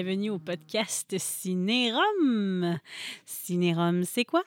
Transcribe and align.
Bienvenue 0.00 0.30
au 0.30 0.38
podcast 0.38 1.18
Cinérum. 1.18 2.78
Cinérum, 3.26 4.04
c'est 4.04 4.24
quoi? 4.24 4.44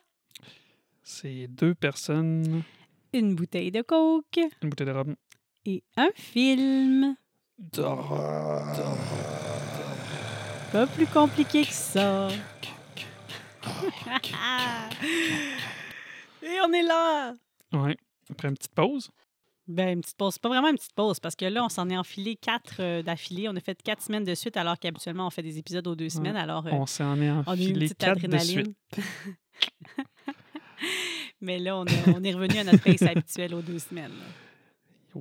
C'est 1.04 1.48
deux 1.50 1.76
personnes, 1.76 2.64
Une 3.12 3.36
bouteille 3.36 3.70
de 3.70 3.82
coke 3.82 4.40
une 4.62 4.70
bouteille 4.70 4.88
de 4.88 4.92
rhum. 4.94 5.16
et 5.66 5.84
un 5.98 6.08
film. 6.16 7.18
Pas 10.72 10.88
plus 10.88 11.08
compliqué 11.08 11.66
que 11.66 11.74
ça. 11.74 12.30
et 16.44 16.62
on 16.66 16.72
est 16.72 16.84
là! 16.84 17.34
Ouais. 17.74 17.98
Après 18.30 18.48
une 18.48 18.56
petite 18.56 18.74
pause. 18.74 19.10
Ben, 19.68 19.90
une 19.94 20.02
petite 20.02 20.18
pause. 20.18 20.38
Pas 20.40 20.50
vraiment 20.50 20.70
une 20.70 20.76
petite 20.76 20.94
pause 20.94 21.20
parce 21.20 21.36
que 21.36 21.46
là, 21.46 21.64
on 21.64 21.70
s'en 21.70 21.90
est 21.90 21.98
enfilé 21.98 22.36
quatre 22.36 22.78
euh, 22.80 23.02
d'affilée. 23.04 23.48
On 23.48 23.56
a 23.56 23.60
fait 23.60 23.82
quatre 23.82 24.02
semaines 24.02 24.24
de 24.26 24.36
suite 24.36 24.58
alors 24.58 24.78
qu'habituellement, 24.80 25.28
on 25.28 25.30
fait 25.30 25.44
des 25.44 25.58
épisodes 25.60 25.86
aux 25.88 25.96
deux 25.96 26.10
semaines. 26.10 26.36
Alors, 26.36 26.66
euh, 26.68 26.72
On 26.74 26.86
s'en 26.86 27.20
est 27.22 27.30
on 27.30 27.36
a 27.36 27.40
eu 27.40 27.44
une 27.44 27.50
enfilé 27.52 27.74
petite 27.86 27.98
quatre 28.00 28.20
de 28.20 28.26
adrénaline. 28.26 28.74
suite. 28.94 29.06
Mais 31.42 31.60
là, 31.60 31.78
on, 31.78 31.84
a- 31.86 32.10
on 32.16 32.24
est 32.24 32.34
revenu 32.34 32.58
à 32.60 32.64
notre 32.64 32.84
pace 32.84 33.02
habituelle 33.04 33.54
aux 33.56 33.62
deux 33.62 33.80
semaines. 33.80 34.12
là. 34.12 34.26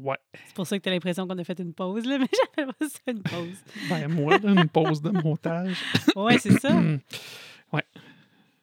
Ouais. 0.01 0.17
C'est 0.47 0.55
pour 0.55 0.67
ça 0.67 0.79
que 0.79 0.83
tu 0.85 0.89
as 0.89 0.93
l'impression 0.93 1.27
qu'on 1.27 1.37
a 1.39 1.45
fait 1.45 1.59
une 1.59 1.73
pause, 1.75 2.05
là, 2.07 2.19
mais 2.21 2.29
j'appelle 2.33 2.73
pas 2.75 2.89
ça 2.89 2.99
une 3.09 3.23
pause. 3.23 3.57
Ben, 3.89 4.09
moi, 4.09 4.39
une 4.43 4.69
pause 4.69 5.03
de 5.03 5.11
montage. 5.11 5.77
Ouais, 6.17 6.39
c'est 6.39 6.59
ça. 6.61 6.71
Ouais. 7.73 7.85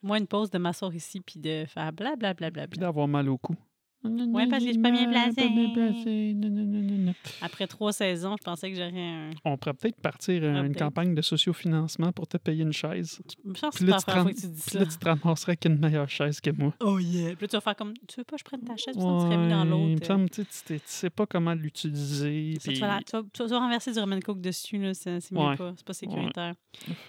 Moi, 0.03 0.17
une 0.17 0.27
pause 0.27 0.49
de 0.51 0.57
m'asseoir 0.57 0.93
ici 0.93 1.21
puis 1.21 1.39
de 1.39 1.65
faire 1.65 1.93
blablabla. 1.93 2.67
Puis 2.67 2.77
d'avoir 2.79 3.07
mal 3.07 3.29
au 3.29 3.37
cou. 3.37 3.55
Ouais, 4.03 4.47
parce 4.47 4.63
que 4.63 4.67
je 4.69 4.73
suis 4.73 4.81
pas 4.81 4.91
bien 4.91 5.09
placée. 5.09 5.35
Pas 5.35 5.47
bien 5.49 5.69
placé. 5.73 6.33
Non, 6.35 6.49
non, 6.49 6.63
non, 6.65 6.81
non, 6.81 6.97
non. 7.07 7.13
Après 7.41 7.67
trois 7.67 7.91
saisons, 7.91 8.35
je 8.39 8.43
pensais 8.43 8.69
que 8.71 8.77
j'aurais 8.77 8.91
un. 9.01 9.29
On 9.43 9.57
pourrait 9.57 9.73
peut-être 9.73 9.99
partir 10.01 10.41
euh, 10.43 10.63
une 10.63 10.75
campagne 10.75 11.13
de 11.15 11.21
sociofinancement 11.21 12.11
pour 12.11 12.27
te 12.27 12.37
payer 12.37 12.63
une 12.63 12.71
chaise. 12.73 13.19
Je 13.45 13.59
pense 13.59 13.75
que 13.75 13.77
Puis 13.83 13.87
là, 13.87 13.97
tu 13.97 14.05
te 14.05 14.11
que 14.11 14.29
tu 14.29 14.47
dis 14.47 14.61
Puis 14.61 14.71
ça. 14.71 14.79
là, 14.79 14.85
tu 14.85 14.97
te 14.97 15.05
ramasserais 15.05 15.49
avec 15.51 15.65
une 15.65 15.77
meilleure 15.79 16.09
chaise 16.09 16.39
que 16.39 16.51
moi. 16.51 16.73
Oh 16.79 16.99
yeah. 16.99 17.35
Puis 17.35 17.41
là, 17.41 17.47
tu 17.47 17.55
vas 17.57 17.61
faire 17.61 17.75
comme. 17.75 17.93
Tu 18.07 18.15
veux 18.19 18.23
pas 18.23 18.35
que 18.37 18.39
je 18.39 18.43
prenne 18.45 18.61
ta 18.61 18.77
chaise? 18.77 18.93
Puis 18.95 19.01
ça, 19.01 19.17
tu 19.19 19.25
serais 19.25 19.37
mis 19.37 19.49
dans 19.49 19.57
Ouais, 19.57 19.63
Il 19.63 19.85
me 19.87 19.89
l'autre. 19.93 20.03
euh. 20.03 20.07
semble, 20.07 20.29
tu 20.29 20.43
sais, 20.85 21.09
pas 21.09 21.25
comment 21.25 21.53
l'utiliser. 21.53 22.53
Tu, 22.63 22.73
vas 22.75 22.99
tu 23.01 23.11
vas, 23.17 23.23
tu 23.33 23.45
vas 23.45 23.59
renverser 23.59 23.91
du 23.91 23.99
Roman 23.99 24.19
Coke 24.19 24.41
dessus, 24.41 24.77
là. 24.77 24.93
C'est 24.93 25.31
mieux 25.31 25.39
Ouais. 25.39 25.55
pas. 25.55 25.73
C'est 25.75 25.85
pas 25.85 25.93
sécuritaire. 25.93 26.53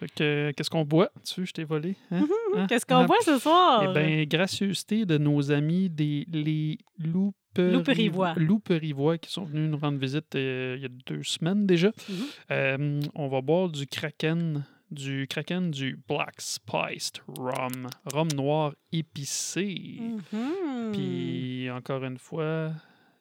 Fait 0.01 0.11
que, 0.15 0.53
qu'est-ce 0.57 0.71
qu'on 0.71 0.85
boit? 0.85 1.11
Tu 1.25 1.45
je 1.47 1.53
t'ai 1.53 1.65
volé. 1.65 1.97
Hein? 2.11 2.27
Hein? 2.57 2.67
Qu'est-ce 2.67 2.87
qu'on 2.87 2.97
Ah, 2.97 3.07
voit 3.07 3.21
ce 3.23 3.39
soir? 3.39 3.83
Eh 3.85 3.93
bien, 3.93 4.25
gracieuseté 4.25 5.05
de 5.05 5.19
nos 5.19 5.53
amis 5.53 5.91
des 5.91 6.25
les 6.33 6.78
Louperivois. 6.99 7.73
Louperivois. 7.73 8.35
Louperivois 8.37 9.19
qui 9.19 9.31
sont 9.31 9.45
venus 9.45 9.71
nous 9.71 9.79
rendre 9.79 9.99
visite 9.99 10.35
euh, 10.35 10.75
il 10.77 10.83
y 10.83 10.87
a 10.87 10.89
deux 11.07 11.23
semaines 11.23 11.67
déjà. 11.67 11.89
Mhm. 11.89 12.15
Euh, 12.51 13.01
on 13.15 13.29
va 13.29 13.41
boire 13.41 13.69
du 13.69 13.87
Kraken, 13.87 14.65
du 14.91 15.27
Kraken 15.29 15.71
du 15.71 15.99
Black 16.09 16.41
Spiced 16.41 17.21
Rum, 17.27 17.89
rhum 18.13 18.29
noir 18.35 18.75
épicé. 18.93 20.01
Mhm. 20.01 20.93
Puis 20.93 21.71
encore 21.71 22.05
une 22.05 22.19
fois, 22.19 22.73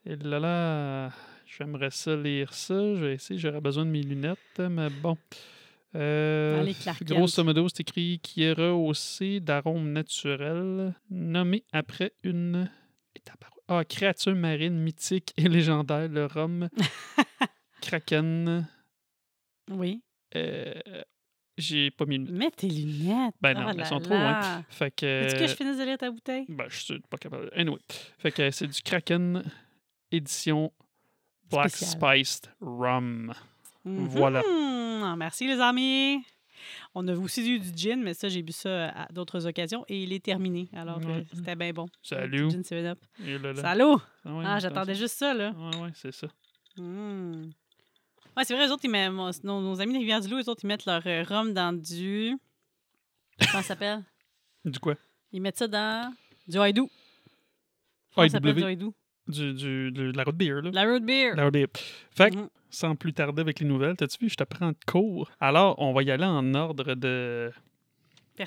et 0.05 0.15
là 0.15 0.39
là, 0.39 1.11
j'aimerais 1.45 1.91
ça 1.91 2.15
lire 2.15 2.53
ça. 2.53 2.95
Je 2.95 3.05
vais 3.05 3.13
essayer, 3.13 3.39
j'aurais 3.39 3.61
besoin 3.61 3.85
de 3.85 3.91
mes 3.91 4.03
lunettes, 4.03 4.59
mais 4.59 4.89
bon. 4.89 5.17
Euh, 5.95 6.61
Allez, 6.61 6.75
grosso 7.03 7.43
modo, 7.43 7.67
c'est 7.69 7.79
écrit 7.81 8.19
qui 8.21 8.43
est 8.43 8.53
rehaussé 8.53 9.39
d'arômes 9.39 9.91
naturels, 9.91 10.93
nommé 11.09 11.63
après 11.71 12.13
une. 12.23 12.69
Ah, 13.67 13.83
créature 13.83 14.35
marine 14.35 14.77
mythique 14.79 15.33
et 15.37 15.47
légendaire, 15.47 16.07
le 16.07 16.25
rhum 16.25 16.69
Kraken. 17.81 18.67
Oui. 19.69 20.01
Euh, 20.35 20.73
J'ai 21.57 21.91
pas 21.91 22.05
mis. 22.05 22.19
Mets 22.19 22.51
tes 22.51 22.67
lunettes. 22.69 23.35
Ben 23.41 23.53
non, 23.53 23.67
Oh 23.67 23.71
elles 23.77 23.85
sont 23.85 23.99
trop 23.99 24.13
loin. 24.13 24.63
Fait 24.69 24.91
que. 24.91 25.23
Veux-tu 25.23 25.39
que 25.39 25.47
je 25.47 25.55
finisse 25.55 25.77
de 25.77 25.83
lire 25.83 25.97
ta 25.97 26.11
bouteille? 26.11 26.45
Ben, 26.49 26.65
je 26.69 26.77
suis 26.77 26.99
pas 27.09 27.17
capable. 27.17 27.49
Anyway. 27.55 27.79
Fait 28.19 28.31
que 28.31 28.51
c'est 28.51 28.67
du 28.67 28.81
Kraken 28.81 29.43
édition 30.11 30.71
Black 31.49 31.69
Spécial. 31.69 31.91
Spiced 31.91 32.51
Rum. 32.61 33.33
Mhm. 33.85 34.07
Voilà. 34.07 34.43
Ah, 34.45 35.15
Merci, 35.17 35.47
les 35.47 35.59
amis. 35.59 36.23
On 36.95 37.07
a 37.07 37.15
aussi 37.15 37.49
eu 37.55 37.59
du 37.59 37.71
gin, 37.75 38.01
mais 38.03 38.13
ça, 38.13 38.27
j'ai 38.29 38.41
bu 38.41 38.51
ça 38.51 38.89
à 38.89 39.11
d'autres 39.11 39.45
occasions 39.47 39.83
et 39.87 40.01
il 40.03 40.13
est 40.13 40.23
terminé. 40.23 40.69
Alors, 40.73 40.97
Ouais. 40.99 41.05
euh, 41.17 41.23
c'était 41.33 41.55
bien 41.55 41.71
bon. 41.73 41.87
Salut. 42.03 42.49
Gin 42.51 42.61
7-Up. 42.61 42.99
Et 43.25 43.37
là, 43.37 43.53
là. 43.53 43.61
Salut! 43.61 43.95
Ah, 44.25 44.33
ouais, 44.35 44.43
Ah, 44.45 44.59
j'attendais 44.59 44.95
juste 44.95 45.17
ça, 45.17 45.33
là. 45.33 45.51
Ouais, 45.51 45.77
ouais, 45.81 45.89
c'est 45.93 46.11
ça. 46.11 46.27
Hmm. 46.77 47.49
Ouais, 48.35 48.43
c'est 48.43 48.53
vrai, 48.55 48.67
eux 48.67 48.71
autres, 48.71 48.85
ils 48.85 48.91
mettent, 48.91 49.11
nos, 49.43 49.61
nos 49.61 49.81
amis 49.81 49.93
de 49.93 49.99
Rivière-du-Loup, 49.99 50.37
eux 50.39 50.49
autres, 50.49 50.61
ils 50.63 50.67
mettent 50.67 50.85
leur 50.85 51.01
euh, 51.07 51.23
rhum 51.23 51.53
dans 51.53 51.73
du. 51.73 52.37
Comment 53.39 53.61
ça 53.61 53.69
s'appelle? 53.69 54.03
Du 54.63 54.79
quoi? 54.79 54.95
Ils 55.31 55.41
mettent 55.41 55.57
ça 55.57 55.67
dans 55.67 56.13
du 56.47 56.57
haïdou. 56.59 56.89
Comment 58.13 58.27
ça 58.27 58.33
s'appelle 58.33 58.55
du 58.55 58.63
haïdou? 58.63 58.93
Du, 59.27 59.53
du, 59.53 59.91
de 59.91 60.11
la 60.15 60.23
road 60.23 60.35
beer, 60.35 60.61
là. 60.61 60.69
La 60.73 60.83
root 60.85 60.99
beer. 61.01 61.35
La 61.35 61.43
road 61.43 61.53
beer. 61.53 61.67
Fait 62.11 62.31
que, 62.31 62.37
Mhm. 62.37 62.49
sans 62.69 62.95
plus 62.95 63.13
tarder 63.13 63.41
avec 63.41 63.59
les 63.59 63.65
nouvelles, 63.67 63.95
t'as-tu 63.95 64.17
vu, 64.25 64.29
je 64.29 64.35
te 64.35 64.43
prends 64.43 64.69
de 64.69 64.77
cours. 64.85 65.29
Alors, 65.39 65.75
on 65.79 65.93
va 65.93 66.03
y 66.03 66.11
aller 66.11 66.25
en 66.25 66.53
ordre 66.53 66.93
de. 66.95 67.51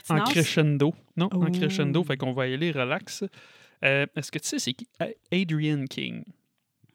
En 0.09 0.21
crescendo. 0.25 0.95
Non, 1.17 1.29
en 1.33 1.51
crescendo. 1.51 2.03
Fait 2.05 2.17
qu'on 2.17 2.33
va 2.33 2.47
y 2.47 2.55
aller 2.55 2.71
relax. 2.71 3.25
Euh, 3.85 4.07
Est-ce 4.15 4.31
que 4.31 4.39
tu 4.39 4.47
sais, 4.49 4.59
c'est 4.59 4.73
qui? 4.73 4.87
Adrian 5.33 5.85
King? 5.87 6.23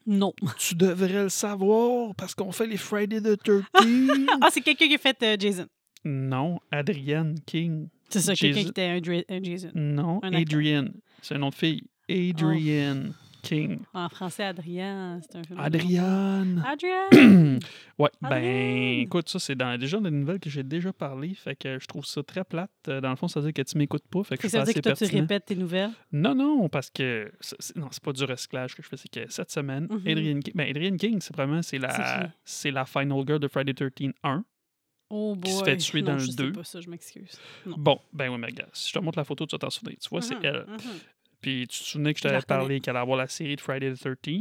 Non. 0.06 0.32
Tu 0.58 0.74
devrais 0.76 1.24
le 1.24 1.28
savoir 1.28 2.14
parce 2.14 2.34
qu'on 2.34 2.52
fait 2.52 2.66
les 2.66 2.76
Friday 2.76 3.20
the 3.20 3.36
13 3.42 3.62
Ah, 4.40 4.48
c'est 4.50 4.60
quelqu'un 4.62 4.86
qui 4.88 4.94
a 4.94 4.98
fait 4.98 5.20
euh, 5.22 5.36
Jason. 5.38 5.66
non, 6.04 6.58
Adrian 6.70 7.34
King. 7.44 7.88
C'est 8.08 8.20
ça, 8.20 8.34
quelqu'un 8.34 8.62
qui 8.62 8.68
était 8.68 8.84
un, 9.28 9.42
Jason. 9.42 9.70
Non, 9.74 10.20
Un. 10.22 10.32
Adrian. 10.32 10.86
C'est 11.22 11.34
un 11.34 11.38
nom 11.38 11.48
de 11.50 11.54
fille. 11.56 11.82
Adrian 12.08 13.06
King. 13.48 13.78
En 13.94 14.08
français, 14.08 14.44
Adrien, 14.44 15.20
c'est 15.22 15.38
un 15.38 15.42
film. 15.44 15.58
Adrian. 15.60 16.46
Ouais, 17.98 18.10
ben 18.20 19.00
écoute, 19.00 19.28
ça 19.30 19.38
c'est 19.38 19.54
dans, 19.54 19.78
déjà 19.80 19.96
dans 19.98 20.04
les 20.10 20.16
nouvelles 20.16 20.38
que 20.38 20.50
j'ai 20.50 20.62
déjà 20.62 20.92
parlé, 20.92 21.32
fait 21.34 21.56
que 21.56 21.78
je 21.78 21.86
trouve 21.86 22.04
ça 22.04 22.22
très 22.22 22.44
plate. 22.44 22.70
Euh, 22.88 23.00
Dans 23.00 23.08
le 23.08 23.16
fond, 23.16 23.26
ça 23.26 23.40
veut 23.40 23.50
dire 23.50 23.64
que 23.64 23.70
tu 23.70 23.78
m'écoutes 23.78 24.06
pas, 24.06 24.22
fait 24.22 24.36
que 24.36 24.48
ça 24.48 24.58
veut 24.58 24.64
dire 24.66 24.74
que 24.74 24.80
toi, 24.80 24.92
tu 24.92 25.04
répètes 25.06 25.46
tes 25.46 25.56
nouvelles? 25.56 25.90
Non, 26.12 26.34
non, 26.34 26.68
parce 26.68 26.90
que 26.90 27.32
c'est- 27.40 27.74
non, 27.74 27.88
c'est 27.90 28.02
pas 28.02 28.12
du 28.12 28.22
recyclage 28.24 28.74
que 28.74 28.82
je 28.82 28.88
fais, 28.88 28.96
c'est 28.98 29.10
que 29.10 29.30
cette 29.32 29.50
semaine, 29.50 29.86
Mhm. 29.90 30.02
Adrian 30.06 30.40
King, 30.40 30.52
ben 30.54 30.68
Adrian 30.68 30.96
King, 30.98 31.20
c'est 31.22 31.34
vraiment 31.34 31.62
c'est 31.62 31.78
la 31.78 32.30
c'est 32.44 32.70
la 32.70 32.84
final 32.84 33.22
girl 33.26 33.38
de 33.38 33.48
Friday 33.48 33.72
13 33.72 34.12
1. 34.22 34.44
Oh 35.08 35.36
boy. 35.36 35.48
Qui 35.50 35.56
se 35.56 35.64
fait 35.64 35.76
tuer 35.76 36.02
non, 36.02 36.12
dans 36.14 36.18
je 36.18 36.26
le 36.26 36.30
sais 36.32 36.36
deux. 36.36 36.52
pas 36.52 36.64
ça, 36.64 36.80
je 36.80 36.90
m'excuse. 36.90 37.38
Non. 37.64 37.76
Bon, 37.78 38.00
ben 38.12 38.28
oui, 38.28 38.38
mais 38.38 38.48
regarde, 38.48 38.70
si 38.74 38.88
je 38.90 38.94
te 38.94 38.98
montre 38.98 39.16
la 39.18 39.24
photo, 39.24 39.46
tu 39.46 39.54
vas 39.54 39.58
t'en 39.60 39.70
souvenir. 39.70 39.96
Tu 40.00 40.08
vois, 40.08 40.20
c'est 40.20 40.34
Mhm, 40.34 40.40
elle. 40.44 40.64
mhm. 40.68 40.78
Puis 41.40 41.66
tu 41.68 41.78
te 41.78 41.84
souvenais 41.84 42.12
que 42.12 42.18
je 42.18 42.24
t'avais 42.24 42.40
parlé 42.46 42.80
qu'elle 42.80 42.96
allait 42.96 43.02
avoir 43.02 43.18
la 43.18 43.28
série 43.28 43.56
de 43.56 43.60
Friday 43.60 43.92
the 43.92 44.20
13 44.22 44.40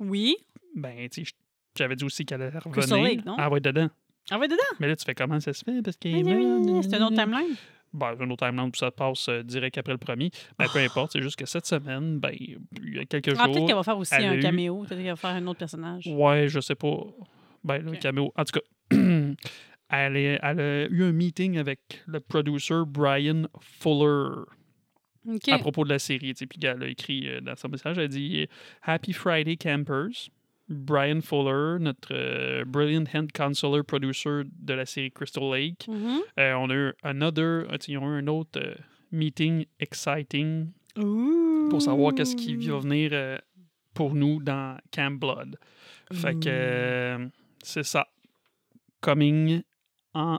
Oui. 0.00 0.36
Ben, 0.74 1.08
tu 1.08 1.24
sais, 1.24 1.32
j'avais 1.76 1.96
dit 1.96 2.04
aussi 2.04 2.24
qu'elle 2.24 2.42
allait 2.42 2.58
revenir. 2.58 3.02
Lake, 3.02 3.24
non? 3.26 3.36
Ah 3.38 3.48
ouais, 3.50 3.60
dedans. 3.60 3.88
Ah 4.30 4.38
ouais, 4.38 4.48
dedans. 4.48 4.56
Mais 4.80 4.88
là, 4.88 4.96
tu 4.96 5.04
fais 5.04 5.14
comment 5.14 5.38
ça 5.40 5.52
se 5.52 5.62
fait? 5.64 5.82
Parce 5.82 5.96
que. 5.96 6.08
C'est 6.82 6.94
un 6.96 7.06
autre 7.06 7.16
timeline. 7.16 7.54
Ben, 7.92 8.14
c'est 8.16 8.24
un 8.24 8.30
autre 8.30 8.46
timeline, 8.48 8.70
puis 8.72 8.78
ça 8.78 8.90
passe 8.90 9.28
euh, 9.28 9.42
direct 9.42 9.76
après 9.76 9.92
le 9.92 9.98
premier. 9.98 10.30
Ben, 10.58 10.66
peu 10.72 10.78
importe, 10.78 11.12
c'est 11.12 11.20
juste 11.20 11.36
que 11.36 11.44
cette 11.44 11.66
semaine, 11.66 12.18
ben, 12.20 12.30
il 12.32 12.58
y 12.94 12.98
a 12.98 13.04
quelques 13.04 13.34
Ah, 13.38 13.44
peut-être 13.44 13.54
jours. 13.58 13.66
qu'elle 13.66 13.76
va 13.76 13.82
faire 13.82 13.98
aussi 13.98 14.14
elle 14.16 14.24
un 14.24 14.32
eu- 14.34 14.40
caméo. 14.40 14.78
Peut-être 14.84 14.96
qu'elle 15.02 15.08
va 15.10 15.16
faire 15.16 15.30
un 15.30 15.46
autre 15.46 15.58
personnage. 15.58 16.06
Ouais, 16.06 16.48
je 16.48 16.60
sais 16.60 16.74
pas. 16.74 17.04
Ben, 17.62 17.86
Ok. 17.86 17.98
caméo. 17.98 18.32
En 18.34 18.44
tout 18.44 18.58
cas, 18.58 18.96
elle, 19.90 20.16
est- 20.16 20.38
elle 20.42 20.60
a 20.60 20.86
eu 20.86 21.04
un 21.04 21.12
meeting 21.12 21.58
avec 21.58 22.02
le 22.06 22.20
producer 22.20 22.82
Brian 22.86 23.42
Fuller 23.60 24.44
À 25.48 25.58
propos 25.58 25.84
de 25.84 25.90
la 25.90 25.98
série. 25.98 26.34
tu 26.34 26.40
sais, 26.40 26.46
Puis 26.46 26.58
elle 26.62 26.82
a 26.82 26.88
écrit 26.88 27.28
euh, 27.28 27.40
dans 27.40 27.56
son 27.56 27.68
message, 27.68 27.98
elle 27.98 28.04
a 28.04 28.08
dit 28.08 28.46
Happy 28.82 29.12
Friday 29.12 29.56
Campers. 29.56 30.30
Brian 30.68 31.20
Fuller, 31.20 31.78
notre 31.80 32.12
euh, 32.12 32.64
brilliant 32.64 33.04
hand 33.14 33.30
consoler 33.32 33.82
producer 33.82 34.42
de 34.44 34.74
la 34.74 34.86
série 34.86 35.10
Crystal 35.10 35.44
Lake. 35.52 35.86
Mhm. 35.88 36.20
Euh, 36.38 36.54
on 36.54 36.70
a 36.70 36.74
eu 36.74 36.92
another, 37.02 37.66
euh, 37.70 37.76
ils 37.88 37.98
ont 37.98 38.14
eu 38.14 38.18
un 38.22 38.26
autre 38.28 38.60
meeting 39.10 39.66
exciting 39.80 40.68
pour 40.94 41.82
savoir 41.82 42.14
qu'est-ce 42.14 42.36
qui 42.36 42.54
va 42.56 42.78
venir 42.78 43.40
pour 43.94 44.14
nous 44.14 44.42
dans 44.42 44.78
Camp 44.90 45.18
Blood. 45.18 45.58
Fait 46.12 46.34
que 46.34 46.48
euh, 46.48 47.26
c'est 47.62 47.84
ça. 47.84 48.06
Coming 49.00 49.62
en 50.14 50.38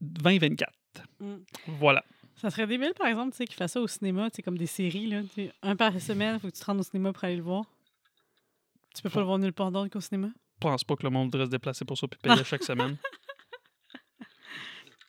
2024. 0.00 0.72
Mm. 1.20 1.34
Voilà. 1.78 2.04
Ça 2.36 2.50
serait 2.50 2.66
débile, 2.66 2.92
par 2.94 3.06
exemple, 3.06 3.32
tu 3.32 3.38
sais, 3.38 3.44
qu'ils 3.46 3.56
fassent 3.56 3.72
ça 3.72 3.80
au 3.80 3.86
cinéma, 3.88 4.30
tu 4.30 4.36
sais, 4.36 4.42
comme 4.42 4.58
des 4.58 4.66
séries, 4.66 5.06
là. 5.06 5.22
tu 5.22 5.28
sais, 5.46 5.52
Un 5.62 5.74
par 5.76 5.98
semaine, 6.00 6.34
il 6.36 6.40
faut 6.40 6.48
que 6.48 6.52
tu 6.54 6.60
te 6.60 6.64
rendes 6.66 6.80
au 6.80 6.82
cinéma 6.82 7.12
pour 7.12 7.24
aller 7.24 7.36
le 7.36 7.42
voir. 7.42 7.64
Tu 8.94 9.02
peux 9.02 9.10
pas 9.10 9.20
le 9.20 9.26
voir 9.26 9.38
nulle 9.38 9.52
part 9.52 9.70
d'autre 9.72 9.90
qu'au 9.90 10.00
cinéma? 10.00 10.28
Je 10.56 10.60
pense 10.60 10.84
pas 10.84 10.96
que 10.96 11.02
le 11.02 11.10
monde 11.10 11.30
devrait 11.30 11.46
se 11.46 11.50
déplacer 11.50 11.84
pour 11.84 11.96
ça 11.98 12.06
puis 12.08 12.18
payer 12.22 12.44
chaque 12.44 12.62
semaine. 12.64 12.96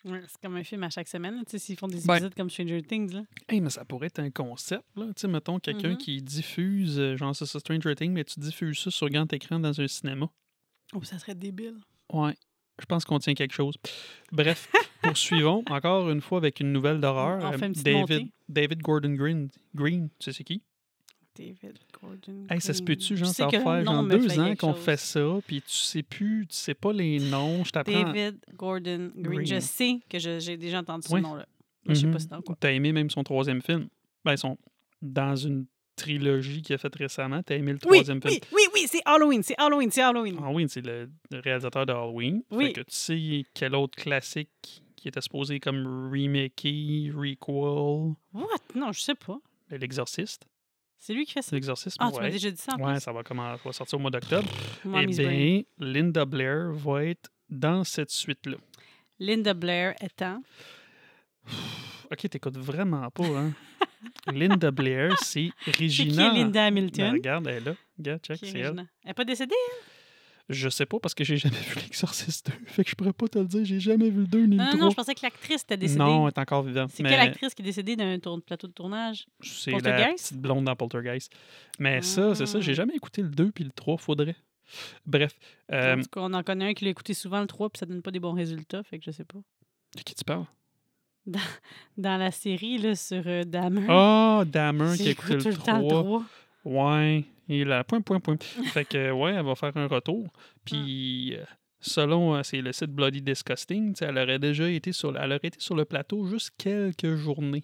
Ouais, 0.06 0.22
c'est 0.28 0.40
comme 0.42 0.56
un 0.56 0.64
film 0.64 0.84
à 0.84 0.90
chaque 0.90 1.08
semaine, 1.10 1.44
tu 1.46 1.52
sais, 1.52 1.60
s'ils 1.60 1.78
font 1.78 1.88
des 1.88 2.00
Ben. 2.06 2.14
épisodes 2.16 2.34
comme 2.36 2.50
Stranger 2.50 2.82
Things, 2.82 3.12
là. 3.14 3.24
Hey, 3.50 3.60
mais 3.60 3.70
ça 3.70 3.84
pourrait 3.84 4.08
être 4.08 4.20
un 4.20 4.30
concept, 4.32 4.86
là. 4.96 5.08
Tu 5.08 5.14
sais, 5.22 5.28
mettons 5.28 5.60
quelqu'un 5.60 5.90
Mhm. 5.92 5.98
qui 5.98 6.22
diffuse, 6.22 6.98
euh, 6.98 7.18
genre 7.18 7.36
c'est 7.36 7.46
ça, 7.46 7.60
Stranger 7.60 7.94
Things, 7.96 8.12
mais 8.14 8.24
tu 8.24 8.40
diffuses 8.40 8.80
ça 8.80 8.92
sur 8.92 9.10
grand 9.10 9.32
écran 9.34 9.60
dans 9.60 9.82
un 9.82 9.88
cinéma. 9.88 10.30
Oh, 10.94 11.04
ça 11.04 11.20
serait 11.20 11.36
débile. 11.36 11.80
Ouais. 12.14 12.38
Je 12.80 12.86
pense 12.86 13.06
qu'on 13.06 13.20
tient 13.20 13.34
quelque 13.34 13.54
chose. 13.54 13.76
Bref, 14.32 14.72
poursuivons 15.02 15.64
encore 15.70 16.10
une 16.10 16.22
fois 16.22 16.38
avec 16.38 16.60
une 16.60 16.72
nouvelle 16.72 17.00
d'horreur. 17.00 17.40
On 17.44 17.58
fait 17.58 17.68
une 17.68 17.74
David. 17.74 18.30
David 18.50 18.82
Gordon 18.82 19.14
Green. 19.16 19.50
Green, 19.76 20.10
tu 20.20 20.26
sais 20.26 20.34
c'est 20.38 20.44
qui? 20.44 20.62
David 21.36 21.78
Gordon. 22.02 22.48
Hey, 22.50 22.60
ça 22.60 22.74
se 22.74 22.82
Green. 22.82 22.98
peut-tu, 22.98 23.16
genre, 23.16 23.28
ça 23.28 23.46
nom 23.46 23.84
genre 23.84 24.04
deux 24.06 24.28
fait 24.28 24.40
ans 24.40 24.56
qu'on 24.56 24.74
fait 24.74 24.98
ça, 24.98 25.38
puis 25.46 25.62
tu 25.62 25.72
sais 25.76 26.02
plus, 26.02 26.48
tu 26.50 26.56
sais 26.56 26.74
pas 26.74 26.92
les 26.94 27.20
noms, 27.20 27.64
je 27.64 27.70
t'apprends. 27.72 28.12
David 28.12 28.38
Gordon 28.56 29.12
Green. 29.16 29.46
Je 29.46 29.50
Green. 29.52 29.62
sais 29.62 30.00
que 30.10 30.18
j'ai 30.18 30.58
déjà 30.58 30.80
entendu 30.80 31.08
ce 31.08 31.16
nom-là. 31.16 31.46
Mais 31.86 31.94
je 31.96 32.02
sais 32.02 32.08
Mhm. 32.08 32.14
pas 32.14 32.20
c'est 32.20 32.30
dans 32.30 32.42
quoi. 32.42 32.56
T'as 32.60 32.72
aimé 32.74 32.92
même 32.92 33.10
son 33.12 33.24
troisième 33.24 33.62
film. 33.62 33.88
Ben, 34.26 34.36
sont 34.36 34.58
dans 35.02 35.36
une 35.36 35.66
trilogie 35.96 36.62
qu'il 36.62 36.74
a 36.76 36.78
faite 36.78 36.96
récemment. 36.96 37.42
T'as 37.44 37.56
aimé 37.56 37.72
le 37.72 37.80
Oui, 37.86 37.98
troisième 38.00 38.22
film. 38.22 38.34
oui, 38.34 38.40
oui, 38.54 38.62
oui, 38.74 38.77
c'est 38.88 39.02
Halloween, 39.06 39.44
c'est 39.44 39.56
Halloween, 39.58 39.92
c'est 39.92 40.02
Halloween. 40.02 40.38
Halloween, 40.38 40.68
c'est 40.68 40.82
le 40.86 41.10
réalisateur 41.32 41.86
de 41.86 41.92
Halloween. 41.94 42.44
Oui. 42.52 42.68
Fait 42.68 42.74
que 42.74 42.82
tu 42.82 42.96
sais 42.96 43.44
quel 43.54 43.76
autre 43.76 43.96
classique 43.98 44.84
qui 44.96 45.08
était 45.08 45.22
supposé 45.22 45.60
comme 45.60 46.10
remaké, 46.12 47.12
requel, 47.14 48.16
What? 48.34 48.48
Non, 48.76 48.92
je 48.92 49.00
sais 49.02 49.16
pas. 49.16 49.38
ben, 49.70 49.80
L'Exorciste. 49.80 50.46
C'est 51.00 51.14
lui 51.14 51.26
qui 51.26 51.34
fait 51.34 51.44
ça? 51.44 51.56
L'Exorcisme, 51.56 51.98
Ah, 52.00 52.10
tu 52.12 52.18
m'as 52.18 52.24
ouais. 52.26 52.32
déjà 52.32 52.50
dit 52.50 52.58
ça 52.58 52.74
en 52.74 52.80
Ouais, 52.84 52.94
plus? 52.94 53.02
ça 53.02 53.12
va, 53.12 53.22
commencer, 53.24 53.62
ça 53.62 53.70
va 53.70 53.74
sortir 53.74 54.00
au 54.00 54.02
mois 54.02 54.10
d'octobre. 54.12 54.48
Eh 54.84 54.88
Mommy's 54.88 55.18
Brain. 55.18 55.30
bien, 55.30 55.62
Linda 55.78 56.26
Blair 56.26 56.72
va 56.72 57.06
être 57.06 57.30
dans 57.50 57.84
cette 57.84 58.10
suite-là. 58.10 58.58
Linda 59.20 59.54
Blair 59.54 59.94
étant. 60.02 60.42
Ok, 62.12 62.30
t'écoutes 62.30 62.58
vraiment 62.58 63.10
pas, 63.12 63.26
hein? 63.28 63.52
Linda 64.34 64.72
Blair, 64.72 65.16
c'est 65.22 65.52
C'est 65.66 65.72
qui 65.72 65.84
Regina? 65.84 66.34
Linda 66.34 66.52
Ben, 66.62 66.68
Hamilton? 66.68 67.12
regarde, 67.14 67.48
elle 67.48 67.56
est 67.56 67.66
là. 67.66 67.74
Check, 68.04 68.40
Qui 68.40 68.52
c'est 68.52 68.60
elle. 68.60 68.86
N'est 69.06 69.14
pas 69.14 69.26
décédée? 69.26 69.56
Je 70.50 70.70
sais 70.70 70.86
pas 70.86 70.98
parce 71.00 71.14
que 71.14 71.24
j'ai 71.26 71.36
jamais 71.38 71.58
vu 71.58 71.76
l'Exorciste 71.76 72.50
2. 72.50 72.66
Fait 72.68 72.84
que 72.86 72.90
je 72.90 72.96
pourrais 72.96 73.12
pas 73.12 73.28
te 73.28 73.38
le 73.38 73.46
dire. 73.46 73.66
J'ai 73.66 73.80
jamais 73.82 74.10
vu 74.10 74.22
le 74.22 74.28
2 74.28 74.46
ni 74.46 74.56
Non, 74.56 74.64
le 74.64 74.70
non, 74.70 74.70
3. 74.70 74.80
non, 74.80 74.90
je 74.92 74.96
pensais 74.96 75.14
que 75.14 75.20
l'actrice 75.24 75.64
était 75.64 75.76
décédée. 75.76 76.00
Non, 76.00 76.26
elle 76.28 76.34
est 76.34 76.40
encore 76.40 76.64
vivante. 76.64 76.90
c'est 76.94 77.04
mais 77.04 77.10
quelle 77.10 77.20
actrice 77.20 77.54
qui 77.54 77.62
est 77.62 77.66
décédée 77.66 77.96
d'un 77.98 78.18
tour- 78.20 78.42
plateau 78.42 78.68
de 78.68 78.72
tournage? 78.72 79.26
C'est 79.42 79.72
la 79.72 79.82
petite 80.14 80.38
blonde 80.38 80.64
dans 80.66 80.76
Poltergeist. 80.76 81.34
Mais 81.80 82.02
ça, 82.02 82.34
c'est 82.34 82.46
ça. 82.46 82.60
J'ai 82.62 82.72
Ah. 82.72 82.76
jamais 82.76 82.96
écouté 82.96 83.22
le 83.24 83.30
2 83.30 83.52
puis 83.52 83.64
le 83.66 83.72
3. 83.72 83.98
Faudrait. 83.98 84.36
Bref. 85.06 85.34
euh, 85.72 85.96
En 85.98 86.02
tout 86.02 86.10
cas, 86.10 86.22
on 86.24 86.34
en 86.34 86.44
connaît 86.44 86.70
un 86.70 86.74
qui 86.74 86.86
l'a 86.86 86.92
écouté 86.92 87.14
souvent 87.14 87.42
le 87.42 87.48
3 87.48 87.70
puis 87.70 87.80
ça 87.80 87.86
donne 87.86 88.02
pas 88.02 88.12
des 88.12 88.20
bons 88.20 88.34
résultats, 88.34 88.84
fait 88.84 89.00
que 89.00 89.06
je 89.06 89.12
sais 89.12 89.24
pas. 89.26 89.40
de 89.98 90.02
qui 90.02 90.14
tu 90.16 90.24
parles? 90.24 90.46
Dans 91.98 92.18
la 92.18 92.32
série 92.32 92.78
là, 92.78 92.96
sur 92.96 93.22
euh, 93.26 93.44
Dahmer, 93.44 93.86
Ah, 93.90 94.44
Dammer 94.48 94.96
qui 94.96 95.02
a 95.02 95.06
j'écoute 95.08 95.30
écouté 95.32 95.38
tout 95.44 95.50
le 95.50 95.52
le 95.56 95.58
temps 95.58 95.78
le 95.82 95.88
3. 95.88 96.04
3. 96.64 96.96
Ouais. 96.96 97.26
Et 97.50 97.64
là, 97.64 97.84
point, 97.84 98.02
point, 98.02 98.20
point. 98.20 98.38
fait 98.74 98.86
que, 98.86 99.12
ouais, 99.12 99.34
elle 99.34 99.46
va 99.46 99.56
faire 99.56 99.76
un 99.76 99.88
retour. 99.88 100.28
Puis, 100.66 101.36
euh, 101.36 101.44
selon 101.80 102.36
euh, 102.36 102.44
c'est 102.44 102.62
le 102.62 102.72
site 102.74 102.92
Bloody 102.92 103.22
Disgusting, 103.22 103.96
elle 104.02 104.18
aurait 104.18 104.40
déjà 104.40 104.70
été 104.70 104.92
sur, 104.92 105.12
le- 105.12 105.20
elle 105.22 105.32
aurait 105.32 105.40
été 105.48 105.60
sur 105.60 105.76
le 105.76 105.86
plateau 105.86 106.26
juste 106.26 106.52
quelques 106.58 107.16
journées. 107.16 107.64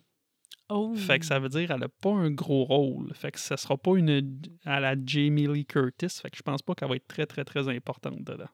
Oh. 0.70 0.94
Fait 0.96 1.20
que 1.20 1.26
ça 1.26 1.40
veut 1.40 1.50
dire 1.50 1.68
qu'elle 1.68 1.80
n'a 1.80 1.90
pas 1.90 2.12
un 2.12 2.32
gros 2.32 2.64
rôle. 2.64 3.14
Fait 3.14 3.32
que 3.32 3.40
ça 3.40 3.58
sera 3.58 3.78
pas 3.78 3.96
une 3.98 4.42
à 4.66 4.80
la 4.80 4.96
Jamie 5.06 5.48
Lee 5.48 5.66
Curtis. 5.66 6.10
Fait 6.22 6.30
que 6.30 6.38
je 6.38 6.42
pense 6.42 6.62
pas 6.62 6.74
qu'elle 6.74 6.90
va 6.90 6.96
être 6.96 7.08
très, 7.08 7.26
très, 7.26 7.44
très 7.44 7.68
importante 7.68 8.24
dedans. 8.24 8.50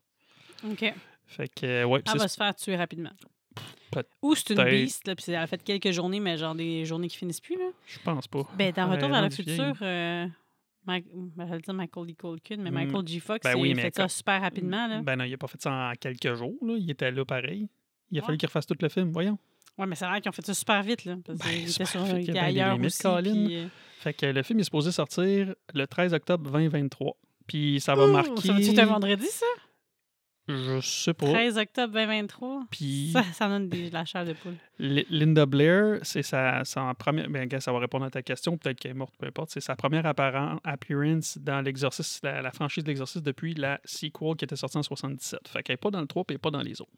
OK. 0.70 0.94
Fait 1.28 1.48
que, 1.48 1.66
euh, 1.66 1.84
ouais. 1.86 2.02
Elle 2.12 2.20
va 2.20 2.28
se 2.28 2.36
faire 2.36 2.56
tuer 2.56 2.76
rapidement. 2.76 3.12
Ou 4.22 4.36
c'est 4.36 4.54
une 4.54 4.64
beast, 4.64 5.08
là, 5.08 5.16
puis 5.16 5.26
elle 5.30 5.36
a 5.36 5.48
fait 5.48 5.62
quelques 5.64 5.92
journées, 5.92 6.20
mais 6.20 6.38
genre 6.38 6.56
des 6.56 6.86
journées 6.86 7.08
qui 7.08 7.18
finissent 7.18 7.42
plus. 7.42 7.58
Là. 7.58 7.70
je 7.86 8.00
pense 8.00 8.28
pas. 8.28 8.44
Ben, 8.58 8.72
dans 8.72 8.90
Retour 8.90 9.10
vers 9.10 9.22
le 9.22 9.30
futur, 9.30 9.74
euh, 9.82 10.28
Mike, 10.86 11.06
ben, 11.14 11.58
dire 11.58 11.74
Michael 11.74 12.06
D. 12.08 12.14
Culkin, 12.16 12.58
mais 12.58 12.72
Mm. 12.72 12.74
Michael 12.74 13.08
G. 13.08 13.20
Fox, 13.20 13.44
Ben 13.44 13.58
il 13.58 13.62
oui, 13.62 13.72
a 13.74 13.76
fait 13.76 13.96
ça 13.96 14.08
super 14.08 14.42
rapidement. 14.42 14.88
Là. 14.88 15.02
Ben 15.02 15.16
non, 15.18 15.24
il 15.26 15.34
a 15.34 15.38
pas 15.38 15.48
fait 15.48 15.62
ça 15.62 15.72
en 15.72 15.94
quelques 16.00 16.34
jours. 16.36 16.56
Là. 16.62 16.76
Il 16.78 16.90
était 16.90 17.12
là 17.12 17.26
pareil. 17.26 17.68
Il 18.12 18.18
a 18.18 18.22
Ouais. 18.22 18.26
fallu 18.26 18.38
qu'il 18.38 18.48
refasse 18.48 18.66
tout 18.66 18.76
le 18.80 18.90
film. 18.90 19.12
Voyons. 19.12 19.38
Ouais, 19.78 19.86
mais 19.86 19.96
c'est 19.96 20.06
vrai 20.06 20.20
qu'ils 20.20 20.30
ont 20.30 20.34
fait 20.34 20.46
ça 20.46 20.54
super 20.54 20.82
vite. 20.84 21.06
Là, 21.06 21.16
parce 21.26 21.40
Ben, 21.40 21.52
était, 21.62 21.86
sur, 21.86 22.02
il 22.08 22.24
il 22.24 22.26
y 22.26 22.30
a 22.30 22.32
était 22.32 22.40
ailleurs 22.40 22.74
limites, 22.76 22.88
aussi. 23.06 23.22
Puis, 23.22 23.56
euh, 23.58 23.68
Fait 24.00 24.14
que 24.14 24.26
le 24.26 24.44
film 24.44 24.60
est 24.60 24.64
supposé 24.64 24.92
sortir 24.92 25.54
le 25.74 25.88
13 25.88 26.14
octobre 26.14 26.50
2023. 26.50 27.16
Puis 27.48 27.80
ça 27.82 27.96
va 27.96 28.06
ouh, 28.06 28.12
marquer. 28.12 28.48
Ça 28.48 28.60
être 28.60 28.80
un 28.80 28.86
vendredi, 28.86 29.26
ça? 29.28 29.46
Je 30.50 30.80
sais 30.82 31.14
pas. 31.14 31.28
13 31.28 31.58
octobre 31.60 31.94
2023. 31.94 32.64
Puis 32.72 33.10
Ça, 33.14 33.24
ça 33.34 33.48
donne 33.48 33.70
des- 33.70 33.90
de 33.90 33.94
la 33.94 34.04
chair 34.04 34.26
de 34.26 34.34
poule. 34.34 34.56
Li- 34.80 35.06
Linda 35.10 35.46
Blair, 35.46 36.00
c'est 36.02 36.24
sa, 36.24 36.66
sa 36.66 36.94
première. 36.96 37.30
Ben, 37.30 37.48
gars, 37.48 37.60
ça 37.60 37.72
va 37.72 37.80
répondre 37.80 38.06
à 38.06 38.10
ta 38.10 38.22
question. 38.24 38.58
Peut-être 38.58 38.80
qu'elle 38.80 38.92
est 38.92 38.96
morte, 38.96 39.14
peu 39.20 39.28
importe. 39.28 39.52
C'est 39.52 39.62
sa 39.62 39.76
première 39.76 40.06
appearance 40.06 41.38
dans 41.38 41.62
l'exorciste, 41.62 42.24
la, 42.24 42.42
la 42.42 42.52
franchise 42.52 42.84
de 42.84 42.90
l'exorciste 42.90 43.26
depuis 43.26 43.54
la 43.54 43.80
sequel 43.86 44.36
qui 44.38 44.46
était 44.46 44.56
sortie 44.56 44.78
en 44.78 44.84
77. 44.84 45.48
Fait 45.48 45.64
qu'elle 45.64 45.74
n'est 45.74 45.78
pas 45.78 45.92
dans 45.92 46.02
le 46.02 46.08
3 46.08 46.26
et 46.30 46.38
pas 46.38 46.52
dans 46.52 46.62
les 46.62 46.82
autres. 46.82 46.92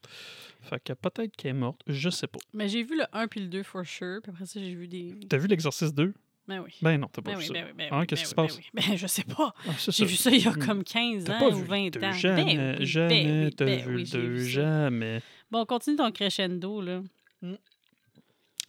Fait 0.61 0.81
que 0.83 0.93
peut-être 0.93 1.35
qu'elle 1.35 1.51
est 1.51 1.59
morte. 1.59 1.81
Je 1.87 2.09
sais 2.09 2.27
pas. 2.27 2.39
Mais 2.53 2.67
j'ai 2.69 2.83
vu 2.83 2.97
le 2.97 3.05
1 3.13 3.27
puis 3.27 3.41
le 3.41 3.47
2 3.47 3.63
for 3.63 3.85
sure. 3.85 4.19
Puis 4.21 4.31
après 4.31 4.45
ça, 4.45 4.59
j'ai 4.59 4.73
vu 4.75 4.87
des. 4.87 5.15
T'as 5.29 5.37
vu 5.37 5.47
l'exorciste 5.47 5.95
2? 5.95 6.13
Ben 6.47 6.59
oui. 6.59 6.73
Ben 6.81 6.97
non, 6.99 7.07
t'as 7.07 7.21
pas 7.21 7.31
Ben 7.31 7.37
vu 7.37 7.41
oui, 7.43 7.47
ça. 7.47 7.53
ben 7.53 7.65
oui, 7.67 7.73
ben 7.77 7.87
Ah, 7.91 7.99
oui, 7.99 8.07
qu'est-ce 8.07 8.21
ben 8.35 8.45
qui 8.47 8.51
se 8.53 8.57
oui, 8.57 8.61
passe? 8.63 8.73
ben. 8.73 8.83
Ben, 8.91 8.97
je 8.97 9.07
sais 9.07 9.23
pas. 9.23 9.53
Ah, 9.67 9.71
J'ai 9.89 10.05
vu 10.05 10.15
ça 10.15 10.31
il 10.31 10.43
y 10.43 10.47
a 10.47 10.51
Hmm. 10.51 10.65
comme 10.65 10.83
15 10.83 11.23
T'as 11.23 11.35
ans 11.35 11.39
pas 11.39 11.49
ou 11.49 11.55
vu 11.59 11.63
20 11.65 11.83
le 11.85 11.89
deux, 11.91 12.03
ans. 12.03 12.11
Jamais, 12.13 12.55
Ben 12.57 12.83
jamais 12.85 13.23
ben 13.25 13.51
t'as 13.55 13.65
ben 13.65 13.79
vu 13.85 13.95
oui, 13.95 13.99
le 14.01 14.05
j'ai 14.05 14.17
2, 14.17 14.27
vu 14.27 14.43
ça. 14.45 14.49
jamais. 14.49 15.21
Bon, 15.51 15.65
continue 15.65 15.95
ton 15.97 16.11
crescendo, 16.11 16.81
là. 16.81 17.01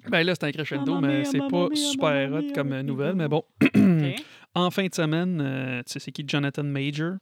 Ben 0.08 0.24
là, 0.24 0.34
c'est 0.34 0.44
un 0.44 0.52
crescendo, 0.52 1.00
mais 1.00 1.24
c'est 1.24 1.38
pas 1.38 1.68
mia, 1.68 1.76
super 1.76 2.32
hot 2.32 2.42
mia, 2.42 2.52
comme 2.52 2.68
mamma 2.68 2.82
nouvelle, 2.82 3.14
mais 3.14 3.28
bon. 3.28 3.44
En 4.54 4.70
fin 4.70 4.86
de 4.86 4.94
semaine, 4.94 5.40
euh, 5.40 5.78
tu 5.86 5.92
sais, 5.94 5.98
c'est 5.98 6.12
qui 6.12 6.24
Jonathan 6.28 6.62
Major? 6.62 7.14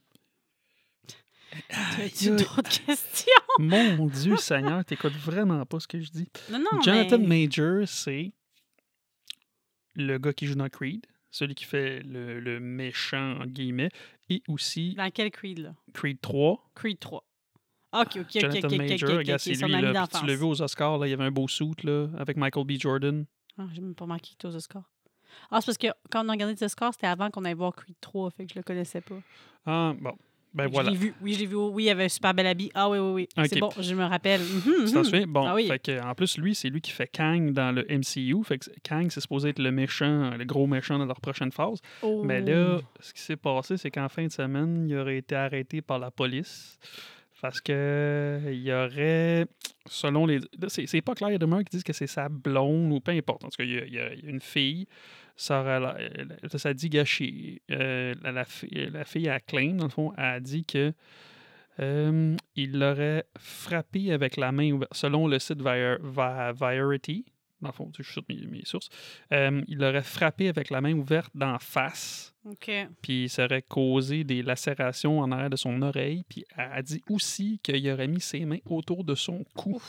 Aïe. 1.99 2.11
d'autres 2.31 2.63
questions? 2.63 3.33
Mon 3.61 4.07
Dieu 4.07 4.37
Seigneur, 4.37 4.85
t'écoutes 4.85 5.13
vraiment 5.17 5.65
pas 5.67 5.79
ce 5.79 5.87
que 5.87 6.01
je 6.01 6.11
dis. 6.11 6.29
Non, 6.51 6.59
non, 6.59 6.81
Jonathan 6.83 7.19
mais... 7.21 7.47
Major, 7.47 7.87
c'est 7.87 8.33
le 9.95 10.19
gars 10.19 10.33
qui 10.33 10.47
joue 10.47 10.55
dans 10.55 10.69
Creed, 10.69 11.07
celui 11.31 11.55
qui 11.55 11.65
fait 11.65 12.01
le, 12.03 12.41
le 12.41 12.61
méchant, 12.61 13.41
en 13.41 13.47
guillemets, 13.47 13.91
et 14.29 14.43
aussi 14.49 14.95
Dans 14.95 15.11
quel 15.11 15.31
Creed, 15.31 15.59
là? 15.59 15.75
Creed 15.93 16.21
3. 16.21 16.71
Creed 16.75 16.99
3. 16.99 17.25
OK, 17.93 18.01
OK, 18.01 18.17
OK, 18.17 18.21
OK, 18.21 18.41
Jonathan 18.41 18.69
OK, 18.69 18.77
Major, 18.77 19.11
OK, 19.11 19.17
regarde, 19.17 19.41
OK, 19.41 19.41
c'est 19.41 19.55
son 19.55 19.67
lui, 19.67 19.75
ami 19.75 19.83
là, 19.83 19.89
puis 19.89 19.99
d'enfance. 20.01 20.21
tu 20.21 20.27
l'as 20.27 20.37
vu 20.37 20.45
aux 20.45 20.63
Oscars, 20.63 20.99
là, 20.99 21.07
il 21.07 21.11
y 21.11 21.13
avait 21.13 21.25
un 21.25 21.31
beau 21.33 21.49
suit, 21.49 21.75
là, 21.83 22.09
avec 22.17 22.37
Michael 22.37 22.65
B. 22.65 22.73
Jordan. 22.79 23.27
Ah, 23.59 23.67
j'ai 23.73 23.81
même 23.81 23.95
pas 23.95 24.07
marqué 24.07 24.29
qu'il 24.29 24.35
était 24.35 24.47
aux 24.47 24.57
Oscars. 24.57 24.89
Ah, 25.51 25.61
c'est 25.61 25.67
parce 25.67 25.79
que 25.79 25.89
quand 26.11 26.25
on 26.25 26.29
a 26.29 26.33
regardé 26.33 26.55
les 26.55 26.63
Oscars, 26.65 26.93
c'était 26.93 27.07
avant 27.07 27.31
qu'on 27.31 27.45
aille 27.45 27.55
voir 27.55 27.75
Creed 27.75 27.97
3, 28.01 28.31
fait 28.31 28.47
que 28.47 28.53
je 28.53 28.59
le 28.59 28.63
connaissais 28.63 29.01
pas. 29.01 29.21
Ah, 29.67 29.93
bon, 30.01 30.17
ben 30.53 30.67
voilà. 30.69 30.89
Je 30.91 30.95
l'ai 30.95 30.99
vu. 31.01 31.15
Oui, 31.23 31.33
je 31.35 31.39
l'ai 31.41 31.47
vu. 31.47 31.55
Oui, 31.57 31.85
il 31.85 31.87
y 31.87 31.91
avait 31.91 32.05
un 32.05 32.09
super 32.09 32.35
bel 32.35 32.47
habit. 32.47 32.71
Ah 32.75 32.89
oui, 32.91 32.99
oui, 32.99 33.27
oui. 33.37 33.47
C'est 33.49 33.61
bon, 33.61 33.71
je 33.79 33.95
me 33.95 34.05
rappelle. 34.05 34.41
Mhm. 34.41 34.87
souviens? 34.87 35.25
Bon, 35.29 35.47
Ah 35.47 35.55
oui. 35.55 35.67
fait 35.69 35.79
que, 35.79 36.03
en 36.03 36.15
plus, 36.15 36.37
lui, 36.39 36.55
c'est 36.55 36.69
lui 36.69 36.81
qui 36.81 36.91
fait 36.91 37.07
Kang 37.07 37.53
dans 37.53 37.73
le 37.73 37.85
MCU. 37.89 38.43
Fait 38.45 38.59
que 38.59 38.67
Kang, 38.83 39.09
c'est 39.11 39.21
supposé 39.21 39.51
être 39.51 39.59
le 39.61 39.71
méchant, 39.71 40.31
le 40.37 40.45
gros 40.45 40.67
méchant 40.67 40.99
dans 40.99 41.07
leur 41.07 41.21
prochaine 41.21 41.53
phase. 41.53 41.79
Mais 42.25 42.41
là, 42.41 42.79
Oh. 42.79 42.85
ce 43.01 43.13
qui 43.13 43.21
s'est 43.21 43.37
passé, 43.37 43.77
c'est 43.77 43.91
qu'en 43.91 44.09
fin 44.09 44.27
de 44.27 44.33
semaine, 44.33 44.87
il 44.89 44.97
aurait 44.97 45.19
été 45.19 45.35
arrêté 45.37 45.83
par 45.83 45.99
la 45.99 46.11
police. 46.11 46.79
Parce 47.41 47.61
que 47.63 48.39
il 48.53 48.61
y 48.63 48.71
aurait, 48.73 49.47
selon 49.87 50.27
les. 50.27 50.41
c'est 50.69 51.01
pas 51.01 51.15
clair, 51.15 51.31
il 51.31 51.33
y 51.33 51.35
a 51.37 51.39
des 51.39 51.45
rumeurs 51.47 51.61
qui 51.61 51.71
disent 51.77 51.85
que 51.85 51.95
c'est 51.95 52.07
sa 52.07 52.29
blonde 52.29 52.93
ou 52.93 53.01
peu 53.01 53.13
importe. 53.13 53.45
En 53.45 53.49
tout 53.49 53.57
cas, 53.57 53.65
y 53.65 53.79
a- 53.79 53.87
il 53.87 53.95
y 53.95 53.99
a 53.99 54.11
une 54.25 54.41
fille. 54.43 54.87
Ça, 55.41 55.61
aurait 55.63 56.59
ça 56.59 56.75
dit 56.75 56.91
gâché. 56.91 57.63
Euh, 57.71 58.15
la, 58.23 58.31
la 58.31 58.45
fille, 58.45 58.91
la 58.93 59.07
fille 59.07 59.27
a 59.27 59.41
claim, 59.41 59.73
dans 59.73 59.85
le 59.85 59.91
fond, 59.91 60.13
a 60.19 60.39
dit 60.39 60.67
que 60.67 60.93
euh, 61.79 62.37
il 62.57 62.79
l'aurait 62.79 63.25
frappé 63.39 64.13
avec 64.13 64.37
la 64.37 64.53
main 64.53 64.71
ouverte. 64.73 64.93
Selon 64.93 65.27
le 65.27 65.39
site 65.39 65.63
Variety, 65.63 67.25
dans 67.63 67.69
le 67.69 67.73
fond, 67.73 67.91
je 67.99 68.03
suis 68.03 68.21
mes, 68.29 68.47
mes 68.49 68.65
sources, 68.67 68.91
euh, 69.33 69.63
il 69.67 69.79
l'aurait 69.79 70.03
frappé 70.03 70.51
avec 70.51 70.69
la 70.69 70.83
main 70.83 70.93
ouverte 70.93 71.31
d'en 71.35 71.59
face 71.59 72.35
OK. 72.45 72.71
puis 73.01 73.31
ça 73.31 73.47
aurait 73.47 73.63
causé 73.63 74.25
des 74.25 74.43
lacérations 74.43 75.21
en 75.21 75.33
arrière 75.33 75.49
de 75.49 75.57
son 75.57 75.81
oreille. 75.81 76.25
Puis 76.29 76.45
elle 76.55 76.71
a 76.71 76.83
dit 76.83 77.03
aussi 77.09 77.61
qu'il 77.63 77.91
aurait 77.91 78.09
mis 78.09 78.21
ses 78.21 78.45
mains 78.45 78.61
autour 78.67 79.05
de 79.05 79.15
son 79.15 79.43
cou. 79.57 79.81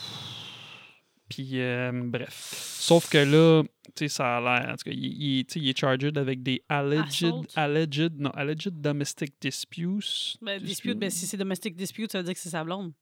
Puis 1.34 1.60
euh, 1.60 1.90
bref. 2.04 2.32
Sauf 2.78 3.08
que 3.08 3.18
là, 3.18 3.62
tu 3.62 3.68
sais, 3.96 4.08
ça 4.08 4.36
a 4.36 4.40
l'air. 4.40 4.68
En 4.72 4.76
tout 4.76 4.84
cas, 4.84 4.90
il, 4.92 5.22
il- 5.38 5.44
tu 5.46 5.54
sais, 5.54 5.60
il 5.60 5.68
est 5.70 5.78
charged 5.78 6.16
avec 6.18 6.42
des 6.42 6.62
alleged, 6.68 7.32
alleged, 7.56 8.12
non, 8.18 8.30
alleged 8.30 8.70
domestic 8.80 9.32
disputes. 9.40 10.36
Ben, 10.42 10.60
dispute, 10.60 10.98
ben, 10.98 11.10
si 11.10 11.26
c'est 11.26 11.36
domestic 11.36 11.74
dispute, 11.76 12.12
ça 12.12 12.18
veut 12.18 12.24
dire 12.24 12.34
que 12.34 12.40
c'est 12.40 12.50
sa 12.50 12.64
blonde. 12.64 12.92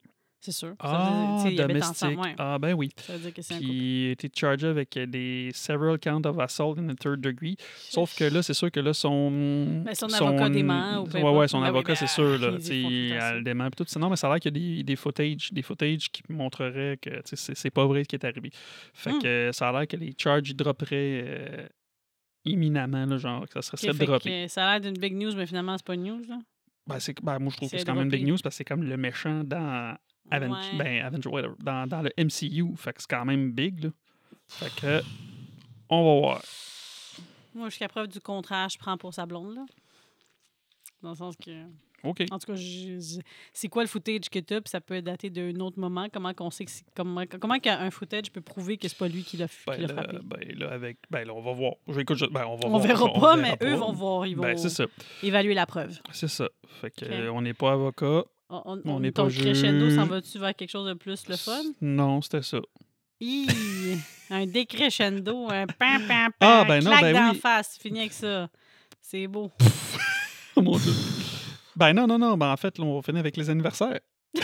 C'est 0.43 0.53
sûr. 0.53 0.75
Ça 0.81 0.89
veut 0.89 0.95
Ah, 0.97 1.45
dire, 1.47 1.67
domestique. 1.69 2.19
ouais. 2.19 2.35
Ah, 2.39 2.59
ben 2.59 2.73
oui. 2.73 2.89
Ça 2.97 3.13
veut 3.13 3.19
dire 3.19 3.35
que 3.35 3.43
c'est. 3.43 3.59
Puis 3.59 4.17
chargé 4.35 4.69
avec 4.69 4.97
euh, 4.97 5.05
des 5.05 5.51
several 5.53 5.99
counts 5.99 6.25
of 6.25 6.39
assault 6.39 6.77
in 6.79 6.87
the 6.87 6.99
third 6.99 7.21
degree. 7.21 7.57
Sauf 7.77 8.17
que 8.17 8.25
là, 8.25 8.43
c'est 8.43 8.55
sûr 8.55 8.71
que 8.71 8.81
là, 8.81 8.95
son. 8.95 9.83
Ben, 9.85 9.95
son 9.95 10.11
avocat 10.13 10.49
dément 10.49 11.03
ou 11.03 11.09
Ouais, 11.11 11.23
ouais, 11.39 11.47
son 11.49 11.61
Ben 11.61 11.67
avocat, 11.67 11.93
ben, 11.93 11.97
c'est 11.97 12.07
sûr. 12.07 12.39
Là, 12.39 12.53
elle 12.71 13.45
dément. 13.45 13.69
tout. 13.71 13.85
Non, 13.99 14.09
mais 14.09 14.17
ça 14.17 14.29
a 14.29 14.31
l'air 14.31 14.41
qu'il 14.41 14.57
y 14.57 14.73
a 14.73 14.77
des, 14.77 14.83
des 14.83 14.97
footage, 14.97 15.53
des 15.53 15.63
footage 15.63 16.11
qui 16.11 16.23
montreraient 16.31 16.99
que 17.03 17.11
c'est 17.25 17.71
pas 17.71 17.85
vrai 17.85 18.05
ce 18.05 18.09
qui 18.09 18.17
est 18.17 18.25
arrivé. 18.25 18.51
Fait 18.95 19.13
Hmm. 19.13 19.19
que 19.23 19.51
ça 19.53 19.69
a 19.69 19.73
l'air 19.73 19.87
que 19.87 19.97
les 19.97 20.15
charges 20.17 20.49
ils 20.51 20.55
dropperaient 20.57 21.25
euh, 21.27 21.67
imminemment, 22.47 23.05
là, 23.07 23.19
genre, 23.19 23.47
que 23.47 23.61
ça 23.61 23.63
serait 23.63 23.77
Ok, 23.77 23.81
serait 23.81 23.95
fait 23.99 24.07
droppé. 24.07 24.31
que 24.31 24.49
ça 24.49 24.67
a 24.67 24.79
l'air 24.79 24.91
d'une 24.91 24.99
big 25.01 25.15
news, 25.15 25.33
mais 25.37 25.47
finalement, 25.47 25.77
c'est 25.77 25.87
pas 25.87 25.95
une 25.95 26.05
news. 26.05 26.23
Là? 26.29 26.39
Ben, 26.87 26.99
c'est- 26.99 27.15
ben, 27.23 27.39
moi, 27.39 27.51
je 27.53 27.57
trouve 27.59 27.71
que 27.71 27.77
c'est 27.79 27.85
quand 27.85 27.95
même 27.95 28.09
big 28.09 28.21
droppé. 28.21 28.31
news 28.33 28.39
parce 28.43 28.55
que 28.55 28.57
c'est 28.59 28.65
comme 28.65 28.83
le 28.85 28.97
méchant 28.97 29.45
dans 29.45 29.97
Aven- 30.31 30.53
Ouais. 30.53 30.79
ben, 30.79 31.05
Avenger, 31.05 31.29
whatever, 31.29 31.55
dans, 31.61 31.87
dans 31.87 32.03
le 32.03 32.11
MCU. 32.19 32.77
Fait 32.77 32.93
que 32.93 33.01
c'est 33.03 33.11
quand 33.11 33.25
même 33.25 33.53
big, 33.53 33.85
là. 33.85 33.91
Fait 34.49 34.71
que, 34.81 35.03
on 35.89 35.99
va 36.15 36.21
voir. 36.21 36.43
Moi, 37.55 37.69
jusqu'à 37.69 37.89
preuve 37.89 38.09
du 38.09 38.21
contraire, 38.21 38.69
je 38.69 38.79
prends 38.79 38.97
pour 38.97 39.13
sa 39.15 39.27
blonde, 39.27 39.55
là. 39.55 39.65
Dans 41.03 41.11
le 41.11 41.17
sens 41.17 41.35
que. 41.37 41.51
OK. 42.03 42.23
En 42.31 42.39
tout 42.39 42.53
cas, 42.53 42.59
c'est 43.53 43.69
quoi 43.69 43.83
le 43.83 43.89
footage 43.89 44.31
que 44.31 44.39
tu 44.39 44.55
as, 44.55 44.61
puis 44.63 44.71
ça 44.71 44.81
peut 44.81 45.03
dater 45.03 45.29
d'un 45.29 45.55
autre 45.61 45.79
moment? 45.79 46.07
Comment 46.11 46.33
qu'on 46.33 46.51
sait 46.51 46.65
que 46.65 46.71
c'est. 46.71 46.85
Comment, 46.95 47.25
comment 47.39 47.59
qu'un 47.59 47.91
footage 47.91 48.31
peut 48.33 48.41
prouver 48.41 48.79
que 48.79 48.89
c'est 48.89 48.97
pas 48.97 49.09
lui 49.09 49.23
qui 49.23 49.37
l'a 49.37 49.47
Ben 49.67 49.87
frappé? 49.87 50.19
ben 50.25 50.59
là, 50.59 50.71
avec, 50.73 50.97
ben 51.11 51.27
là, 51.27 51.35
on 51.35 51.43
va 51.43 51.53
voir. 51.53 51.75
Je- 51.89 52.01
écoute, 52.01 52.17
je- 52.17 52.25
ben, 52.27 52.47
on 52.47 52.57
va 52.57 52.67
On 52.67 52.71
voir. 52.71 52.83
verra 52.83 53.05
On 53.05 53.21
pas, 53.21 53.37
mais 53.37 53.53
eux 53.63 53.73
pas. 53.73 53.77
vont 53.77 53.93
voir. 53.93 54.27
Ils 54.27 54.35
vont 54.35 54.43
Ben, 54.43 54.57
c'est 54.57 54.71
ça. 54.71 54.87
évaluer 55.23 55.53
la 55.55 55.67
preuve. 55.67 55.99
C'est 56.13 56.29
ça. 56.29 56.49
Fait 56.81 56.91
que, 56.91 57.29
on 57.29 57.43
n'est 57.43 57.53
pas 57.55 57.73
avocat. 57.73 58.25
On, 58.51 58.81
on, 58.85 59.05
On 59.05 59.13
ton 59.13 59.29
crescendo 59.29 59.91
s'en 59.91 60.07
va-tu 60.07 60.39
vers 60.39 60.55
quelque 60.55 60.71
chose 60.71 60.89
de 60.89 60.95
plus 60.95 61.29
le 61.29 61.37
fun? 61.37 61.63
Non, 61.81 62.21
c'était 62.21 62.43
ça. 62.43 62.59
Hi! 63.21 63.47
un 64.31 64.47
décrescendo, 64.47 65.49
un 65.51 65.67
pam, 65.67 66.03
pam, 66.09 66.33
pam. 66.33 66.33
Ah, 66.41 66.65
ben 66.67 66.83
non, 66.83 66.91
claque 66.91 67.03
ben 67.03 67.13
d'en 67.15 67.31
oui. 67.33 67.39
face. 67.39 67.79
Fini 67.81 68.01
avec 68.01 68.13
ça. 68.13 68.49
C'est 69.01 69.27
beau. 69.27 69.51
Oh 70.57 70.63
mon 70.63 70.77
Dieu. 70.77 70.93
Ben 71.77 71.93
non, 71.93 72.09
non, 72.09 72.19
non. 72.19 72.37
Ben 72.37 72.51
en 72.51 72.57
fait, 72.57 72.77
là, 72.77 72.85
on 72.85 72.97
va 72.97 73.03
finir 73.03 73.21
avec 73.21 73.37
les 73.37 73.49
anniversaires. 73.51 74.01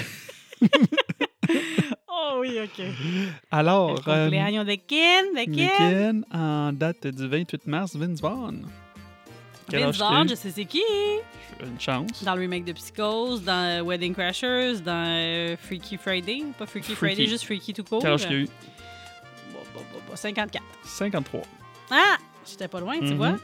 Oh 2.08 2.38
oui, 2.40 2.58
OK. 2.62 2.84
Alors, 3.50 3.90
El 3.98 4.02
cumpleaños 4.04 4.64
de 4.64 4.74
Ken, 4.74 5.26
de 5.34 5.44
Ken. 5.44 5.54
week-end 5.54 6.22
en 6.32 6.72
date 6.72 7.06
du 7.06 7.28
28 7.28 7.66
mars, 7.66 7.94
Vince 7.94 8.20
Vaughn. 8.20 8.66
Vince 9.68 9.98
Vaughn, 9.98 10.28
je 10.28 10.34
sais 10.34 10.50
c'est 10.50 10.64
qui. 10.64 10.82
Une 11.60 11.80
chance. 11.80 12.22
Dans 12.22 12.34
le 12.34 12.42
remake 12.42 12.64
de 12.64 12.72
Psychose, 12.72 13.42
dans 13.42 13.64
euh, 13.80 13.82
Wedding 13.82 14.14
Crashers, 14.14 14.80
dans 14.84 15.04
euh, 15.06 15.56
Freaky 15.56 15.96
Friday. 15.96 16.42
Pas 16.58 16.66
Freaky, 16.66 16.94
Freaky. 16.94 17.14
Friday, 17.14 17.26
juste 17.30 17.44
Freaky 17.44 17.72
tout 17.74 17.84
court. 17.84 18.00
Quel 18.02 18.12
âge 18.12 18.26
tu 18.26 18.32
as 18.34 18.36
eu? 18.36 18.44
Bon, 19.52 19.58
bon, 19.74 19.80
bon, 19.92 19.98
bon, 20.08 20.16
54. 20.16 20.62
53. 20.84 21.42
Ah! 21.90 22.16
J'étais 22.48 22.68
pas 22.68 22.80
loin, 22.80 22.98
tu 22.98 23.06
Mhm. 23.06 23.14
vois. 23.16 23.36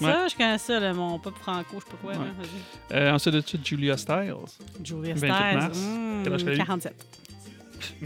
Ça, 0.00 0.28
je 0.28 0.34
connais 0.34 0.56
ça, 0.56 0.80
là, 0.80 0.94
mon 0.94 1.18
pop 1.18 1.34
franco, 1.36 1.76
je 1.78 1.84
sais 1.84 1.90
pas 1.90 1.96
quoi. 2.00 2.12
Ouais. 2.12 2.18
là, 2.18 2.32
vas-y. 2.38 2.96
Euh, 2.98 3.12
ensuite 3.12 3.34
de 3.34 3.40
suite, 3.42 3.66
Julia 3.66 3.98
Styles. 3.98 4.34
Julia 4.82 5.12
28 5.14 5.18
Stiles. 5.18 5.58
mars. 5.58 5.78
hmm, 5.78 6.22
Quel 6.24 6.32
âge 6.32 6.44
t'as 6.44 6.52
eu? 6.54 6.56
47. 6.56 7.06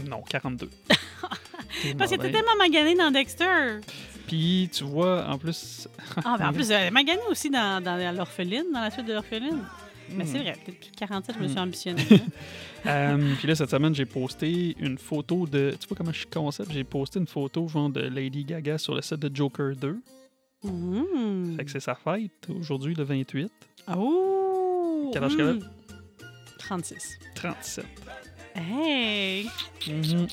Non, 0.05 0.21
42. 0.27 0.69
Parce 1.97 2.11
que 2.11 2.15
t'es 2.17 2.31
tellement 2.31 2.55
magané 2.57 2.95
dans 2.95 3.11
Dexter. 3.11 3.79
Puis, 4.27 4.69
tu 4.71 4.83
vois, 4.83 5.27
en 5.29 5.37
plus. 5.37 5.87
Ah, 6.23 6.35
ben 6.39 6.49
en 6.49 6.53
plus, 6.53 6.69
elle 6.71 6.87
est 6.87 6.91
maganée 6.91 7.21
aussi 7.29 7.49
dans, 7.49 7.81
dans 7.83 8.15
l'orpheline, 8.15 8.65
dans 8.73 8.81
la 8.81 8.91
suite 8.91 9.05
de 9.05 9.13
l'orpheline. 9.13 9.59
Mais 10.11 10.23
Hmm. 10.23 10.27
c'est 10.27 10.37
vrai, 10.39 10.55
peut-être 10.63 10.79
plus 10.79 10.91
de 10.91 10.95
47, 10.97 11.35
je 11.35 11.41
me 11.43 11.47
suis 11.47 11.55
Mm. 11.57 11.59
ambitionnée. 11.59 12.03
hein. 12.11 12.17
Euh, 12.87 13.33
puis 13.39 13.47
là, 13.47 13.55
cette 13.55 13.71
semaine, 13.71 13.95
j'ai 13.95 14.05
posté 14.05 14.75
une 14.79 14.99
photo 14.99 15.47
de. 15.47 15.73
Tu 15.79 15.87
vois 15.87 15.97
comment 15.97 16.11
je 16.11 16.19
suis 16.19 16.27
concept? 16.27 16.71
J'ai 16.71 16.83
posté 16.83 17.19
une 17.19 17.25
photo, 17.25 17.67
genre, 17.67 17.89
de 17.89 18.01
Lady 18.01 18.43
Gaga 18.45 18.77
sur 18.77 18.93
le 18.93 19.01
set 19.01 19.19
de 19.19 19.35
Joker 19.35 19.75
2. 19.75 19.97
Mhm. 20.63 21.55
Fait 21.57 21.65
que 21.65 21.71
c'est 21.71 21.79
sa 21.79 21.95
fête, 21.95 22.47
aujourd'hui, 22.59 22.93
le 22.93 23.03
28. 23.03 23.51
Oh! 23.97 25.09
Quel 25.11 25.23
âge 25.23 25.35
qu'elle 25.35 25.47
a? 25.47 25.53
Hmm. 25.53 25.59
36. 26.59 27.17
37. 27.33 27.85
Hey! 28.55 29.49
Mhm. 29.87 30.27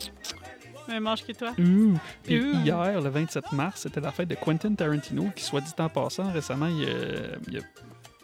Même 0.88 1.06
âge 1.06 1.24
que 1.24 1.32
toi. 1.32 1.52
Ouh. 1.58 1.98
Puis 2.22 2.40
Ouh. 2.40 2.54
hier, 2.64 3.00
le 3.00 3.08
27 3.10 3.52
mars, 3.52 3.82
c'était 3.82 4.00
la 4.00 4.10
fête 4.12 4.28
de 4.28 4.34
Quentin 4.34 4.74
Tarantino, 4.74 5.30
qui, 5.34 5.44
soit 5.44 5.60
dit 5.60 5.72
en 5.78 5.88
passant, 5.88 6.30
récemment, 6.32 6.66
il 6.68 6.84
a, 6.88 6.92
il 7.48 7.58
a 7.58 7.62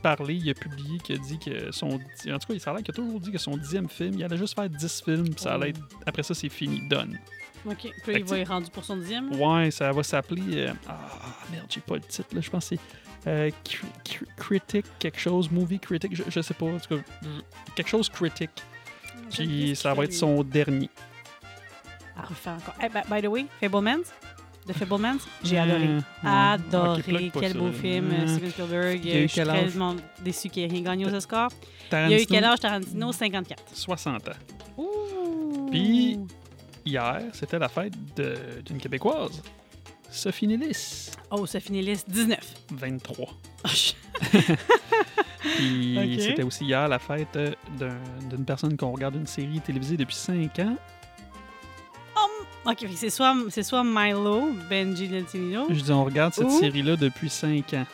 parlé, 0.03 0.35
il 0.35 0.49
a 0.51 0.55
publié, 0.55 0.99
qu'il 0.99 1.17
a 1.17 1.19
dit 1.19 1.39
que 1.39 1.71
son. 1.73 1.87
En 1.93 1.99
tout 1.99 2.47
cas, 2.49 2.55
il 2.55 2.61
ça 2.61 2.71
a 2.71 2.75
l'air 2.75 2.83
qu'il 2.83 2.93
a 2.93 2.97
toujours 2.97 3.21
dit 3.21 3.33
que 3.33 3.39
son 3.39 3.57
dixième 3.57 3.89
film, 3.89 4.15
il 4.15 4.25
allait 4.25 4.37
juste 4.37 4.55
faire 4.55 4.69
10 4.69 5.03
films, 5.05 5.31
puis 5.31 5.41
ça 5.41 5.55
allait 5.55 5.71
être. 5.71 5.81
Après 6.07 6.23
ça, 6.23 6.35
c'est 6.35 6.49
fini, 6.49 6.87
done. 6.89 7.19
OK. 7.67 7.77
Puis 7.81 7.91
Fait 8.05 8.21
il 8.21 8.25
va 8.25 8.39
être 8.39 8.49
rendu 8.49 8.71
pour 8.71 8.85
son 8.85 8.97
dixième? 8.97 9.33
Ouais, 9.41 9.71
ça 9.73 9.91
va 9.93 10.03
s'appeler. 10.03 10.43
euh, 10.69 10.73
ah, 10.89 10.99
merde, 11.51 11.67
j'ai 11.69 11.81
pas 11.81 11.95
le 11.97 12.01
titre, 12.03 12.29
là. 12.35 12.41
Je 12.41 12.51
pense 12.51 12.69
que 12.71 12.77
c'est. 12.77 13.29
euh, 13.29 13.51
cri- 13.65 13.87
cri- 14.05 14.27
critic, 14.37 14.87
quelque 15.01 15.19
chose, 15.19 15.51
movie 15.51 15.81
critic, 15.81 16.15
je, 16.15 16.23
je 16.29 16.41
sais 16.41 16.55
pas. 16.55 16.67
En 16.67 16.79
tout 16.79 16.97
cas, 16.97 17.03
je- 17.23 17.29
quelque 17.75 17.89
chose 17.89 18.09
critique. 18.09 18.51
Puis 19.31 19.75
ça 19.77 19.93
va 19.95 20.05
être 20.05 20.13
son 20.15 20.43
dernier. 20.45 20.89
À 22.19 22.23
refaire 22.23 22.55
encore. 22.55 22.75
Eh, 22.85 22.89
ben, 22.89 23.03
by 23.11 23.23
the 23.23 23.31
way, 23.31 23.47
Fablemans, 23.61 24.03
The 24.67 24.73
Fablemans, 24.75 25.19
j'ai 25.43 25.59
adoré. 25.59 25.87
Ouais. 25.89 26.01
Adoré. 26.25 27.31
Pas 27.31 27.41
quel 27.41 27.55
beau 27.57 27.73
film, 27.73 28.11
Euh, 28.13 28.27
Steven 28.27 28.51
Spielberg. 28.51 29.05
il 29.05 29.11
a 29.13 29.21
eu 29.21 29.23
Je 29.23 29.27
suis 29.29 29.43
tellement 29.45 29.97
déçu 30.23 30.49
qu'il 30.51 30.63
ait 30.65 30.67
rien 30.67 30.83
gagné 30.83 31.07
aux 31.07 31.15
Oscars. 31.15 31.51
Il 31.91 31.97
a 31.97 32.21
eu 32.21 32.27
quel 32.27 32.45
âge, 32.45 32.61
Tarantino? 32.61 33.13
54. 33.13 33.63
60 33.73 34.29
ans. 34.29 34.33
Ouh! 34.77 35.69
Puis- 35.71 36.19
Hier, 36.85 37.23
c'était 37.33 37.59
la 37.59 37.69
fête 37.69 37.93
de- 38.17 38.63
d'une 38.65 38.79
Québécoise. 38.79 39.43
Sophie 40.11 40.47
Nélis, 40.47 41.11
Oh, 41.31 41.45
Sophie 41.45 41.73
Nélis, 41.73 42.03
19. 42.09 42.55
23. 42.73 43.27
Oh, 43.65 43.69
je- 43.69 43.93
Puis 45.57 46.17
c'était 46.21 46.43
aussi 46.43 46.65
hier 46.65 46.89
la 46.89 46.99
fête 46.99 47.37
euh, 47.37 47.53
d'un- 47.79 47.99
d'une 48.31 48.45
personne 48.45 48.77
qu'on 48.77 48.93
regarde 48.93 49.17
une 49.17 49.27
série 49.27 49.61
télévisée 49.61 49.97
depuis 49.99 50.15
5 50.17 50.59
ans. 50.61 50.77
OK, 52.67 52.87
c'est 52.97 53.11
soit, 53.11 53.35
c'est 53.51 53.63
soit 53.63 53.83
Milo, 53.85 54.51
Benji 54.69 55.09
Deltino, 55.09 55.67
Je 55.71 55.81
dis, 55.81 55.93
on 55.93 56.05
regarde 56.05 56.35
cette 56.35 56.47
Ou- 56.47 56.59
série-là 56.59 56.97
depuis 56.97 57.31
5 57.31 57.73
ans. 57.75 57.87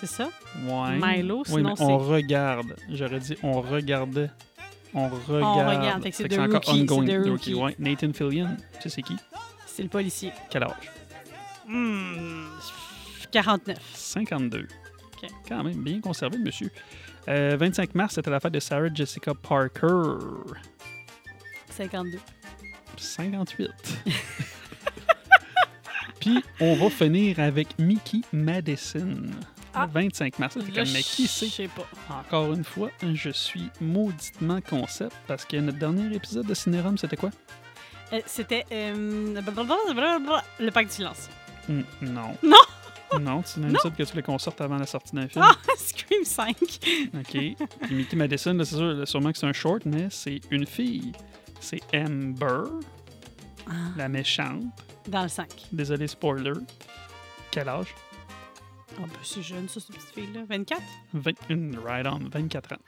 c'est 0.00 0.06
ça? 0.06 0.28
Ouais. 0.64 0.98
Milo, 0.98 1.38
oui, 1.38 1.44
sinon 1.46 1.70
mais 1.70 1.76
c'est... 1.76 1.82
on 1.84 1.98
regarde. 1.98 2.76
J'aurais 2.88 3.18
dit, 3.20 3.36
on 3.42 3.60
regardait. 3.60 4.30
On 4.94 5.08
regarde. 5.08 5.78
regarde, 5.78 6.02
fait 6.02 6.10
que 6.10 6.16
c'est 6.16 6.28
The 6.28 6.38
encore 6.38 6.62
ongoing. 6.68 7.06
The 7.06 7.28
Rookie. 7.28 7.54
ouais. 7.54 7.76
Nathan 7.78 8.12
Fillion, 8.12 8.48
tu 8.76 8.82
sais 8.82 8.88
c'est 8.88 9.02
qui? 9.02 9.16
C'est 9.66 9.82
le 9.82 9.88
policier. 9.88 10.32
Quel 10.50 10.64
âge? 10.64 10.90
Hmm, 11.68 12.46
49. 13.30 13.76
52. 13.94 14.66
Ok. 15.22 15.30
Quand 15.48 15.62
même 15.62 15.82
bien 15.82 16.00
conservé, 16.00 16.38
le 16.38 16.44
monsieur. 16.44 16.70
Euh, 17.28 17.56
25 17.60 17.94
mars, 17.94 18.14
c'était 18.14 18.30
la 18.30 18.40
fête 18.40 18.52
de 18.54 18.58
Sarah 18.60 18.88
Jessica 18.92 19.32
Parker. 19.34 20.16
52. 21.70 22.18
58. 23.00 23.70
Puis, 26.20 26.44
on 26.60 26.74
va 26.74 26.90
finir 26.90 27.40
avec 27.40 27.78
Mickey 27.78 28.20
Madison. 28.32 29.22
Ah. 29.72 29.86
Le 29.86 29.92
25 30.02 30.38
mars. 30.38 30.56
Là, 30.56 30.62
comme, 30.64 30.92
mais 30.92 31.02
qui 31.02 31.22
Je 31.24 31.28
c'est? 31.28 31.46
sais 31.48 31.68
pas. 31.68 31.86
Encore 32.12 32.52
une 32.52 32.64
fois, 32.64 32.90
je 33.14 33.30
suis 33.30 33.70
mauditement 33.80 34.60
concept 34.60 35.14
parce 35.26 35.44
que 35.44 35.56
notre 35.56 35.78
dernier 35.78 36.14
épisode 36.14 36.46
de 36.46 36.54
Cinérum, 36.54 36.98
c'était 36.98 37.16
quoi? 37.16 37.30
Euh, 38.12 38.20
C'était 38.26 38.66
euh, 38.72 39.40
le 39.40 40.70
pacte 40.70 40.88
du 40.90 40.96
silence. 40.96 41.28
Hmm, 41.68 41.82
non. 42.02 42.36
Non! 42.42 43.18
Non, 43.18 43.42
c'est 43.44 43.60
un 43.60 43.68
épisode 43.70 43.96
que 43.96 44.04
tu 44.04 44.10
voulais 44.12 44.22
qu'on 44.22 44.38
sorte 44.38 44.60
avant 44.60 44.76
la 44.76 44.86
sortie 44.86 45.16
d'un 45.16 45.26
film. 45.26 45.44
Ah, 45.44 45.56
Scream 45.76 46.24
5. 46.24 46.56
OK. 47.14 47.24
Puis 47.32 47.56
Mickey 47.90 48.14
Madison, 48.14 48.56
c'est 48.60 48.76
sûr, 48.76 49.02
sûrement 49.08 49.32
que 49.32 49.38
c'est 49.38 49.48
un 49.48 49.52
short, 49.52 49.82
mais 49.84 50.06
c'est 50.10 50.40
une 50.52 50.64
fille. 50.64 51.10
C'est 51.60 51.80
Amber, 51.94 52.64
Ah, 53.66 53.72
la 53.96 54.08
méchante. 54.08 54.64
Dans 55.06 55.22
le 55.22 55.28
5. 55.28 55.48
Désolé, 55.72 56.06
spoiler. 56.08 56.52
Quel 57.50 57.68
âge? 57.68 57.94
Oh, 58.98 59.02
ben 59.02 59.08
c'est 59.22 59.42
jeune, 59.42 59.68
ça, 59.68 59.80
cette 59.80 59.94
petite 59.94 60.10
fille-là. 60.14 60.40
24? 60.48 60.80
21, 61.14 61.80
right 61.84 62.06
on, 62.06 62.18
24 62.28 62.72
ans. 62.72 62.78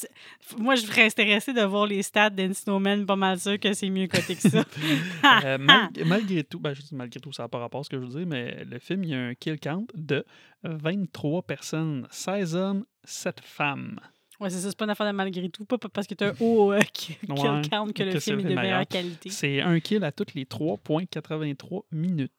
moi, 0.57 0.75
je 0.75 0.81
serais 0.81 1.05
intéressée 1.05 1.53
de 1.53 1.61
voir 1.61 1.87
les 1.87 2.03
stats 2.03 2.29
d'Ensnowman. 2.29 3.05
Pas 3.05 3.15
mal 3.15 3.39
sûr 3.39 3.57
que 3.59 3.73
c'est 3.73 3.89
mieux 3.89 4.07
coté 4.07 4.35
que 4.35 4.41
ça. 4.49 4.63
Euh, 5.45 5.57
mal- 5.59 5.89
malgré 6.05 6.43
tout, 6.43 6.59
ben, 6.59 6.73
je 6.73 6.81
dis 6.81 6.93
malgré 6.93 7.19
tout, 7.19 7.31
ça 7.31 7.43
n'a 7.43 7.49
pas 7.49 7.59
rapport 7.59 7.79
à 7.81 7.83
ce 7.83 7.89
que 7.89 7.97
je 7.97 8.03
veux 8.03 8.09
dire, 8.19 8.27
mais 8.27 8.63
le 8.65 8.79
film, 8.79 9.03
il 9.05 9.09
y 9.11 9.15
a 9.15 9.19
un 9.19 9.33
kill 9.33 9.59
count 9.59 9.85
de 9.95 10.25
23 10.63 11.43
personnes, 11.43 12.07
16 12.11 12.55
hommes, 12.55 12.85
7 13.05 13.39
femmes. 13.41 13.99
Ouais, 14.39 14.49
c'est 14.49 14.57
ça, 14.59 14.69
c'est 14.69 14.77
pas 14.77 14.85
une 14.85 14.91
affaire 14.91 15.07
de 15.07 15.11
malgré 15.15 15.49
tout. 15.49 15.65
Pas 15.65 15.77
parce 15.77 16.07
que 16.07 16.15
t'as 16.15 16.29
un 16.31 16.33
haut 16.39 16.73
euh, 16.73 16.79
kill 16.93 17.15
Ouais, 17.29 17.61
count 17.69 17.91
que 17.93 18.03
le 18.03 18.13
que 18.13 18.19
film 18.19 18.39
est 18.39 18.43
de 18.43 18.47
meilleur. 18.49 18.61
meilleure 18.63 18.87
qualité. 18.87 19.29
C'est 19.29 19.61
un 19.61 19.79
kill 19.79 20.03
à 20.03 20.11
toutes 20.11 20.33
les 20.33 20.45
3,83 20.45 21.83
minutes. 21.91 22.31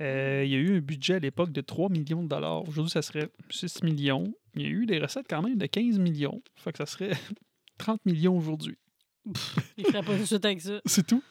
Euh, 0.00 0.42
il 0.44 0.50
y 0.50 0.54
a 0.56 0.58
eu 0.58 0.76
un 0.78 0.80
budget 0.80 1.14
à 1.14 1.18
l'époque 1.20 1.52
de 1.52 1.60
3 1.60 1.88
millions 1.90 2.22
de 2.22 2.28
dollars. 2.28 2.66
Aujourd'hui, 2.68 2.90
ça 2.90 3.02
serait 3.02 3.28
6 3.50 3.82
millions. 3.82 4.34
Il 4.56 4.62
y 4.62 4.66
a 4.66 4.68
eu 4.68 4.86
des 4.86 4.98
recettes 4.98 5.26
quand 5.28 5.42
même 5.42 5.56
de 5.56 5.66
15 5.66 5.98
millions. 5.98 6.42
Fait 6.56 6.72
que 6.72 6.78
ça 6.78 6.86
serait 6.86 7.12
30 7.78 8.04
millions 8.06 8.36
aujourd'hui. 8.36 8.78
Il 9.76 9.86
ferait 9.86 10.02
pas 10.02 10.14
tout 10.14 10.20
de 10.20 10.24
suite 10.26 10.44
avec 10.44 10.60
ça. 10.60 10.80
C'est 10.86 11.06
tout. 11.06 11.22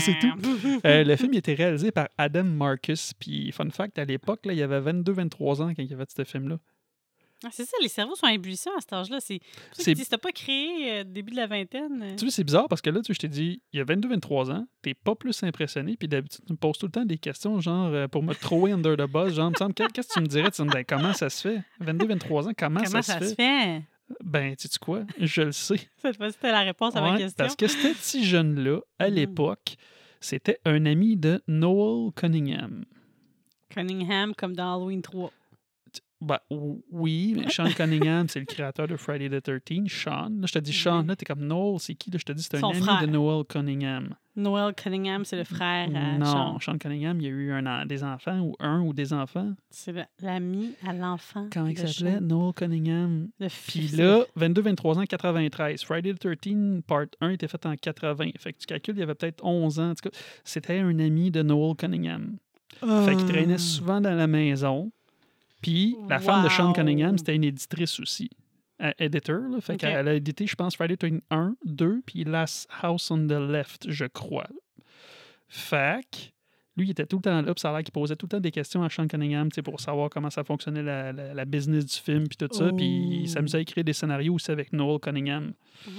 c'est 0.00 0.18
tout. 0.18 0.80
Euh, 0.84 1.02
le 1.02 1.16
film 1.16 1.32
il 1.32 1.38
été 1.38 1.54
réalisé 1.54 1.90
par 1.90 2.08
Adam 2.18 2.44
Marcus. 2.44 3.14
Puis, 3.14 3.50
fun 3.52 3.70
fact, 3.70 3.98
à 3.98 4.04
l'époque, 4.04 4.40
il 4.44 4.62
avait 4.62 4.80
22-23 4.92 5.62
ans 5.62 5.74
quand 5.74 5.82
il 5.82 5.94
a 5.94 5.96
fait 5.96 6.10
ce 6.14 6.24
film-là. 6.24 6.58
Ah, 7.44 7.48
c'est 7.52 7.64
ça, 7.64 7.76
les 7.80 7.88
cerveaux 7.88 8.14
sont 8.16 8.26
ébullitions 8.26 8.70
à 8.76 8.80
cet 8.80 8.92
âge-là. 8.92 9.18
C'est 9.20 9.40
t'as 10.08 10.18
pas 10.18 10.30
créé 10.32 11.00
euh, 11.00 11.04
début 11.04 11.30
de 11.32 11.36
la 11.36 11.46
vingtaine. 11.46 12.02
euh, 12.02 12.16
Tu 12.16 12.24
vois, 12.26 12.30
c'est 12.32 12.44
bizarre 12.44 12.68
parce 12.68 12.82
que 12.82 12.90
là, 12.90 13.00
tu 13.00 13.14
je 13.14 13.18
t'ai 13.18 13.28
dit, 13.28 13.62
il 13.72 13.78
y 13.78 13.80
a 13.80 13.84
22-23 13.84 14.50
ans, 14.52 14.66
t'es 14.82 14.92
pas 14.92 15.14
plus 15.14 15.42
impressionné, 15.42 15.96
puis 15.96 16.06
d'habitude, 16.06 16.44
tu 16.46 16.52
me 16.52 16.58
poses 16.58 16.76
tout 16.76 16.86
le 16.86 16.92
temps 16.92 17.04
des 17.06 17.16
questions, 17.18 17.58
genre, 17.60 17.86
euh, 17.94 18.08
pour 18.08 18.22
me 18.22 18.34
thrower 18.34 18.72
under 18.72 18.94
the 18.96 19.10
bus, 19.10 19.32
genre, 19.34 19.50
me 19.50 19.56
semble, 19.56 19.72
qu'est- 19.72 19.90
qu'est-ce 19.92 20.08
que 20.08 20.14
tu 20.14 20.20
me 20.20 20.26
dirais? 20.26 20.50
Tu 20.50 20.60
me 20.62 20.68
dis, 20.68 20.74
Ben, 20.74 20.84
comment 20.84 21.12
ça 21.14 21.30
se 21.30 21.48
fait? 21.48 21.62
22-23 21.80 22.48
ans, 22.48 22.52
comment, 22.56 22.80
Comment 22.84 23.02
ça, 23.02 23.14
ça 23.14 23.20
se 23.20 23.28
se 23.30 23.34
fait? 23.36 23.82
Ben, 24.22 24.54
tu 24.56 24.68
sais 24.68 24.78
quoi? 24.78 25.04
Je 25.18 25.42
le 25.42 25.52
sais. 25.52 25.76
Cette 26.02 26.16
fois-ci, 26.16 26.34
c'était 26.34 26.50
la 26.52 26.60
réponse 26.62 26.94
à 26.96 27.00
ma 27.00 27.16
question. 27.16 27.34
parce 27.38 27.56
que 27.56 27.68
ce 27.68 27.76
petit 27.94 28.24
jeune-là, 28.24 28.80
à 28.98 29.08
Mhm. 29.08 29.14
l'époque, 29.14 29.76
c'était 30.20 30.58
un 30.66 30.84
ami 30.84 31.16
de 31.16 31.40
Noel 31.48 32.12
Cunningham. 32.14 32.84
Cunningham, 33.70 34.34
comme 34.34 34.54
dans 34.54 34.74
Halloween 34.74 35.00
3. 35.00 35.32
Ben, 36.22 36.38
ou- 36.50 36.82
oui, 36.90 37.34
mais 37.34 37.48
Sean 37.48 37.64
Cunningham, 37.74 38.28
c'est 38.28 38.40
le 38.40 38.44
créateur 38.54 38.86
de 38.86 38.96
Friday 38.96 39.30
the 39.30 39.42
13 39.42 39.86
Sean. 39.88 40.28
Là, 40.40 40.46
je 40.46 40.52
te 40.52 40.58
dis 40.58 40.72
Sean, 40.72 41.02
là, 41.06 41.16
t'es 41.16 41.24
comme 41.24 41.46
Noel, 41.46 41.78
c'est 41.80 41.94
qui? 41.94 42.10
Là, 42.10 42.18
je 42.20 42.24
te 42.24 42.32
dis, 42.32 42.42
c'est 42.42 42.56
un 42.56 42.60
Son 42.60 42.70
ami 42.72 42.80
frère. 42.82 43.00
de 43.00 43.06
Noel 43.06 43.44
Cunningham. 43.46 44.14
Noel 44.36 44.74
Cunningham, 44.74 45.24
c'est 45.24 45.36
le 45.38 45.44
frère 45.44 45.88
à 45.94 46.18
non, 46.18 46.24
Sean. 46.26 46.58
Sean 46.60 46.78
Cunningham, 46.78 47.18
il 47.20 47.24
y 47.24 47.26
a 47.26 47.30
eu 47.30 47.52
un, 47.52 47.64
an- 47.66 47.86
des 47.86 48.04
enfants, 48.04 48.38
ou 48.40 48.54
un 48.60 48.80
ou 48.82 48.92
des 48.92 49.12
enfants. 49.14 49.54
C'est 49.70 49.92
le- 49.92 50.04
l'ami 50.22 50.72
à 50.86 50.92
l'enfant. 50.92 51.48
Comment 51.52 51.66
il 51.68 51.74
de 51.80 51.86
s'appelait? 51.86 52.16
Sean. 52.18 52.20
Noel 52.20 52.52
Cunningham. 52.52 53.28
Le 53.40 53.46
Puis 53.48 53.56
fils. 53.88 53.96
là, 53.96 54.22
22-23 54.38 54.98
ans, 54.98 55.04
93. 55.06 55.82
Friday 55.82 56.12
the 56.12 56.18
13, 56.18 56.82
part 56.86 57.06
1 57.22 57.30
était 57.30 57.48
fait 57.48 57.64
en 57.64 57.74
80. 57.76 58.28
Fait 58.38 58.52
que 58.52 58.58
tu 58.58 58.66
calcules, 58.66 58.94
il 58.96 59.00
y 59.00 59.02
avait 59.02 59.14
peut-être 59.14 59.42
11 59.42 59.80
ans. 59.80 59.90
En 59.90 59.94
tout 59.94 60.10
cas, 60.10 60.16
c'était 60.44 60.78
un 60.80 60.98
ami 60.98 61.30
de 61.30 61.42
Noel 61.42 61.74
Cunningham. 61.76 62.36
Fait 63.04 63.16
qu'il 63.16 63.26
traînait 63.26 63.54
Ah. 63.54 63.58
souvent 63.58 64.00
dans 64.02 64.14
la 64.14 64.26
maison. 64.26 64.90
Puis 65.60 65.96
la 66.08 66.18
femme 66.18 66.44
de 66.44 66.48
Sean. 66.48 66.72
Cunningham, 66.72 67.18
c'était 67.18 67.36
une 67.36 67.44
éditrice 67.44 68.00
aussi. 68.00 68.30
Euh, 68.82 68.92
editor, 68.98 69.40
là. 69.50 69.60
Fait 69.60 69.76
qu'elle 69.76 70.08
a 70.08 70.14
édité, 70.14 70.46
je 70.46 70.54
pense, 70.54 70.74
Friday 70.74 70.96
the 70.96 71.00
13 71.00 71.20
1, 71.30 71.54
2, 71.66 72.00
puis 72.06 72.24
Last 72.24 72.66
House 72.82 73.10
on 73.10 73.26
the 73.26 73.32
Left, 73.32 73.90
je 73.90 74.06
crois. 74.06 74.46
Fait 75.48 76.02
que 76.10 76.16
lui, 76.76 76.86
il 76.86 76.90
était 76.90 77.04
tout 77.06 77.16
le 77.16 77.22
temps 77.22 77.42
là, 77.42 77.52
puis 77.54 77.60
ça 77.60 77.70
a 77.70 77.72
l'air 77.74 77.82
qu'il 77.82 77.92
posait 77.92 78.16
tout 78.16 78.26
le 78.26 78.30
temps 78.30 78.40
des 78.40 78.50
questions 78.52 78.82
à 78.82 78.88
Sean 78.88 79.06
Cunningham, 79.06 79.50
tu 79.50 79.56
sais, 79.56 79.62
pour 79.62 79.80
savoir 79.80 80.08
comment 80.08 80.30
ça 80.30 80.44
fonctionnait 80.44 80.82
la, 80.82 81.12
la- 81.12 81.34
la 81.34 81.44
business 81.44 81.84
du 81.84 81.96
film, 81.98 82.26
puis 82.28 82.36
tout 82.38 82.48
ça. 82.56 82.70
Puis 82.72 82.86
il 82.86 83.22
Oh. 83.24 83.26
s'amusait 83.26 83.58
à 83.58 83.60
écrire 83.60 83.84
des 83.84 83.92
scénarios 83.92 84.34
aussi 84.34 84.50
avec 84.50 84.72
Noel 84.72 84.98
Cunningham. 85.00 85.52
Mhm. 85.86 85.92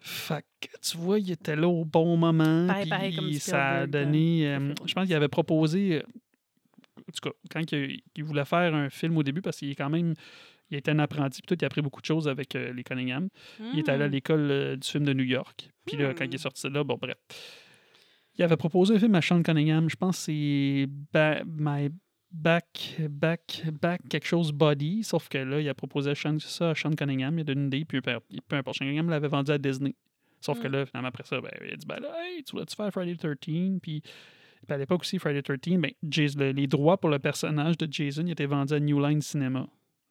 Fait 0.00 0.44
que, 0.60 0.68
tu 0.82 0.96
vois, 0.96 1.18
il 1.18 1.30
était 1.30 1.56
là 1.56 1.68
au 1.68 1.84
bon 1.84 2.16
moment. 2.16 2.66
Pareil- 2.66 2.82
puis 2.82 2.90
pareil 2.90 3.16
comme 3.16 3.32
ça 3.34 3.66
a 3.68 3.86
donné. 3.86 4.48
euh, 4.48 4.58
euh, 4.60 4.74
je 4.84 4.94
pense 4.94 5.06
qu'il 5.06 5.14
avait 5.14 5.28
proposé. 5.28 6.02
En 7.08 7.12
tout 7.12 7.30
cas, 7.30 7.36
quand 7.50 7.72
il, 7.72 8.00
il 8.16 8.24
voulait 8.24 8.44
faire 8.44 8.74
un 8.74 8.90
film 8.90 9.16
au 9.16 9.22
début, 9.22 9.42
parce 9.42 9.58
qu'il 9.58 9.70
est 9.70 9.74
quand 9.74 9.90
même. 9.90 10.14
Il 10.70 10.76
était 10.76 10.90
un 10.90 10.98
apprenti, 10.98 11.40
puis 11.42 11.46
tout, 11.54 11.60
il 11.60 11.64
a 11.64 11.66
appris 11.66 11.80
beaucoup 11.80 12.00
de 12.00 12.06
choses 12.06 12.26
avec 12.26 12.56
euh, 12.56 12.72
les 12.72 12.82
Cunningham. 12.82 13.28
Il 13.72 13.78
est 13.78 13.88
allé 13.88 14.02
à 14.02 14.08
Hmm. 14.08 14.12
l'école 14.12 14.50
euh, 14.50 14.76
du 14.76 14.88
film 14.88 15.04
de 15.04 15.12
New 15.12 15.22
York. 15.24 15.70
Puis 15.86 15.96
là, 15.96 16.12
quand 16.12 16.24
il 16.24 16.30
Hmm. 16.30 16.34
est 16.34 16.38
sorti 16.38 16.66
de 16.68 16.74
là, 16.74 16.82
bon, 16.82 16.98
bref. 17.00 17.14
Il 18.38 18.42
avait 18.42 18.56
proposé 18.56 18.96
un 18.96 18.98
film 18.98 19.14
à 19.14 19.22
Sean 19.22 19.42
Cunningham. 19.42 19.88
Je 19.88 19.96
pense 19.96 20.16
que 20.18 20.22
c'est 20.24 20.86
Ba- 21.12 21.42
My 21.46 21.88
Back, 22.32 22.96
Back, 23.08 23.62
Back, 23.80 24.00
quelque 24.10 24.26
chose 24.26 24.52
Body. 24.52 25.04
Sauf 25.04 25.28
que 25.28 25.38
là, 25.38 25.60
il 25.60 25.68
a 25.68 25.74
proposé 25.74 26.10
à 26.10 26.14
Sean- 26.14 26.38
ça 26.40 26.70
à 26.70 26.74
Sean 26.74 26.90
Cunningham. 26.90 27.38
Il 27.38 27.42
a 27.42 27.44
donné 27.44 27.60
une 27.62 27.66
idée, 27.68 27.84
puis 27.84 28.00
peu, 28.02 28.12
peu 28.48 28.56
importe. 28.56 28.76
Sean 28.78 28.84
Cunningham 28.86 29.08
l'avait 29.08 29.28
vendu 29.28 29.52
à 29.52 29.58
Disney. 29.58 29.94
Sauf 30.40 30.60
que 30.60 30.68
Mm. 30.68 30.72
là, 30.72 30.86
finalement, 30.86 31.08
après 31.08 31.24
ça, 31.24 31.40
ben, 31.40 31.50
il 31.64 31.72
a 31.72 31.76
dit 31.76 31.86
ben 31.86 31.98
là, 32.00 32.08
hey, 32.24 32.42
tu 32.42 32.52
voulais-tu 32.52 32.76
faire 32.76 32.90
Friday 32.92 33.14
the 33.14 33.20
13 33.40 33.78
Puis, 33.80 33.80
puis 33.80 34.02
à 34.74 34.78
l'époque 34.78 35.00
aussi, 35.02 35.18
Friday 35.18 35.42
the 35.42 35.60
13, 35.60 35.78
ben, 35.78 35.90
le- 36.36 36.52
les 36.52 36.66
droits 36.66 36.98
pour 36.98 37.10
le 37.10 37.18
personnage 37.18 37.76
de 37.78 37.86
Jason 37.90 38.26
étaient 38.26 38.46
vendus 38.46 38.74
à 38.74 38.80
New 38.80 39.00
Line 39.04 39.20
Cinema. 39.22 39.66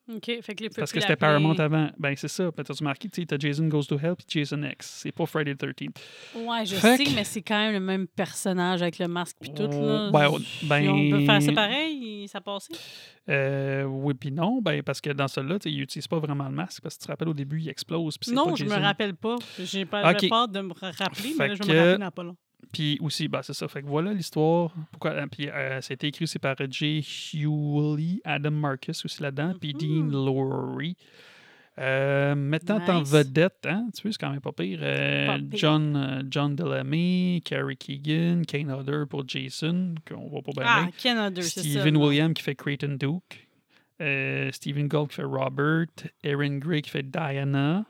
OK, 0.08 0.24
fait 0.44 0.54
que 0.54 0.62
les 0.66 0.70
Parce 0.70 0.92
que 0.92 1.00
c'était 1.00 1.16
Paramount 1.16 1.56
avant. 1.58 1.90
Ben, 1.98 2.14
c'est 2.16 2.28
ça. 2.28 2.52
Peut-être 2.52 2.78
remarqué, 2.78 3.10
tu 3.10 3.26
t'as 3.26 3.40
Jason 3.40 3.68
Goes 3.68 3.86
to 3.86 3.98
Hell 3.98 4.14
puis 4.16 4.28
Jason 4.30 4.62
X. 4.62 5.00
C'est 5.02 5.12
pas 5.12 5.26
Friday 5.26 5.56
the 5.56 5.74
13 5.76 5.90
Ouais, 6.36 6.64
je 6.64 6.76
Fait 6.76 6.98
sais, 6.98 7.04
que- 7.06 7.16
mais 7.16 7.24
c'est 7.24 7.42
quand 7.42 7.58
même 7.58 7.74
le 7.74 7.80
même 7.80 8.06
personnage 8.06 8.84
avec 8.84 9.00
le 9.00 9.08
masque 9.08 9.36
puis 9.42 9.52
tout, 9.52 9.64
là. 9.64 10.12
Si 10.12 10.68
ben- 10.68 10.90
on 10.90 11.10
peut 11.10 11.26
faire 11.26 11.42
ça 11.42 11.52
pareil, 11.54 12.28
ça 12.28 12.40
passait. 12.40 12.74
Euh, 13.30 13.86
oui, 13.86 14.14
puis 14.14 14.32
non, 14.32 14.62
ben, 14.62 14.84
parce 14.84 15.02
que 15.02 15.10
dans 15.10 15.28
celui-là, 15.28 15.58
il 15.66 15.78
n'utilise 15.78 16.08
pas 16.08 16.20
vraiment 16.20 16.44
le 16.50 16.52
masque. 16.56 16.84
Parce 16.84 16.98
que 16.98 17.00
tu 17.02 17.08
te 17.08 17.12
rappelles, 17.12 17.30
au 17.30 17.34
début, 17.34 17.60
il 17.60 17.70
explose. 17.70 18.20
Non, 18.32 18.50
pas 18.50 18.56
je 18.58 18.64
me 18.66 18.70
Jason. 18.70 18.82
rappelle 18.84 19.16
pas. 19.16 19.38
J'ai 19.60 19.86
pas 19.86 20.12
Ok. 20.12 20.18
j'ai 20.22 20.30
peur 20.30 20.48
de 20.48 20.62
me 20.62 20.74
rappeler, 20.74 21.34
mais 21.40 21.48
là, 21.48 21.56
je 21.56 21.64
vais 21.64 21.74
me 21.74 21.80
rappeler 21.80 21.98
dans 22.06 22.12
pas 22.12 22.24
long. 22.24 22.38
Puis 22.72 22.98
aussi, 23.02 23.28
ben, 23.28 23.42
c'est 23.44 23.54
ça. 23.54 23.68
Fait 23.68 23.82
que 23.82 23.88
voilà 23.88 24.14
l'histoire. 24.14 24.74
Pourquoi, 24.92 25.12
euh, 25.12 25.26
puis 25.32 25.50
euh, 25.50 25.82
ça 25.82 25.92
a 25.92 25.96
été 25.96 26.08
écrit 26.08 26.24
aussi 26.24 26.40
par 26.40 26.56
Jay 26.70 27.02
Hewley, 27.34 28.22
Adam 28.24 28.52
Marcus 28.52 29.04
aussi 29.06 29.22
là-dedans, 29.22 29.54
puis 29.60 29.74
Dean 29.74 30.04
Mhm. 30.06 30.12
Laurie. 30.12 30.96
Euh, 31.78 32.36
mettant 32.36 32.78
en 32.88 33.04
vedette, 33.04 33.66
hein, 33.68 33.88
tu 33.94 34.04
vois, 34.04 34.12
c'est 34.14 34.18
quand 34.18 34.32
même 34.32 34.40
pas 34.40 34.54
pire. 34.54 34.80
euh, 34.82 35.28
Pas 35.28 35.38
pire. 35.40 35.48
John, 35.60 36.26
John 36.32 36.56
Delaney, 36.56 37.42
Carrie 37.44 37.76
Keegan, 37.76 38.44
Kane 38.48 38.72
Hodder 38.72 39.04
pour 39.10 39.28
Jason, 39.28 39.94
qu'on 40.08 40.30
voit 40.30 40.42
pas 40.42 40.52
bien. 40.54 40.64
Ah. 40.66 40.88
Ken 40.98 41.18
Hodder, 41.18 41.42
c'est 41.42 41.60
ça. 41.62 41.70
Stephen 41.70 41.96
là. 42.00 42.06
Williams 42.06 42.34
qui 42.34 42.44
fait 42.44 42.56
Creighton 42.56 42.96
Duke. 42.98 43.48
Stephen 44.54 44.88
Gold 44.88 45.10
qui 45.10 45.16
fait 45.16 45.24
Robert. 45.24 45.88
Erin 46.24 46.58
Gray 46.60 46.82
qui 46.82 46.90
fait 46.92 47.04
Diana. 47.04 47.86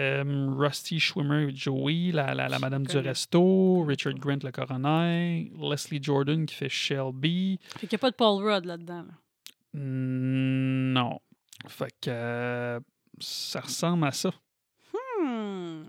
Euh, 0.00 0.54
Rusty 0.56 0.98
Schwimmer, 0.98 1.50
Joey, 1.54 2.10
la, 2.12 2.32
la, 2.34 2.48
la 2.48 2.58
madame 2.58 2.86
du 2.86 2.96
resto. 2.96 3.84
Richard 3.84 4.14
Grant, 4.14 4.38
le 4.42 4.50
coroner. 4.50 5.52
Leslie 5.60 6.02
Jordan 6.02 6.46
qui 6.46 6.54
fait 6.54 6.68
Shelby. 6.70 7.58
Fait 7.78 7.86
qu'il 7.86 7.90
n'y 7.92 7.96
a 7.96 7.98
pas 7.98 8.10
de 8.10 8.16
Paul 8.16 8.42
Rudd 8.42 8.64
là-dedans. 8.64 9.02
là. 9.02 9.80
Mm, 9.80 10.92
Non. 10.94 11.20
Fait 11.68 11.92
que 12.00 12.08
euh, 12.10 12.80
ça 13.18 13.60
ressemble 13.60 14.06
à 14.06 14.12
ça. 14.12 14.30
Hmm. 15.20 15.82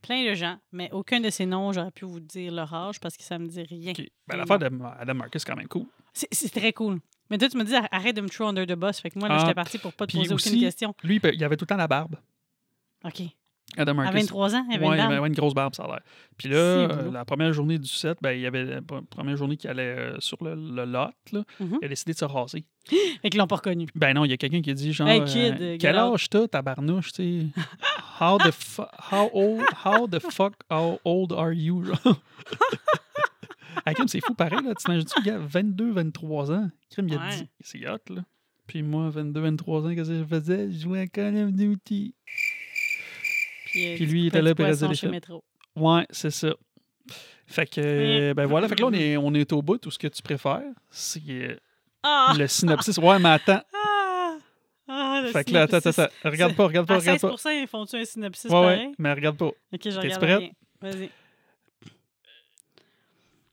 Plein 0.00 0.24
de 0.30 0.34
gens, 0.34 0.56
mais 0.72 0.88
aucun 0.92 1.20
de 1.20 1.28
ces 1.30 1.44
noms, 1.46 1.72
j'aurais 1.72 1.90
pu 1.90 2.04
vous 2.06 2.20
dire 2.20 2.52
leur 2.52 2.72
âge 2.72 2.98
parce 3.00 3.16
que 3.16 3.24
ça 3.24 3.38
me 3.38 3.46
dit 3.48 3.62
rien. 3.62 3.90
OK. 3.90 4.02
Ben, 4.28 4.36
L'affaire 4.38 4.58
d'Adam 4.58 5.14
Marcus, 5.14 5.42
c'est 5.42 5.50
quand 5.50 5.56
même 5.56 5.68
cool. 5.68 5.84
C'est 6.14 6.48
très 6.50 6.72
cool. 6.72 7.00
Mais 7.28 7.36
toi, 7.38 7.48
tu 7.48 7.58
me 7.58 7.64
dis 7.64 7.74
arrête 7.90 8.14
de 8.16 8.20
me 8.22 8.28
throw 8.28 8.46
under 8.46 8.66
the 8.66 8.78
bus. 8.78 9.00
Fait 9.00 9.10
que 9.10 9.18
moi, 9.18 9.28
là, 9.28 9.34
Ah, 9.36 9.40
j'étais 9.40 9.54
parti 9.54 9.78
pour 9.78 9.92
pas 9.92 10.06
te 10.06 10.16
poser 10.16 10.32
aucune 10.32 10.60
question. 10.60 10.94
Lui, 11.02 11.20
il 11.34 11.44
avait 11.44 11.56
tout 11.56 11.64
le 11.64 11.66
temps 11.66 11.76
la 11.76 11.88
barbe. 11.88 12.16
OK. 13.06 13.22
Adam 13.76 13.92
À 13.92 13.94
Marcus. 13.94 14.20
23 14.22 14.54
ans, 14.54 14.66
il 14.70 14.76
avait 14.76 14.86
Ouais, 14.86 14.92
une 14.92 14.94
il 14.94 14.98
barbe. 14.98 15.12
avait 15.12 15.26
une 15.26 15.34
grosse 15.34 15.52
barbe, 15.52 15.74
ça 15.74 15.82
a 15.84 15.86
l'air. 15.88 16.00
Puis 16.38 16.48
là, 16.48 16.56
euh, 16.56 17.10
la 17.10 17.24
première 17.24 17.52
journée 17.52 17.78
du 17.78 17.88
set, 17.88 18.16
ben, 18.22 18.30
il 18.32 18.40
y 18.40 18.46
avait 18.46 18.64
la 18.64 18.80
première 18.80 19.36
journée 19.36 19.56
qui 19.56 19.66
allait 19.68 19.82
euh, 19.82 20.16
sur 20.20 20.42
le, 20.42 20.54
le 20.54 20.84
lot. 20.84 21.10
Là. 21.32 21.42
Mhm. 21.60 21.78
Il 21.82 21.84
a 21.84 21.88
décidé 21.88 22.12
de 22.12 22.16
se 22.18 22.24
raser. 22.24 22.64
Fait 23.22 23.28
qu'ils 23.28 23.38
l'ont 23.38 23.46
pas 23.48 23.56
reconnu. 23.56 23.88
Ben 23.96 24.14
non, 24.14 24.24
il 24.24 24.30
y 24.30 24.34
a 24.34 24.36
quelqu'un 24.36 24.62
qui 24.62 24.70
a 24.70 24.74
dit 24.74 24.92
genre 24.92 25.08
Hey, 25.08 25.20
euh, 25.20 25.24
kid, 25.24 25.60
euh, 25.60 25.76
Quel 25.80 25.96
âge 25.96 26.28
t'as, 26.30 26.46
tabarnouche, 26.46 27.12
tu 27.12 27.42
sais? 27.52 27.62
How 28.20 28.38
the 28.38 28.52
how 29.12 29.28
old 29.34 29.64
how 29.84 30.06
the 30.06 30.20
fuck 30.20 30.54
how 30.70 30.98
old 31.04 31.32
are 31.32 31.52
you? 31.52 31.82
genre? 32.04 32.20
Ah, 33.84 33.92
c'est 34.06 34.20
fou 34.24 34.34
pareil, 34.34 34.60
là. 34.64 34.74
T'imagines-tu, 34.74 35.22
gars, 35.22 35.38
22, 35.38 35.92
23 35.92 36.50
ans? 36.52 36.70
Crime, 36.90 37.08
il 37.08 37.14
a 37.14 37.18
Ouais. 37.18 37.36
dit. 37.36 37.48
C'est 37.60 37.88
hot, 37.88 37.98
là. 38.14 38.22
Puis 38.66 38.82
moi, 38.82 39.10
22, 39.10 39.40
23 39.40 39.86
ans, 39.86 39.94
qu'est-ce 39.94 40.08
que 40.08 40.18
je 40.18 40.24
faisais? 40.24 40.70
Je 40.72 40.78
jouais 40.78 41.00
à 41.00 41.06
Call 41.06 41.36
of 41.36 41.52
Duty. 41.52 42.14
Puis, 43.96 44.06
lui, 44.06 44.20
il 44.22 44.26
était 44.28 44.42
là 44.42 44.54
pour 44.54 44.64
poisson 44.64 44.90
les. 44.90 45.08
Métro. 45.08 45.44
Ouais, 45.76 46.06
c'est 46.10 46.30
ça. 46.30 46.54
Fait 47.46 47.66
que, 47.66 47.80
euh, 47.80 48.34
ben 48.34 48.46
voilà, 48.46 48.66
fait 48.68 48.74
que 48.74 48.80
là, 48.82 48.88
on 48.88 48.92
est, 48.92 49.16
on 49.16 49.32
est 49.34 49.52
au 49.52 49.62
bout. 49.62 49.78
Tout 49.78 49.90
ce 49.90 49.98
que 49.98 50.08
tu 50.08 50.20
préfères, 50.22 50.62
c'est 50.90 51.20
euh, 51.28 51.56
Ah! 52.02 52.34
le 52.36 52.46
synopsis. 52.48 52.98
Ouais, 52.98 53.18
mais 53.18 53.28
attends. 53.30 53.62
Ah! 53.74 54.36
Ah, 54.88 55.22
Fait 55.32 55.42
que 55.44 55.50
là, 55.52 55.62
attends, 55.62 55.78
attends, 55.78 55.90
attends. 55.90 56.08
Regarde 56.24 56.54
pas, 56.54 56.66
regarde 56.66 56.86
pas, 56.86 56.98
regarde 56.98 57.18
16 57.18 57.42
pas. 57.42 57.54
ils 57.54 57.66
font-tu 57.66 57.96
un 57.96 58.04
synopsis 58.04 58.48
Ouais, 58.50 58.92
mais 58.98 59.12
regarde 59.12 59.36
pas. 59.36 59.46
Ok, 59.46 59.80
je 59.82 59.98
regarde 59.98 60.20
prête? 60.22 60.52
Vas-y. 60.80 61.10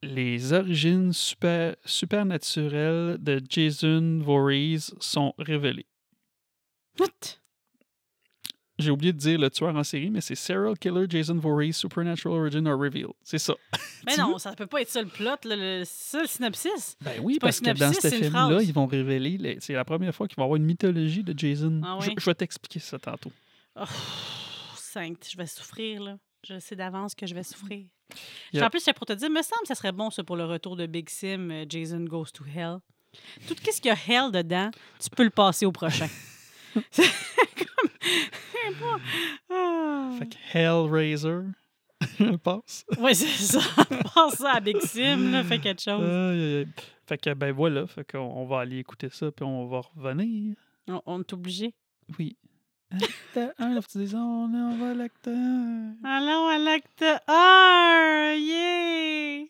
les 0.04 0.52
origines 0.54 1.14
super, 1.14 1.76
supernaturelles 1.86 3.18
de 3.20 3.42
Jason 3.50 4.20
Voorhees 4.22 4.92
sont 5.00 5.34
révélées. 5.38 5.88
What? 7.00 7.40
J'ai 8.80 8.90
oublié 8.90 9.14
de 9.14 9.18
dire 9.20 9.38
le 9.38 9.52
tueur 9.52 9.76
en 9.76 9.84
série, 9.84 10.10
mais 10.10 10.20
c'est 10.22 10.34
Serial 10.34 10.78
Killer 10.80 11.06
Jason 11.08 11.36
Voorhees 11.36 11.74
Supernatural 11.74 12.40
Origin 12.40 12.66
are 12.68 12.78
Revealed. 12.78 13.14
C'est 13.24 13.38
ça. 13.38 13.54
Mais 14.08 14.18
non, 14.18 14.40
ça 14.40 14.54
peut 14.54 14.66
pas 14.66 14.82
être 14.82 14.90
ça 14.90 15.02
le 15.02 15.08
plot, 15.08 15.26
là, 15.46 15.56
le, 15.56 15.84
ça 15.86 16.22
le 16.22 16.28
synopsis. 16.28 16.98
Ben 17.02 17.20
oui, 17.22 17.38
parce 17.40 17.60
que 17.60 17.70
dans 17.72 17.94
ce 17.94 18.08
film-là, 18.10 18.62
ils 18.64 18.74
vont 18.74 18.88
révéler. 18.88 19.38
les- 19.38 19.58
C'est 19.62 19.74
la 19.74 19.86
première 19.86 20.14
fois 20.16 20.28
qu'il 20.28 20.36
va 20.38 20.44
y 20.44 20.46
avoir 20.46 20.58
une 20.58 20.66
mythologie 20.66 21.24
de 21.24 21.38
Jason. 21.38 21.82
Ah 21.86 22.00
je, 22.02 22.10
oui? 22.10 22.16
je 22.18 22.26
vais 22.26 22.34
t'expliquer 22.34 22.80
ça 22.80 22.98
tantôt. 22.98 23.32
Oh, 23.80 23.84
sainte, 24.76 25.28
je 25.32 25.38
vais 25.38 25.46
souffrir, 25.48 26.02
là. 26.02 26.18
Je 26.48 26.60
sais 26.60 26.76
d'avance 26.76 27.16
que 27.16 27.26
je 27.26 27.34
vais 27.36 27.44
souffrir. 27.44 27.86
En 28.60 28.70
plus, 28.70 28.80
c'est 28.82 28.94
pour 28.94 29.06
te 29.06 29.14
dire, 29.14 29.30
me 29.30 29.42
semble 29.42 29.62
que 29.62 29.68
ça 29.68 29.76
serait 29.76 29.92
bon, 29.92 30.10
ça, 30.10 30.24
pour 30.24 30.36
le 30.36 30.46
retour 30.46 30.76
de 30.76 30.86
Big 30.88 31.10
Sim, 31.10 31.50
euh, 31.52 31.66
Jason 31.70 32.02
Goes 32.06 32.26
to 32.34 32.44
Hell. 32.44 32.78
Tout 33.48 33.56
ce 33.56 33.80
qu'il 33.80 33.86
y 33.86 33.90
a 33.92 33.96
Hell 34.26 34.32
dedans, 34.32 34.72
tu 35.00 35.10
peux 35.12 35.24
le 35.24 35.30
passer 35.30 35.66
au 35.66 35.72
prochain. 35.72 36.08
C'est 36.92 37.04
comme... 37.56 38.76
pas- 38.80 39.00
Ah. 39.50 40.12
Fait 40.20 40.28
que 40.28 40.36
Hellraiser 40.58 41.42
passe. 42.44 42.86
Ouais, 42.98 43.14
c'est 43.14 43.28
ça. 43.28 43.60
Passe 44.16 44.36
ça 44.36 44.54
à 44.56 44.60
Big 44.60 44.80
Sim, 44.82 45.32
là, 45.32 45.44
fait 45.44 45.60
quelque 45.60 45.82
chose. 45.82 46.68
Fait 47.06 47.18
que, 47.18 47.34
ben 47.34 47.52
voilà, 47.54 47.88
fait 47.88 48.10
qu'on 48.10 48.20
on 48.20 48.46
va 48.46 48.60
aller 48.62 48.78
écouter 48.80 49.10
ça, 49.10 49.32
puis 49.32 49.46
on 49.46 49.68
va 49.68 49.82
revenir. 49.96 50.56
On, 50.88 51.02
on 51.06 51.20
est 51.22 51.34
obligé. 51.34 51.74
Oui. 52.20 52.36
Acte 52.92 53.40
1, 53.58 53.74
là, 53.74 53.82
tu 53.82 53.98
dis, 54.06 54.16
on 54.16 54.20
on 54.54 54.78
va 54.78 54.92
à 54.92 54.94
l'acte 54.94 55.28
1. 55.28 55.96
Allons 56.04 56.48
à 56.48 56.58
l'acte 56.60 57.04
1! 57.28 58.34
Yeah! 58.36 59.46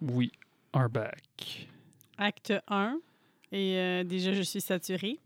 We 0.00 0.30
are 0.72 0.88
back. 0.88 1.68
Acte 2.16 2.54
1. 2.68 3.00
Et 3.52 3.76
euh, 3.78 4.04
déjà, 4.04 4.32
je 4.32 4.42
suis 4.42 4.60
saturée. 4.60 5.18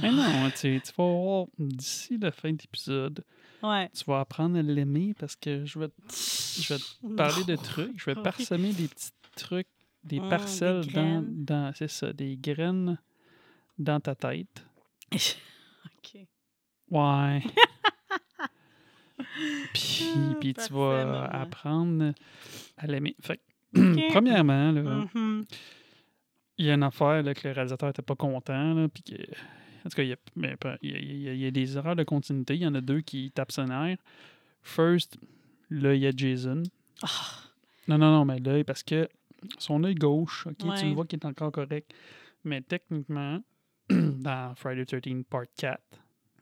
Mais 0.00 0.10
non, 0.10 0.50
tu, 0.58 0.78
vas 0.96 1.04
voir, 1.04 1.46
d'ici 1.58 2.16
la 2.18 2.32
fin 2.32 2.50
de 2.52 2.58
l'épisode, 2.62 3.22
Ouais. 3.62 3.88
tu 3.90 4.04
vas 4.06 4.20
apprendre 4.20 4.58
à 4.58 4.62
l'aimer 4.62 5.14
parce 5.18 5.36
que 5.36 5.64
je 5.66 5.78
vais, 5.78 5.88
te- 5.88 6.60
je 6.60 6.72
vais 6.74 6.80
te 6.80 7.14
parler 7.14 7.44
de 7.44 7.56
trucs. 7.56 7.92
Je 8.00 8.06
vais 8.06 8.14
parsemer 8.22 8.72
des 8.72 8.88
petits 8.88 9.10
trucs, 9.36 9.68
des 10.02 10.18
Ah, 10.18 10.22
des 10.22 10.28
parcelles 10.30 10.86
dans, 10.92 11.22
dans 11.28 11.72
c'est 11.74 11.88
ça, 11.90 12.12
des 12.12 12.36
graines 12.38 12.98
dans 13.78 14.00
ta 14.00 14.14
tête. 14.14 14.64
OK. 15.12 16.26
Ouais. 16.90 17.42
puis, 19.74 20.04
Ah, 20.14 20.34
puis 20.40 20.54
tu 20.54 20.72
vas 20.72 21.24
apprendre 21.26 22.12
à 22.78 22.86
l'aimer. 22.86 23.14
Fait 23.20 23.40
premièrement, 24.10 24.72
là, 24.72 25.06
Mhm. 25.14 25.44
Il 26.58 26.66
y 26.66 26.70
a 26.70 26.74
une 26.74 26.82
affaire 26.82 27.22
là, 27.22 27.34
que 27.34 27.46
le 27.48 27.54
réalisateur 27.54 27.88
n'était 27.88 28.02
pas 28.02 28.16
content. 28.16 28.74
Là, 28.74 28.88
puis 28.88 29.02
que, 29.02 29.14
en 29.14 29.88
tout 29.88 29.96
cas, 29.96 30.02
il 30.02 30.08
y, 30.10 30.12
a, 30.12 30.16
mais 30.36 30.56
pas- 30.56 30.76
il 30.82 30.90
y 30.90 30.94
a- 30.94 30.98
il 31.32 31.38
y 31.40 31.46
a- 31.46 31.50
des 31.50 31.76
erreurs 31.76 31.96
de 31.96 32.04
continuité. 32.04 32.54
Il 32.54 32.62
y 32.62 32.66
en 32.66 32.74
a 32.74 32.80
deux 32.80 33.00
qui 33.00 33.30
tapent 33.32 33.52
son 33.52 33.68
air. 33.70 33.96
First, 34.62 35.18
là, 35.70 35.94
il 35.94 36.00
y 36.02 36.06
a 36.06 36.12
Jason. 36.14 36.62
Ah, 37.02 37.08
Non, 37.88 37.98
non, 37.98 38.12
non, 38.12 38.24
mais 38.24 38.38
là, 38.38 38.62
parce 38.64 38.82
que 38.84 39.08
son 39.58 39.82
œil 39.82 39.96
gauche, 39.96 40.46
ok, 40.46 40.56
tu 40.58 40.86
le 40.86 40.94
vois 40.94 41.04
qui 41.06 41.16
est 41.16 41.24
encore 41.24 41.50
correct. 41.50 41.92
Mais 42.44 42.60
techniquement, 42.60 43.40
dans 43.90 44.54
Friday 44.54 44.84
13 44.84 45.24
Part 45.28 45.46
4, 45.56 45.80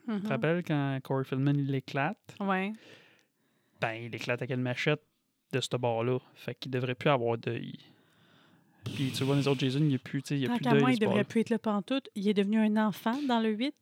tu 0.06 0.20
te 0.22 0.28
rappelles 0.28 0.62
quand 0.62 0.98
Corey 1.02 1.24
Feldman 1.24 1.56
il 1.58 1.66
l'éclate? 1.70 2.18
Ouais. 2.40 2.72
Ben, 3.80 3.92
il 4.04 4.14
éclate 4.14 4.42
avec 4.42 4.50
une 4.50 4.60
machette 4.62 5.02
de 5.52 5.60
ce 5.60 5.76
bord-là. 5.76 6.18
Fait 6.34 6.54
qu'il 6.54 6.70
devrait 6.70 6.94
plus 6.94 7.08
avoir 7.10 7.38
d'œil. 7.38 7.78
Puis 8.84 9.10
tu 9.14 9.24
vois, 9.24 9.36
les 9.36 9.46
autres 9.48 9.60
Jason, 9.60 9.78
il 9.80 9.86
n'y 9.88 9.94
a 9.94 9.98
plus, 9.98 10.22
il 10.30 10.38
y 10.38 10.44
a 10.44 10.48
Tant 10.48 10.54
plus 10.56 10.64
qu'à 10.64 10.70
moi, 10.74 10.90
il 10.92 10.98
bord-là. 10.98 11.06
devrait 11.06 11.24
plus 11.24 11.40
être 11.42 11.50
là 11.50 11.58
pantoute. 11.58 12.08
Il 12.16 12.28
est 12.28 12.34
devenu 12.34 12.58
un 12.58 12.76
enfant 12.86 13.16
dans 13.28 13.40
le 13.40 13.50
8. 13.50 13.74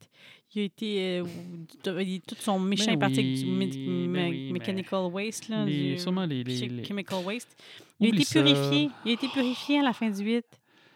Il 0.55 0.61
a 0.61 0.65
été. 0.65 1.19
euh, 1.19 1.23
il- 2.01 2.21
tout 2.21 2.35
son 2.39 2.59
méchant 2.59 2.85
Ben 2.87 2.93
est 2.93 2.97
parti 2.97 3.19
oui, 3.19 3.43
du 3.43 3.45
mé- 3.49 4.11
ben 4.13 4.29
oui, 4.29 4.47
mais 4.47 4.53
mechanical 4.59 5.05
waste. 5.11 5.47
Là, 5.49 5.65
Les- 5.65 5.93
du 5.93 5.99
sûrement 5.99 6.25
les- 6.25 6.43
les- 6.43 6.67
les- 6.67 6.83
Chemical 6.83 7.23
waste. 7.25 7.55
Il 7.99 8.07
a 8.07 8.09
été 8.09 8.23
ça. 8.23 8.41
purifié. 8.41 8.89
Il 9.05 9.11
a 9.11 9.13
été 9.13 9.27
purifié 9.27 9.79
à 9.79 9.83
la 9.83 9.93
fin 9.93 10.09
du 10.09 10.23
8. 10.23 10.45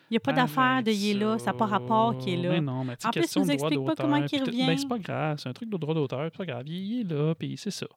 Il 0.10 0.14
n'y 0.14 0.18
a 0.18 0.20
pas 0.20 0.34
d'affaire 0.34 0.64
Arrête 0.64 0.86
de 0.86 0.92
il 0.92 1.10
est 1.12 1.14
là. 1.16 1.40
Ça 1.40 1.48
n'a 1.48 1.54
pas 1.54 1.66
rapport 1.66 2.18
qu'il 2.18 2.34
est 2.34 2.42
là. 2.44 2.50
Ben 2.50 2.62
non, 2.66 2.84
mais 2.84 2.94
En 3.04 3.10
plus, 3.10 3.22
il 3.36 3.40
nous 3.42 3.48
de 3.48 3.54
droit 3.56 3.70
explique 3.70 3.86
pas 3.86 3.96
comment 3.96 4.26
qu'il 4.26 4.40
tout- 4.40 4.46
revient. 4.46 4.68
Ben, 4.68 4.78
c'est 4.78 4.88
pas 4.88 5.00
grave, 5.00 5.40
c'est 5.42 5.50
un 5.50 5.54
truc 5.54 5.70
de 5.70 5.78
droit 5.78 5.96
d'auteur, 5.96 6.30
c'est 6.32 6.38
pas 6.38 6.46
grave. 6.46 6.64
Il 6.68 6.74
il 6.76 7.00
est 7.02 7.14
là, 7.14 7.34
puis 7.36 7.56
c'est 7.58 7.72
ça. 7.72 7.88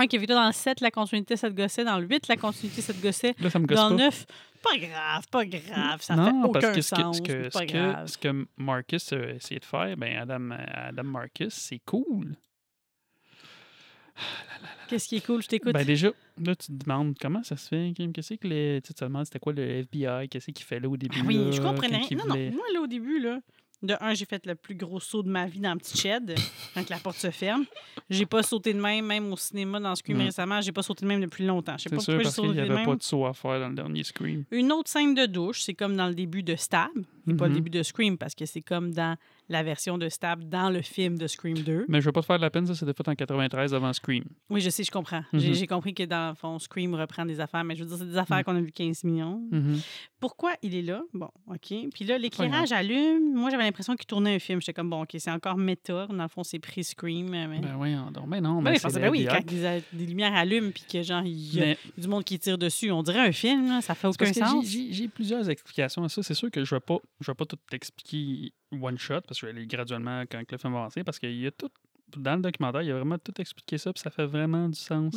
Ok, 0.00 0.12
vu 0.14 0.26
que 0.26 0.32
dans 0.32 0.46
le 0.46 0.52
7, 0.52 0.80
la 0.80 0.90
continuité, 0.90 1.36
ça 1.36 1.50
te 1.50 1.54
gossait. 1.54 1.84
Dans 1.84 1.98
le 1.98 2.06
8, 2.06 2.28
la 2.28 2.36
continuité, 2.36 2.80
ça 2.80 2.92
te 2.92 3.02
gossait. 3.02 3.34
Là, 3.38 3.50
ça 3.50 3.58
me 3.58 3.66
gosse 3.66 3.76
Dans 3.76 3.90
le 3.90 3.96
9, 3.96 4.26
pas 4.62 4.78
grave, 4.78 5.26
pas 5.30 5.44
grave. 5.44 6.00
Ça 6.02 6.16
non, 6.16 6.24
fait 6.24 6.52
parce 6.52 6.64
aucun 6.64 6.74
que 6.74 6.80
ce 6.82 6.94
que, 6.94 7.00
sens. 7.02 7.16
ce 7.16 7.22
que, 7.22 7.50
ce 7.50 7.58
que, 7.58 8.10
ce 8.12 8.18
que 8.18 8.46
Marcus 8.56 9.12
a 9.12 9.30
essayé 9.34 9.60
de 9.60 9.64
faire, 9.64 9.96
ben 9.96 10.16
Adam, 10.16 10.50
Adam 10.52 11.04
Marcus, 11.04 11.52
c'est 11.52 11.80
cool. 11.84 12.36
Qu'est-ce 14.88 15.08
qui 15.08 15.16
est 15.16 15.26
cool? 15.26 15.42
Je 15.42 15.48
t'écoute. 15.48 15.72
Ben 15.72 15.84
déjà, 15.86 16.08
là, 16.38 16.54
tu 16.54 16.66
te 16.66 16.72
demandes 16.84 17.16
comment 17.20 17.42
ça 17.42 17.56
se 17.56 17.68
fait, 17.68 17.92
Kim? 17.96 18.12
Qu'est-ce 18.12 18.34
que 18.34 18.46
le. 18.48 18.80
Tu 18.80 18.92
te 18.92 19.04
demandes 19.04 19.24
c'était 19.24 19.38
quoi 19.38 19.52
le 19.52 19.62
FBI, 19.62 20.28
qu'est-ce 20.28 20.50
qu'il 20.50 20.64
fait 20.66 20.80
là 20.80 20.88
au 20.88 20.96
début? 20.96 21.18
Ah 21.20 21.24
oui, 21.26 21.36
là, 21.36 21.50
je 21.50 21.60
comprenais 21.60 21.96
rien. 21.98 22.18
Non, 22.18 22.24
voulait- 22.26 22.50
non, 22.50 22.56
moi, 22.56 22.66
là, 22.74 22.80
au 22.82 22.86
début, 22.86 23.18
là, 23.20 23.40
de 23.82 23.94
un, 24.00 24.14
j'ai 24.14 24.24
fait 24.24 24.44
le 24.46 24.54
plus 24.54 24.74
gros 24.74 25.00
saut 25.00 25.22
de 25.22 25.28
ma 25.28 25.46
vie 25.46 25.58
dans 25.60 25.70
un 25.70 25.76
petit 25.76 25.96
shed 25.98 26.34
quand 26.74 26.88
la 26.88 26.98
porte 26.98 27.16
se 27.18 27.30
ferme. 27.30 27.64
J'ai 28.08 28.26
pas 28.26 28.42
sauté 28.42 28.72
de 28.74 28.80
même, 28.80 29.04
même 29.06 29.32
au 29.32 29.36
cinéma 29.36 29.80
dans 29.80 29.94
Scream 29.94 30.18
Mm. 30.18 30.22
récemment. 30.22 30.60
J'ai 30.60 30.72
pas 30.72 30.82
sauté 30.82 31.02
de 31.04 31.08
même 31.08 31.20
depuis 31.20 31.44
longtemps. 31.44 31.76
Je 31.78 31.84
sais 31.84 31.90
pas 31.90 31.96
sûr, 32.00 32.14
pourquoi 32.14 32.18
j'ai 32.18 32.22
parce 32.24 32.34
qu'il 32.36 32.44
sauté 32.44 32.48
n'y 32.60 32.66
de 32.68 32.70
avait 32.72 32.74
même. 32.80 32.86
pas 32.86 32.96
de 32.96 33.02
saut 33.02 33.26
à 33.26 33.32
faire 33.32 33.58
dans 33.60 33.68
le 33.68 33.74
dernier 33.74 34.02
Scream. 34.04 34.44
Une 34.50 34.72
autre 34.72 34.90
scène 34.90 35.14
de 35.14 35.26
douche, 35.26 35.62
c'est 35.62 35.74
comme 35.74 35.96
dans 35.96 36.06
le 36.08 36.14
début 36.14 36.42
de 36.42 36.54
Stab. 36.56 36.90
Pas 37.26 37.44
le 37.46 37.50
Mhm. 37.50 37.54
début 37.54 37.70
de 37.70 37.82
Scream 37.82 38.18
parce 38.18 38.34
que 38.34 38.46
c'est 38.46 38.62
comme 38.62 38.92
dans 38.92 39.16
la 39.48 39.62
version 39.62 39.98
de 39.98 40.08
Stab 40.08 40.42
dans 40.48 40.70
le 40.70 40.82
film 40.82 41.18
de 41.18 41.26
Scream 41.26 41.58
2. 41.58 41.84
Mais 41.88 42.00
je 42.00 42.06
veux 42.06 42.12
pas 42.12 42.20
te 42.20 42.26
faire 42.26 42.36
de 42.38 42.42
la 42.42 42.50
peine, 42.50 42.66
ça, 42.66 42.74
c'était 42.74 42.92
fait 42.94 43.08
en 43.08 43.14
93 43.14 43.74
avant 43.74 43.92
Scream. 43.92 44.24
Oui, 44.50 44.60
je 44.60 44.70
sais, 44.70 44.82
je 44.84 44.90
comprends. 44.90 45.22
J'ai 45.32 45.48
Mhm. 45.50 45.54
j'ai 45.54 45.66
compris 45.66 45.94
que 45.94 46.02
dans 46.04 46.30
le 46.30 46.34
fond, 46.34 46.58
Scream 46.58 46.94
reprend 46.94 47.24
des 47.26 47.38
affaires, 47.40 47.62
mais 47.64 47.76
je 47.76 47.82
veux 47.84 47.88
dire, 47.88 47.98
c'est 47.98 48.06
des 48.10 48.16
affaires 48.18 48.38
Mhm. 48.38 48.44
qu'on 48.44 48.56
a 48.56 48.60
vu 48.60 48.72
15 48.72 49.04
millions. 49.04 49.40
Pourquoi 50.20 50.52
il 50.62 50.74
est 50.74 50.82
là? 50.82 51.02
Bon, 51.12 51.28
OK. 51.48 51.74
Puis 51.92 52.04
là, 52.04 52.16
l'éclairage 52.18 52.70
allume. 52.72 53.34
Moi, 53.34 53.50
j'avais 53.50 53.64
l'impression 53.64 53.96
qu'il 53.96 54.06
tournait 54.06 54.36
un 54.36 54.38
film. 54.38 54.60
J'étais 54.60 54.72
comme, 54.72 54.88
bon, 54.90 55.02
OK, 55.02 55.10
c'est 55.18 55.30
encore 55.30 55.56
méta. 55.56 56.06
Dans 56.06 56.22
le 56.22 56.28
fond, 56.28 56.44
c'est 56.44 56.58
pré-Scream. 56.60 57.28
Mais... 57.30 57.58
Ben 57.60 57.76
oui, 57.78 57.94
donc, 58.12 58.28
ben 58.28 58.40
non, 58.40 58.56
Ben 58.56 58.62
mais 58.62 58.70
oui, 58.70 58.76
c'est 58.76 58.82
parce 58.82 58.94
que, 58.94 58.98
le 59.00 59.04
ben 59.06 59.10
oui, 59.10 59.26
quand 59.28 59.44
des, 59.92 60.06
lumières 60.06 60.34
allument 60.34 60.70
puis 60.72 60.84
que 60.90 61.02
genre 61.02 61.22
il 61.24 61.54
y 61.56 61.60
a 61.60 61.64
Mais 61.66 61.78
du 61.98 62.06
monde 62.08 62.24
qui 62.24 62.38
tire 62.38 62.56
dessus, 62.58 62.90
on 62.90 63.02
dirait 63.02 63.20
un 63.26 63.32
film, 63.32 63.68
là, 63.68 63.80
ça 63.80 63.94
fait 63.94 64.06
aucun 64.08 64.32
sens. 64.32 64.64
j'ai 64.64 65.08
plusieurs 65.08 65.48
explications 65.50 66.04
à 66.04 66.08
ça. 66.08 66.22
C'est 66.22 66.34
sûr 66.34 66.50
que 66.50 66.64
je 66.64 66.74
ne 66.74 66.78
vais, 66.78 66.84
pas- 66.84 66.98
je 67.22 67.30
vais 67.30 67.34
pas 67.34 67.46
tout 67.46 67.58
t'expliquer 67.70 68.52
one 68.72 68.98
shot 68.98 69.20
parce 69.22 69.40
que 69.40 69.46
je 69.46 69.46
vais 69.46 69.52
aller 69.58 69.66
graduellement 69.66 70.22
quand 70.30 70.42
le 70.50 70.58
film 70.58 70.72
va 70.72 70.80
avancer 70.80 71.04
parce 71.04 71.18
qu'il 71.18 71.36
y 71.38 71.46
a 71.46 71.50
tout. 71.50 71.70
Dans 72.16 72.36
le 72.36 72.42
documentaire, 72.42 72.82
il 72.82 72.88
y 72.88 72.90
a 72.90 72.94
vraiment 72.94 73.16
tout 73.18 73.32
expliqué 73.40 73.78
ça, 73.78 73.90
puis 73.90 74.02
ça 74.02 74.10
fait 74.10 74.26
vraiment 74.26 74.68
du 74.68 74.78
sens. 74.78 75.16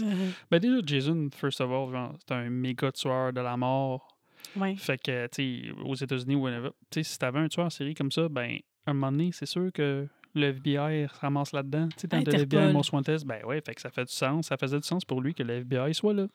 Ben 0.50 0.60
déjà, 0.60 0.78
Jason, 0.86 1.30
first 1.36 1.60
of 1.60 1.70
all, 1.70 2.13
c'est 2.26 2.34
un 2.34 2.50
méga 2.50 2.89
tueur 2.94 3.34
de 3.34 3.41
la 3.41 3.58
mort. 3.58 4.18
ouais. 4.56 4.78
Fait 4.78 4.98
que, 4.98 5.28
tu 5.28 5.65
sais, 5.65 5.72
aux 5.84 5.96
États-Unis 5.96 6.36
ou 6.36 6.48
tu 6.48 6.70
sais, 6.94 7.04
si 7.04 7.20
t'avais 7.20 7.39
un 7.39 7.50
tueur 7.50 7.65
en 7.65 7.70
série 7.70 7.96
comme 7.96 8.12
ça, 8.12 8.30
ben, 8.30 8.60
à 8.86 8.91
un 8.91 8.94
moment 8.94 9.12
donné, 9.12 9.32
c'est 9.34 9.46
sûr 9.46 9.74
que 9.74 10.08
le 10.36 10.48
FBI 10.48 11.08
se 11.10 11.20
ramasse 11.20 11.52
là-dedans. 11.52 11.89
Tu 11.89 12.02
sais, 12.02 12.08
dans 12.08 12.18
le. 12.20 12.34
FBI 12.34 12.72
Most 12.72 12.94
Wanted, 12.94 13.26
ben 13.26 13.44
ouais, 13.44 13.60
fait 13.60 13.76
que 13.76 13.82
ça 13.82 13.89
fait 13.89 14.06
du 14.06 14.13
sens. 14.13 14.48
Ça 14.48 14.56
faisait 14.56 14.80
du 14.80 14.88
sens 14.88 15.04
pour 15.04 15.20
lui 15.22 15.34
que 15.34 15.44
le 15.44 15.56
FBI 15.65 15.94
soit 15.94 16.13
là. 16.13 16.28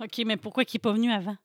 OK, 0.00 0.22
mais 0.26 0.36
pourquoi 0.36 0.64
il 0.64 0.70
n'est 0.74 0.80
pas 0.80 0.92
venu 0.92 1.12
avant? 1.12 1.36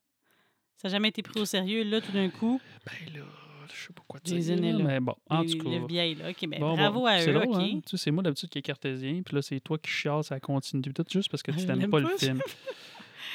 Ça 0.77 0.87
n'a 0.87 0.93
jamais 0.93 1.09
été 1.09 1.21
pris 1.21 1.39
au 1.39 1.45
sérieux. 1.45 1.83
Là, 1.83 2.01
tout 2.01 2.11
d'un 2.11 2.29
coup, 2.29 2.59
Ben 2.85 3.13
là, 3.13 3.25
je 3.73 3.87
sais 3.87 3.93
pas 3.93 4.03
quoi 4.07 4.19
dire. 4.23 4.55
Là. 4.55 4.83
Mais 4.83 4.99
bon, 4.99 5.15
en 5.29 5.43
tout 5.45 5.57
cas. 5.57 5.69
le 5.69 5.95
est 5.95 6.15
là. 6.15 6.29
OK, 6.29 6.47
ben, 6.47 6.59
Bon, 6.59 6.75
bravo 6.75 6.99
bon, 7.01 7.05
à 7.05 7.21
eux, 7.21 7.33
drôle, 7.33 7.47
OK. 7.47 7.55
hein? 7.55 7.79
Tu 7.85 7.97
sais, 7.97 8.03
c'est 8.05 8.11
moi 8.11 8.23
d'habitude 8.23 8.49
qui 8.49 8.59
est 8.59 8.61
cartésien, 8.61 9.21
puis 9.23 9.35
là, 9.35 9.41
c'est 9.41 9.59
toi 9.59 9.77
qui 9.77 9.89
chiasse 9.89 10.31
à 10.31 10.35
la 10.35 10.39
continuité, 10.39 10.91
tout 10.93 11.05
juste 11.09 11.29
parce 11.29 11.43
que 11.43 11.51
tu 11.51 11.65
t'aimes 11.65 11.79
l'aime 11.79 11.89
pas 11.89 11.99
le 11.99 12.09
film. 12.17 12.41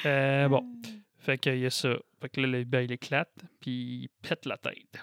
Euh, 0.05 0.47
bon, 0.47 0.65
fait 1.19 1.37
qu'il 1.37 1.59
y 1.59 1.65
a 1.65 1.69
ça. 1.69 1.93
Fait 2.19 2.29
que 2.29 2.41
là, 2.41 2.47
le 2.47 2.59
FBI, 2.61 2.85
il 2.85 2.91
éclate, 2.93 3.29
puis 3.59 3.71
il 3.71 4.09
pète 4.27 4.47
la 4.47 4.57
tête. 4.57 4.99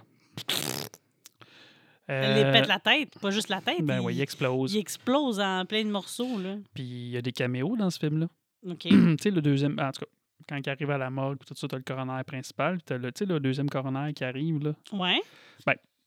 Les 2.08 2.14
Euh, 2.14 2.52
pète 2.52 2.66
la 2.66 2.80
tête, 2.80 3.18
pas 3.20 3.30
juste 3.30 3.48
la 3.48 3.60
tête. 3.60 3.82
Ben 3.82 4.00
il, 4.00 4.00
oui, 4.00 4.14
il 4.16 4.20
explose. 4.22 4.72
il 4.74 4.78
explose 4.78 5.38
en 5.40 5.64
plein 5.66 5.84
de 5.84 5.90
morceaux, 5.90 6.38
là. 6.40 6.56
Puis 6.74 6.82
il 6.82 7.10
y 7.10 7.16
a 7.16 7.22
des 7.22 7.32
caméos 7.32 7.76
dans 7.76 7.90
ce 7.90 7.98
film-là. 7.98 8.28
OK. 8.66 8.78
tu 8.88 9.16
sais, 9.20 9.30
le 9.30 9.42
deuxième. 9.42 9.78
En 9.78 9.92
tout 9.92 10.00
cas, 10.00 10.10
quand 10.48 10.56
il 10.58 10.68
arrive 10.70 10.90
à 10.90 10.98
la 10.98 11.10
morgue, 11.10 11.38
puis 11.38 11.46
tout 11.46 11.54
ça, 11.54 11.68
t'as 11.68 11.76
le 11.76 11.82
coroner 11.82 12.22
principal, 12.24 12.76
puis 12.78 12.84
t'as 12.86 12.98
le, 12.98 13.10
le 13.34 13.40
deuxième 13.40 13.68
coroner 13.68 14.12
qui 14.14 14.24
arrive, 14.24 14.62
là. 14.62 14.74
ouais. 14.92 15.20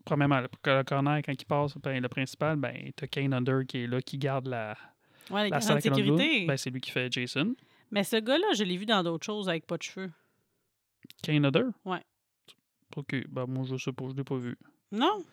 Premièrement, 0.03 0.39
le, 0.39 0.47
le 0.65 0.83
coroner, 0.83 1.21
quand 1.23 1.31
il 1.39 1.45
passe, 1.45 1.77
ben, 1.77 2.01
le 2.01 2.09
principal, 2.09 2.55
ben, 2.57 2.91
t'as 2.95 3.05
Kane 3.05 3.33
Under 3.35 3.63
qui 3.67 3.83
est 3.83 3.87
là, 3.87 4.01
qui 4.01 4.17
garde 4.17 4.47
la, 4.47 4.75
Ouais, 5.29 5.47
la 5.47 5.61
salle 5.61 5.77
Under. 5.77 5.95
sécurité. 5.95 6.45
Ben, 6.47 6.57
c'est 6.57 6.71
lui 6.71 6.81
qui 6.81 6.89
fait 6.89 7.11
Jason. 7.11 7.53
Mais 7.91 8.03
ce 8.03 8.15
gars-là, 8.15 8.47
je 8.55 8.63
l'ai 8.63 8.77
vu 8.77 8.87
dans 8.87 9.03
d'autres 9.03 9.25
choses 9.27 9.47
avec 9.47 9.67
pas 9.67 9.77
de 9.77 9.83
cheveux. 9.83 10.09
Kane 11.21 11.45
Under? 11.45 11.65
Ouais. 11.85 12.01
Ok, 12.97 13.15
ben, 13.29 13.45
moi, 13.47 13.63
je 13.69 13.77
sais 13.77 13.91
pas, 13.91 14.05
je 14.09 14.15
l'ai 14.15 14.23
pas 14.23 14.37
vu. 14.37 14.57
Non? 14.91 15.23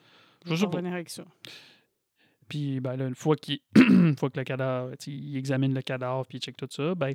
Je 0.45 0.51
vais 0.51 0.57
sais 0.59 0.65
pas. 0.67 0.77
revenir 0.77 0.93
avec 0.93 1.09
ça. 1.09 1.25
Puis, 2.47 2.81
ben 2.81 2.97
là, 2.97 3.07
une 3.07 3.15
fois, 3.15 3.37
qu'il 3.37 3.61
une 3.77 4.17
fois 4.17 4.29
que 4.29 4.39
le 4.39 4.45
cadavre, 4.45 4.93
il 5.07 5.37
examine 5.37 5.73
le 5.75 5.83
cadavre, 5.83 6.27
puis 6.27 6.39
il 6.39 6.41
check 6.43 6.57
tout 6.59 6.69
ça, 6.71 6.95
ben, 6.95 7.15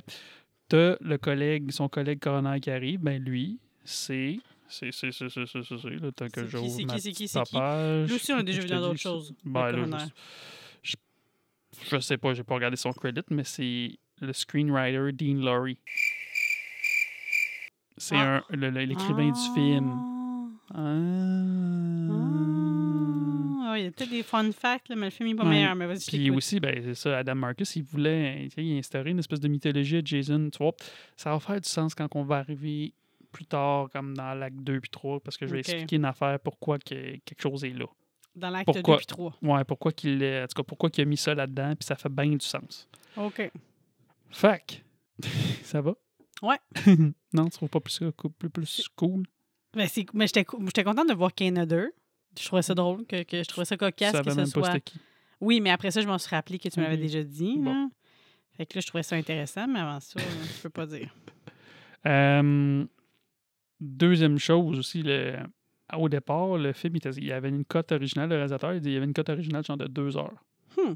t'as 0.74 0.96
le 1.00 1.18
collègue, 1.18 1.70
son 1.70 1.88
collègue 1.88 2.18
coroner 2.20 2.58
qui 2.60 2.70
arrive, 2.70 3.00
ben 3.00 3.22
lui, 3.22 3.58
c'est. 3.84 4.38
C'est, 4.66 4.90
c'est, 4.92 5.12
c'est, 5.12 5.28
c'est, 5.28 5.46
c'est, 5.46 5.62
c'est, 5.62 5.78
c'est, 5.78 5.90
là, 5.90 6.10
tant 6.10 6.28
que 6.28 6.46
j'ouvre 6.46 6.68
c'est 6.68 6.84
qui, 6.84 7.00
c'est 7.00 7.12
qui, 7.12 7.28
c'est 7.28 7.42
qui? 7.42 7.56
Lui 8.06 8.14
aussi, 8.14 8.32
on 8.32 8.38
a 8.38 8.42
déjà 8.42 8.62
vu 8.62 8.66
dans 8.68 8.80
d'autres 8.80 8.98
choses. 8.98 9.34
Ben, 9.44 9.70
là, 9.70 9.98
je, 10.82 10.94
je, 11.90 11.98
sais 12.00 12.16
pas, 12.16 12.32
j'ai 12.34 12.42
pas 12.44 12.54
regardé 12.54 12.76
son 12.76 12.92
credit, 12.92 13.20
mais 13.30 13.44
c'est 13.44 13.98
le 14.20 14.32
screenwriter 14.32 15.12
Dean 15.12 15.44
Laurie. 15.44 15.78
C'est 17.98 18.16
Ah. 18.16 18.38
un, 18.50 18.56
le- 18.56 18.70
le- 18.70 18.84
l'écrivain 18.84 19.30
du 19.30 19.54
film. 19.54 19.92
Ah. 20.74 20.94
Il 23.74 23.84
y 23.84 23.86
a 23.86 23.90
peut-être 23.90 24.10
des 24.10 24.22
fun 24.22 24.50
facts, 24.52 24.88
là, 24.88 24.96
mais 24.96 25.06
le 25.06 25.10
film 25.10 25.28
n'est 25.28 25.34
pas 25.34 25.44
Ouais. 25.44 25.50
meilleur. 25.50 25.74
Mais 25.74 25.86
vas-y, 25.86 26.04
Puis 26.06 26.30
aussi, 26.30 26.60
ben, 26.60 26.80
c'est 26.82 26.94
ça, 26.94 27.18
Adam 27.18 27.34
Marcus, 27.34 27.76
il 27.76 27.82
voulait 27.82 28.48
il 28.56 28.78
instaurer 28.78 29.10
une 29.10 29.18
espèce 29.18 29.40
de 29.40 29.48
mythologie 29.48 29.96
à 29.98 30.02
Jason. 30.04 30.48
Tu 30.50 30.58
vois, 30.58 30.72
ça 31.16 31.30
va 31.30 31.40
faire 31.40 31.60
du 31.60 31.68
sens 31.68 31.94
quand 31.94 32.08
on 32.14 32.24
va 32.24 32.36
arriver 32.38 32.92
plus 33.32 33.46
tard, 33.46 33.88
comme 33.92 34.16
dans 34.16 34.32
l'acte 34.34 34.58
2 34.58 34.80
puis 34.80 34.90
3, 34.90 35.20
parce 35.20 35.36
que 35.36 35.46
je 35.46 35.52
vais 35.52 35.60
expliquer 35.60 35.96
une 35.96 36.04
affaire 36.04 36.38
pourquoi 36.40 36.78
que 36.78 37.16
quelque 37.24 37.40
chose 37.42 37.64
est 37.64 37.70
là. 37.70 37.86
Dans 38.36 38.50
l'acte 38.50 38.66
2 38.68 38.74
pourquoi- 38.74 38.96
puis 38.98 39.06
3. 39.06 39.36
Ouais, 39.42 39.64
pourquoi 39.64 39.92
qu'il 39.92 40.22
en 40.24 40.46
tout 40.46 40.54
cas, 40.56 40.62
pourquoi 40.62 40.90
qu'il 40.90 41.02
a 41.02 41.04
mis 41.04 41.16
ça 41.16 41.34
là-dedans, 41.34 41.74
puis 41.76 41.84
ça 41.86 41.96
fait 41.96 42.08
bien 42.08 42.26
du 42.30 42.44
sens. 42.46 42.88
OK. 43.16 43.50
Fac, 44.30 44.84
ça 45.62 45.80
va? 45.80 45.94
Ouais. 46.42 46.58
non, 47.32 47.44
tu 47.44 47.50
trouves 47.50 47.68
pas 47.68 47.80
plus, 47.80 48.00
plus, 48.38 48.50
plus 48.50 48.88
cool? 48.96 49.22
Mais, 49.76 49.88
c'est- 49.88 50.06
mais 50.14 50.26
j'étais 50.26 50.44
contente 50.84 51.08
de 51.08 51.14
voir 51.14 51.34
qu'il 51.34 51.46
y 51.48 51.50
en 51.50 51.56
a 51.56 51.66
deux. 51.66 51.92
Je 52.38 52.46
trouvais 52.46 52.62
ça 52.62 52.74
drôle, 52.74 53.04
que, 53.06 53.22
que 53.22 53.42
je 53.42 53.48
trouvais 53.48 53.64
ça 53.64 53.76
cocasse 53.76 54.20
que 54.20 54.30
ce 54.30 54.36
même 54.36 54.46
soit... 54.46 54.80
qui. 54.80 54.98
Oui, 55.40 55.60
mais 55.60 55.70
après 55.70 55.90
ça, 55.90 56.00
je 56.00 56.06
m'en 56.06 56.18
suis 56.18 56.34
rappelé 56.34 56.58
que 56.58 56.68
tu 56.68 56.80
m'avais 56.80 56.94
Ok. 56.94 57.00
déjà 57.00 57.22
dit. 57.22 57.58
Bon. 57.58 57.72
là. 57.72 57.88
Fait 58.56 58.66
que 58.66 58.76
là, 58.76 58.80
je 58.80 58.86
trouvais 58.86 59.02
ça 59.02 59.16
intéressant, 59.16 59.66
mais 59.66 59.80
avant 59.80 60.00
ça, 60.00 60.20
je 60.20 60.62
peux 60.62 60.70
pas 60.70 60.86
dire. 60.86 61.14
Euh, 62.06 62.84
deuxième 63.80 64.38
chose 64.38 64.78
aussi, 64.78 65.02
le, 65.02 65.38
au 65.96 66.10
départ, 66.10 66.58
le 66.58 66.74
film, 66.74 66.96
il, 67.02 67.24
y 67.24 67.32
avait 67.32 67.48
une 67.48 67.64
cote 67.64 67.92
originale, 67.92 68.28
le 68.28 68.34
réalisateur, 68.34 68.74
il 68.74 68.82
dit 68.82 68.90
il 68.90 68.92
y 68.92 68.96
avait 68.98 69.06
une 69.06 69.14
cote 69.14 69.30
originale 69.30 69.64
genre 69.64 69.78
de 69.78 69.86
deux 69.86 70.18
heures. 70.18 70.44
Hmm. 70.76 70.92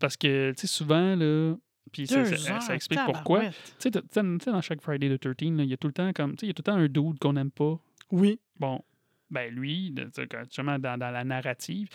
Parce 0.00 0.16
que, 0.16 0.50
tu 0.50 0.62
sais, 0.62 0.66
souvent, 0.66 1.14
là, 1.14 1.54
puis 1.92 2.06
ça, 2.06 2.74
explique 2.74 3.00
pourquoi. 3.04 3.50
Tu 3.78 3.90
sais, 3.90 4.50
dans 4.50 4.60
chaque 4.60 4.80
Friday 4.80 5.16
the 5.16 5.20
13, 5.20 5.52
là, 5.52 5.62
il 5.62 5.70
y 5.70 5.72
a 5.72 5.76
tout 5.76 5.86
le 5.86 5.92
temps 5.92 6.12
comme, 6.12 6.32
tu 6.32 6.40
sais, 6.40 6.46
il 6.46 6.48
y 6.48 6.50
a 6.50 6.54
tout 6.54 6.62
le 6.66 6.72
temps 6.72 6.78
un 6.78 6.88
dude 6.88 7.18
qu'on 7.18 7.34
n'aime 7.34 7.50
pas. 7.50 7.78
Oui. 8.10 8.40
Bon, 8.58 8.82
ben 9.30 9.52
lui, 9.54 9.94
tu 10.14 10.22
justement, 10.44 10.78
dans, 10.78 10.98
dans 10.98 11.10
la 11.10 11.24
narrative, 11.24 11.88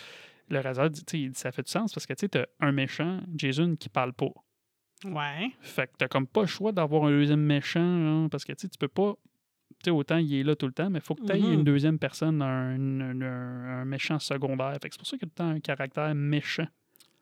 le 0.49 0.59
réalisateur 0.59 0.89
dit, 0.89 1.05
tu 1.05 1.31
ça 1.33 1.51
fait 1.51 1.63
du 1.63 1.71
sens 1.71 1.93
parce 1.93 2.05
que, 2.05 2.13
tu 2.13 2.21
sais, 2.21 2.29
t'as 2.29 2.45
un 2.59 2.71
méchant, 2.71 3.21
Jason, 3.35 3.75
qui 3.75 3.89
parle 3.89 4.13
pas. 4.13 4.29
Ouais. 5.03 5.51
Fait 5.61 5.87
que 5.87 5.93
t'as 5.97 6.07
comme 6.07 6.25
pas 6.27 6.41
le 6.41 6.47
choix 6.47 6.71
d'avoir 6.71 7.05
un 7.05 7.09
deuxième 7.11 7.41
méchant, 7.41 7.79
là, 8.23 8.27
parce 8.29 8.45
que 8.45 8.53
tu 8.53 8.69
tu 8.69 8.77
peux 8.77 8.87
pas. 8.87 9.13
Tu 9.83 9.85
sais, 9.85 9.91
autant 9.91 10.17
il 10.17 10.33
est 10.33 10.43
là 10.43 10.55
tout 10.55 10.67
le 10.67 10.71
temps, 10.73 10.89
mais 10.89 10.99
il 10.99 11.05
faut 11.05 11.15
que 11.15 11.25
tu 11.25 11.31
aies 11.33 11.39
Mhm. 11.39 11.53
une 11.53 11.63
deuxième 11.63 11.99
personne, 11.99 12.41
un, 12.41 12.75
un- 12.79 13.21
un- 13.21 13.81
un 13.81 13.85
méchant 13.85 14.19
secondaire. 14.19 14.73
Fait 14.81 14.87
que 14.89 14.95
c'est 14.95 14.99
pour 14.99 15.07
ça 15.07 15.17
qu'il 15.17 15.27
y 15.27 15.31
a 15.31 15.33
tout 15.35 15.43
le 15.43 15.49
temps 15.49 15.55
un 15.55 15.59
caractère 15.59 16.15
méchant. 16.15 16.67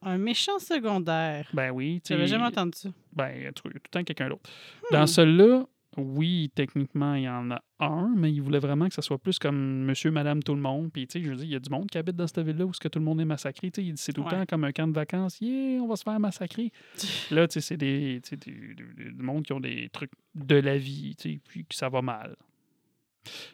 Un 0.03 0.17
méchant 0.17 0.59
secondaire. 0.59 1.49
Ben 1.53 1.71
oui, 1.71 2.01
tu 2.03 2.13
J'avais 2.13 2.27
sais. 2.27 2.33
jamais 2.33 2.45
entendu 2.45 2.71
ça. 2.77 2.89
Ben, 3.13 3.51
tout 3.53 3.63
tout 3.63 3.73
le 3.73 3.79
temps 3.89 4.03
quelqu'un 4.03 4.29
d'autre. 4.29 4.49
Hmm. 4.91 4.93
Dans 4.95 5.07
celui-là, 5.07 5.65
oui, 5.97 6.51
techniquement, 6.55 7.15
il 7.15 7.23
y 7.23 7.29
en 7.29 7.51
a 7.51 7.61
un, 7.79 8.13
mais 8.15 8.31
il 8.31 8.41
voulait 8.41 8.59
vraiment 8.59 8.87
que 8.87 8.93
ça 8.93 9.01
soit 9.01 9.17
plus 9.17 9.39
comme 9.39 9.83
monsieur, 9.85 10.11
madame, 10.11 10.41
tout 10.41 10.55
le 10.55 10.61
monde. 10.61 10.91
Puis, 10.91 11.07
tu 11.07 11.19
sais, 11.19 11.25
je 11.25 11.33
dire, 11.33 11.43
il 11.45 11.51
y 11.51 11.55
a 11.55 11.59
du 11.59 11.69
monde 11.69 11.89
qui 11.89 11.97
habite 11.97 12.15
dans 12.15 12.27
cette 12.27 12.39
ville-là 12.39 12.65
où 12.65 12.71
que 12.71 12.87
tout 12.87 12.99
le 12.99 13.05
monde 13.05 13.21
est 13.21 13.25
massacré. 13.25 13.69
Tu 13.71 13.85
sais, 13.85 13.93
c'est 13.95 14.13
tout 14.13 14.21
le 14.21 14.27
Ouais. 14.27 14.31
temps 14.39 14.45
comme 14.45 14.63
un 14.63 14.71
camp 14.71 14.87
de 14.87 14.93
vacances. 14.93 15.39
Yeah, 15.41 15.81
on 15.81 15.87
va 15.87 15.95
se 15.95 16.03
faire 16.03 16.19
massacrer. 16.19 16.71
Là, 17.31 17.47
tu 17.47 17.53
sais, 17.53 17.61
c'est 17.61 17.77
des, 17.77 18.19
tu 18.23 18.29
sais, 18.29 18.37
du 18.37 19.13
monde 19.23 19.43
qui 19.43 19.53
ont 19.53 19.59
des 19.59 19.89
trucs 19.89 20.11
de 20.35 20.55
la 20.55 20.77
vie, 20.77 21.15
tu 21.15 21.33
sais, 21.33 21.39
puis 21.47 21.65
que 21.65 21.75
ça 21.75 21.89
va 21.89 22.01
mal. 22.01 22.35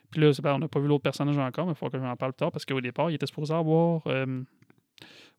Puis 0.09 0.19
là, 0.21 0.31
on 0.55 0.59
n'a 0.59 0.67
pas 0.67 0.79
vu 0.79 0.87
l'autre 0.87 1.03
personnage 1.03 1.37
encore, 1.37 1.65
mais 1.67 1.73
il 1.73 1.75
faut 1.75 1.89
que 1.89 1.99
j'en 1.99 2.15
parle 2.15 2.33
plus 2.33 2.37
tard 2.39 2.51
parce 2.51 2.65
qu'au 2.65 2.81
départ, 2.81 3.11
il 3.11 3.15
était 3.15 3.27
supposé 3.27 3.53
avoir, 3.53 4.01
euh, 4.07 4.41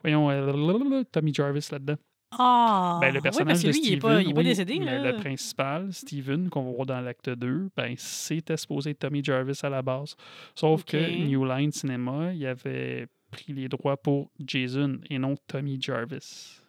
voyons, 0.03 0.31
euh, 0.31 1.03
Tommy 1.11 1.35
Jarvis 1.35 1.69
là-dedans. 1.73 1.97
Ah! 2.33 2.99
Ben, 3.01 3.09
le 3.09 3.17
oui, 3.17 3.23
personnage 3.23 3.47
parce 3.47 3.63
que 3.63 3.67
de 3.67 3.73
lui, 3.73 3.81
il 3.81 3.85
Steven, 3.85 4.01
pas, 4.01 4.23
il 4.23 4.31
est 4.31 4.33
pas 4.33 4.39
oui, 4.39 4.45
décédé, 4.45 4.79
mais 4.79 4.99
là. 4.99 5.13
le 5.13 5.17
principal, 5.19 5.93
Steven, 5.93 6.49
qu'on 6.49 6.63
va 6.63 6.71
voir 6.71 6.87
dans 6.87 7.01
l'acte 7.01 7.31
2, 7.31 7.71
ben, 7.77 7.95
c'était 7.97 8.57
supposé 8.57 8.91
être 8.91 9.01
Tommy 9.01 9.23
Jarvis 9.23 9.59
à 9.63 9.69
la 9.69 9.83
base. 9.83 10.17
Sauf 10.55 10.85
que. 10.85 10.97
New 11.27 11.45
Line 11.45 11.73
Cinema, 11.73 12.33
il 12.33 12.47
avait 12.47 13.09
pris 13.31 13.53
les 13.53 13.69
droits 13.69 13.97
pour 13.97 14.31
Jason 14.45 14.99
et 15.09 15.19
non 15.19 15.35
Tommy 15.47 15.81
Jarvis. 15.81 16.61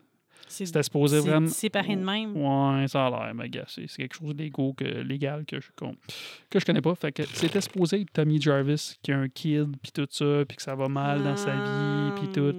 C'est 0.47 0.65
C'était 0.65 0.84
supposé 0.84 1.21
c'est 1.21 1.30
vraiment... 1.30 1.47
séparé 1.47 1.95
de 1.95 2.04
même. 2.04 2.36
Ouais, 2.36 2.88
ça 2.88 3.08
a 3.08 3.10
l'air, 3.10 3.34
mais 3.34 3.47
gars, 3.47 3.63
c'est 3.67 3.88
quelque 3.88 4.15
chose 4.15 4.36
de 4.36 4.43
légal 4.43 4.74
que, 4.76 4.84
légal 4.84 5.45
que 5.45 5.62
je, 5.62 5.69
que 6.50 6.60
je 6.60 6.65
connais 6.65 6.82
pas. 6.82 6.93
Fait 6.95 7.13
que 7.13 7.24
c'était 7.24 7.62
supposé 7.62 8.02
être 8.02 8.12
Tommy 8.12 8.41
Jarvis 8.41 8.97
qui 9.02 9.13
a 9.13 9.19
un 9.19 9.30
kid, 9.30 9.78
puis 9.82 9.91
tout 9.93 10.08
ça, 10.10 10.43
puis 10.45 10.58
que 10.58 10.63
ça 10.63 10.76
va 10.76 10.89
mal 10.89 11.24
dans 11.24 11.38
sa 11.38 11.54
vie, 11.54 12.12
puis 12.19 12.28
tout. 12.34 12.56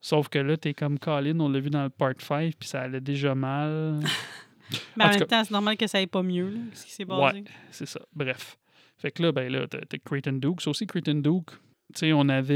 Sauf 0.00 0.28
que 0.28 0.38
là, 0.38 0.56
t'es 0.56 0.72
comme 0.74 0.98
Colin, 0.98 1.38
on 1.40 1.48
l'a 1.48 1.60
vu 1.60 1.68
dans 1.70 1.82
le 1.82 1.90
part 1.90 2.14
5, 2.18 2.54
puis 2.58 2.68
ça 2.68 2.82
allait 2.82 3.00
déjà 3.00 3.34
mal. 3.34 4.00
Mais 4.96 5.04
En 5.04 5.08
même 5.10 5.26
temps, 5.26 5.42
c'est 5.44 5.50
normal 5.50 5.76
que 5.76 5.86
ça 5.86 5.98
aille 5.98 6.06
pas 6.06 6.22
mieux, 6.22 6.48
là, 6.50 6.60
ce 6.74 6.86
qui 6.86 6.92
s'est 6.92 7.04
basé. 7.04 7.38
Ouais, 7.40 7.44
c'est 7.70 7.86
ça. 7.86 8.00
Bref. 8.14 8.56
Fait 8.98 9.10
que 9.10 9.22
là, 9.22 9.32
ben 9.32 9.50
là, 9.50 9.66
t'as 9.66 9.80
Creighton 10.04 10.32
Duke. 10.34 10.60
Ça 10.60 10.70
aussi, 10.70 10.86
Creighton 10.86 11.14
Duke, 11.20 11.50
tu 11.50 12.00
sais, 12.00 12.12
on 12.12 12.28
avait. 12.28 12.54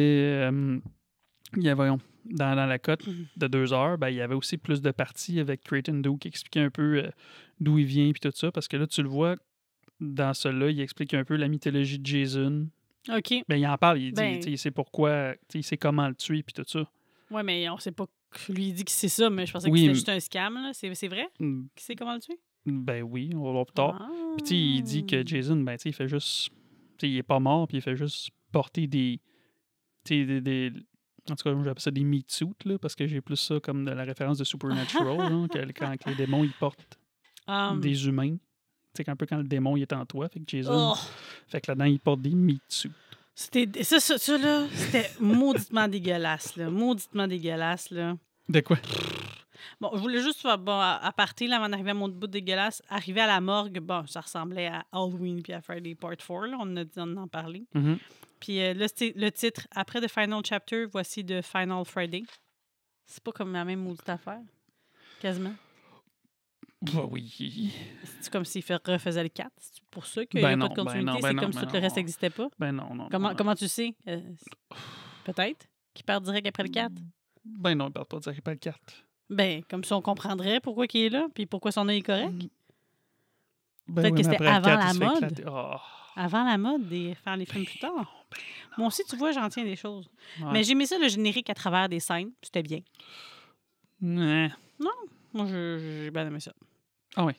euh, 0.48 0.78
il 1.56 1.62
y 1.64 1.68
avait, 1.68 1.88
dans, 1.88 2.56
dans 2.56 2.66
la 2.66 2.78
cote 2.78 3.06
Mhm. 3.06 3.26
de 3.36 3.46
deux 3.48 3.72
heures, 3.72 3.98
ben, 3.98 4.08
il 4.10 4.16
y 4.16 4.20
avait 4.20 4.34
aussi 4.34 4.56
plus 4.58 4.80
de 4.80 4.90
parties 4.90 5.40
avec 5.40 5.62
Creighton 5.62 5.94
Duke 6.00 6.20
qui 6.20 6.28
expliquait 6.28 6.60
un 6.60 6.70
peu 6.70 6.98
euh, 7.04 7.10
d'où 7.60 7.78
il 7.78 7.84
vient 7.86 8.10
puis 8.12 8.20
tout 8.20 8.32
ça. 8.34 8.52
Parce 8.52 8.68
que 8.68 8.76
là, 8.76 8.86
tu 8.86 9.02
le 9.02 9.08
vois, 9.08 9.36
dans 10.00 10.34
celui-là, 10.34 10.70
il 10.70 10.80
explique 10.80 11.14
un 11.14 11.24
peu 11.24 11.36
la 11.36 11.48
mythologie 11.48 11.98
de 11.98 12.06
Jason. 12.06 12.68
OK. 13.10 13.34
Ben, 13.48 13.56
il 13.56 13.66
en 13.66 13.76
parle, 13.76 13.98
il 13.98 14.12
dit, 14.12 14.20
Ben- 14.20 14.40
il 14.46 14.58
sait 14.58 14.70
pourquoi, 14.70 15.32
tu 15.32 15.38
sais, 15.54 15.58
il 15.60 15.62
sait 15.64 15.76
comment 15.76 16.08
le 16.08 16.14
tuer 16.14 16.42
puis 16.42 16.52
tout 16.54 16.64
ça. 16.66 16.88
Ouais, 17.30 17.42
mais 17.42 17.68
on 17.70 17.78
sait 17.78 17.92
pas. 17.92 18.06
que 18.30 18.52
Lui, 18.52 18.68
il 18.68 18.74
dit 18.74 18.84
que 18.84 18.90
c'est 18.90 19.08
ça, 19.08 19.30
mais 19.30 19.46
je 19.46 19.52
pensais 19.52 19.68
Oui, 19.70 19.80
que 19.80 19.94
c'était 19.94 19.94
juste 19.94 20.08
un 20.08 20.20
scam, 20.20 20.54
là. 20.54 20.72
C'est 20.72 21.08
vrai? 21.08 21.28
Mm, 21.40 21.64
Qui 21.74 21.84
sait 21.84 21.94
comment 21.96 22.14
le 22.14 22.20
tuer? 22.20 22.38
Ben 22.66 23.02
oui, 23.02 23.30
on 23.34 23.44
va 23.44 23.52
voir 23.52 23.66
plus 23.66 23.74
tard. 23.74 23.98
Ah. 24.00 24.10
Puis 24.36 24.42
tu 24.42 24.48
sais, 24.48 24.56
il 24.56 24.82
dit 24.82 25.06
que 25.06 25.26
Jason, 25.26 25.56
ben 25.56 25.76
tu 25.76 25.82
sais, 25.82 25.88
il 25.90 25.92
fait 25.92 26.08
juste. 26.08 26.48
Tu 26.98 27.06
sais, 27.06 27.10
il 27.10 27.16
est 27.18 27.22
pas 27.22 27.38
mort, 27.40 27.66
puis 27.68 27.76
il 27.78 27.80
fait 27.82 27.96
juste 27.96 28.30
porter 28.52 28.86
des. 28.86 29.20
Tu 30.04 30.14
sais, 30.20 30.24
des, 30.24 30.40
des- 30.40 30.72
En 31.30 31.34
tout 31.36 31.44
cas, 31.44 31.54
j'appelle 31.64 31.82
ça 31.82 31.90
des 31.90 32.04
meat 32.04 32.30
suits, 32.30 32.48
là, 32.64 32.78
parce 32.78 32.94
que 32.94 33.06
j'ai 33.06 33.20
plus 33.20 33.36
ça 33.36 33.60
comme 33.60 33.84
de 33.84 33.90
la 33.90 34.04
référence 34.04 34.38
de 34.38 34.44
Supernatural, 34.44 35.16
là, 35.18 35.48
que 35.48 35.72
quand 35.72 36.06
les 36.06 36.14
démons, 36.14 36.44
ils 36.44 36.52
portent 36.52 36.98
Um, 37.46 37.78
des 37.80 38.06
humains. 38.06 38.36
Tu 38.94 39.02
sais, 39.04 39.10
un 39.10 39.16
peu 39.16 39.26
quand 39.26 39.36
le 39.36 39.44
démon, 39.44 39.76
il 39.76 39.82
est 39.82 39.92
en 39.92 40.06
toi. 40.06 40.28
Fait 40.30 40.40
que 40.40 40.44
Jason. 40.46 40.92
oh, 40.94 40.98
Fait 41.48 41.60
que 41.60 41.70
là-dedans, 41.70 41.84
il 41.84 42.00
porte 42.00 42.22
des 42.22 42.34
meat 42.34 42.62
suits. 42.68 42.90
C'était 43.34 43.82
ça, 43.82 44.00
ça, 44.00 44.18
ça, 44.18 44.38
là, 44.38 44.66
c'était 44.72 45.10
mauditement 45.20 45.88
dégueulasse, 45.88 46.56
là. 46.56 46.70
Mauditement 46.70 47.26
dégueulasse, 47.26 47.90
là. 47.90 48.16
De 48.48 48.60
quoi? 48.60 48.78
Bon, 49.80 49.90
je 49.94 50.00
voulais 50.00 50.22
juste 50.22 50.40
faire, 50.40 50.58
bon, 50.58 50.78
à, 50.78 51.00
à 51.02 51.12
partir, 51.12 51.48
là, 51.50 51.56
avant 51.56 51.68
d'arriver 51.68 51.90
à 51.90 51.94
mon 51.94 52.08
bout 52.08 52.26
dégueulasse, 52.26 52.82
arriver 52.88 53.20
à 53.22 53.26
la 53.26 53.40
morgue, 53.40 53.80
bon, 53.80 54.06
ça 54.06 54.20
ressemblait 54.20 54.66
à 54.66 54.84
Halloween 54.92 55.42
puis 55.42 55.52
à 55.52 55.60
Friday 55.60 55.94
Part 55.94 56.16
4, 56.16 56.46
là, 56.46 56.56
on, 56.60 56.76
a, 56.76 56.84
on 56.96 57.16
en 57.16 57.24
a 57.24 57.26
parlé. 57.26 57.64
Mhm. 57.74 57.98
Puis 58.40 58.60
euh, 58.60 58.74
là, 58.74 58.88
c'était 58.88 59.14
le 59.16 59.30
titre, 59.32 59.66
après 59.70 60.00
The 60.00 60.08
Final 60.08 60.42
Chapter, 60.44 60.84
voici 60.86 61.24
The 61.24 61.40
Final 61.42 61.84
Friday. 61.84 62.24
C'est 63.06 63.22
pas 63.22 63.32
comme 63.32 63.52
la 63.52 63.64
même 63.64 63.80
maudite 63.80 64.08
affaire, 64.08 64.40
quasiment. 65.20 65.54
Bah 66.92 67.06
oui. 67.10 67.72
C'est 68.20 68.32
comme 68.32 68.44
s'il 68.44 68.62
refaisait 68.84 69.22
le 69.22 69.28
4. 69.28 69.50
C'est 69.58 69.84
pour 69.90 70.04
ça 70.06 70.26
qu'il 70.26 70.40
n'y 70.40 70.46
Ben 70.46 70.52
a 70.52 70.56
non, 70.56 70.68
pas 70.68 70.74
de 70.74 70.76
ben 70.76 70.84
continuité? 70.84 71.04
non, 71.06 71.18
ben 71.20 71.28
c'est 71.28 71.34
non, 71.34 71.42
comme 71.42 71.50
ben 71.52 71.60
si 71.60 71.66
tout 71.66 71.72
le 71.72 71.78
reste 71.80 71.96
non. 71.96 72.00
n'existait 72.00 72.30
pas? 72.30 72.48
Ben 72.58 72.72
non, 72.72 72.94
non. 72.94 73.08
Comment, 73.10 73.28
non, 73.30 73.34
comment 73.36 73.54
tu 73.54 73.68
sais? 73.68 73.94
Euh, 74.08 74.20
Peut-être. 75.24 75.66
Qu'il 75.94 76.04
part 76.04 76.20
direct 76.20 76.46
après 76.46 76.62
le 76.64 76.68
4. 76.70 76.92
Ben 77.44 77.74
non, 77.74 77.88
il 77.88 77.92
parle 77.92 78.06
pas 78.06 78.20
ça, 78.20 78.32
il 78.32 78.42
parle 78.42 78.58
4. 78.58 78.78
Ben, 79.30 79.62
comme 79.70 79.84
ça, 79.84 79.96
on 79.96 80.02
comprendrait 80.02 80.60
pourquoi 80.60 80.86
il 80.92 81.00
est 81.02 81.08
là, 81.08 81.26
puis 81.34 81.46
pourquoi 81.46 81.72
son 81.72 81.88
œil 81.88 81.98
est 81.98 82.02
correct. 82.02 82.32
Ben 83.88 84.02
Peut-être 84.02 84.12
oui, 84.14 84.18
que 84.22 84.30
c'était 84.30 84.46
après 84.46 84.70
le 84.72 84.78
avant 84.82 85.14
4, 85.14 85.20
la 85.20 85.20
mode. 85.20 85.44
Ah, 85.46 85.82
Avant 86.16 86.44
la 86.44 86.58
mode, 86.58 86.88
de 86.88 87.14
faire 87.14 87.36
les 87.36 87.44
films 87.46 87.64
plus 87.64 87.78
tard. 87.78 88.26
Moi 88.76 88.88
aussi, 88.88 89.02
tu 89.08 89.16
vois, 89.16 89.32
j'en 89.32 89.48
tiens 89.48 89.64
des 89.64 89.76
choses. 89.76 90.10
ouais. 90.40 90.48
Mais 90.52 90.62
j'aimais 90.64 90.86
ça, 90.86 90.98
le 90.98 91.08
générique 91.08 91.48
à 91.50 91.54
travers 91.54 91.88
des 91.88 92.00
scènes. 92.00 92.32
C'était 92.42 92.62
bien. 92.62 92.80
Ouais. 94.02 94.50
Moi, 95.32 95.46
j'ai 95.46 96.10
bien 96.10 96.26
aimé 96.26 96.40
ça. 96.40 96.52
Ah 97.16 97.24
oui. 97.24 97.32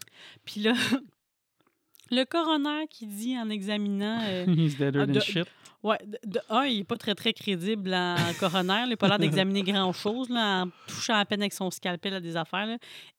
Puis 0.46 0.62
là, 0.62 0.74
le 2.12 2.24
coroner 2.26 2.88
qui 2.90 3.08
dit 3.08 3.38
en 3.38 3.50
examinant. 3.50 4.20
euh, 4.24 4.46
He's 4.56 4.78
deader 4.78 5.00
Ah, 5.02 5.06
than 5.08 5.14
de- 5.14 5.20
shit. 5.20 5.46
ouais, 5.84 5.98
de, 6.06 6.18
de 6.30 6.40
un, 6.50 6.66
il 6.66 6.78
n'est 6.80 6.84
pas 6.84 6.98
très, 6.98 7.16
très 7.16 7.34
crédible 7.34 7.94
en 7.94 8.16
coroner. 8.40 8.84
Il 8.86 8.90
n'a 8.90 8.98
pas 8.98 9.08
l'air 9.08 9.20
d'examiner 9.20 9.64
grand-chose 9.64 10.28
en 10.32 10.70
touchant 10.88 11.16
à 11.16 11.26
peine 11.26 11.42
avec 11.42 11.54
son 11.54 11.70
scalpel 11.72 12.14
à 12.14 12.20
des 12.20 12.36
affaires. 12.38 12.66
Là. 12.68 12.78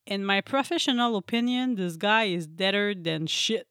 In 0.09 0.19
my 0.19 0.41
professional 0.41 1.13
opinion, 1.13 1.75
this 1.75 1.97
guy 1.97 2.33
is 2.33 2.47
deader 2.47 2.93
than 2.95 3.27
shit. 3.27 3.65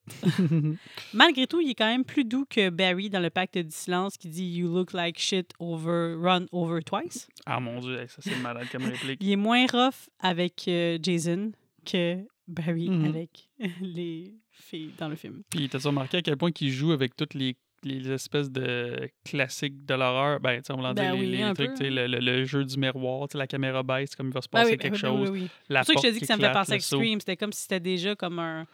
Malgré 1.15 1.47
tout, 1.47 1.61
il 1.63 1.71
est 1.71 1.75
quand 1.75 1.87
même 1.87 2.05
plus 2.05 2.25
doux 2.25 2.45
que 2.49 2.69
Barry 2.69 3.09
dans 3.09 3.21
le 3.21 3.31
pacte 3.31 3.57
du 3.57 3.71
silence 3.71 4.19
qui 4.19 4.29
dit 4.29 4.45
You 4.45 4.69
look 4.69 4.93
like 4.93 5.19
shit 5.19 5.53
over, 5.59 6.15
run 6.21 6.45
over 6.53 6.83
twice. 6.83 7.27
Ah 7.47 7.59
mon 7.59 7.81
dieu, 7.81 8.07
ça 8.07 8.17
c'est 8.21 8.37
malade 8.43 8.67
comme 8.71 8.85
réplique. 8.85 9.19
Il 9.23 9.31
est 9.31 9.37
moins 9.37 9.65
rough 9.67 10.09
avec 10.21 10.65
euh, 10.69 10.99
Jason 11.03 11.53
que 11.87 12.19
Barry 12.49 12.89
Mhm. 12.89 13.05
avec 13.07 13.49
les 13.81 14.35
filles 14.51 14.93
dans 14.99 15.09
le 15.09 15.17
film. 15.17 15.43
Puis 15.51 15.69
t'as 15.69 15.79
remarqué 15.79 16.19
à 16.19 16.23
quel 16.23 16.37
point 16.37 16.53
qu'il 16.53 16.71
joue 16.71 16.93
avec 16.93 17.17
toutes 17.17 17.35
les, 17.35 17.57
les 17.83 18.11
espèces 18.11 18.51
de 18.51 19.11
classiques 19.25 19.85
de 19.85 19.95
l'horreur? 19.95 20.41
Ben, 20.41 20.61
tu 20.61 20.67
sais, 20.67 20.73
on 20.73 20.81
va 20.81 20.95
Ben 20.95 21.03
dire 21.03 21.15
les, 21.15 21.21
oui, 21.21 21.37
les 21.37 21.55
trucs, 21.55 21.57
peu. 21.71 21.75
tu 21.75 21.85
sais, 21.85 21.91
le, 21.91 22.07
le- 22.07 22.21
le 22.21 22.45
jeu 22.45 22.65
du 22.65 22.79
miroir, 22.79 23.29
tu 23.29 23.33
sais, 23.33 23.39
la 23.39 23.47
caméra 23.47 23.83
baisse 23.83 24.15
comme 24.15 24.29
il 24.29 24.33
va 24.33 24.41
se 24.41 24.49
Ah 24.53 24.59
passer 24.59 24.73
oui, 24.73 24.79
quelque 24.79 24.97
chose. 24.97 25.31
oui, 25.31 25.41
oui. 25.43 25.49
La 25.69 25.83
C'est 25.85 25.93
pour 25.93 26.03
ça 26.03 26.09
que 26.09 26.15
je 26.15 26.19
te 26.19 26.19
dis 26.19 26.21
que 26.21 26.27
ça 26.27 26.37
me 26.37 26.43
fait 26.43 26.53
penser 26.53 26.73
à. 26.75 26.81
Scream. 26.81 27.21
C'était 27.21 27.37
comme 27.37 27.53
si 27.53 27.63
c'était 27.63 27.81
déjà 27.81 28.15
comme 28.15 28.39
un. 28.39 28.67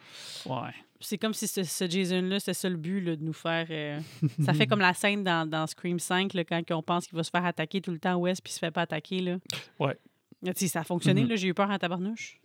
Ouais. 0.45 0.71
C'est 0.99 1.17
comme 1.17 1.33
si 1.33 1.47
ce, 1.49 1.63
ce 1.63 1.89
Jason-là, 1.89 2.39
c'était 2.39 2.53
ça 2.53 2.69
le 2.69 2.77
but, 2.77 3.01
là, 3.01 3.15
de 3.17 3.23
nous 3.23 3.33
faire. 3.33 3.67
euh, 3.71 3.99
Ça 4.45 4.53
fait 4.53 4.67
comme 4.67 4.79
la 4.79 4.93
scène 4.93 5.21
dans, 5.23 5.45
dans 5.49 5.67
Scream 5.67 5.99
5, 5.99 6.33
là, 6.33 6.45
quand 6.45 6.61
on 6.71 6.81
pense 6.81 7.07
qu'il 7.07 7.17
va 7.17 7.23
se 7.23 7.29
faire 7.29 7.43
attaquer 7.43 7.81
tout 7.81 7.91
le 7.91 7.99
temps 7.99 8.15
West, 8.15 8.41
puis 8.41 8.51
il 8.51 8.53
se 8.53 8.59
fait 8.59 8.71
pas 8.71 8.83
attaquer. 8.83 9.19
Là. 9.19 9.37
Ouais. 9.79 9.97
Là, 10.41 10.53
tu 10.53 10.61
sais, 10.61 10.67
ça 10.67 10.79
a 10.81 10.83
fonctionné, 10.85 11.23
Mhm. 11.23 11.29
là, 11.29 11.35
j'ai 11.35 11.47
eu 11.49 11.53
peur 11.53 11.69
en 11.69 11.77
tabarnouche. 11.77 12.39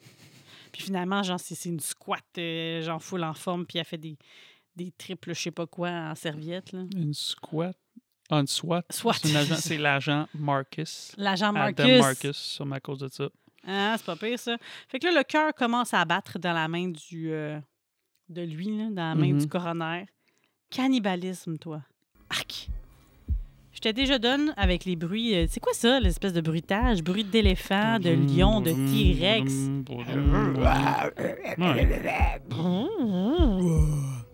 Puis 0.79 0.85
finalement, 0.87 1.25
genre, 1.25 1.41
c'est 1.41 1.65
une 1.69 1.81
squat, 1.81 2.23
euh, 2.39 2.81
genre 2.83 3.03
full 3.03 3.25
en 3.25 3.35
forme, 3.35 3.67
puis 3.67 3.79
elle 3.81 3.85
fait 3.85 3.99
des, 3.99 4.17
des 4.77 4.93
triples, 4.93 5.35
je 5.35 5.41
sais 5.43 5.51
pas 5.51 5.67
quoi, 5.67 5.91
en 5.91 6.15
serviette. 6.15 6.71
Là. 6.71 6.85
Une 6.95 7.13
squat? 7.13 7.77
Un 8.31 8.47
SWAT. 8.47 8.85
SWAT. 8.91 9.15
C'est 9.57 9.77
l'agent 9.79 10.29
Marcus. 10.35 11.13
L'agent 11.17 11.53
Marcus. 11.53 11.81
Adam 11.85 11.99
Marcus, 11.99 12.37
sûrement 12.37 12.77
à 12.77 12.81
cause 12.81 12.99
de 13.01 13.09
ça. 13.09 13.29
Ah, 13.67 13.95
c'est 13.97 14.07
pas 14.07 14.15
pire, 14.15 14.39
ça. 14.39 14.57
Fait 14.87 15.01
que 15.01 15.07
là, 15.09 15.13
le 15.19 15.25
cœur 15.25 15.53
commence 15.53 15.93
à 15.95 16.05
battre 16.05 16.39
dans 16.39 16.53
la 16.53 16.69
main 16.69 16.89
du. 16.91 17.33
euh, 17.33 17.59
de 18.29 18.43
lui, 18.43 18.67
là, 18.79 18.85
dans 18.91 19.09
la 19.09 19.15
main 19.17 19.33
du 19.33 19.49
coroner. 19.49 20.07
Cannibalisme, 20.71 21.59
toi. 21.59 21.83
Je 23.79 23.83
t'ai 23.83 23.93
déjà 23.93 24.19
donne 24.19 24.53
avec 24.57 24.85
les 24.85 24.97
bruits. 24.97 25.37
euh, 25.37 25.47
c'est 25.49 25.61
quoi 25.61 25.73
ça, 25.73 26.01
l'espèce 26.01 26.33
de 26.33 26.41
bruitage? 26.41 27.01
Bruit 27.01 27.23
d'éléphant, 27.23 28.01
de 28.01 28.11
lion, 28.11 28.61
de 28.61 28.73
T-Rex? 28.73 29.53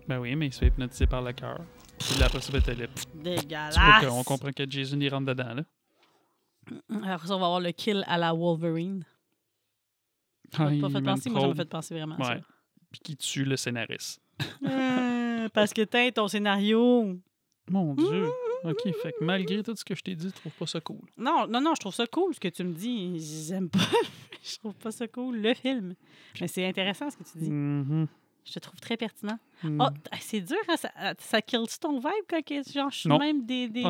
Ben 0.07 0.19
oui, 0.19 0.35
mais 0.35 0.47
il 0.47 0.51
se 0.53 0.57
fait 0.57 0.67
hypnotiser 0.69 1.05
par 1.05 1.21
le 1.21 1.31
cœur. 1.33 1.59
Puis 1.99 2.19
là, 2.19 2.25
après 2.25 2.41
ça, 2.41 2.51
ben, 2.51 2.59
t'as 2.63 2.73
le- 2.73 2.87
Tu 2.87 3.03
vois 3.13 3.35
Dégueulasse! 3.35 3.77
qu'on 4.07 4.23
comprend 4.23 4.51
que 4.51 4.67
Jason, 4.67 4.99
il 4.99 5.09
rentre 5.13 5.27
dedans, 5.27 5.53
là. 5.53 5.63
Alors, 7.03 7.23
ça, 7.27 7.35
on 7.35 7.39
va 7.39 7.45
avoir 7.45 7.59
le 7.59 7.71
kill 7.71 8.03
à 8.07 8.17
la 8.17 8.33
Wolverine. 8.33 9.05
Ah, 10.57 10.69
Pas 10.81 10.89
fait 10.89 11.01
penser, 11.01 11.01
moi, 11.01 11.15
ça 11.17 11.29
m'a 11.29 11.39
fraude. 11.41 11.57
fait 11.57 11.65
penser 11.69 11.93
vraiment 11.93 12.15
à 12.15 12.29
Ouais. 12.35 12.41
Puis 12.91 12.99
qui 13.01 13.15
tue 13.17 13.45
le 13.45 13.57
scénariste. 13.57 14.19
ça. 14.39 14.45
Euh, 14.71 15.49
parce 15.53 15.71
que 15.71 15.83
t'as 15.83 16.09
ton 16.11 16.27
scénario. 16.27 17.15
Mon 17.69 17.93
Dieu. 17.93 18.27
OK, 18.65 18.81
fait 19.01 19.11
que 19.11 19.23
malgré 19.23 19.61
tout 19.63 19.75
ce 19.75 19.85
que 19.85 19.95
je 19.95 20.01
t'ai 20.01 20.15
dit, 20.15 20.27
tu 20.27 20.33
trouves 20.39 20.51
pas 20.53 20.65
ça 20.67 20.81
cool. 20.81 20.99
Non, 21.17 21.45
non, 21.47 21.61
non, 21.61 21.73
je 21.75 21.79
trouve 21.81 21.93
ça 21.93 22.07
cool 22.07 22.33
ce 22.33 22.39
que 22.39 22.47
tu 22.47 22.63
me 22.63 22.73
dis. 22.73 23.19
J'aime 23.47 23.69
pas. 23.69 23.79
je 24.43 24.57
trouve 24.57 24.73
pas 24.75 24.91
ça 24.91 25.07
cool, 25.07 25.37
le 25.37 25.53
film. 25.53 25.95
Mais 26.41 26.47
c'est 26.47 26.65
intéressant 26.67 27.09
ce 27.09 27.17
que 27.17 27.23
tu 27.23 27.37
dis. 27.37 27.51
Mhm. 27.51 28.07
Je 28.47 28.53
te 28.53 28.59
trouve 28.59 28.79
très 28.79 28.95
pertinent. 28.95 29.39
Mm. 29.63 29.81
Oh, 29.81 29.89
t- 29.89 30.17
c'est 30.19 30.41
dur, 30.41 30.55
hein, 30.69 30.75
ça, 30.77 30.91
ça 31.17 31.41
kill 31.41 31.63
ton 31.81 31.97
vibe 31.97 32.11
quand 32.29 32.41
genre, 32.71 32.91
je 32.91 32.97
suis 32.99 33.09
Non. 33.09 33.17
même 33.17 33.43
des, 33.43 33.67
des, 33.69 33.83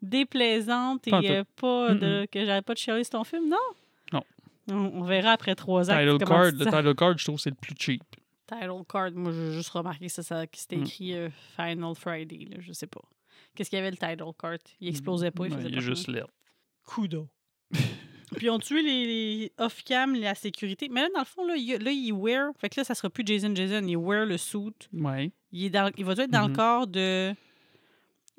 déplaisante 0.00 1.06
et 1.08 1.12
euh, 1.30 1.44
pas 1.56 1.92
de, 1.94 2.26
que 2.30 2.44
j'arrête 2.44 2.64
pas 2.64 2.74
de 2.74 2.78
chialer 2.78 3.02
sur 3.04 3.12
ton 3.12 3.24
film? 3.24 3.48
Non? 3.48 3.56
Non. 4.12 4.22
On, 4.70 5.00
on 5.00 5.02
verra 5.02 5.32
après 5.32 5.54
trois 5.56 5.90
ans. 5.90 5.98
Title 5.98 6.18
card, 6.24 6.44
le 6.52 6.52
title 6.64 6.94
card, 6.94 7.18
je 7.18 7.24
trouve 7.24 7.36
que 7.36 7.42
c'est 7.42 7.50
le 7.50 7.56
plus 7.56 7.74
cheap. 7.78 8.02
Title 8.46 8.84
card, 8.88 9.10
moi, 9.12 9.32
j'ai 9.32 9.52
juste 9.52 9.70
remarqué 9.70 10.08
ça, 10.08 10.22
ça 10.22 10.46
que 10.46 10.56
c'était 10.56 10.76
Mm. 10.76 10.82
écrit 10.84 11.14
euh, 11.14 11.28
Final 11.56 11.94
Friday, 11.96 12.46
là, 12.50 12.56
je 12.60 12.72
sais 12.72 12.86
pas. 12.86 13.02
Qu'est-ce 13.56 13.70
qu'il 13.70 13.78
y 13.78 13.80
avait 13.82 13.90
le 13.90 13.96
title 13.96 14.30
card? 14.38 14.58
Il 14.80 14.88
explosait 14.88 15.30
pas, 15.32 15.46
il 15.46 15.52
faisait 15.54 15.68
il 15.68 15.72
pas 15.74 15.78
est 15.78 15.84
juste 15.84 16.06
rien. 16.06 16.16
laid. 16.16 16.26
Kudo. 16.86 17.28
Puis 18.36 18.50
on 18.50 18.58
tué 18.58 18.82
les, 18.82 19.06
les 19.06 19.52
off-cam, 19.58 20.14
la 20.14 20.34
sécurité. 20.34 20.88
Mais 20.90 21.02
là, 21.02 21.08
dans 21.14 21.20
le 21.20 21.24
fond, 21.26 21.46
là, 21.46 21.56
il, 21.56 21.72
là, 21.82 21.90
il 21.90 22.12
wear. 22.12 22.50
Fait 22.58 22.68
que 22.68 22.78
là, 22.80 22.84
ça 22.84 22.94
sera 22.94 23.08
plus 23.08 23.24
Jason 23.26 23.54
Jason. 23.54 23.86
Il 23.86 23.96
wear 23.96 24.26
le 24.26 24.36
suit. 24.36 24.72
Ouais. 24.92 25.32
Il, 25.52 25.64
est 25.64 25.70
dans, 25.70 25.90
il 25.96 26.04
va 26.04 26.12
être 26.12 26.30
dans 26.30 26.42
le 26.42 26.48
Mhm. 26.48 26.56
corps 26.56 26.86
de, 26.86 27.34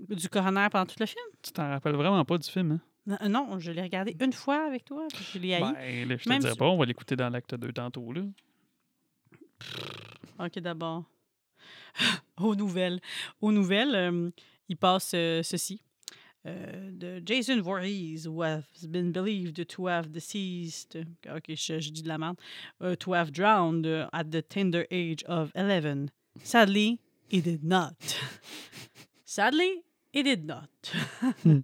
du 0.09 0.29
coroner 0.29 0.67
pendant 0.71 0.85
tout 0.85 0.95
le 0.99 1.05
film? 1.05 1.23
Tu 1.41 1.51
t'en 1.51 1.69
rappelles 1.69 1.95
vraiment 1.95 2.23
pas 2.25 2.37
du 2.37 2.47
film, 2.49 2.73
hein? 2.73 2.81
Non, 3.07 3.17
euh, 3.21 3.27
non, 3.29 3.59
je 3.59 3.71
l'ai 3.71 3.81
regardé 3.81 4.15
une 4.19 4.33
fois 4.33 4.67
avec 4.67 4.83
toi. 4.85 5.07
puis 5.13 5.25
Je 5.33 5.39
l'ai 5.39 5.53
haï. 5.55 5.61
Ben, 5.73 6.09
là, 6.09 6.17
je 6.17 6.23
te 6.25 6.29
Même 6.29 6.39
dirais 6.39 6.51
si- 6.51 6.57
pas, 6.59 6.65
on 6.65 6.77
va 6.77 6.85
l'écouter 6.85 7.15
dans 7.15 7.29
l'acte 7.29 7.55
2 7.55 7.71
tantôt, 7.71 8.11
là. 8.11 8.21
OK, 10.39 10.59
d'abord. 10.59 11.05
Aux 12.37 12.55
nouvelles. 12.55 12.99
Aux 13.41 13.51
nouvelles, 13.51 13.95
euh, 13.95 14.29
il 14.69 14.77
passe 14.77 15.11
euh, 15.15 15.41
ceci. 15.43 15.81
Euh, 16.45 16.91
de 16.93 17.21
Jason 17.25 17.61
Voorhees, 17.61 18.25
who 18.25 18.41
has 18.41 18.63
been 18.87 19.11
believed 19.11 19.65
to 19.67 19.87
have 19.87 20.09
deceased. 20.11 20.97
OK, 21.29 21.43
je, 21.49 21.79
je 21.79 21.89
dis 21.91 22.03
de 22.03 22.07
la 22.07 22.17
merde. 22.17 22.37
uh, 22.79 22.95
to 22.95 23.13
have 23.13 23.31
drowned 23.31 23.85
uh, 23.85 24.07
at 24.13 24.25
the 24.31 24.41
tender 24.47 24.85
age 24.91 25.23
of 25.27 25.51
11. 25.55 26.09
Sadly, 26.43 26.99
he 27.27 27.41
did 27.41 27.63
not. 27.65 27.95
Sadly, 29.25 29.83
he 30.13 30.23
did 30.23 30.45
not. 30.45 30.69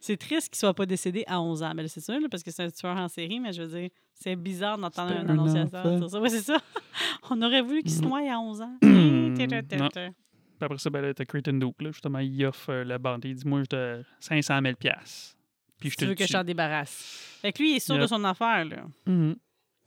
c'est 0.00 0.16
triste 0.16 0.48
qu'il 0.48 0.58
soit 0.58 0.74
pas 0.74 0.86
décédé 0.86 1.22
à 1.28 1.40
11 1.40 1.62
ans. 1.62 1.72
Mais 1.76 1.82
là, 1.82 1.88
c'est 1.88 2.00
sûr, 2.00 2.18
là, 2.18 2.28
parce 2.28 2.42
que 2.42 2.50
c'est 2.50 2.64
un 2.64 2.70
tueur 2.70 2.96
en 2.96 3.06
série, 3.08 3.38
mais 3.38 3.52
je 3.52 3.62
veux 3.62 3.80
dire, 3.80 3.90
c'est 4.14 4.34
bizarre 4.34 4.76
d'entendre 4.78 5.12
un 5.12 5.24
un 5.26 5.28
annonciateur 5.28 5.98
dire 5.98 6.10
ça. 6.10 6.20
Oui, 6.20 6.30
c'est 6.30 6.40
ça. 6.42 6.60
On 7.30 7.40
aurait 7.42 7.62
voulu 7.62 7.82
qu'il 7.82 7.92
se 7.92 8.00
Mhm. 8.02 8.08
noie 8.08 8.20
à 8.32 8.38
11 8.40 8.60
ans. 8.62 8.76
Puis 10.58 10.64
après 10.64 10.78
ça, 10.78 10.90
ben 10.90 11.00
là, 11.00 11.14
t'as 11.14 11.24
Creighton 11.24 11.52
Duke, 11.52 11.80
là, 11.80 11.92
justement, 11.92 12.18
il 12.18 12.44
offre 12.44 12.70
euh, 12.70 12.84
la 12.84 12.98
bande. 12.98 13.24
Il 13.24 13.34
dit, 13.34 13.46
moi, 13.46 13.60
je 13.62 13.66
te 13.66 14.02
500 14.18 14.60
000 14.60 14.74
piastres. 14.74 15.36
Puis 15.78 15.90
je 15.90 15.94
te 15.94 16.00
tu 16.00 16.06
veux 16.08 16.14
que 16.14 16.26
je 16.26 16.32
t'en 16.32 16.42
débarrasse. 16.42 17.38
Fait 17.40 17.52
que 17.52 17.62
lui, 17.62 17.72
il 17.72 17.76
est 17.76 17.80
sûr 17.80 17.96
de 17.96 18.06
son 18.06 18.24
affaire, 18.24 18.64
là. 18.64 18.84
Mhm. 19.06 19.36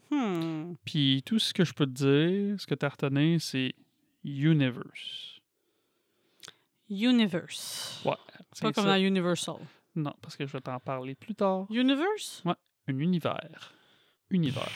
Hmm. 0.09 0.75
Puis 0.85 1.23
tout 1.25 1.39
ce 1.39 1.53
que 1.53 1.63
je 1.63 1.73
peux 1.73 1.85
te 1.85 1.91
dire, 1.91 2.59
ce 2.59 2.65
que 2.65 2.75
tu 2.75 2.85
as 2.85 2.89
retenu, 2.89 3.39
c'est 3.39 3.73
Universe. 4.23 5.39
Universe. 6.89 8.01
Ouais. 8.05 8.11
Pas 8.61 8.71
comme 8.71 8.83
ça. 8.83 8.97
dans 8.97 9.01
Universal. 9.01 9.55
Non, 9.95 10.13
parce 10.21 10.35
que 10.37 10.45
je 10.45 10.51
vais 10.51 10.61
t'en 10.61 10.79
parler 10.79 11.15
plus 11.15 11.35
tard. 11.35 11.65
Universe? 11.69 12.43
Un 12.87 12.97
univers. 12.97 13.73
Univers. 14.29 14.71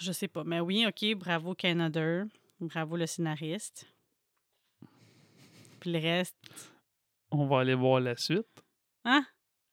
Je 0.00 0.12
sais 0.12 0.28
pas. 0.28 0.44
Mais 0.44 0.60
oui, 0.60 0.86
OK, 0.86 1.16
bravo 1.16 1.54
Canada. 1.54 2.24
Bravo 2.60 2.96
le 2.96 3.06
scénariste. 3.06 3.86
Puis 5.80 5.92
le 5.92 5.98
reste. 5.98 6.36
On 7.30 7.46
va 7.46 7.60
aller 7.60 7.74
voir 7.74 8.00
la 8.00 8.16
suite. 8.16 8.46
Hein? 9.04 9.24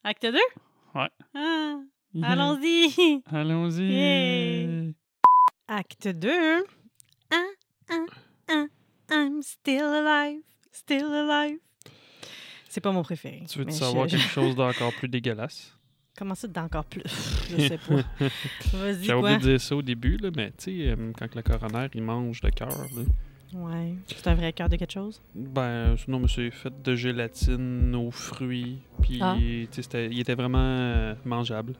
Acte 0.03 0.25
2? 0.25 0.37
Ouais. 0.95 1.09
Ah, 1.35 1.79
allons-y! 2.23 3.21
Allons-y. 3.25 4.93
Acte 5.67 6.07
2. 6.07 6.63
Ah, 7.31 7.35
ah, 7.89 8.05
ah, 8.49 8.65
I'm 9.11 9.41
still 9.41 9.83
alive. 9.83 10.41
Still 10.71 11.05
alive. 11.13 11.59
C'est 12.69 12.81
pas 12.81 12.91
mon 12.91 13.03
préféré. 13.03 13.43
Tu 13.49 13.59
veux 13.59 13.69
savoir 13.71 14.07
je- 14.07 14.17
quelque 14.17 14.29
chose 14.29 14.55
d'encore 14.55 14.93
plus 14.93 15.09
dégueulasse? 15.09 15.73
Comment 16.17 16.35
ça 16.35 16.47
d'encore 16.47 16.85
plus? 16.85 17.03
je 17.49 17.67
sais 17.67 17.77
pas. 17.77 18.01
Vas-y, 18.73 19.07
quoi? 19.07 19.17
oublié 19.19 19.37
de 19.37 19.41
dire 19.41 19.61
ça 19.61 19.75
au 19.75 19.81
début, 19.81 20.17
là, 20.17 20.29
mais 20.35 20.51
tu 20.51 20.65
sais, 20.65 20.89
euh, 20.89 21.11
quand 21.17 21.33
le 21.35 21.41
coroner 21.41 21.87
il 21.93 22.01
mange 22.03 22.41
le 22.43 22.49
cœur, 22.51 22.69
là, 22.69 23.01
Ouais. 23.53 23.95
C'est 24.07 24.27
un 24.27 24.35
vrai 24.35 24.51
cœur 24.53 24.67
de 24.69 24.75
quelque 24.75 24.91
chose? 24.91 25.21
ben, 25.33 25.95
sinon, 25.97 26.19
mais 26.19 26.27
c'est 26.27 26.51
fait 26.51 26.81
de 26.81 26.95
gélatine 26.95 27.95
aux 27.95 28.11
fruits. 28.11 28.79
Puis, 29.01 29.19
Ah. 29.21 29.35
il 29.39 30.19
était 30.19 30.35
vraiment 30.35 30.57
euh, 30.59 31.15
mangeable. 31.25 31.73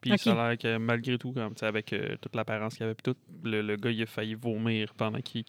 Puis, 0.00 0.12
Ok. 0.12 0.18
ça 0.20 0.32
a 0.32 0.48
l'air 0.48 0.58
que 0.58 0.78
malgré 0.78 1.16
tout, 1.18 1.32
comme, 1.32 1.54
avec 1.60 1.92
euh, 1.92 2.16
toute 2.20 2.34
l'apparence 2.34 2.74
qu'il 2.74 2.84
avait, 2.84 2.94
puis 2.94 3.12
tout, 3.12 3.18
le, 3.44 3.60
le 3.62 3.76
gars, 3.76 3.90
il 3.90 4.02
a 4.02 4.06
failli 4.06 4.34
vomir 4.34 4.94
pendant 4.94 5.20
qu'il 5.20 5.44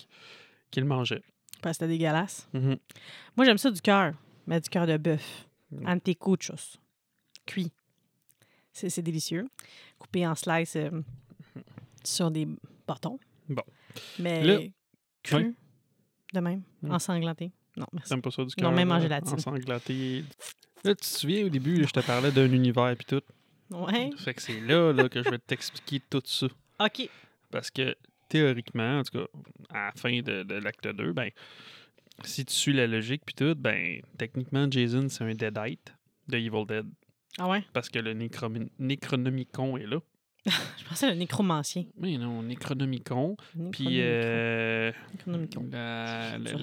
le 0.75 0.83
mangeait. 0.85 1.23
Parce 1.61 1.77
que 1.77 1.85
c'était 1.85 1.97
dégueulasse. 1.97 2.47
Mhm. 2.53 2.77
Moi, 3.37 3.45
j'aime 3.45 3.57
ça 3.57 3.71
du 3.71 3.81
cœur, 3.81 4.13
mais 4.47 4.59
du 4.59 4.69
cœur 4.69 4.85
de 4.87 4.97
bœuf. 4.97 5.47
Mm. 5.71 5.87
Antecuchos. 5.87 6.77
Cuit. 7.45 7.71
C'est 8.73 9.01
délicieux. 9.01 9.47
Coupé 9.97 10.25
en 10.27 10.35
slices 10.35 10.75
euh, 10.75 10.89
sur 12.03 12.29
des 12.31 12.47
bâtons. 12.87 13.19
Bon. 13.47 13.63
Mais 14.19 14.71
cru, 15.23 15.55
de 16.33 16.39
même, 16.39 16.63
ensanglanté? 16.89 17.51
Non, 17.77 17.85
merci. 17.93 18.09
T'aimes 18.09 18.21
pas 18.21 18.31
ça 18.31 18.43
du 18.43 18.53
Non, 18.61 18.71
même 18.71 18.91
en 18.91 18.99
gélatine. 18.99 19.33
Ensanglanté. 19.33 20.23
Là, 20.83 20.95
tu 20.95 21.01
te 21.01 21.05
souviens, 21.05 21.45
au 21.45 21.49
début, 21.49 21.85
je 21.85 21.91
te 21.91 21.99
parlais 21.99 22.31
d'un 22.31 22.51
univers, 22.51 22.95
puis 22.97 23.05
tout. 23.05 23.21
Ouais. 23.69 24.09
Fait 24.17 24.33
que 24.33 24.41
c'est 24.41 24.59
là, 24.59 24.91
là 24.91 25.07
que 25.07 25.23
je 25.23 25.29
vais 25.29 25.39
t'expliquer 25.39 26.01
tout 26.09 26.21
ça. 26.25 26.47
OK. 26.79 27.09
Parce 27.51 27.69
que 27.71 27.95
théoriquement, 28.27 28.99
en 28.99 29.03
tout 29.03 29.19
cas, 29.19 29.25
à 29.69 29.85
la 29.87 29.91
fin 29.93 30.21
de, 30.21 30.43
de 30.43 30.55
l'acte 30.55 30.87
2, 30.87 31.13
ben, 31.13 31.29
si 32.23 32.45
tu 32.45 32.53
suis 32.53 32.73
la 32.73 32.87
logique 32.87 33.23
puis 33.25 33.35
tout, 33.35 33.55
ben, 33.55 34.01
techniquement, 34.17 34.69
Jason, 34.69 35.07
c'est 35.09 35.23
un 35.23 35.33
Deadite 35.33 35.95
de 36.27 36.37
Evil 36.37 36.65
Dead. 36.67 36.85
Ah 37.37 37.47
ouais? 37.47 37.63
Parce 37.73 37.89
que 37.89 37.99
le 37.99 38.13
Necronomicon 38.13 39.77
est 39.77 39.85
là. 39.85 39.99
Je 40.45 40.87
pensais 40.87 41.09
le 41.09 41.15
nécromancien. 41.15 41.85
Mais 41.97 42.17
non, 42.17 42.41
Necronomicon. 42.41 43.37
Puis 43.71 44.01
euh, 44.01 44.91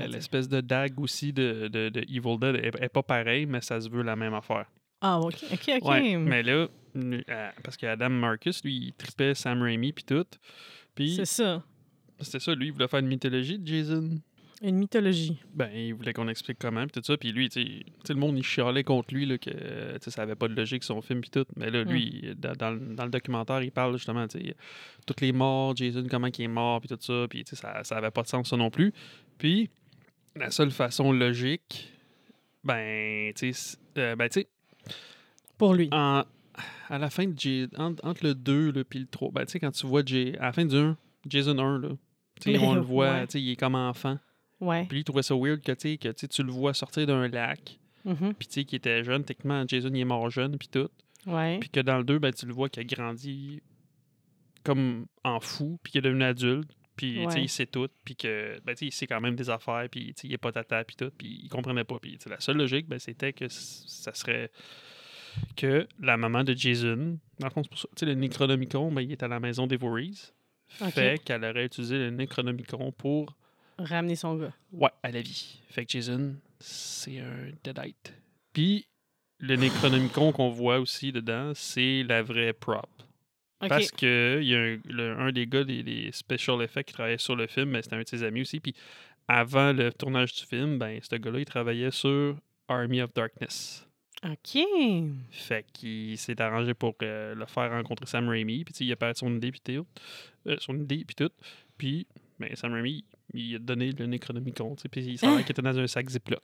l'espèce 0.08 0.48
de 0.48 0.60
dague 0.60 0.98
aussi 1.00 1.32
de, 1.32 1.68
de, 1.68 1.88
de 1.88 2.00
Evil 2.00 2.38
Dead 2.40 2.56
est, 2.56 2.82
est 2.82 2.88
pas 2.88 3.02
pareil, 3.02 3.46
mais 3.46 3.60
ça 3.60 3.80
se 3.80 3.88
veut 3.88 4.02
la 4.02 4.16
même 4.16 4.34
affaire. 4.34 4.66
Ah, 5.00 5.20
OK. 5.20 5.36
OK, 5.52 5.70
OK. 5.80 5.88
Ouais, 5.88 6.16
mais 6.16 6.42
là, 6.42 6.66
euh, 6.96 7.50
parce 7.62 7.76
qu'Adam 7.76 8.08
Marcus, 8.10 8.64
lui, 8.64 8.86
il 8.88 8.92
tripait 8.94 9.34
Sam 9.34 9.62
Raimi 9.62 9.92
puis 9.92 10.04
tout. 10.04 10.26
Puis 10.94 11.14
C'est 11.14 11.24
ça. 11.24 11.62
c'était 12.20 12.40
ça, 12.40 12.54
lui, 12.54 12.66
il 12.66 12.72
voulait 12.72 12.88
faire 12.88 12.98
une 13.00 13.06
mythologie 13.06 13.58
de 13.58 13.66
Jason. 13.66 14.20
Une 14.60 14.74
mythologie. 14.76 15.38
Ben, 15.54 15.70
il 15.72 15.94
voulait 15.94 16.12
qu'on 16.12 16.26
explique 16.26 16.58
comment, 16.58 16.82
puis 16.82 17.00
tout 17.00 17.02
ça. 17.04 17.16
Puis 17.16 17.30
lui, 17.30 17.48
tu 17.48 17.62
sais, 18.04 18.12
le 18.12 18.18
monde, 18.18 18.36
il 18.36 18.42
chialait 18.42 18.82
contre 18.82 19.14
lui, 19.14 19.24
là, 19.24 19.38
que 19.38 19.50
ça 20.00 20.22
avait 20.22 20.34
pas 20.34 20.48
de 20.48 20.54
logique, 20.54 20.82
son 20.82 21.00
film, 21.00 21.20
puis 21.20 21.30
tout. 21.30 21.44
Mais 21.56 21.70
là, 21.70 21.84
lui, 21.84 22.34
dans, 22.36 22.54
dans 22.54 22.70
le- 22.72 22.94
dans 22.96 23.04
le 23.04 23.10
documentaire, 23.10 23.62
il 23.62 23.70
parle 23.70 23.96
justement, 23.96 24.26
tu 24.26 24.38
sais, 24.40 24.56
toutes 25.06 25.20
les 25.20 25.30
morts, 25.32 25.76
Jason, 25.76 26.04
comment 26.10 26.26
il 26.26 26.42
est 26.42 26.48
mort, 26.48 26.80
puis 26.80 26.88
tout 26.88 26.98
ça. 27.00 27.26
Puis, 27.30 27.44
tu 27.44 27.50
sais, 27.54 27.62
ça, 27.62 27.84
ça 27.84 27.96
avait 27.98 28.10
pas 28.10 28.22
de 28.22 28.26
sens, 28.28 28.48
ça 28.50 28.56
non 28.56 28.68
plus. 28.70 28.92
Puis, 29.38 29.70
la 30.34 30.50
seule 30.50 30.72
façon 30.72 31.12
logique, 31.12 31.92
ben, 32.64 33.32
tu 33.34 33.52
sais, 33.52 33.78
euh, 33.98 34.16
ben, 34.16 34.28
tu 34.28 34.40
sais, 34.40 34.48
Pour 35.56 35.74
lui. 35.74 35.88
en- 35.92 36.24
à 36.88 36.98
la 36.98 37.10
fin 37.10 37.26
de 37.26 37.38
J- 37.38 37.68
entre, 37.76 38.04
entre 38.04 38.24
le 38.24 38.34
2 38.34 38.72
là, 38.72 38.82
puis 38.82 38.98
le 38.98 39.06
3, 39.06 39.30
ben, 39.30 39.44
tu 39.44 39.52
sais, 39.52 39.60
quand 39.60 39.70
tu 39.70 39.86
vois 39.86 40.02
J- 40.04 40.34
à 40.40 40.46
la 40.46 40.52
fin 40.52 40.64
du 40.64 40.74
1, 40.74 40.96
Jason 41.28 41.56
1, 41.58 41.78
là, 41.78 41.88
on 42.60 42.74
le 42.74 42.80
voit, 42.80 43.10
ouais. 43.12 43.26
tu 43.26 43.32
sais, 43.34 43.40
il 43.42 43.50
est 43.52 43.56
comme 43.56 43.74
enfant. 43.76 44.18
Ouais. 44.60 44.86
Puis 44.86 44.98
il 45.00 45.04
trouvait 45.04 45.22
ça 45.22 45.34
weird 45.36 45.60
que, 45.62 45.72
que 45.96 46.26
tu 46.26 46.42
le 46.42 46.50
vois 46.52 46.74
sortir 46.74 47.06
d'un 47.06 47.28
lac, 47.28 47.78
Mhm. 48.04 48.34
puis 48.34 48.48
tu 48.48 48.54
sais, 48.54 48.64
qu'il 48.64 48.76
était 48.76 49.04
jeune. 49.04 49.24
Techniquement, 49.24 49.64
Jason, 49.66 49.90
il 49.92 50.00
est 50.00 50.04
mort 50.04 50.30
jeune, 50.30 50.56
puis 50.58 50.68
tout. 50.68 50.88
Ouais. 51.26 51.58
Puis 51.60 51.68
que 51.68 51.80
dans 51.80 51.98
le 51.98 52.04
2, 52.04 52.18
ben, 52.18 52.32
tu 52.32 52.46
le 52.46 52.52
vois 52.52 52.68
qu'il 52.68 52.80
a 52.80 52.84
grandi 52.84 53.60
comme 54.64 55.06
en 55.24 55.40
fou, 55.40 55.78
puis 55.82 55.92
qu'il 55.92 55.98
est 56.00 56.02
devenu 56.08 56.24
adulte. 56.24 56.70
Puis, 56.96 57.24
Ouais. 57.24 57.42
il 57.42 57.48
sait 57.48 57.66
tout, 57.66 57.88
puis 58.04 58.16
que, 58.16 58.58
ben, 58.64 58.74
il 58.80 58.90
sait 58.92 59.06
quand 59.06 59.20
même 59.20 59.36
des 59.36 59.48
affaires, 59.50 59.86
puis, 59.88 60.12
il 60.24 60.32
est 60.32 60.38
pas 60.38 60.50
tata, 60.50 60.82
puis 60.82 60.96
tout, 60.96 61.10
puis 61.16 61.40
il 61.44 61.48
comprenait 61.48 61.84
pas. 61.84 61.98
Puis, 62.00 62.18
la 62.28 62.40
seule 62.40 62.56
logique, 62.56 62.88
ben, 62.88 62.98
c'était 62.98 63.32
que 63.32 63.46
ça 63.48 64.12
serait 64.14 64.50
que 65.56 65.86
la 66.00 66.16
maman 66.16 66.42
de 66.42 66.54
Jason, 66.54 67.18
dans 67.38 67.46
le 67.46 67.52
fond, 67.52 67.62
c'est 67.62 67.68
pour 67.68 67.78
ça, 67.78 67.88
tu 67.94 68.00
sais, 68.00 68.06
le 68.06 68.14
Necronomicon, 68.14 68.90
ben, 68.90 69.02
il 69.02 69.12
est 69.12 69.22
à 69.22 69.28
la 69.28 69.38
maison 69.38 69.68
des 69.68 69.76
Voorhees. 69.76 70.32
Fait 70.66 71.22
qu'elle 71.24 71.44
aurait 71.44 71.66
utilisé 71.66 71.96
le 71.98 72.10
Necronomicon 72.10 72.90
pour 72.92 73.36
Ramener 73.78 74.16
son 74.16 74.36
gars. 74.36 74.52
Ouais, 74.72 74.90
à 75.02 75.10
la 75.10 75.20
vie. 75.20 75.60
Fait 75.70 75.84
que 75.84 75.92
Jason, 75.92 76.34
c'est 76.58 77.20
un 77.20 77.50
Deadite. 77.64 78.12
Puis, 78.52 78.86
le 79.38 79.56
Necronomicon 79.56 80.32
qu'on 80.32 80.50
voit 80.50 80.80
aussi 80.80 81.12
dedans, 81.12 81.52
c'est 81.54 82.02
la 82.02 82.22
vraie 82.22 82.52
prop. 82.52 82.88
Parce 83.60 83.90
que 83.90 84.38
il 84.40 84.48
y 84.48 84.54
a 84.54 84.58
un, 84.58 84.78
le- 84.84 85.18
un 85.18 85.32
des 85.32 85.46
gars 85.46 85.64
des, 85.64 85.82
des 85.82 86.10
special 86.12 86.62
effects 86.62 86.86
qui 86.88 86.92
travaillait 86.94 87.18
sur 87.18 87.34
le 87.34 87.46
film, 87.48 87.72
ben, 87.72 87.82
c'était 87.82 87.96
un 87.96 88.02
de 88.02 88.08
ses 88.08 88.22
amis 88.22 88.42
aussi. 88.42 88.60
Puis, 88.60 88.74
avant 89.26 89.72
le 89.72 89.92
tournage 89.92 90.32
du 90.34 90.44
film, 90.46 90.78
ben, 90.78 91.00
ce 91.02 91.16
gars-là, 91.16 91.40
il 91.40 91.44
travaillait 91.44 91.90
sur 91.90 92.36
Army 92.68 93.00
of 93.02 93.12
Darkness. 93.14 93.84
OK. 94.24 94.58
Fait 95.30 95.64
qu'il 95.72 96.16
s'est 96.18 96.40
arrangé 96.40 96.74
pour 96.74 96.94
euh, 97.02 97.34
le 97.34 97.46
faire 97.46 97.70
rencontrer 97.70 98.06
Sam 98.06 98.28
Raimi. 98.28 98.64
Puis, 98.64 98.74
il 98.80 98.92
a 98.92 99.12
de 99.12 99.16
son 99.16 99.34
idée, 99.36 99.50
puis 99.52 99.60
tout. 99.60 99.86
Euh, 100.46 100.56
son 100.60 100.76
idée, 100.80 101.04
puis 101.04 101.14
tout. 101.16 101.30
Puis, 101.76 102.06
ben, 102.38 102.54
Sam 102.54 102.72
Raimi, 102.72 103.04
il 103.34 103.56
a 103.56 103.58
donné 103.58 103.92
le 103.92 104.06
Necronomicon. 104.06 104.74
tu 104.76 104.82
sais, 104.82 104.88
Puis, 104.88 105.02
il 105.04 105.18
savait 105.18 105.42
qu'il 105.42 105.50
était 105.52 105.62
dans 105.62 105.78
un 105.78 105.86
sac 105.86 106.08
Ziploc. 106.08 106.42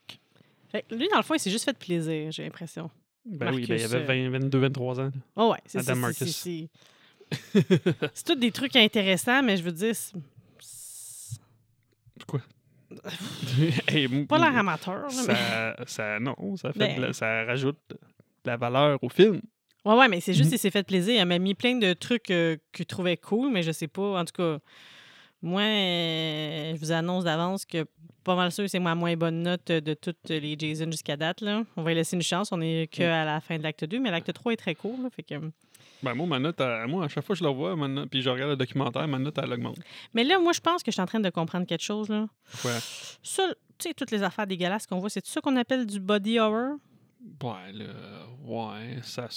Fait 0.70 0.82
que 0.82 0.95
lui, 0.95 1.09
dans 1.09 1.18
le 1.18 1.22
fond, 1.22 1.35
il 1.35 1.39
s'est 1.41 1.51
juste 1.51 1.64
fait 1.64 1.76
plaisir, 1.78 2.30
j'ai 2.32 2.43
l'impression. 2.45 2.91
Ben 3.24 3.55
oui, 3.55 3.66
ben, 3.66 3.78
il 3.78 3.85
avait 3.85 4.05
20, 4.28 4.30
22, 4.30 4.59
23 4.59 5.01
ans. 5.01 5.11
Oh 5.37 5.51
ouais, 5.53 5.59
c'est 5.66 5.78
Adam. 5.78 5.97
Marcus. 5.97 6.37
C'est 6.37 6.68
c'est- 7.53 8.11
c'est 8.14 8.24
tous 8.26 8.35
des 8.35 8.51
trucs 8.53 8.76
intéressants, 8.76 9.43
mais 9.43 9.57
je 9.57 9.62
veux 9.62 9.72
dire, 9.72 9.95
c'est 9.97 11.39
Quoi? 12.26 12.41
Hey, 13.89 14.09
pas 14.26 14.39
l'air 14.39 14.57
amateur. 14.57 15.09
là, 15.09 15.09
mais... 15.26 15.35
ça, 15.35 15.76
ça, 15.87 16.20
non, 16.20 16.57
ça, 16.57 16.72
fait 16.72 16.78
Ben. 16.78 17.01
la- 17.01 17.12
ça 17.12 17.45
rajoute 17.45 17.78
de 17.91 17.97
la 18.45 18.57
valeur 18.57 18.99
au 19.03 19.09
film. 19.09 19.41
Ouais, 19.85 19.95
ouais, 19.97 20.09
mais 20.09 20.20
c'est 20.20 20.32
juste 20.32 20.47
Mhm. 20.47 20.51
qu'il 20.51 20.59
s'est 20.59 20.70
fait 20.70 20.87
plaisir. 20.87 21.20
Elle 21.20 21.28
m'a 21.28 21.39
mis 21.39 21.55
plein 21.55 21.76
de 21.76 21.93
trucs 21.93 22.30
euh, 22.30 22.57
qu'il 22.72 22.87
trouvait 22.87 23.16
cool, 23.16 23.51
mais 23.53 23.62
je 23.62 23.72
sais 23.72 23.89
pas. 23.89 24.20
En 24.20 24.24
tout 24.24 24.32
cas, 24.32 24.59
moi, 25.45 25.62
euh, 25.62 26.74
je 26.74 26.80
vous 26.80 26.92
annonce 26.92 27.24
d'avance 27.24 27.64
que 27.64 27.84
pas 28.24 28.34
mal 28.36 28.51
sûr, 28.51 28.68
c'est 28.68 28.78
ma 28.80 28.95
moins 28.95 29.14
bonne 29.16 29.42
note 29.42 29.66
de 29.70 29.95
toutes 29.95 30.28
les 30.30 30.57
Jason 30.59 30.90
jusqu'à 30.90 31.16
date. 31.16 31.42
Là. 31.42 31.62
On 31.76 31.82
va 31.82 31.90
lui 31.90 31.97
laisser 31.97 32.16
une 32.16 32.22
chance. 32.22 32.51
On 32.53 32.61
est 32.61 32.90
que 32.90 33.03
Mm. 33.03 33.12
à 33.12 33.24
la 33.24 33.40
fin 33.40 33.59
de 33.59 33.62
l'acte 33.62 33.84
2, 33.84 34.01
mais 34.01 34.11
l'acte 34.11 34.32
3 34.32 34.53
est 34.55 34.57
très 34.57 34.74
court. 34.74 34.99
là, 35.03 35.11
fait 35.11 35.22
que... 35.22 35.34
Ben, 36.03 36.14
moi, 36.14 36.26
ma 36.26 36.38
note, 36.38 36.61
à- 36.61 36.86
moi, 36.86 37.05
à 37.05 37.09
chaque 37.09 37.24
fois 37.24 37.34
que 37.34 37.38
je 37.40 37.45
la 37.45 37.51
vois, 37.51 37.76
ma 37.76 37.88
note- 37.88 38.09
puis 38.11 38.20
je 38.22 38.28
regarde 38.30 38.51
le 38.51 38.57
documentaire, 38.57 39.07
ma 39.09 39.18
note, 39.18 39.38
elle 39.42 39.53
augmente. 39.53 39.78
Mais 40.14 40.24
là, 40.24 40.38
moi, 40.38 40.53
je 40.53 40.61
pense 40.61 40.82
que 40.82 40.90
je 40.90 40.95
suis 40.95 41.03
en 41.03 41.07
train 41.07 41.20
de 41.20 41.30
comprendre 41.30 41.66
quelque 41.66 41.82
chose. 41.84 42.09
Là. 42.09 42.26
Ça, 43.22 43.42
tu 43.78 43.88
sais, 43.88 43.95
toutes 43.95 44.11
les 44.11 44.22
affaires 44.22 44.47
dégueulasses 44.47 44.86
qu'on 44.86 44.99
voit, 44.99 45.11
c'est 45.11 45.24
ça 45.26 45.40
qu'on 45.40 45.57
appelle 45.57 45.86
du 45.86 46.01
body 46.01 46.38
horror? 46.38 46.76
Ouais, 47.42 47.72
là, 47.72 47.84
ouais, 48.45 48.99
ça, 49.03 49.28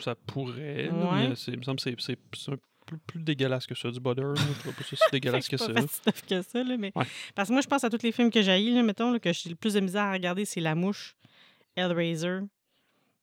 ça 0.00 0.14
pourrait. 0.26 0.90
Ouais. 0.90 1.28
mais 1.28 1.34
il 1.48 1.58
me 1.58 1.62
semble 1.62 1.76
que 1.78 1.82
c'est- 1.82 1.96
c'est 2.00 2.18
c'est 2.36 2.52
un 2.52 2.56
plus 2.98 3.20
dégueulasse 3.20 3.66
que 3.66 3.74
ça, 3.74 3.90
du 3.90 4.00
butter. 4.00 4.22
Moi, 4.22 4.34
je 4.36 4.60
trouve 4.60 4.74
pas 4.74 4.82
ça 4.84 4.96
si 4.96 5.02
dégueulasse 5.12 5.48
que 5.48 5.56
ça. 5.56 5.68
pas 5.68 5.86
facile 5.86 6.26
que 6.28 6.42
ça, 6.42 6.62
là, 6.62 6.76
mais... 6.76 6.92
Ouais. 6.94 7.06
Parce 7.34 7.48
que 7.48 7.52
moi, 7.52 7.62
je 7.62 7.68
pense 7.68 7.84
à 7.84 7.90
tous 7.90 8.02
les 8.02 8.12
films 8.12 8.30
que 8.30 8.42
j'ai 8.42 8.70
là, 8.70 8.82
mettons, 8.82 9.12
là, 9.12 9.18
que 9.18 9.32
j'ai 9.32 9.50
le 9.50 9.56
plus 9.56 9.74
de 9.74 9.80
misère 9.80 10.04
à 10.04 10.12
regarder, 10.12 10.44
c'est 10.44 10.60
La 10.60 10.74
Mouche, 10.74 11.16
Hellraiser, 11.76 12.40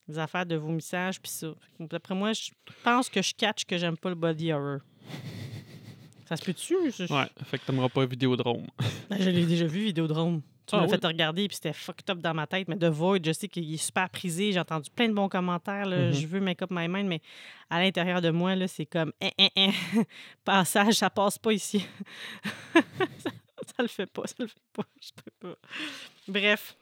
les 0.08 0.20
affaires 0.20 0.46
de 0.46 0.56
vomissage, 0.56 1.22
puis 1.22 1.32
ça. 1.32 1.54
D'après 1.80 2.16
moi, 2.16 2.34
je 2.34 2.50
pense 2.84 3.10
que 3.10 3.22
je 3.22 3.34
catch 3.34 3.66
que 3.66 3.78
j'aime 3.78 3.98
pas 3.98 4.10
le 4.10 4.16
body 4.16 4.52
horror. 4.52 4.80
Ça 6.26 6.38
se 6.38 6.44
peut-tu? 6.44 6.76
Je, 6.92 7.12
Ouais, 7.12 7.28
fait 7.46 7.58
que 7.58 7.66
t'aimeras 7.66 7.90
pas 7.90 8.06
Vidéodrome. 8.06 8.68
Ben, 9.10 9.18
je 9.20 9.30
l'ai 9.32 9.46
déjà 9.46 9.66
vu, 9.66 9.86
Vidéodrome. 9.86 10.42
Tu 10.70 10.76
Ah 10.76 10.80
m'as 10.82 10.84
oui? 10.86 10.90
fait 10.92 11.06
regarder, 11.06 11.48
puis 11.48 11.56
c'était 11.56 11.74
fucked 11.74 12.10
up 12.10 12.20
dans 12.20 12.34
ma 12.34 12.46
tête. 12.46 12.68
Mais 12.68 12.78
The 12.78 12.86
Void, 12.86 13.20
je 13.26 13.32
sais 13.32 13.48
qu'il 13.48 13.74
est 13.74 13.78
super 13.78 14.10
prisé. 14.10 14.52
J'ai 14.52 14.60
entendu 14.60 14.90
plein 14.92 15.08
de 15.10 15.14
bons 15.14 15.28
commentaires. 15.30 15.86
là. 15.86 15.98
Mhm. 16.08 16.14
Je 16.14 16.28
veux 16.28 16.40
make 16.40 16.62
up 16.62 16.70
my 16.72 16.88
mind, 16.88 17.08
mais 17.08 17.22
à 17.70 17.80
l'intérieur 17.82 18.22
de 18.22 18.30
moi, 18.30 18.56
c'est 18.68 18.86
comme 18.86 19.12
hein, 19.22 19.30
hein, 19.40 19.48
hein. 19.58 19.72
passage, 20.46 20.94
ça 20.96 21.10
passe 21.10 21.38
pas 21.40 21.52
ici. 21.54 21.84
ça, 22.74 22.82
ça 23.76 23.82
le 23.82 23.88
fait 23.88 24.06
pas, 24.06 24.28
ça 24.28 24.36
le 24.40 24.48
fait 24.48 24.62
pas. 24.74 24.84
Je 25.02 25.10
peux 25.16 25.48
pas. 25.50 25.56
Bref. 26.28 26.76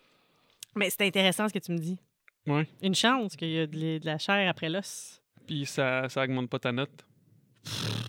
Mais 0.75 0.89
c'est 0.89 1.07
intéressant 1.07 1.47
ce 1.47 1.53
que 1.53 1.59
tu 1.59 1.71
me 1.71 1.77
dis. 1.79 1.97
Ouais. 2.45 2.67
Une 2.81 2.93
chance 2.95 3.35
qu'il 3.35 3.49
y 3.49 3.59
a 3.59 3.67
de, 3.67 3.75
la- 3.79 3.99
de 3.99 4.05
la 4.05 4.17
chair 4.17 4.49
après 4.49 4.69
l'os. 4.69 5.21
Puis 5.45 5.65
ça, 5.65 6.07
ça 6.09 6.23
augmente 6.23 6.49
pas 6.49 6.59
ta 6.59 6.71
note. 6.71 7.05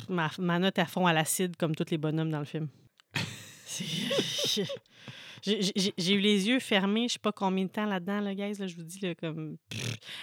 Ma, 0.09 0.31
ma 0.39 0.59
note 0.59 0.79
à 0.79 0.87
fond 0.87 1.07
à 1.07 1.13
l'acide, 1.13 1.57
comme 1.57 1.75
tous 1.75 1.91
les 1.91 1.99
bonhommes 1.99 2.31
dans 2.31 2.39
le 2.41 2.45
film. 2.45 2.69
J'ai- 5.43 6.13
eu 6.15 6.19
les 6.21 6.49
yeux 6.49 6.61
fermés, 6.61 7.09
je 7.09 7.15
sais 7.15 7.19
pas 7.19 7.33
combien 7.33 7.65
de 7.65 7.71
temps 7.71 7.87
là-dedans, 7.87 8.21
là, 8.21 8.35
guys, 8.35 8.55
là, 8.59 8.67
je 8.67 8.75
vous 8.77 8.83
dis, 8.83 9.01
là, 9.01 9.15
comme... 9.15 9.57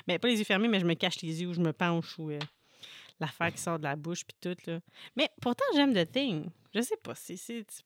Mais 0.07 0.19
pas 0.19 0.27
les 0.27 0.37
yeux 0.37 0.43
fermés, 0.45 0.67
mais 0.67 0.79
je 0.79 0.85
me 0.85 0.93
cache 0.95 1.21
les 1.21 1.41
yeux 1.41 1.49
ou 1.49 1.53
je 1.53 1.59
me 1.61 1.71
penche 1.73 2.17
ou 2.19 2.29
euh, 2.31 2.39
l'affaire 3.19 3.51
qui 3.53 3.59
sort 3.61 3.77
de 3.79 3.83
la 3.83 3.95
bouche, 3.95 4.23
puis 4.25 4.35
tout, 4.41 4.55
là. 4.71 4.79
Mais 5.15 5.29
pourtant, 5.41 5.63
j'aime 5.75 5.93
The 5.93 6.11
Thing. 6.11 6.49
Je 6.73 6.81
sais 6.81 6.97
pas, 6.97 7.15
c'est... 7.15 7.37
c'est- 7.37 7.83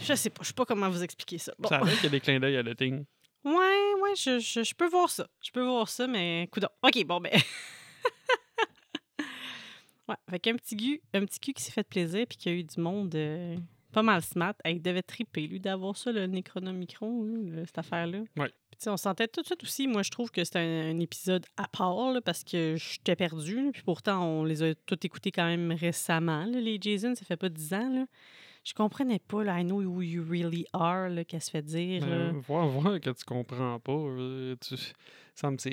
Je 0.00 0.14
sais 0.14 0.30
pas, 0.30 0.42
je 0.42 0.48
sais 0.48 0.54
pas 0.54 0.64
comment 0.64 0.88
vous 0.88 1.02
expliquer 1.02 1.38
ça. 1.38 1.52
Bon. 1.58 1.68
Ça 1.68 1.76
a 1.78 1.84
l'air 1.84 1.94
qu'il 1.94 2.04
y 2.04 2.06
a 2.06 2.10
des 2.10 2.20
clins 2.20 2.40
d'œil 2.40 2.56
à 2.56 2.62
le 2.62 2.74
thing. 2.74 3.04
Ouais, 3.44 3.52
ouais, 4.00 4.14
je, 4.16 4.38
je, 4.38 4.62
je 4.62 4.74
peux 4.74 4.88
voir 4.88 5.10
ça. 5.10 5.26
Je 5.42 5.50
peux 5.50 5.62
voir 5.64 5.88
ça, 5.88 6.06
mais 6.06 6.48
coudon. 6.52 6.68
OK, 6.82 7.04
bon, 7.04 7.20
ben... 7.20 7.32
ouais, 10.08 10.16
avec 10.26 10.46
un 10.46 10.56
petit 10.56 10.76
cul, 10.76 11.00
un 11.12 11.24
petit 11.24 11.40
cul 11.40 11.52
qui 11.52 11.62
s'est 11.62 11.72
fait 11.72 11.82
plaisir 11.86 12.24
puis 12.28 12.38
qui 12.38 12.48
a 12.48 12.52
eu 12.52 12.64
du 12.64 12.80
monde 12.80 13.14
euh, 13.14 13.56
pas 13.92 14.02
mal 14.02 14.22
smart. 14.22 14.54
Hey, 14.64 14.76
il 14.76 14.82
devait 14.82 15.02
triper, 15.02 15.46
lui, 15.46 15.60
d'avoir 15.60 15.96
ça, 15.96 16.12
le 16.12 16.26
Necronomicron, 16.26 17.24
là, 17.24 17.64
cette 17.66 17.78
affaire-là. 17.78 18.20
Ouais. 18.36 18.50
Puis, 18.70 18.88
on 18.88 18.96
sentait 18.96 19.28
tout 19.28 19.42
de 19.42 19.46
suite 19.46 19.62
aussi, 19.62 19.86
moi, 19.86 20.02
je 20.02 20.10
trouve 20.10 20.30
que 20.30 20.42
c'était 20.44 20.58
un, 20.58 20.90
un 20.90 20.98
épisode 20.98 21.46
à 21.56 21.68
part, 21.68 22.12
là, 22.12 22.20
parce 22.20 22.42
que 22.42 22.76
j'étais 22.76 23.16
perdue. 23.16 23.70
Puis 23.72 23.82
pourtant, 23.82 24.24
on 24.24 24.44
les 24.44 24.62
a 24.62 24.74
tous 24.74 24.98
écoutés 25.04 25.30
quand 25.30 25.46
même 25.46 25.72
récemment, 25.72 26.44
là, 26.44 26.60
les 26.60 26.78
Jason, 26.80 27.14
ça 27.14 27.24
fait 27.24 27.36
pas 27.36 27.48
10 27.48 27.74
ans, 27.74 27.90
là. 27.94 28.06
Je 28.64 28.74
comprenais 28.74 29.18
pas, 29.18 29.42
là, 29.42 29.60
I 29.60 29.64
know 29.64 29.80
who 29.82 30.02
you 30.02 30.24
really 30.28 30.66
are, 30.72 31.08
qu'elle 31.26 31.40
se 31.42 31.50
fait 31.50 31.62
dire. 31.62 32.00
Ben, 32.06 32.38
voir, 32.46 32.68
voir 32.68 33.00
que 33.00 33.10
tu 33.10 33.24
comprends 33.24 33.80
pas. 33.80 33.92
euh, 33.92 34.54
Tu, 34.60 34.76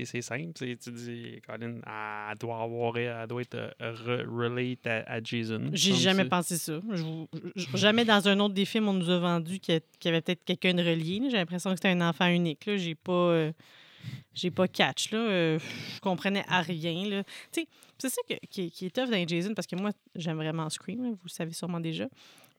c'est 0.05 0.21
simple. 0.21 0.53
Tu 0.53 0.75
dis, 0.91 1.39
Colin, 1.45 1.81
elle 1.85 2.37
doit 2.39 2.61
avoir, 2.63 2.97
elle 2.97 3.27
doit 3.27 3.41
être 3.41 3.55
euh, 3.55 3.69
re- 3.79 4.25
relate 4.25 4.87
à, 4.87 5.03
à 5.11 5.21
Jason. 5.21 5.69
J'ai 5.73 5.91
jamais 5.99 6.23
pensé 6.29 6.57
ça. 6.57 6.79
Je 6.91 7.03
vous- 7.03 7.27
je- 7.55 7.77
jamais 7.77 8.05
dans 8.05 8.27
un 8.27 8.39
autre 8.39 8.53
des 8.55 8.65
films, 8.65 8.87
on 8.87 8.93
nous 8.93 9.09
a 9.09 9.19
vendu 9.19 9.59
qu'il 9.59 9.81
y 10.05 10.07
avait 10.07 10.21
peut-être 10.21 10.43
quelqu'un 10.43 10.73
de 10.73 10.81
relié. 10.81 11.21
J'ai 11.29 11.37
l'impression 11.37 11.69
que 11.71 11.75
c'était 11.75 11.89
un 11.89 12.01
enfant 12.09 12.27
unique. 12.27 12.67
J'ai 12.75 12.95
pas. 12.95 13.11
euh, 13.11 13.51
j'ai 14.33 14.49
pas 14.49 14.67
catch. 14.67 15.11
Là. 15.11 15.19
Euh, 15.19 15.59
je 15.93 15.99
comprenais 15.99 16.45
à 16.47 16.61
rien. 16.61 17.07
là. 17.07 17.23
C'est 17.51 17.67
ça 18.09 18.21
que- 18.27 18.33
qui, 18.49 18.61
est- 18.67 18.69
qui 18.69 18.85
est 18.85 18.95
tough 18.95 19.09
dans 19.11 19.27
Jason, 19.27 19.53
parce 19.53 19.67
que 19.67 19.75
moi, 19.75 19.91
j'aime 20.15 20.37
vraiment 20.37 20.69
Scream, 20.69 21.03
là, 21.03 21.09
vous 21.09 21.19
le 21.25 21.29
savez 21.29 21.51
sûrement 21.51 21.81
déjà. 21.81 22.07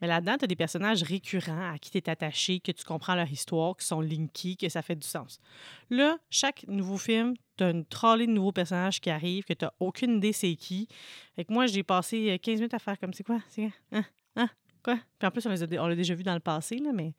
Mais 0.01 0.09
là-dedans, 0.09 0.37
tu 0.39 0.45
as 0.45 0.49
des 0.49 0.57
personnages 0.57 1.03
récurrents 1.03 1.73
à 1.73 1.79
qui 1.79 1.91
tu 1.91 1.99
es 1.99 2.09
attaché, 2.09 2.61
que 2.61 2.73
tu 2.73 2.85
comprends 2.85 3.15
leur 3.15 3.31
histoire, 3.31 3.77
qui 3.77 3.87
sont 3.87 4.01
linkés, 4.01 4.57
que 4.57 4.69
ça 4.69 4.83
fait 4.83 4.97
du 4.97 5.07
sens. 5.07 5.41
Là, 5.91 6.19
chaque 6.31 6.65
nouveau 6.69 6.97
film, 6.97 7.35
tu 7.57 7.65
as 7.65 7.71
une 7.71 7.85
trolley 7.85 8.27
de 8.27 8.33
nouveaux 8.33 8.53
personnages 8.53 9.01
qui 9.01 9.11
arrivent, 9.11 9.45
que 9.45 9.53
tu 9.53 9.67
aucune 9.79 10.17
idée 10.17 10.33
c'est 10.33 10.55
qui. 10.55 10.89
Fait 11.37 11.45
que 11.45 11.53
moi, 11.53 11.67
j'ai 11.67 11.83
passé 11.83 12.31
euh, 12.31 12.39
15 12.39 12.57
minutes 12.57 12.75
à 12.75 12.79
faire 12.79 12.99
comme 12.99 13.13
c'est 13.13 13.25
quoi? 13.25 13.41
C'est 13.49 13.63
quoi? 13.63 13.73
Hein? 13.93 14.05
Hein? 14.37 14.49
Quoi? 14.83 14.99
Puis 15.19 15.29
en 15.29 15.31
plus, 15.31 15.47
on 15.47 15.87
l'a 15.87 15.97
déjà 15.97 16.15
vu 16.15 16.23
dans 16.23 16.35
le 16.35 16.41
passé, 16.41 16.79
là, 16.79 16.93
mais 16.93 17.15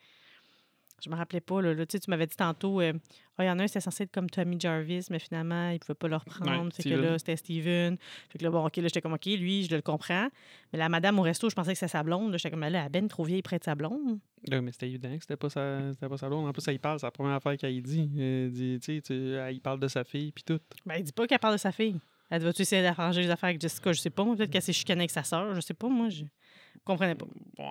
Je 1.04 1.10
me 1.10 1.16
rappelais 1.16 1.41
pas. 1.41 1.62
Là, 1.62 1.74
là. 1.74 1.86
Tu 1.86 1.93
sais, 1.93 1.99
tu 1.99 2.10
m'avais 2.10 2.28
dit 2.28 2.36
tantôt, 2.36 2.82
euh, 2.82 2.93
Ah, 3.38 3.43
il 3.43 3.47
y 3.47 3.49
en 3.49 3.58
a 3.60 3.64
un, 3.64 3.68
c'était 3.68 3.82
censé 3.82 4.04
être 4.04 4.12
comme 4.12 4.30
Tommy 4.30 4.60
Jarvis, 4.60 5.08
mais 5.10 5.20
finalement, 5.20 5.70
il 5.70 5.74
ne 5.74 5.78
pouvait 5.80 5.95
pas 5.95 6.08
le 6.08 6.16
reprendre. 6.16 6.66
Ouais, 6.66 6.72
fait 6.72 6.84
que 6.84 6.95
là, 6.95 7.18
c'était 7.18 7.36
Steven. 7.38 7.97
Fait 8.30 8.38
que 8.38 8.43
là, 8.43 8.52
bon, 8.52 8.66
OK, 8.66 8.78
là, 8.78 8.84
j'étais 8.84 9.02
comme, 9.02 9.14
OK, 9.14 9.26
lui, 9.26 9.64
je 9.64 9.76
le 9.76 9.82
comprends. 9.82 10.30
Mais 10.72 10.80
la 10.80 10.89
madame 10.89 11.18
au 11.20 11.24
resto, 11.24 11.49
je 11.49 11.56
pensais 11.56 11.72
que 11.74 11.80
c'était 11.80 11.91
sa 11.91 12.04
blonde. 12.04 12.32
là. 12.32 12.38
J'étais 12.38 12.52
comme, 12.52 12.64
elle 12.64 12.76
est 12.76 12.89
ben 12.89 13.08
trop 13.08 13.24
vieille 13.24 13.41
près 13.41 13.58
de 13.60 13.64
sa 13.64 13.76
blonde. 13.76 14.20
Là, 14.47 14.62
mais 14.62 14.72
c'était 14.72 14.88
évident 14.88 15.16
que 15.16 15.22
c'était 15.22 15.38
pas 15.38 15.49
sa, 15.49 15.80
pas 16.08 16.18
sa 16.18 16.28
blonde. 16.30 16.47
En 16.47 16.54
plus, 16.54 16.62
ça 16.62 16.74
y 16.74 16.78
parle, 16.80 16.99
c'est 16.99 17.08
la 17.08 17.12
première 17.12 17.34
affaire 17.36 17.58
qu'elle 17.58 17.82
dit. 17.82 18.10
Elle 18.18 18.52
dit, 18.52 18.80
tu 18.82 19.02
sais, 19.04 19.14
elle 19.16 19.56
y 19.56 19.60
parle 19.60 19.80
de 19.80 19.88
sa 19.88 20.04
fille, 20.04 20.32
puis 20.32 20.43
tout. 20.43 20.60
Ben, 20.86 20.95
il 20.97 21.04
dit 21.04 21.12
pas 21.12 21.28
qu'elle 21.28 21.39
parle 21.39 21.56
de 21.56 21.60
sa 21.60 21.72
fille. 21.72 21.99
Elle 22.30 22.39
dit, 22.39 22.45
vas-tu 22.45 22.62
essayer 22.62 22.82
d'arranger 22.82 23.22
les 23.24 23.30
affaires 23.30 23.49
avec 23.49 23.60
Jessica? 23.62 23.91
Je 23.91 23.99
sais 23.99 24.10
pas. 24.10 24.24
Peut-être 24.24 24.49
qu'elle 24.49 24.62
s'est 24.62 24.72
chicanée 24.72 25.02
avec 25.02 25.12
sa 25.12 25.24
sœur. 25.24 25.54
Je 25.54 25.60
sais 25.60 25.74
pas. 25.74 25.89
Moi, 25.89 26.10
je 26.10 26.24
comprenais 26.86 27.16
pas. 27.16 27.26
Ouais. 27.60 27.70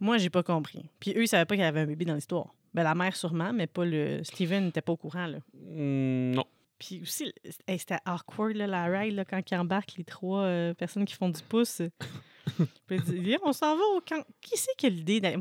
Moi, 0.00 0.18
j'ai 0.18 0.30
pas 0.30 0.42
compris. 0.42 0.84
Puis 1.00 1.12
eux, 1.12 1.22
ils 1.22 1.28
savaient 1.28 1.44
pas 1.44 1.54
qu'il 1.54 1.64
y 1.64 1.66
avait 1.66 1.80
un 1.80 1.86
bébé 1.86 2.04
dans 2.04 2.14
l'histoire. 2.14 2.54
Ben, 2.74 2.82
la 2.82 2.94
mère, 2.94 3.14
sûrement, 3.14 3.52
mais 3.52 3.66
pas 3.66 3.84
le. 3.84 4.22
Steven 4.24 4.66
n'était 4.66 4.80
pas 4.80 4.92
au 4.92 4.96
courant, 4.96 5.26
là. 5.26 5.38
Mm, 5.54 6.32
non. 6.32 6.44
Puis 6.78 7.00
aussi, 7.02 7.32
hey, 7.68 7.78
c'était 7.78 7.98
awkward, 8.06 8.56
là, 8.56 8.66
la 8.66 8.86
ride, 8.86 9.14
là, 9.14 9.24
quand 9.24 9.40
ils 9.50 9.54
embarquent 9.54 9.94
les 9.98 10.04
trois 10.04 10.40
euh, 10.40 10.74
personnes 10.74 11.04
qui 11.04 11.14
font 11.14 11.28
du 11.28 11.42
pouce. 11.42 11.82
Puis 12.86 12.96
ils 12.96 13.22
disent, 13.22 13.38
on 13.44 13.52
s'en 13.52 13.76
va 13.76 13.82
au 13.96 14.00
camp. 14.00 14.24
Qui 14.40 14.56
c'est 14.56 14.74
qui 14.76 14.86
a 14.86 14.88
l'idée 14.88 15.20
d'aller. 15.20 15.36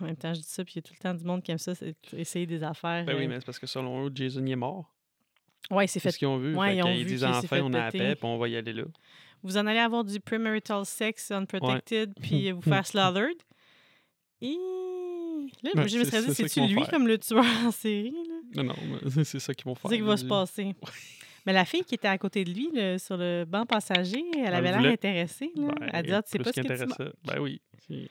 En 0.00 0.04
même 0.04 0.16
temps, 0.16 0.32
je 0.32 0.40
dis 0.40 0.46
ça, 0.48 0.64
puis 0.64 0.74
il 0.74 0.76
y 0.76 0.78
a 0.78 0.82
tout 0.82 0.94
le 0.94 1.02
temps 1.02 1.14
du 1.14 1.24
monde 1.24 1.42
qui 1.42 1.50
aime 1.50 1.58
ça, 1.58 1.74
c'est 1.74 1.94
essayer 2.14 2.46
des 2.46 2.62
affaires. 2.62 3.04
Ben 3.04 3.16
oui, 3.16 3.24
euh, 3.24 3.28
mais 3.28 3.40
c'est 3.40 3.46
parce 3.46 3.58
que 3.58 3.66
selon 3.66 4.06
eux, 4.06 4.10
Jason 4.14 4.44
il 4.44 4.52
est 4.52 4.56
mort. 4.56 4.90
Ouais, 5.70 5.86
c'est 5.86 5.94
C'est 5.94 6.00
fait. 6.00 6.12
ce 6.12 6.18
qu'ils 6.18 6.28
ont 6.28 6.38
vu. 6.38 6.54
Ouais, 6.54 6.76
ils 6.76 6.82
ont 6.82 6.94
vu 6.94 7.04
disent 7.04 7.24
enfin, 7.24 7.60
on 7.60 7.72
a 7.74 7.84
la 7.84 7.92
paix, 7.92 8.14
puis 8.14 8.24
on 8.24 8.38
va 8.38 8.48
y 8.48 8.56
aller 8.56 8.72
là. 8.72 8.84
Vous 9.42 9.56
en 9.58 9.66
allez 9.66 9.78
avoir 9.78 10.04
du 10.04 10.18
premarital 10.18 10.84
sex 10.86 11.30
unprotected, 11.30 12.14
puis 12.20 12.52
vous 12.52 12.62
faire 12.62 12.86
slaughtered. 12.86 13.36
Et 14.42 14.56
là, 15.62 15.70
Ben, 15.74 15.86
je 15.88 15.98
me 15.98 16.04
c'est- 16.04 16.10
serais 16.10 16.22
dit, 16.26 16.34
c'est 16.34 16.48
c'est-tu 16.48 16.66
lui 16.66 16.74
faire. 16.74 16.90
comme 16.90 17.06
le 17.06 17.18
tueur 17.18 17.44
en 17.64 17.70
série? 17.70 18.12
là? 18.54 18.62
Non, 18.62 18.64
non, 18.64 18.74
c'est 19.24 19.38
ça 19.40 19.54
qu'ils 19.54 19.64
vont 19.66 19.74
C'est 19.74 19.80
faire. 19.82 19.90
ça 19.90 19.96
qui 19.96 20.02
va 20.02 20.16
se 20.16 20.24
passer. 20.24 20.74
Mais 21.46 21.52
la 21.52 21.64
fille 21.64 21.84
qui 21.84 21.94
était 21.94 22.08
à 22.08 22.18
côté 22.18 22.44
de 22.44 22.50
lui, 22.52 22.70
là, 22.72 22.98
sur 22.98 23.16
le 23.16 23.44
banc 23.44 23.64
passager, 23.66 24.24
elle 24.34 24.46
Elle 24.46 24.54
avait 24.54 24.72
l'air 24.72 24.92
intéressée. 24.92 25.52
Là. 25.54 25.68
Ben, 25.78 25.90
elle 25.92 26.06
dit, 26.06 26.12
ah, 26.12 26.22
tu 26.22 26.30
sais 26.30 26.38
plus 26.38 26.44
pas 26.44 26.52
ce 26.52 26.60
que 26.60 27.02
tu. 27.04 27.10
Ben 27.24 27.38
oui. 27.40 27.60
C'est- 27.86 28.10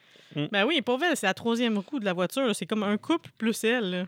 Ben 0.52 0.66
oui, 0.66 0.80
pour 0.82 1.02
elle, 1.02 1.16
c'est 1.16 1.26
la 1.26 1.34
troisième 1.34 1.78
roue 1.78 2.00
de 2.00 2.04
la 2.04 2.12
voiture. 2.14 2.54
C'est 2.56 2.66
comme 2.66 2.82
un 2.82 2.96
couple 2.98 3.30
plus 3.38 3.62
elle. 3.64 3.90
là. 3.90 4.06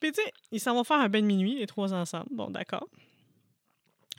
Puis 0.00 0.12
tu 0.12 0.20
sais, 0.22 0.32
ils 0.52 0.60
s'en 0.60 0.74
vont 0.74 0.84
faire 0.84 0.98
un 0.98 1.08
bain 1.08 1.20
de 1.22 1.26
minuit, 1.26 1.56
les 1.58 1.66
trois 1.66 1.92
ensemble. 1.94 2.26
Bon, 2.30 2.50
d'accord. 2.50 2.86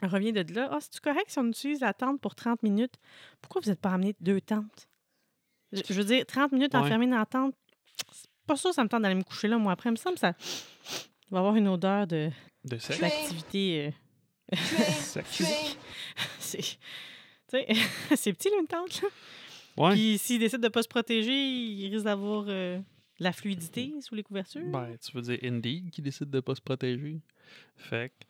On 0.02 0.08
revient 0.08 0.32
de 0.32 0.44
là. 0.54 0.68
Ah, 0.72 0.78
c'est-tu 0.80 1.00
correct 1.00 1.26
si 1.28 1.38
on 1.38 1.46
utilise 1.46 1.80
la 1.80 1.94
tente 1.94 2.20
pour 2.20 2.34
30 2.34 2.62
minutes? 2.62 2.94
Pourquoi 3.40 3.60
vous 3.62 3.70
n'êtes 3.70 3.80
pas 3.80 3.90
amené 3.90 4.14
deux 4.20 4.40
tentes? 4.40 4.88
Je, 5.76 5.92
je 5.92 5.98
veux 5.98 6.04
dire, 6.04 6.24
30 6.26 6.52
minutes 6.52 6.74
Ouais. 6.74 6.80
enfermées 6.80 7.06
dans 7.06 7.18
la 7.18 7.26
tente, 7.26 7.54
c'est 8.12 8.28
pas 8.46 8.56
sûr 8.56 8.72
ça 8.72 8.82
me 8.84 8.88
tente 8.88 9.02
d'aller 9.02 9.14
me 9.14 9.22
coucher 9.24 9.48
là, 9.48 9.58
moi. 9.58 9.72
Après, 9.72 9.88
il 9.88 9.92
me 9.92 9.96
semble 9.96 10.14
que 10.14 10.20
ça 10.20 10.34
il 11.28 11.32
va 11.32 11.38
avoir 11.40 11.56
une 11.56 11.68
odeur 11.68 12.06
de- 12.06 12.30
De 12.64 12.78
sexe. 12.78 13.00
d'activité. 13.00 13.92
euh, 14.52 14.56
c'est 16.38 16.60
tu 16.60 16.64
sais, 17.48 17.66
c'est 18.16 18.32
petit, 18.32 18.48
là, 18.50 18.56
une 18.60 18.66
tente. 18.66 19.02
Là. 19.02 19.08
Ouais. 19.76 19.92
Puis 19.92 20.18
s'il 20.18 20.38
décide 20.40 20.60
de 20.60 20.68
pas 20.68 20.82
se 20.82 20.88
protéger, 20.88 21.32
il 21.32 21.92
risque 21.92 22.04
d'avoir 22.04 22.44
euh, 22.48 22.78
la 23.18 23.32
fluidité 23.32 23.92
sous 24.00 24.14
les 24.14 24.22
couvertures. 24.22 24.66
Ben, 24.66 24.96
tu 24.98 25.12
veux 25.12 25.22
dire 25.22 25.38
Indeed 25.42 25.90
qui 25.90 26.02
décide 26.02 26.30
de 26.30 26.40
pas 26.40 26.54
se 26.54 26.60
protéger. 26.60 27.20
Fait 27.76 28.10
que 28.10 28.26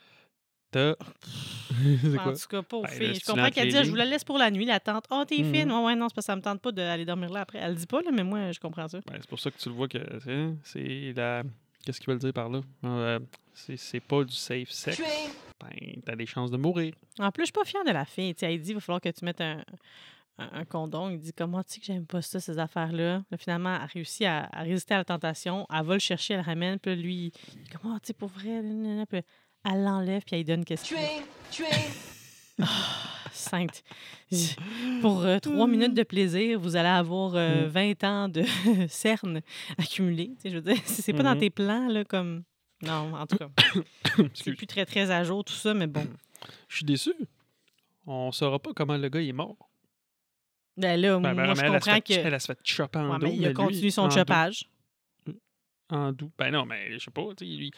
t'as. 0.77 0.91
en 2.19 2.23
quoi? 2.23 2.33
tout 2.35 2.49
cas, 2.49 2.63
pas 2.63 2.77
aux 2.77 2.83
Ben, 2.83 2.89
filles. 2.89 3.15
Je 3.21 3.27
comprends 3.27 3.51
qu'elle 3.51 3.69
dit, 3.71 3.85
je 3.85 3.91
vous 3.91 3.97
la 3.97 4.05
laisse 4.05 4.25
pour 4.25 4.39
la 4.39 4.51
nuit, 4.51 4.65
la 4.65 4.81
tente. 4.81 5.05
Oh, 5.11 5.25
t'es 5.27 5.39
Mhm. 5.43 5.53
fine. 5.55 5.73
Ouais, 5.73 5.85
ouais, 5.85 5.97
non, 5.97 6.09
c'est 6.09 6.15
parce 6.15 6.27
que 6.27 6.33
ça 6.33 6.37
me 6.37 6.43
tente 6.43 6.61
pas 6.61 6.73
d'aller 6.73 7.05
dormir 7.05 7.31
là 7.31 7.41
après. 7.41 7.59
Elle 7.59 7.71
le 7.73 7.77
dit 7.77 7.87
pas, 7.87 8.01
là, 8.03 8.11
mais 8.13 8.25
moi, 8.25 8.53
je 8.53 8.61
comprends 8.61 8.89
ça. 8.89 9.01
Ben, 9.07 9.15
c'est 9.21 9.29
pour 9.29 9.41
ça 9.41 9.51
que 9.51 9.59
tu 9.59 9.69
le 9.69 9.75
vois 9.75 9.89
que 9.89 9.99
c'est- 10.65 11.13
la. 11.15 11.43
Qu'est-ce 11.85 12.01
qu'ils 12.01 12.09
veulent 12.11 12.19
dire 12.19 12.33
par 12.33 12.49
là? 12.49 12.61
Euh, 12.85 13.21
c'est 13.55 13.77
c'est 13.77 14.01
pas 14.01 14.25
du 14.25 14.35
safe 14.35 14.71
sex. 14.71 15.01
Ben, 15.61 16.01
t'as 16.05 16.17
des 16.17 16.27
chances 16.27 16.51
de 16.51 16.57
mourir. 16.57 16.95
En 17.19 17.31
plus, 17.31 17.43
je 17.43 17.47
suis 17.47 17.53
pas 17.53 17.65
fière 17.65 17.85
de 17.85 17.93
la 17.93 18.05
fille. 18.05 18.35
Tu 18.35 18.41
sais, 18.41 18.53
elle 18.53 18.61
dit, 18.61 18.71
il 18.71 18.75
va 18.75 18.81
falloir 18.81 19.01
que 19.01 19.09
tu 19.09 19.25
mettes 19.25 19.41
un, 19.41 19.63
un, 20.39 20.49
un 20.53 20.65
condom. 20.65 21.11
Il 21.11 21.19
dit, 21.21 21.33
comment 21.33 21.63
tu 21.63 21.75
sais 21.75 21.81
que 21.81 21.87
j'aime 21.87 22.05
pas 22.07 22.21
ça, 22.23 22.41
ces 22.41 22.59
affaires-là? 22.59 23.23
Là, 23.31 23.37
finalement, 23.39 23.75
elle 23.81 23.89
réussit 23.95 24.27
à, 24.27 24.49
à 24.53 24.63
résister 24.63 24.95
à 24.95 24.99
la 24.99 25.05
tentation. 25.05 25.65
Elle 25.73 25.85
va 25.87 25.95
le 25.95 26.01
chercher, 26.01 26.35
elle 26.35 26.41
le 26.41 26.47
ramène. 26.47 26.79
Puis 26.81 26.91
là, 26.95 27.01
lui, 27.01 27.33
comment, 27.73 27.99
tu 28.01 28.09
sais, 28.09 28.13
pour 28.15 28.29
vrai? 28.29 28.61
nanana. 28.63 29.07
Puis 29.07 29.23
elle 29.69 29.85
l'enlève, 29.85 30.23
puis 30.25 30.31
elle 30.37 30.39
lui 30.39 30.45
donne 30.45 30.65
qu'est-ce 30.65 30.85
qu'il 30.85 30.97
veut. 30.97 32.67
Sainte. 33.33 33.83
Pour 35.03 35.23
euh, 35.25 35.39
trois 35.39 35.67
minutes 35.67 35.95
de 35.95 36.03
plaisir, 36.03 36.59
vous 36.59 36.75
allez 36.77 36.89
avoir 36.89 37.35
euh, 37.35 37.67
Mm. 37.67 37.69
20 37.69 38.05
ans 38.05 38.29
de 38.29 38.45
cernes 38.89 39.41
accumulées. 39.79 40.33
Tu 40.37 40.43
sais, 40.43 40.51
je 40.51 40.55
veux 40.57 40.63
dire, 40.63 40.83
c'est 40.87 41.13
pas 41.13 41.23
dans 41.23 41.35
Mhm. 41.35 41.41
tes 41.41 41.51
plans, 41.51 41.89
là, 41.89 42.05
comme... 42.05 42.43
Non, 42.83 43.15
en 43.15 43.27
tout 43.27 43.37
cas, 43.37 43.49
c'est 44.35 44.53
plus 44.55 44.67
très, 44.67 44.85
très 44.87 45.11
à 45.11 45.23
jour, 45.25 45.45
tout 45.45 45.53
ça, 45.55 45.75
mais 45.75 45.87
bon. 45.87 46.07
Je 46.69 46.77
suis 46.77 46.85
déçu. 46.85 47.13
On 48.07 48.33
saura 48.33 48.59
pas 48.59 48.73
comment 48.75 48.97
le 48.97 49.09
gars 49.09 49.21
il 49.21 49.29
est 49.29 49.33
mort. 49.33 49.57
Ben 50.77 51.01
là, 51.01 51.19
Ben, 51.19 51.35
moi, 51.35 51.47
ben, 51.47 51.55
je 51.55 51.61
elle, 51.63 51.71
comprends 51.73 51.95
fait- 51.95 52.01
que... 52.03 52.13
Elle, 52.15 52.35
elle 52.35 52.41
se 52.41 52.47
fait 52.47 52.59
chopper 52.65 52.99
en 52.99 53.11
Ouais, 53.13 53.19
dos. 53.19 53.27
mais 53.27 53.37
il 53.37 53.45
a 53.45 53.49
lui, 53.49 53.55
continué 53.55 53.91
son 53.91 54.09
chopage. 54.11 54.69
En 55.89 56.13
doux. 56.13 56.31
Ben 56.39 56.51
non, 56.51 56.65
mais 56.67 56.93
je 56.93 56.99
sais 56.99 57.11
pas, 57.11 57.23
tu 57.37 57.47
sais, 57.47 57.57
lui, 57.57 57.71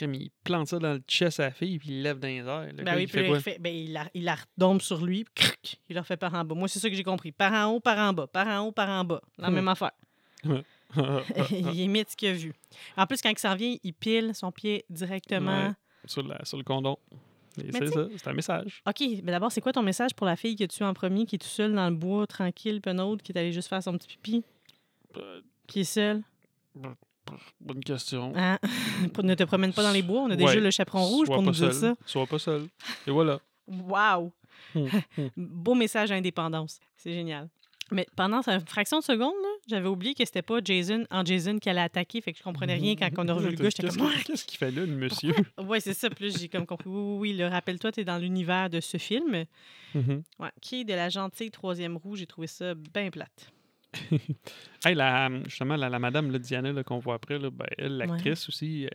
comme 0.00 0.14
il 0.14 0.30
plante 0.44 0.68
ça 0.68 0.78
dans 0.78 0.94
le 0.94 1.02
chest 1.06 1.38
à 1.40 1.44
la 1.44 1.50
fille, 1.52 1.78
puis 1.78 1.90
il 1.90 2.02
lève 2.02 2.18
dans 2.18 2.26
les 2.28 2.38
airs. 2.38 2.66
Le 2.66 2.72
Ben 2.72 2.84
gars, 2.84 2.96
oui, 2.96 3.02
il 3.04 3.08
puis 3.08 3.20
fait 3.20 3.28
il, 3.30 3.40
fait- 3.40 3.58
ben, 3.60 3.74
il, 3.74 3.92
la, 3.92 4.08
il 4.14 4.24
la 4.24 4.34
retombe 4.34 4.80
sur 4.80 5.04
lui, 5.04 5.24
puis 5.24 5.32
cric, 5.34 5.80
il 5.88 5.94
leur 5.94 6.06
fait 6.06 6.16
par 6.16 6.34
en 6.34 6.44
bas. 6.44 6.54
Moi, 6.54 6.66
c'est 6.68 6.78
ça 6.80 6.88
que 6.90 6.94
j'ai 6.96 7.04
compris. 7.04 7.30
Par 7.32 7.52
en 7.52 7.72
haut, 7.74 7.80
par 7.80 7.98
en 7.98 8.12
bas. 8.12 8.26
Par 8.26 8.46
en 8.48 8.66
haut, 8.66 8.72
par 8.72 8.88
en 8.88 9.04
bas. 9.04 9.20
La 9.38 9.50
Hmm. 9.50 9.54
même 9.54 9.68
affaire. 9.68 9.92
il 11.50 11.80
imite 11.80 12.10
ce 12.10 12.16
qu'il 12.16 12.28
a 12.28 12.32
vu. 12.32 12.52
En 12.96 13.06
plus, 13.06 13.20
quand 13.22 13.30
il 13.30 13.38
s'en 13.38 13.54
vient, 13.54 13.76
il 13.82 13.92
pile 13.94 14.34
son 14.34 14.50
pied 14.50 14.84
directement. 14.90 15.68
Ouais. 15.68 15.72
sur, 16.06 16.26
la- 16.26 16.44
sur 16.44 16.56
le 16.58 16.64
condom. 16.64 16.96
C'est 17.56 17.88
ça, 17.88 18.06
c'est 18.16 18.28
un 18.28 18.32
message. 18.32 18.80
OK, 18.86 19.00
mais 19.22 19.32
d'abord, 19.32 19.52
c'est 19.52 19.60
quoi 19.60 19.72
ton 19.72 19.82
message 19.82 20.14
pour 20.14 20.26
la 20.26 20.36
fille 20.36 20.56
que 20.56 20.64
tu 20.64 20.82
as 20.82 20.88
en 20.88 20.94
premier, 20.94 21.26
qui 21.26 21.34
est 21.34 21.38
tout 21.38 21.46
seul 21.48 21.74
dans 21.74 21.90
le 21.90 21.96
bois, 21.96 22.26
tranquille, 22.26 22.80
puis 22.80 22.90
un 22.92 22.98
autre 23.00 23.22
qui 23.22 23.32
est 23.32 23.38
allé 23.38 23.52
juste 23.52 23.68
faire 23.68 23.82
son 23.82 23.92
petit 23.98 24.06
pipi, 24.08 24.44
Euh, 25.16 25.40
qui 25.66 25.80
est 25.80 25.84
seul? 25.84 26.22
Bonne 27.60 27.82
question. 27.84 28.32
Hein? 28.36 28.58
Ne 29.22 29.34
te 29.34 29.44
promène 29.44 29.72
pas 29.72 29.82
dans 29.82 29.92
les 29.92 30.02
bois, 30.02 30.22
on 30.22 30.30
a 30.30 30.36
déjà 30.36 30.50
Ouais. 30.54 30.60
le 30.60 30.70
chaperon 30.70 31.04
rouge 31.04 31.26
Sois 31.26 31.34
pour 31.36 31.42
nous 31.42 31.52
dire 31.52 31.72
ça. 31.74 31.94
Sois 32.06 32.26
pas 32.26 32.38
seul. 32.38 32.66
Et 33.06 33.10
voilà. 33.10 33.38
Wow! 33.68 34.32
Hum, 34.74 34.88
hum. 35.18 35.30
Beau 35.36 35.74
message 35.74 36.10
à 36.10 36.14
indépendance. 36.14 36.80
C'est 36.96 37.12
génial. 37.12 37.48
Mais 37.92 38.06
pendant 38.14 38.40
une 38.46 38.60
fraction 38.66 39.00
de 39.00 39.04
seconde, 39.04 39.32
j'avais 39.68 39.88
oublié 39.88 40.14
que 40.14 40.24
c'était 40.24 40.42
pas 40.42 40.60
Jason 40.64 41.04
en 41.10 41.24
Jason 41.24 41.58
qui 41.58 41.68
allait 41.68 41.80
attaquer, 41.80 42.20
fait 42.20 42.32
que 42.32 42.38
je 42.38 42.42
comprenais 42.44 42.74
rien 42.74 42.94
quand 42.94 43.10
on 43.18 43.26
a 43.28 43.32
revu 43.32 43.50
le 43.50 43.56
gars. 43.56 43.68
Qu'est-ce 43.68 43.98
comme, 43.98 44.08
qu'il- 44.12 44.24
Qu'est-ce 44.24 44.44
qu'il 44.44 44.58
fait 44.58 44.70
là, 44.70 44.82
le 44.86 44.94
monsieur? 44.94 45.34
ouais, 45.58 45.80
c'est 45.80 45.94
ça. 45.94 46.08
Là, 46.08 46.28
j'ai 46.28 46.48
comme 46.48 46.66
compris. 46.66 46.88
Oui, 46.88 47.16
oui, 47.18 47.34
oui. 47.36 47.44
Rappelle-toi, 47.44 47.90
t'es 47.90 48.04
dans 48.04 48.18
l'univers 48.18 48.70
de 48.70 48.78
ce 48.80 48.96
film. 48.96 49.44
Mhm. 49.94 50.22
Ouais. 50.38 50.50
Qui 50.60 50.82
est 50.82 50.84
de 50.84 50.94
la 50.94 51.08
gentille 51.08 51.50
troisième 51.50 51.96
roue, 51.96 52.14
j'ai 52.14 52.26
trouvé 52.26 52.46
ça 52.46 52.74
bien 52.74 53.10
plate. 53.10 53.50
Hey, 54.84 54.94
la, 54.94 55.28
justement, 55.44 55.76
la, 55.76 55.88
la 55.88 55.98
madame 55.98 56.30
là, 56.30 56.38
Diana 56.38 56.72
là, 56.72 56.82
qu'on 56.84 56.98
voit 56.98 57.14
après, 57.14 57.38
là, 57.38 57.50
ben, 57.50 57.66
elle, 57.76 57.96
l'actrice 57.98 58.48
aussi, 58.48 58.88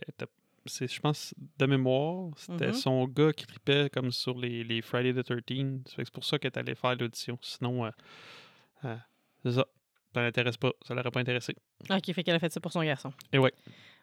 c'est, 0.64 0.90
je 0.92 1.00
pense, 1.00 1.32
de 1.58 1.66
mémoire, 1.66 2.30
c'était 2.36 2.68
Mhm. 2.68 2.72
son 2.74 3.04
gars 3.06 3.32
qui 3.32 3.46
tripait 3.46 3.88
comme 3.90 4.10
sur 4.10 4.36
les, 4.36 4.64
les 4.64 4.82
Friday 4.82 5.12
the 5.14 5.24
13 5.24 5.44
th 5.44 5.94
C'est 5.96 6.10
pour 6.10 6.24
ça 6.24 6.38
qu'elle 6.38 6.50
est 6.52 6.58
allée 6.58 6.74
faire 6.74 6.96
l'audition. 6.96 7.38
Sinon, 7.40 7.84
euh, 7.86 7.90
euh, 8.84 8.96
c'est 9.44 9.52
ça. 9.52 9.66
Ça 10.14 10.22
l'intéresse 10.22 10.56
pas. 10.56 10.72
Ça 10.82 10.94
l'aurait 10.94 11.10
pas 11.10 11.20
intéressé. 11.20 11.54
OK, 11.90 12.12
fait 12.12 12.24
qu'elle 12.24 12.34
a 12.34 12.38
fait 12.40 12.50
ça 12.52 12.58
pour 12.60 12.72
son 12.72 12.82
garçon. 12.82 13.12
Et 13.32 13.38
ouais. 13.38 13.52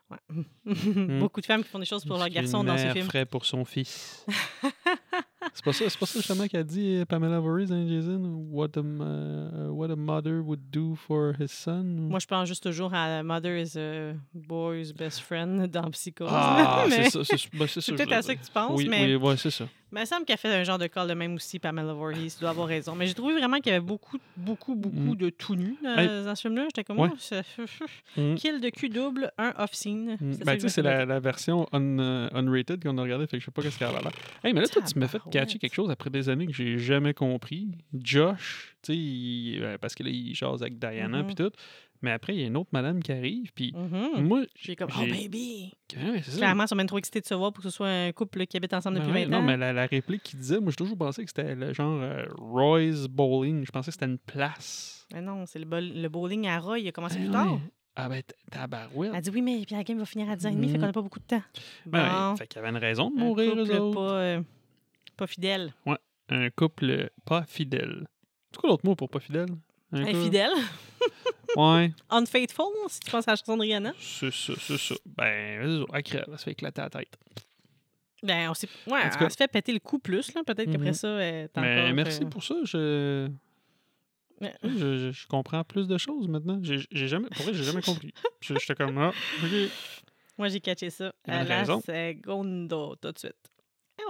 Ouais. 0.10 0.18
Beaucoup 1.20 1.42
de 1.42 1.46
femmes 1.46 1.64
qui 1.64 1.70
font 1.70 1.80
des 1.80 1.86
choses 1.86 2.06
pour 2.06 2.18
leur 2.18 2.30
garçon 2.30 2.64
dans 2.64 2.78
ce 2.78 2.88
film. 2.92 3.08
ferait 3.08 3.26
pour 3.26 3.46
son 3.46 3.66
fils. 3.66 4.26
c'est 5.54 5.64
pas 5.64 5.74
ça, 5.74 5.90
c'est 5.90 6.00
pas 6.00 6.06
ça 6.06 6.20
justement 6.20 6.48
qu'a 6.48 6.64
dit 6.64 6.96
euh, 6.96 7.06
Pamela 7.06 7.40
Voorhees 7.40 7.68
dans 7.68 7.88
Jason? 7.88 8.48
What 8.52 8.70
a, 8.76 8.80
uh, 8.80 9.72
what 9.72 9.92
a 9.92 9.96
mother 9.96 10.42
would 10.42 10.72
do 10.72 10.96
for 10.96 11.34
his 11.40 11.52
son. 11.52 11.84
Moi, 11.84 12.20
je 12.20 12.26
pense 12.26 12.48
juste 12.48 12.64
toujours 12.64 12.94
à 12.94 13.22
Mother 13.24 13.56
is 13.58 13.78
a 13.78 14.16
boy's 14.34 14.92
best 14.92 15.22
friend 15.22 15.68
dans 15.68 15.92
Psychose. 15.92 16.28
ah, 16.32 16.86
c'est 16.90 17.10
ça. 17.10 17.24
C'est, 17.24 17.56
ben, 17.56 17.68
ça, 17.68 17.82
peut-être 17.92 18.12
à 18.12 18.22
ça 18.22 18.36
que 18.36 18.44
tu 18.44 18.52
penses, 18.52 18.78
oui, 18.78 18.88
mais 18.90 19.06
oui, 19.06 19.16
ouais, 19.16 19.38
c'est 19.38 19.52
ça. 19.52 19.66
Mais 19.94 20.00
il 20.00 20.04
me 20.04 20.08
semble 20.08 20.26
qu'elle 20.26 20.38
fait 20.38 20.50
un 20.54 20.64
genre 20.64 20.80
de 20.80 20.88
call 20.88 21.08
de 21.08 21.14
même 21.14 21.36
aussi, 21.36 21.60
Pamela 21.60 21.94
Voorhees. 21.94 22.34
Tu 22.36 22.40
dois 22.42 22.50
avoir 22.50 22.68
raison. 22.68 22.96
Mais 22.96 23.06
j'ai 23.08 23.14
trouvé 23.14 23.34
vraiment 23.36 23.58
qu'il 23.60 23.72
y 23.72 23.76
avait 23.76 23.86
beaucoup, 23.86 24.18
beaucoup, 24.36 24.74
beaucoup 24.76 25.14
Mm. 25.14 25.16
de 25.16 25.30
tout 25.30 25.56
nu 25.56 25.76
dans, 25.84 25.96
Hey. 25.98 26.08
dans 26.26 26.34
ce 26.36 26.42
film-là. 26.42 26.64
J'étais 26.66 26.84
comme, 26.84 27.00
Ouais. 27.00 27.10
oh, 27.12 28.20
Mm. 28.20 28.36
kill 28.36 28.60
de 28.60 28.70
cul 28.70 28.90
double, 28.90 29.32
un 29.38 29.54
off-scene. 29.58 30.18
Mm. 30.20 30.36
Ben, 30.46 30.56
tu 30.56 30.62
sais, 30.62 30.70
c'est 30.70 30.82
la, 30.82 31.06
la 31.06 31.20
version 31.20 31.68
un, 31.72 32.00
euh, 32.00 32.30
unrated 32.34 32.82
qu'on 32.84 32.98
a 32.98 33.04
regardé, 33.04 33.28
fait 33.28 33.38
que 33.38 33.42
je 33.42 33.46
sais 33.46 33.52
pas 33.52 33.62
qu'est-ce 33.62 33.78
qu'elle 33.78 33.88
a 33.90 34.02
l'air. 34.02 34.12
Hey, 34.44 34.54
mais 34.54 34.62
là, 34.62 34.68
toi, 34.68 34.82
tu 34.82 34.98
m'as 34.98 35.08
fait 35.08 35.22
catcher 35.32 35.60
quelque 35.60 35.76
chose 35.76 35.92
après 35.92 36.10
des 36.10 36.28
années 36.28 36.48
que 36.48 36.54
j'ai 36.54 36.80
jamais 36.80 37.14
compris. 37.14 37.68
Josh, 37.94 38.76
tu 38.82 38.94
sais, 38.94 39.62
euh, 39.64 39.78
parce 39.80 39.94
que 39.96 40.04
là, 40.04 40.10
il 40.10 40.34
jase 40.36 40.62
avec 40.64 40.80
Diana, 40.80 41.20
Mhm. 41.20 41.26
puis 41.28 41.36
tout. 41.36 41.52
Mais 42.04 42.12
après, 42.12 42.36
il 42.36 42.42
y 42.42 42.44
a 42.44 42.48
une 42.48 42.58
autre 42.58 42.70
madame 42.74 43.02
qui 43.02 43.12
arrive, 43.12 43.52
puis 43.54 43.74
Mhm. 43.76 44.28
moi, 44.28 44.44
J'ai 44.56 44.76
comme, 44.76 44.90
oh 44.96 45.02
baby. 45.02 45.72
Ouais. 45.96 46.22
Clairement, 46.22 46.64
ils 46.66 46.68
sont 46.68 46.76
même 46.76 46.86
trop 46.88 46.98
excités 47.00 47.22
de 47.22 47.26
se 47.26 47.34
voir 47.34 47.52
pour 47.54 47.64
que 47.64 47.70
ce 47.70 47.76
soit 47.76 47.88
un 47.90 48.12
couple 48.12 48.46
qui 48.46 48.58
habite 48.58 48.74
ensemble 48.74 48.98
Ben 49.00 49.04
depuis 49.08 49.16
ouais, 49.22 49.26
20 49.26 49.32
non, 49.32 49.38
ans. 49.38 49.42
mais 49.42 49.58
la, 49.58 49.74
la 49.74 49.86
réplique 49.88 50.22
qu'il 50.24 50.38
disait, 50.40 50.60
moi, 50.60 50.70
j'ai 50.72 50.76
toujours 50.76 50.98
pensé 50.98 51.24
que 51.24 51.30
c'était 51.30 51.56
le 51.56 51.74
genre 51.74 52.00
euh, 52.02 52.26
Roy's 52.38 53.08
Bowling. 53.08 53.66
Je 53.66 53.72
pensais 53.72 53.88
que 53.90 53.94
c'était 53.94 54.06
une 54.06 54.20
place. 54.20 55.08
Mais 55.14 55.22
non, 55.22 55.46
c'est 55.46 55.60
le, 55.60 56.08
bowling 56.10 56.46
à 56.48 56.60
Roy. 56.60 56.80
Il 56.80 56.88
a 56.88 56.92
commencé 56.92 57.16
Ben 57.18 57.24
plus 57.26 57.32
tard. 57.32 57.54
ouais. 57.54 57.60
Ah 57.96 58.10
ben, 58.10 58.24
tabarouette. 58.52 59.12
Elle 59.14 59.22
dit 59.22 59.30
oui, 59.30 59.42
mais 59.44 59.62
puis 59.66 59.76
la 59.76 59.84
game 59.84 60.00
va 60.00 60.06
finir 60.06 60.28
à 60.30 60.36
10h30, 60.36 60.68
fait 60.68 60.74
qu'on 60.80 60.86
n'a 60.88 60.92
pas 60.92 61.02
beaucoup 61.04 61.20
de 61.20 61.26
temps. 61.26 61.44
Ben, 61.86 62.32
Bon, 62.32 62.36
fait 62.36 62.48
qu'il 62.48 62.60
y 62.60 62.66
avait 62.66 62.76
une 62.76 62.84
raison 62.84 63.12
de 63.12 63.16
mourir, 63.20 63.52
couple 63.52 63.62
eux 63.72 63.80
autres. 63.80 63.94
pas, 63.96 64.14
euh, 64.16 64.42
pas 65.16 65.28
fidèle. 65.28 65.74
Un 66.30 66.50
couple 66.50 67.12
pas 67.24 67.44
fidèle. 67.44 68.08
C'est 68.52 68.60
quoi 68.60 68.70
l'autre 68.72 68.86
mot 68.86 68.96
pour 68.96 69.10
pas 69.10 69.20
fidèle? 69.20 69.46
Un 69.92 70.04
couple- 70.06 70.16
Infidèle. 70.18 70.50
Ouais, 71.56 71.92
Unfaithful, 72.10 72.66
si 72.90 73.00
tu 73.02 73.12
penses 73.12 73.28
à 73.28 73.32
la 73.32 73.36
chanson 73.36 73.56
de 73.58 73.62
Rihanna. 73.62 73.94
c'est 74.00 74.32
ça, 74.34 74.54
c'est 74.60 74.78
ça. 74.78 74.96
Ben. 75.06 75.86
Elle 75.94 76.04
crève, 76.04 76.26
elle 76.32 76.38
se 76.40 76.44
fait 76.46 76.52
éclater 76.52 76.82
la 76.82 76.90
tête. 76.90 77.16
Ben, 78.24 78.50
on 78.50 78.54
s'est... 78.54 78.70
Ouais, 78.88 79.02
cas- 79.02 79.18
elle 79.22 79.32
se 79.32 79.36
fait 79.38 79.48
péter 79.52 79.74
le 79.74 79.80
cou 79.80 80.00
plus, 80.00 80.34
là. 80.34 80.44
Peut-être 80.46 80.72
qu'après 80.72 80.88
Mhm. 80.90 80.94
ça, 80.94 81.10
elle 81.22 81.36
est 81.46 81.58
Mais 81.58 81.82
encore, 81.82 81.94
merci 81.94 82.24
euh, 82.24 82.28
pour 82.28 82.44
ça. 82.44 82.56
Je... 82.64 83.30
Ouais. 84.42 84.54
je, 84.64 84.70
je- 84.98 85.12
je 85.12 85.28
comprends 85.28 85.64
plus 85.64 85.88
de 85.88 85.98
choses 85.98 86.28
maintenant. 86.28 86.60
J'ai 86.64 87.08
jamais, 87.08 87.28
pour 87.30 87.44
vrai, 87.44 87.54
j'ai 87.54 87.64
jamais 87.64 87.82
compris. 87.82 88.14
J'étais 88.42 88.76
comme, 88.76 88.98
ah, 88.98 89.12
ok. 89.44 89.70
Moi, 90.38 90.48
j'ai 90.48 90.60
catché 90.62 90.90
ça 90.90 91.14
à 91.28 91.44
la 91.44 91.60
raison. 91.60 91.82
seconde, 91.82 92.68
tout 93.02 93.12
de 93.12 93.20
suite. 93.20 93.36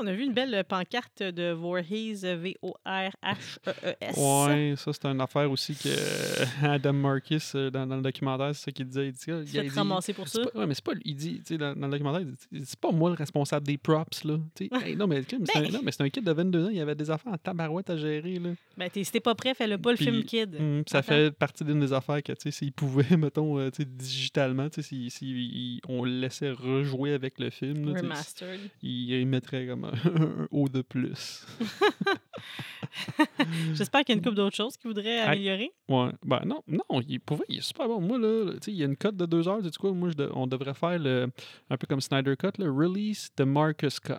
On 0.03 0.07
a 0.07 0.13
vu 0.13 0.23
une 0.25 0.33
belle 0.33 0.63
pancarte 0.67 1.23
de 1.23 1.51
Voorhees, 1.53 2.25
V-O-R-H-E-E-S. 2.25 4.17
Ouais, 4.17 4.73
ça, 4.77 4.91
c'est 4.93 5.05
une 5.05 5.21
affaire 5.21 5.49
aussi 5.49 5.75
que 5.75 5.89
Adam 6.65 6.91
Marcus, 6.93 7.53
euh, 7.55 7.69
dans, 7.71 7.87
dans 7.87 7.95
le 7.95 8.01
documentaire, 8.01 8.53
c'est 8.53 8.65
ça 8.65 8.71
qu'il 8.71 8.85
disait. 8.87 9.07
Il 9.07 9.11
dit, 9.13 9.19
il 9.27 9.43
dit- 9.61 9.69
te 9.69 9.75
ramasser 9.75 10.11
pour 10.13 10.27
ça. 10.27 10.41
ouais, 10.55 10.67
mais 10.67 10.73
c'est 10.73 10.83
pas. 10.83 10.91
Il 11.05 11.15
dit, 11.15 11.35
tu 11.37 11.41
sais, 11.53 11.57
dans, 11.57 11.73
dans 11.75 11.87
le 11.87 11.91
documentaire, 11.93 12.21
il 12.51 12.59
dit, 12.59 12.65
c'est 12.65 12.79
pas 12.79 12.91
moi 12.91 13.09
le 13.11 13.15
responsable 13.15 13.65
des 13.65 13.77
props, 13.77 14.23
là. 14.25 14.37
Hey, 14.59 14.95
non, 14.97 15.07
mais, 15.07 15.21
crime, 15.23 15.45
c'est 15.45 15.57
un, 15.57 15.61
Ben- 15.71 15.79
mais 15.83 15.91
c'est 15.91 16.03
un 16.03 16.09
kid 16.09 16.23
de 16.25 16.31
22 16.31 16.65
ans, 16.65 16.69
il 16.69 16.75
y 16.77 16.81
avait 16.81 16.95
des 16.95 17.09
affaires 17.09 17.31
en 17.33 17.37
tabarouette 17.37 17.89
à 17.89 17.97
gérer, 17.97 18.39
là. 18.39 18.49
Ben, 18.77 18.89
t'es- 18.89 19.03
si 19.03 19.11
t'es 19.11 19.19
pas 19.21 19.35
prêt, 19.35 19.53
fais-le 19.53 19.77
pas 19.77 19.91
le 19.91 19.95
Puis, 19.97 20.05
film 20.05 20.23
Kid. 20.23 20.55
Hum, 20.59 20.83
ça 20.87 21.01
fait 21.01 21.31
partie 21.31 21.63
d'une 21.63 21.79
des 21.79 21.93
affaires 21.93 22.21
que, 22.21 22.33
tu 22.33 22.41
sais, 22.41 22.51
s'ils 22.51 22.73
pouvaient, 22.73 23.05
mettons, 23.17 23.57
euh, 23.57 23.69
tu 23.69 23.83
sais, 23.83 23.89
digitalement, 23.89 24.69
tu 24.69 24.81
sais, 24.81 24.89
si, 24.89 25.09
si 25.09 25.25
il- 25.29 25.81
on 25.87 26.03
le 26.03 26.11
laissait 26.19 26.51
rejouer 26.51 27.13
avec 27.13 27.39
le 27.39 27.49
film, 27.49 27.93
là, 27.93 28.01
Remastered. 28.01 28.59
il, 28.81 29.11
il 29.13 29.27
mettrait 29.27 29.65
comme 29.67 29.89
un, 30.05 30.47
O 30.51 30.67
de 30.67 30.81
plus. 30.81 31.45
J'espère 33.73 34.03
qu'il 34.03 34.13
y 34.13 34.15
a 34.15 34.17
une 34.17 34.23
couple 34.23 34.35
d'autres 34.35 34.55
choses 34.55 34.77
qu'il 34.77 34.89
voudrait 34.89 35.19
améliorer. 35.19 35.71
Ouais, 35.87 36.09
ben 36.23 36.41
non, 36.45 36.63
non, 36.67 37.01
il 37.07 37.19
il 37.49 37.57
est 37.57 37.61
super 37.61 37.87
bon. 37.87 38.01
Moi, 38.01 38.17
là, 38.17 38.53
tu 38.53 38.59
sais, 38.61 38.71
il 38.71 38.77
y 38.77 38.83
a 38.83 38.85
une 38.85 38.97
cote 38.97 39.15
de 39.15 39.25
deux 39.25 39.47
heures, 39.47 39.59
tu 39.61 39.79
quoi, 39.79 39.93
moi, 39.93 40.09
je 40.09 40.23
on 40.33 40.47
devrait 40.47 40.73
faire 40.73 40.99
le, 40.99 41.29
un 41.69 41.77
peu 41.77 41.87
comme 41.87 42.01
Snyder 42.01 42.35
Cut, 42.35 42.51
le 42.57 42.71
release 42.71 43.29
de 43.37 43.43
Marcus 43.43 43.99
Cut. 43.99 44.13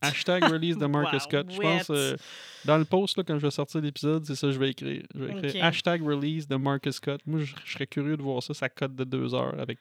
Hashtag 0.00 0.44
release 0.44 0.76
de 0.76 0.86
Marcus 0.86 1.24
Wow, 1.24 1.30
Cut. 1.30 1.50
Je 1.50 1.60
pense, 1.60 1.90
euh, 1.90 2.16
dans 2.64 2.76
le 2.76 2.84
post, 2.84 3.16
là, 3.16 3.24
quand 3.24 3.38
je 3.38 3.42
vais 3.42 3.50
sortir 3.50 3.80
l'épisode, 3.80 4.24
c'est 4.24 4.34
ça 4.34 4.48
que 4.48 4.52
je 4.52 4.58
vais 4.58 4.70
écrire. 4.70 5.04
Je 5.14 5.24
vais 5.24 5.38
écrire 5.38 5.64
hashtag 5.64 6.02
release 6.02 6.48
de 6.48 6.56
Marcus 6.56 6.98
Cut. 6.98 7.18
Moi, 7.24 7.40
je, 7.40 7.54
je 7.64 7.72
serais 7.72 7.86
curieux 7.86 8.16
de 8.16 8.22
voir 8.22 8.42
ça, 8.42 8.52
sa 8.52 8.68
cote 8.68 8.94
de 8.94 9.04
deux 9.04 9.34
heures, 9.34 9.58
avec 9.58 9.78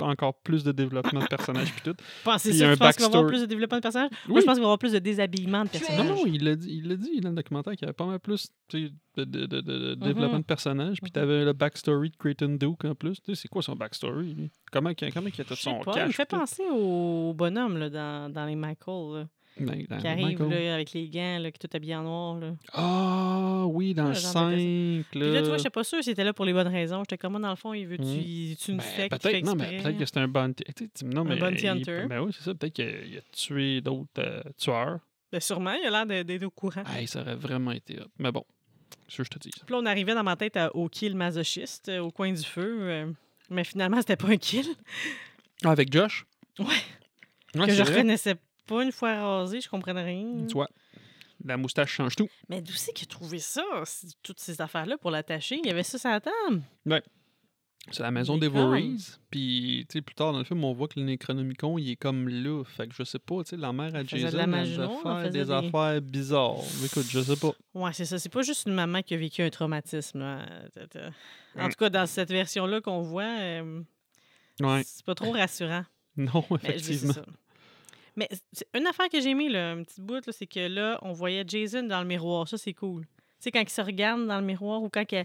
encore 0.00 0.34
plus 0.40 0.64
de 0.64 0.72
développement 0.72 1.20
de 1.20 1.26
personnages 1.26 1.72
puis 1.72 1.82
tout. 1.82 1.96
Pensez 2.24 2.50
Puis 2.50 2.58
ça, 2.58 2.68
un 2.68 2.72
tu 2.72 2.78
penses 2.78 2.96
qu'il 2.96 3.04
va 3.06 3.10
y 3.12 3.14
avoir 3.16 3.26
plus 3.30 3.40
de 3.42 3.46
développement 3.46 3.76
de 3.78 3.82
personnages? 3.82 4.10
Moi, 4.28 4.40
je 4.40 4.44
pense 4.46 4.54
qu'il 4.54 4.60
va 4.62 4.64
y 4.64 4.66
avoir 4.66 4.78
plus 4.78 4.92
de 4.92 4.98
déshabillement 4.98 5.64
de 5.64 5.68
personnages. 5.68 6.06
Non, 6.06 6.16
non, 6.16 6.26
il 6.26 6.44
l'a 6.44 6.56
dit, 6.56 6.68
il 6.70 6.88
l'a 6.88 6.96
dit 6.96 7.20
dans 7.20 7.30
le 7.30 7.36
documentaire 7.36 7.72
qu'il 7.74 7.82
y 7.82 7.84
avait 7.84 7.92
pas 7.92 8.06
mal 8.06 8.18
plus 8.20 8.48
de, 8.72 8.90
de, 9.16 9.24
de, 9.24 9.46
de- 9.46 9.60
de 9.60 9.94
développement 9.94 10.34
Mhm. 10.34 10.40
de 10.40 10.46
personnages. 10.46 10.96
Puis 11.00 11.10
Mhm. 11.10 11.12
tu 11.12 11.18
avais 11.20 11.44
le 11.44 11.52
backstory 11.52 12.10
de 12.10 12.16
Creighton 12.16 12.56
Duke 12.60 12.84
en 12.84 12.94
plus. 12.94 13.20
C'est 13.34 13.48
quoi 13.48 13.62
son 13.62 13.76
backstory? 13.76 14.34
lui? 14.34 14.50
Comment, 14.72 14.92
qu'il- 14.94 15.12
comment 15.12 15.28
il 15.32 15.40
a 15.40 15.44
tout 15.44 15.54
son 15.54 15.80
pas, 15.80 15.92
il 15.92 15.94
cash? 15.94 16.06
me 16.08 16.12
fait 16.12 16.28
penser 16.28 16.62
au 16.70 17.32
bonhomme 17.34 17.78
là, 17.78 17.90
dans, 17.90 18.32
dans 18.32 18.46
les 18.46 18.56
Michael, 18.56 19.14
là, 19.20 19.26
Dans- 19.58 19.72
dans 19.88 19.98
qui 19.98 20.06
arrive 20.08 20.26
Michael. 20.38 20.48
là, 20.64 20.74
avec 20.74 20.92
les 20.92 21.08
gants, 21.08 21.38
là, 21.38 21.50
qui 21.52 21.56
est 21.64 21.68
tout 21.68 21.76
habillé 21.76 21.94
en 21.94 22.02
noir. 22.02 22.38
Là. 22.38 22.54
Ah 22.72 23.64
oui, 23.68 23.94
dans 23.94 24.04
Ouais, 24.04 24.08
le 24.10 24.14
genre 24.14 24.32
5. 24.32 24.50
de 24.56 25.02
Puis 25.10 25.20
là, 25.20 25.26
tu 25.26 25.42
vois, 25.42 25.50
Là. 25.52 25.56
j'étais 25.58 25.70
pas 25.70 25.84
sûre 25.84 25.98
si 25.98 26.10
c'était 26.10 26.24
là 26.24 26.32
pour 26.32 26.44
les 26.44 26.52
bonnes 26.52 26.66
raisons. 26.68 27.00
J'étais 27.04 27.18
comme, 27.18 27.40
dans 27.40 27.50
le 27.50 27.56
fond, 27.56 27.72
il 27.72 27.86
veut-tu 27.86 28.02
Mhm. 28.02 28.20
il 28.24 28.56
tue 28.56 28.70
une 28.72 28.78
Ben, 28.78 28.82
secte 28.82 29.22
peut-être, 29.22 29.44
non, 29.44 29.54
mais 29.54 29.78
peut-être 29.80 29.98
que 29.98 30.04
c'est 30.04 30.16
un 30.16 30.26
bounty. 30.28 30.64
non, 31.04 31.24
mais 31.24 31.36
bounty 31.36 31.62
il- 31.64 31.68
hunter. 31.68 32.06
Ben 32.08 32.20
oui, 32.20 32.32
c'est 32.36 32.42
ça. 32.42 32.54
Peut-être 32.54 32.72
qu'il 32.72 32.84
a, 33.18 33.20
tué 33.32 33.80
d'autres 33.80 34.08
euh, 34.18 34.42
tueurs. 34.58 34.98
Ben, 35.30 35.40
sûrement, 35.40 35.72
il 35.74 35.86
a 35.86 36.04
l'air 36.04 36.24
d'être 36.24 36.42
au 36.44 36.50
courant. 36.50 36.82
Hey, 36.96 37.06
ça 37.06 37.20
aurait 37.20 37.36
vraiment 37.36 37.70
été 37.72 37.98
hot. 38.00 38.06
Mais 38.18 38.32
bon, 38.32 38.44
c'est 39.08 39.22
je 39.24 39.28
te 39.30 39.38
dis. 39.38 39.50
Puis 39.50 39.72
là, 39.72 39.78
on 39.80 39.86
arrivait 39.86 40.14
dans 40.14 40.24
ma 40.24 40.34
tête 40.36 40.56
à- 40.56 40.74
au 40.74 40.88
kill 40.88 41.14
masochiste, 41.14 41.88
euh, 41.90 42.00
au 42.00 42.10
coin 42.10 42.32
du 42.32 42.42
feu. 42.42 42.78
euh, 42.82 43.12
mais 43.50 43.62
finalement, 43.64 43.98
c'était 43.98 44.16
pas 44.16 44.28
un 44.28 44.36
kill. 44.36 44.66
Ah, 45.64 45.70
avec 45.70 45.92
Josh? 45.92 46.26
Ouais. 46.58 46.66
Ouais, 47.56 47.66
que 47.66 47.72
je 47.72 47.82
vrai? 47.82 47.92
reconnaissais 47.92 48.34
pas 48.34 48.40
une 48.70 48.92
fois 48.92 49.14
rasé, 49.14 49.60
je 49.60 49.68
comprenais 49.68 50.02
rien. 50.02 50.46
Tu 50.46 50.54
vois, 50.54 50.68
la 51.44 51.56
moustache 51.56 51.90
change 51.92 52.16
tout. 52.16 52.28
Mais 52.48 52.60
d'où 52.60 52.72
c'est 52.72 52.92
qu'il 52.92 53.06
a 53.06 53.10
trouvé 53.10 53.38
ça, 53.38 53.62
toutes 54.22 54.40
ces 54.40 54.60
affaires-là, 54.60 54.98
pour 54.98 55.10
l'attacher? 55.10 55.58
Il 55.62 55.66
y 55.66 55.70
avait 55.70 55.82
ça 55.82 55.98
sur 55.98 56.10
la 56.10 56.20
table. 56.20 56.62
C'est 57.90 58.02
la 58.02 58.10
maison 58.10 58.38
des. 58.38 58.48
Voorhees. 58.48 59.18
Puis, 59.30 59.84
tu 59.90 59.98
sais, 59.98 60.02
plus 60.02 60.14
tard 60.14 60.32
dans 60.32 60.38
le 60.38 60.44
film, 60.44 60.64
on 60.64 60.72
voit 60.72 60.88
que 60.88 60.98
le 60.98 61.04
Necronomicon, 61.04 61.76
il 61.76 61.90
est 61.90 61.96
comme 61.96 62.28
là. 62.30 62.64
Fait 62.64 62.88
que 62.88 62.94
je 62.94 63.02
sais 63.04 63.18
pas, 63.18 63.44
tu 63.44 63.50
sais, 63.50 63.56
la 63.58 63.74
mère 63.74 63.94
à 63.94 63.98
Elle 64.00 64.08
Jason, 64.08 64.30
de 64.30 64.36
la 64.38 64.58
elle 64.58 64.66
faire 65.02 65.30
des, 65.30 65.50
affaires 65.50 66.00
bizarres. 66.00 66.62
Écoute, 66.82 67.04
je 67.10 67.20
sais 67.20 67.36
pas. 67.36 67.52
Ouais, 67.74 67.92
c'est 67.92 68.06
ça. 68.06 68.18
C'est 68.18 68.30
pas 68.30 68.40
juste 68.40 68.66
une 68.66 68.72
maman 68.72 69.02
qui 69.02 69.12
a 69.12 69.18
vécu 69.18 69.42
un 69.42 69.50
traumatisme. 69.50 70.20
là. 70.20 70.46
En 71.58 71.68
tout 71.68 71.76
cas, 71.78 71.90
dans 71.90 72.06
cette 72.06 72.30
version-là 72.30 72.80
qu'on 72.80 73.02
voit, 73.02 73.24
euh, 73.24 73.82
Ouais. 74.60 74.82
c'est 74.86 75.04
pas 75.04 75.14
trop 75.14 75.32
rassurant. 75.32 75.84
Non, 76.16 76.44
effectivement. 76.62 77.12
Mais 78.16 78.28
une 78.74 78.86
affaire 78.86 79.08
que 79.08 79.20
j'ai 79.20 79.30
aimée, 79.30 79.48
là, 79.48 79.72
un 79.72 79.82
petit 79.82 80.00
bout, 80.00 80.22
c'est 80.30 80.46
que 80.46 80.68
là, 80.68 80.98
on 81.02 81.12
voyait 81.12 81.44
Jason 81.46 81.82
dans 81.82 82.00
le 82.00 82.06
miroir. 82.06 82.46
Ça, 82.48 82.56
c'est 82.58 82.72
cool. 82.74 83.02
Tu 83.04 83.08
sais, 83.40 83.50
quand 83.50 83.60
il 83.60 83.68
se 83.68 83.80
regarde 83.82 84.26
dans 84.26 84.38
le 84.38 84.46
miroir 84.46 84.82
ou 84.82 84.88
quand 84.88 85.04
que. 85.06 85.24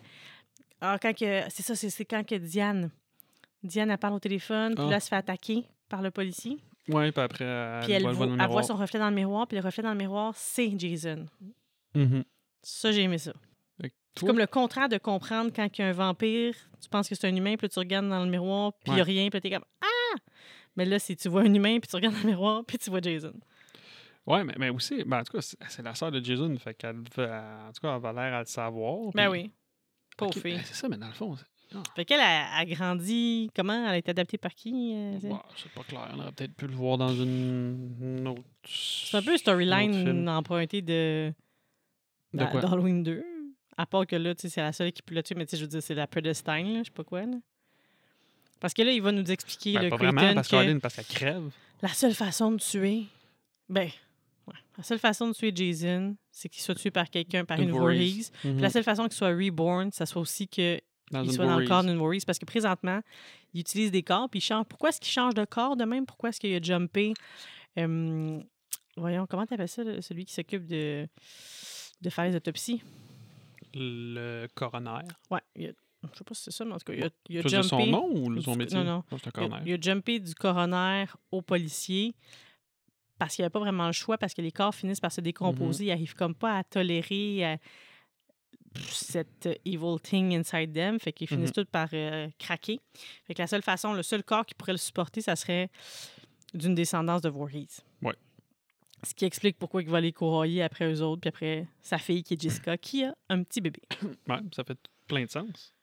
Ah, 0.81 0.97
quand 1.01 1.13
que. 1.13 1.41
C'est 1.49 1.63
ça, 1.63 1.75
c'est 1.75 2.05
quand 2.05 2.25
que 2.25 2.35
Diane. 2.35 2.89
Diane, 3.63 3.91
elle 3.91 3.97
parle 3.97 4.13
au 4.15 4.19
téléphone, 4.19 4.73
puis 4.75 4.83
Ah. 4.87 4.89
là, 4.89 4.95
elle 4.95 5.01
se 5.01 5.09
fait 5.09 5.15
attaquer 5.17 5.65
par 5.89 6.01
le 6.01 6.11
policier. 6.11 6.57
Ouais, 6.87 7.11
puis 7.11 7.21
après, 7.21 7.45
elle, 7.45 7.83
Puis 7.83 7.91
elle, 7.93 8.07
voit 8.07 8.25
elle 8.25 8.47
voit 8.49 8.63
son 8.63 8.75
reflet 8.75 8.99
dans 8.99 9.09
le 9.09 9.15
miroir, 9.15 9.45
puis 9.47 9.57
le 9.57 9.63
reflet 9.63 9.83
dans 9.83 9.91
le 9.91 9.97
miroir, 9.97 10.33
c'est 10.35 10.73
Jason. 10.79 11.25
Mhm. 11.93 12.23
Ça, 12.63 12.91
j'ai 12.91 13.03
aimé 13.03 13.17
ça. 13.17 13.33
C'est 14.15 14.25
comme 14.25 14.39
le 14.39 14.47
contraire 14.47 14.89
de 14.89 14.97
comprendre 14.97 15.51
quand 15.55 15.65
il 15.77 15.81
y 15.81 15.85
a 15.85 15.87
un 15.87 15.93
vampire, 15.93 16.53
tu 16.81 16.89
penses 16.89 17.07
que 17.07 17.15
c'est 17.15 17.27
un 17.27 17.35
humain, 17.35 17.55
puis 17.55 17.69
tu 17.69 17.79
regardes 17.79 18.09
dans 18.09 18.23
le 18.23 18.29
miroir, 18.29 18.73
puis 18.73 18.91
il 18.91 18.95
n'y 18.95 19.01
a 19.01 19.03
rien, 19.03 19.29
puis 19.29 19.39
t'es 19.39 19.49
comme 19.51 19.63
Ah! 19.81 19.85
Mais 20.79 20.85
là, 20.85 20.97
si 20.97 21.15
tu 21.17 21.27
vois 21.27 21.41
un 21.41 21.53
humain, 21.53 21.77
puis 21.79 21.89
tu 21.89 21.95
regardes 21.97 22.15
dans 22.15 22.21
le 22.21 22.27
miroir, 22.29 22.63
puis 22.65 22.77
tu 22.77 22.89
vois 22.89 23.01
Jason. 23.01 23.33
Ouais, 24.25 24.43
mais, 24.45 24.53
mais 24.57 24.69
aussi, 24.69 25.03
ben, 25.03 25.19
en 25.19 25.23
tout 25.23 25.37
cas, 25.37 25.41
c'est 25.69 25.81
la 25.83 25.93
sœur 25.93 26.09
de 26.11 26.23
Jason. 26.23 26.55
Fait 26.57 26.73
qu'elle 26.73 26.97
en 26.97 27.03
tout 27.03 27.11
cas, 27.15 27.67
elle 27.83 27.89
avait 27.89 28.13
l'air 28.13 28.33
à 28.35 28.39
le 28.39 28.45
savoir. 28.45 29.11
Ben 29.13 29.29
puis- 29.29 29.41
oui. 29.43 29.51
Pauvre 30.17 30.31
Ok, 30.37 30.41
fille. 30.41 30.53
ben, 30.55 30.61
c'est 30.63 30.73
ça, 30.75 30.87
mais 30.87 30.97
dans 30.97 31.07
le 31.07 31.13
fond, 31.13 31.35
c'est- 31.35 31.45
Fait 31.95 32.05
qu'elle 32.05 32.19
a, 32.21 32.55
a 32.57 32.65
grandi. 32.65 33.49
Comment? 33.55 33.85
Elle 33.87 33.93
a 33.93 33.97
été 33.97 34.09
adaptée 34.11 34.37
par 34.37 34.53
qui? 34.55 34.93
euh, 34.95 35.19
c'est- 35.19 35.27
ouais, 35.29 35.37
c'est 35.57 35.71
pas 35.71 35.83
clair. 35.83 36.09
On 36.15 36.19
aurait 36.19 36.31
peut-être 36.31 36.55
pu 36.55 36.65
le 36.67 36.75
voir 36.75 36.97
dans 36.97 37.13
une, 37.13 37.95
une 38.01 38.27
autre. 38.27 38.41
C'est 38.65 39.17
un 39.17 39.21
peu 39.21 39.35
storyline 39.37 39.93
film. 39.93 40.27
emprunté 40.29 40.81
de, 40.81 41.33
De 42.33 42.45
quoi? 42.45 42.61
d'Halloween 42.61 43.03
2. 43.03 43.23
À 43.77 43.85
part 43.85 44.05
que 44.07 44.15
là, 44.15 44.33
tu 44.35 44.41
sais, 44.41 44.49
c'est 44.49 44.61
la 44.61 44.73
seule 44.73 44.91
qui 44.91 45.01
peut 45.01 45.15
le 45.15 45.23
tuer, 45.23 45.35
mais 45.35 45.45
tu 45.45 45.51
sais, 45.51 45.57
je 45.57 45.61
veux 45.63 45.67
dire, 45.69 45.81
c'est 45.81 45.93
la 45.95 46.05
Predestine, 46.07 46.73
là, 46.73 46.79
je 46.79 46.85
sais 46.85 46.91
pas 46.91 47.03
quoi. 47.03 47.25
Là. 47.25 47.37
Parce 48.59 48.73
que 48.73 48.81
là, 48.81 48.91
il 48.91 49.01
va 49.01 49.11
nous 49.11 49.29
expliquer 49.31 49.73
Ben, 49.73 49.83
le 49.83 49.89
pas 49.89 49.97
Creighton 49.97 50.15
vraiment, 50.17 50.33
parce 50.35 50.47
que 50.47 50.51
qu'Arlene, 50.55 50.81
parce 50.81 50.95
qu'elle 50.95 51.05
crève. 51.05 51.49
la 51.81 51.89
seule 51.89 52.13
façon 52.13 52.51
de 52.51 52.57
tuer, 52.57 53.03
ben, 53.69 53.89
ouais, 54.47 54.53
la 54.77 54.83
seule 54.83 54.99
façon 54.99 55.27
de 55.29 55.33
tuer 55.33 55.51
Jason, 55.55 56.15
c'est 56.31 56.49
qu'il 56.49 56.61
soit 56.61 56.75
tué 56.75 56.91
par 56.91 57.09
quelqu'un, 57.09 57.45
par 57.45 57.57
Une 57.59 57.69
une 57.69 57.75
Voorhees. 57.75 58.31
Mhm. 58.43 58.59
la 58.59 58.69
seule 58.69 58.83
façon 58.83 59.03
qu'il 59.03 59.13
soit 59.13 59.29
reborn, 59.35 59.91
ça 59.91 60.05
soit 60.05 60.21
aussi 60.21 60.47
que 60.47 60.79
Dans 61.11 61.23
il 61.23 61.31
soit 61.31 61.45
dans 61.45 61.57
le 61.59 61.67
corps 61.67 61.83
d'une 61.83 61.97
Voorhees. 61.97 62.23
Parce 62.25 62.37
que 62.39 62.45
présentement, 62.45 63.01
il 63.53 63.61
utilise 63.61 63.91
des 63.91 64.03
corps, 64.03 64.29
puis 64.29 64.39
il 64.39 64.43
change. 64.43 64.65
Pourquoi 64.67 64.89
est-ce 64.89 64.99
qu'il 64.99 65.11
change 65.11 65.33
de 65.33 65.45
corps 65.45 65.75
de 65.77 65.85
même? 65.85 66.05
Pourquoi 66.05 66.29
est-ce 66.29 66.39
qu'il 66.39 66.53
a 66.53 66.61
jumpé? 66.61 67.13
euh, 67.77 68.39
voyons, 68.97 69.25
comment 69.25 69.45
tu 69.45 69.53
appelles 69.53 69.69
ça, 69.69 69.83
là, 69.85 70.01
celui 70.01 70.25
qui 70.25 70.33
s'occupe 70.33 70.65
de, 70.67 71.07
de 72.01 72.09
faire 72.09 72.25
les 72.25 72.35
autopsies? 72.35 72.81
Le 73.73 74.47
coroner. 74.55 75.05
Ouais, 75.31 75.39
il 75.55 75.67
a- 75.67 75.71
je 76.13 76.17
sais 76.17 76.23
pas 76.23 76.33
si 76.33 76.43
c'est 76.43 76.51
ça, 76.51 76.65
mais 76.65 76.73
en 76.73 76.77
tout 76.77 76.85
cas, 76.85 76.93
il 76.93 77.03
a, 77.03 77.09
il 77.29 77.37
a 77.39 77.41
Tu 77.41 77.43
veux 77.47 77.49
dire 77.49 77.63
jumpé. 77.63 77.83
son 77.85 77.91
nom 77.91 78.09
ou 78.13 78.35
du- 78.35 78.41
son 78.41 78.55
métier? 78.55 78.77
non, 78.77 78.83
non. 78.83 79.03
un 79.11 79.17
Il 79.17 79.53
a, 79.53 79.61
il 79.65 79.73
a 79.73 79.77
jumpé 79.81 80.19
du 80.19 80.33
coroner 80.35 81.05
au 81.31 81.41
policier 81.41 82.15
parce 83.17 83.35
qu'il 83.35 83.43
n'y 83.43 83.47
avait 83.47 83.51
pas 83.51 83.59
vraiment 83.59 83.87
le 83.87 83.91
choix, 83.91 84.17
parce 84.17 84.33
que 84.33 84.41
les 84.41 84.51
corps 84.53 84.73
finissent 84.73 85.01
par 85.01 85.11
se 85.11 85.19
décomposer. 85.19 85.85
Ils 85.85 85.89
n'arrivent 85.89 86.15
comme 86.15 86.33
pas 86.35 86.57
à 86.59 86.63
tolérer 86.63 87.45
euh, 87.45 87.57
cette 88.91 89.45
euh, 89.47 89.55
evil 89.65 89.99
thing 90.01 90.33
inside 90.37 90.73
them. 90.73 90.99
Fait 90.99 91.11
qu'ils 91.11 91.27
finissent 91.27 91.51
tous 91.51 91.65
par 91.65 91.89
euh, 91.93 92.29
craquer. 92.37 92.79
Fait 93.25 93.33
que 93.33 93.41
la 93.41 93.47
seule 93.47 93.61
façon, 93.61 93.93
le 93.93 94.03
seul 94.03 94.23
corps 94.23 94.45
qui 94.45 94.53
pourrait 94.55 94.71
le 94.73 94.77
supporter, 94.77 95.21
ça 95.21 95.35
serait 95.35 95.69
d'une 96.53 96.75
descendance 96.75 97.21
de 97.21 97.29
Voorhees. 97.29 97.81
Ouais. 98.01 98.15
Ce 99.03 99.13
qui 99.13 99.25
explique 99.25 99.57
pourquoi 99.57 99.81
il 99.81 99.89
va 99.89 99.97
aller 99.97 100.11
courroyer 100.13 100.61
après 100.63 100.91
eux 100.91 101.01
autres, 101.01 101.21
puis 101.21 101.29
après 101.29 101.67
sa 101.81 101.97
fille 101.97 102.23
qui 102.23 102.33
est 102.35 102.41
Jessica, 102.41 102.77
qui 102.77 103.03
a 103.03 103.13
un 103.29 103.43
petit 103.43 103.61
bébé. 103.61 103.81
Ouais, 104.27 104.39
ça 104.55 104.63
fait 104.63 104.77
plein 105.07 105.23
de 105.25 105.29
sens. 105.29 105.73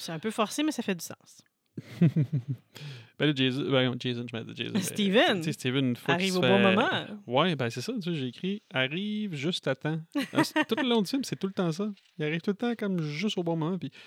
C'est 0.00 0.12
un 0.12 0.18
peu 0.18 0.30
forcé, 0.30 0.62
mais 0.62 0.72
ça 0.72 0.82
fait 0.82 0.94
du 0.94 1.04
sens. 1.04 1.42
Ben 3.18 3.26
là, 3.26 3.32
Jason, 3.34 3.70
ben, 3.70 3.94
Jason, 4.00 4.24
je 4.32 4.38
dit 4.44 4.52
Jason. 4.56 4.72
ben, 4.72 4.80
Steven 4.82 5.42
sais, 5.42 5.52
Steven, 5.52 5.88
une 5.90 5.96
fois 5.96 6.14
qu'il 6.16 6.22
Arrive 6.32 6.36
au 6.38 6.40
fait- 6.42 6.48
bon 6.48 6.58
moment. 6.58 6.88
Ouais, 7.26 7.54
ben 7.54 7.68
c'est 7.68 7.82
ça, 7.82 7.92
tu 7.92 8.00
sais, 8.00 8.14
j'ai 8.14 8.28
écrit 8.28 8.62
arrive 8.72 9.34
juste 9.34 9.68
à 9.68 9.74
temps. 9.74 10.00
Ah, 10.32 10.42
tout 10.66 10.74
le 10.76 10.88
long 10.88 11.02
du 11.02 11.08
film, 11.10 11.22
c'est 11.24 11.36
tout 11.36 11.46
le 11.46 11.52
temps 11.52 11.70
ça. 11.70 11.92
Il 12.18 12.24
arrive 12.24 12.40
tout 12.40 12.50
le 12.52 12.56
temps 12.56 12.74
comme 12.74 12.98
juste 13.02 13.36
au 13.36 13.42
bon 13.42 13.56
moment. 13.56 13.76
Puis, 13.76 13.90
tu 13.90 13.98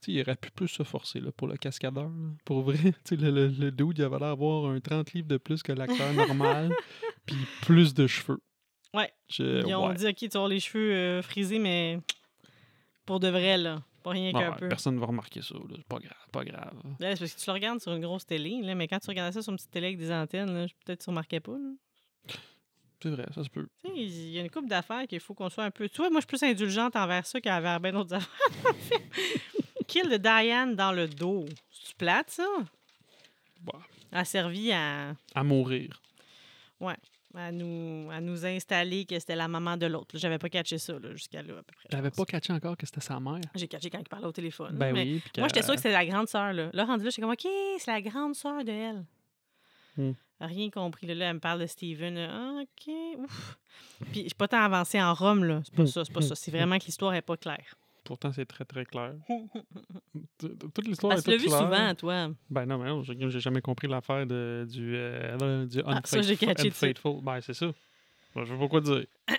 sais, 0.00 0.12
il 0.12 0.20
aurait 0.20 0.34
pu 0.34 0.50
plus 0.50 0.66
se 0.66 0.82
forcer 0.82 1.20
là, 1.20 1.30
pour 1.30 1.46
le 1.46 1.56
cascadeur. 1.56 2.08
là. 2.08 2.30
Pour 2.44 2.62
vrai, 2.62 2.76
tu 2.82 2.92
sais, 3.04 3.16
le, 3.16 3.30
le, 3.30 3.46
le 3.46 3.70
dude, 3.70 3.98
il 3.98 4.02
avait 4.02 4.18
l'air 4.18 4.30
d'avoir 4.30 4.68
un 4.68 4.80
30 4.80 5.12
livres 5.12 5.28
de 5.28 5.36
plus 5.36 5.62
que 5.62 5.70
l'acteur 5.70 6.12
normal, 6.12 6.72
puis 7.24 7.36
plus 7.62 7.94
de 7.94 8.08
cheveux. 8.08 8.40
Ouais. 8.94 9.12
Je- 9.28 9.64
Ils 9.64 9.74
ont 9.76 9.86
ouais. 9.88 9.94
dit, 9.94 10.08
OK, 10.08 10.16
tu 10.16 10.26
avoir 10.36 10.48
les 10.48 10.58
cheveux 10.58 10.92
euh, 10.92 11.22
frisés, 11.22 11.60
mais 11.60 12.00
pour 13.04 13.20
de 13.20 13.28
vrai, 13.28 13.58
là. 13.58 13.80
Pas 14.06 14.12
rien 14.12 14.32
Ouais, 14.32 14.40
qu'un 14.40 14.52
peu. 14.52 14.68
Personne 14.68 14.94
ne 14.94 15.00
va 15.00 15.06
remarquer 15.06 15.42
ça. 15.42 15.54
là. 15.54 15.60
C'est 15.74 15.84
pas 15.88 15.98
grave, 15.98 16.26
pas 16.30 16.44
grave. 16.44 16.80
Là, 17.00 17.16
c'est 17.16 17.18
parce 17.24 17.34
que 17.34 17.40
tu 17.40 17.46
le 17.48 17.52
regardes 17.54 17.80
sur 17.80 17.92
une 17.92 18.00
grosse 18.02 18.24
télé, 18.24 18.60
là, 18.62 18.76
mais 18.76 18.86
quand 18.86 19.00
tu 19.00 19.08
regardais 19.08 19.32
ça 19.32 19.42
sur 19.42 19.50
une 19.50 19.56
petite 19.56 19.72
télé 19.72 19.86
avec 19.88 19.98
des 19.98 20.12
antennes, 20.12 20.52
là, 20.54 20.66
peut-être 20.84 21.02
tu 21.02 21.10
remarquais 21.10 21.40
pas. 21.40 21.52
là. 21.58 22.34
C'est 23.02 23.10
vrai, 23.10 23.26
ça 23.34 23.42
se 23.42 23.48
peut. 23.50 23.66
Tu 23.84 23.88
sais, 23.90 23.94
Il 23.96 24.30
y 24.30 24.38
a 24.38 24.42
une 24.42 24.50
couple 24.50 24.68
d'affaires 24.68 25.06
qu'il 25.08 25.18
faut 25.20 25.34
qu'on 25.34 25.48
soit 25.50 25.64
un 25.64 25.70
peu. 25.72 25.88
Tu 25.88 25.96
vois, 25.96 26.08
moi, 26.10 26.20
je 26.20 26.26
suis 26.26 26.38
plus 26.38 26.42
indulgente 26.44 26.94
envers 26.96 27.26
ça 27.26 27.40
qu'envers 27.40 27.80
bien 27.80 27.92
d'autres 27.92 28.14
affaires. 28.14 29.00
Kill 29.88 30.08
de 30.08 30.16
Diane 30.18 30.76
dans 30.76 30.92
le 30.92 31.08
dos. 31.08 31.44
C'est 31.70 31.96
plate, 31.96 32.30
ça? 32.30 32.46
Bah, 33.62 33.80
A 34.12 34.24
servi 34.24 34.70
à, 34.72 35.14
à 35.34 35.42
mourir. 35.44 36.00
À, 37.36 37.52
nous, 37.52 38.10
à 38.10 38.20
nous 38.20 38.44
installer 38.46 39.04
que 39.04 39.18
c'était 39.18 39.36
la 39.36 39.48
maman 39.48 39.76
de 39.76 39.86
l'autre. 39.86 40.16
J'avais 40.18 40.38
pas 40.38 40.48
catché 40.48 40.78
ça 40.78 40.98
là, 40.98 41.12
jusqu'à 41.12 41.42
là, 41.42 41.54
à 41.58 41.62
peu 41.62 41.72
près. 41.76 41.88
T'avais 41.88 42.10
pas 42.10 42.24
catché 42.24 42.52
encore 42.52 42.76
que 42.76 42.86
c'était 42.86 43.00
sa 43.00 43.20
mère? 43.20 43.40
J'ai 43.54 43.68
catché 43.68 43.90
quand 43.90 43.98
il 43.98 44.08
parlait 44.08 44.26
au 44.26 44.32
téléphone. 44.32 44.74
Ben 44.76 44.92
mais 44.92 45.02
oui. 45.02 45.22
Moi, 45.38 45.48
j'étais 45.48 45.62
sûre 45.62 45.74
que 45.74 45.80
c'était 45.80 45.92
la 45.92 46.06
grande 46.06 46.28
sœur. 46.28 46.52
Là, 46.52 46.70
là 46.72 46.84
rendu 46.84 47.04
là, 47.04 47.10
j'étais 47.10 47.22
comme, 47.22 47.32
OK, 47.32 47.46
c'est 47.78 47.90
la 47.90 48.00
grande 48.00 48.34
sœur 48.34 48.64
de 48.64 48.70
elle. 48.72 49.04
Hmm. 49.96 50.12
Rien 50.40 50.68
compris. 50.70 51.06
Là, 51.06 51.14
là, 51.14 51.26
elle 51.30 51.34
me 51.34 51.40
parle 51.40 51.60
de 51.60 51.66
Steven. 51.66 52.14
là. 52.14 52.28
Ah, 52.30 52.62
OK, 52.62 52.94
ouf. 53.18 53.58
Puis, 54.12 54.20
je 54.22 54.28
suis 54.28 54.34
pas 54.36 54.48
tant 54.48 54.60
avancé 54.60 55.00
en 55.00 55.14
Rome, 55.14 55.44
là. 55.44 55.62
C'est 55.64 55.74
pas 55.74 55.82
Hmm. 55.84 55.86
ça, 55.86 56.04
c'est 56.04 56.12
pas 56.12 56.20
ça. 56.22 56.34
C'est 56.34 56.50
vraiment 56.50 56.78
que 56.78 56.84
l'histoire 56.84 57.14
est 57.14 57.22
pas 57.22 57.36
claire. 57.36 57.74
Pourtant, 58.06 58.32
c'est 58.32 58.46
très, 58.46 58.64
très 58.64 58.84
clair. 58.84 59.14
Toute 60.38 60.86
l'histoire 60.86 61.14
est 61.14 61.16
que 61.16 61.22
tu 61.22 61.30
l'as 61.30 61.36
vu 61.36 61.46
claire. 61.46 61.58
souvent, 61.58 61.94
toi. 61.94 62.30
Ben 62.48 62.66
non, 62.66 62.78
mais 62.78 62.88
non, 62.88 63.02
j'ai 63.02 63.40
jamais 63.40 63.60
compris 63.60 63.88
l'affaire 63.88 64.24
du, 64.26 64.32
euh, 64.34 65.66
du 65.66 65.82
Ah, 65.84 66.00
ça, 66.04 66.18
unfaithful. 66.18 67.20
Ben, 67.22 67.40
c'est 67.40 67.54
ça. 67.54 67.66
Ben, 68.34 68.44
je 68.44 68.52
sais 68.52 68.58
pas 68.58 68.68
quoi 68.68 68.80
dire. 68.80 69.06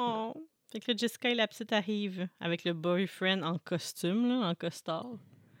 Oh. 0.00 0.32
Fait 0.70 0.78
que 0.78 0.92
là, 0.92 0.96
Jessica 0.96 1.28
et 1.28 1.34
la 1.34 1.48
petite 1.48 1.72
arrivent 1.72 2.28
avec 2.38 2.62
le 2.62 2.72
boyfriend 2.72 3.42
en 3.42 3.58
costume, 3.58 4.28
là, 4.28 4.48
en 4.48 4.54
costard. 4.54 5.06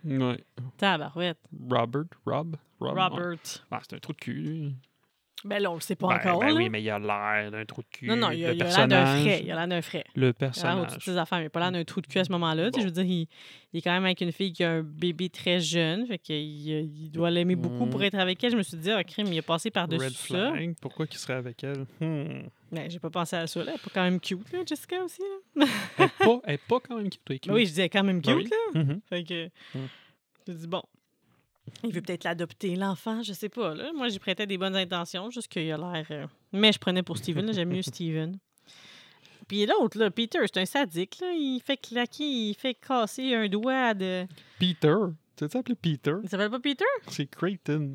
Ouais. 0.04 0.44
Tabarouette. 0.76 1.40
Robert, 1.68 2.04
Rob, 2.24 2.56
Rob? 2.78 2.96
Robert. 2.96 3.38
Ah, 3.70 3.80
c'est 3.82 3.96
un 3.96 3.98
trou 3.98 4.12
de 4.12 4.18
cul, 4.18 4.34
lui. 4.34 4.74
Ben 5.44 5.60
là, 5.62 5.70
on 5.70 5.74
le 5.76 5.80
sait 5.80 5.94
pas 5.94 6.08
Ben, 6.08 6.16
encore. 6.16 6.40
ben 6.40 6.48
là. 6.48 6.54
oui, 6.54 6.68
mais 6.68 6.82
il 6.82 6.90
a 6.90 6.98
l'air 6.98 7.50
d'un 7.52 7.64
trou 7.64 7.82
de 7.82 7.86
cul. 7.90 8.06
non, 8.08 8.16
non, 8.16 8.30
il 8.32 8.44
a 8.44 8.52
il 8.52 8.60
a 8.62 8.66
l'air 8.66 8.88
d'un 8.88 9.06
frais. 9.06 9.40
Il 9.44 9.52
a 9.52 9.54
l'air 9.54 9.68
d'un 9.68 9.82
frais. 9.82 10.04
Le 10.16 10.20
Il 10.20 10.22
a 10.22 10.24
l'air 10.26 10.34
personnage. 10.34 10.92
toutes 10.94 11.02
ses 11.02 11.16
affaires, 11.16 11.38
mais 11.38 11.44
il 11.44 11.46
a 11.46 11.50
pas 11.50 11.60
l'air 11.60 11.72
d'un 11.72 11.84
trou 11.84 12.00
de 12.00 12.06
cul 12.08 12.18
à 12.18 12.24
ce 12.24 12.32
moment-là. 12.32 12.70
Je 12.76 12.82
veux 12.82 12.90
dire, 12.90 13.04
il, 13.04 13.28
il 13.72 13.78
est 13.78 13.82
quand 13.82 13.92
même 13.92 14.04
avec 14.04 14.20
une 14.20 14.32
fille 14.32 14.52
qui 14.52 14.64
a 14.64 14.70
un 14.72 14.82
bébé 14.82 15.28
très 15.28 15.60
jeune. 15.60 16.06
Fait 16.06 16.18
qu'il 16.18 16.36
il 16.36 17.10
doit 17.12 17.30
l'aimer 17.30 17.54
beaucoup 17.54 17.86
pour 17.86 18.00
Mm. 18.00 18.04
être 18.04 18.14
avec 18.18 18.42
elle. 18.42 18.50
Je 18.50 18.56
me 18.56 18.62
suis 18.62 18.76
dit, 18.78 18.90
ah, 18.90 19.04
crime, 19.04 19.28
il 19.32 19.38
a 19.38 19.42
passé 19.42 19.70
par-dessus 19.70 20.10
ça. 20.12 20.50
flag. 20.52 20.74
Pourquoi 20.80 21.06
qu'il 21.06 21.18
serait 21.18 21.34
avec 21.34 21.62
elle? 21.62 21.84
Hmm. 22.00 22.48
Ben, 22.72 22.90
j'ai 22.90 22.98
pas 22.98 23.10
pensé 23.10 23.36
à 23.36 23.46
ça, 23.46 23.60
là. 23.62 23.66
Elle 23.72 23.74
est 23.76 23.82
pas 23.82 23.90
quand 23.94 24.02
même 24.02 24.18
cute, 24.20 24.52
là, 24.52 24.58
Jessica 24.66 25.02
aussi, 25.04 25.22
là. 25.56 25.66
Elle 25.98 26.04
est 26.04 26.08
pas, 26.18 26.40
elle 26.44 26.54
est 26.54 26.66
pas 26.68 26.80
quand 26.80 26.96
même 26.96 27.08
cute. 27.10 27.20
elle 27.28 27.36
est 27.36 27.46
Ben 27.46 27.54
oui, 27.54 27.60
cute. 27.60 27.68
je 27.68 27.72
disais 27.74 27.88
quand 27.88 28.02
même 28.04 28.20
cute, 28.22 28.34
Ben 28.34 28.36
oui. 28.38 28.50
là. 28.74 28.80
Mhm. 28.82 29.00
Fait 29.08 29.22
que. 29.24 29.46
Mm. 29.46 29.78
Je 30.48 30.52
dis, 30.52 30.66
bon. 30.66 30.82
Il 31.84 31.92
veut 31.92 32.00
peut-être 32.02 32.24
l'adopter, 32.24 32.76
l'enfant, 32.76 33.22
je 33.22 33.32
sais 33.32 33.48
pas, 33.48 33.74
là. 33.74 33.90
Moi, 33.94 34.08
j'y 34.08 34.18
prêtais 34.18 34.46
des 34.46 34.58
bonnes 34.58 34.76
intentions, 34.76 35.30
juste 35.30 35.48
qu'il 35.48 35.70
a 35.72 35.76
l'air. 35.76 36.06
euh, 36.10 36.26
Mais 36.52 36.72
je 36.72 36.78
prenais 36.78 37.02
pour 37.02 37.16
Steven. 37.18 37.52
J'aime 37.52 37.70
mieux 37.70 37.82
Steven. 37.82 38.38
Puis 39.46 39.64
l'autre, 39.66 39.98
là, 39.98 40.10
Peter, 40.10 40.40
c'est 40.44 40.60
un 40.60 40.66
sadique, 40.66 41.18
là. 41.20 41.32
Il 41.32 41.60
fait 41.64 41.76
claquer, 41.78 42.24
il 42.24 42.54
fait 42.54 42.74
casser 42.74 43.34
un 43.34 43.48
doigt 43.48 43.94
de. 43.94 44.26
Peter. 44.58 44.94
Tu 45.36 45.44
appelé 45.44 45.74
Peter? 45.76 46.14
Il 46.22 46.28
s'appelle 46.28 46.50
pas 46.50 46.58
Peter? 46.60 46.84
C'est 47.06 47.26
Creighton. 47.30 47.92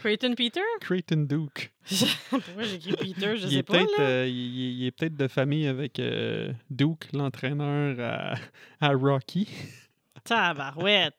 Creighton 0.00 0.34
Peter? 0.34 0.60
Creighton 0.80 1.24
Duke. 1.28 1.72
Pourquoi 2.30 2.64
j'ai 2.64 2.74
écrit 2.74 2.92
Peter? 2.96 3.36
Je 3.36 3.46
il 3.46 3.50
sais 3.50 3.56
est 3.58 3.62
pas, 3.62 3.78
là. 3.78 3.86
euh, 4.00 4.26
il 4.28 4.84
est 4.84 4.90
peut-être 4.90 5.16
de 5.16 5.28
famille 5.28 5.66
avec 5.66 5.98
euh, 5.98 6.52
Duke, 6.68 7.08
l'entraîneur 7.12 7.96
à, 8.00 8.34
à 8.86 8.92
Rocky. 8.92 9.48
Tabarouette. 10.24 11.14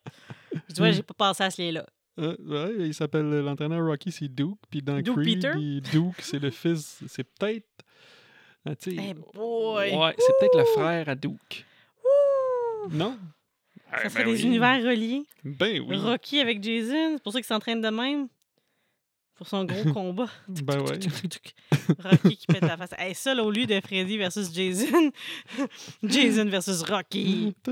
Je 0.70 0.74
dis, 0.74 0.82
ouais, 0.82 0.94
j'ai 0.94 1.04
pas 1.04 1.14
pensé 1.14 1.44
à 1.44 1.50
ce 1.52 1.62
lien-là. 1.62 1.86
Euh, 2.20 2.36
ouais, 2.46 2.88
il 2.88 2.94
s'appelle 2.94 3.30
l'entraîneur 3.30 3.86
Rocky, 3.86 4.12
c'est 4.12 4.28
Duke. 4.28 4.60
Puis 4.70 4.82
dans 4.82 5.00
Duke 5.00 5.16
Creed, 5.22 5.42
Peter? 5.42 5.54
il- 5.58 5.82
Duke, 5.82 6.16
c'est 6.20 6.40
le 6.40 6.50
fils. 6.52 7.00
C'est 7.08 7.24
peut-être. 7.24 7.68
ah, 8.66 8.76
tu 8.76 8.96
sais, 8.96 9.04
Eh 9.10 9.14
boy! 9.14 9.96
ouais, 9.96 10.16
c'est 10.18 10.34
peut-être 10.40 10.58
le 10.58 10.66
frère 10.66 11.08
à 11.10 11.16
Duke. 11.16 11.66
Ouh! 12.04 12.90
Non? 12.92 13.18
Ça 13.92 13.98
Eh 14.06 14.10
serait 14.10 14.24
ben 14.26 14.34
des 14.34 14.40
oui. 14.42 14.48
univers 14.48 14.84
reliés. 14.84 15.24
Ben 15.44 15.82
oui. 15.88 15.98
Rocky 15.98 16.40
avec 16.40 16.64
Jason, 16.64 17.14
c'est 17.16 17.24
pour 17.24 17.34
ça 17.34 17.40
qu'il 17.40 17.48
s'entraîne 17.48 17.82
de 17.82 17.90
même. 17.90 18.28
Pour 19.42 19.48
son 19.48 19.66
gros 19.66 19.92
combat. 19.94 20.28
Ben 20.48 20.80
ouais. 20.82 21.00
Rocky 22.04 22.38
qui 22.38 22.46
pète 22.46 22.62
la 22.62 22.78
face. 22.78 22.92
Hey, 22.96 23.16
ça, 23.16 23.34
là, 23.34 23.44
au 23.44 23.50
lieu 23.50 23.66
de 23.66 23.82
Freddy 23.82 24.16
versus 24.20 24.54
Jason, 24.54 25.12
Jason 26.04 26.46
versus 26.46 26.84
Rocky. 26.84 27.56
Eh 27.68 27.72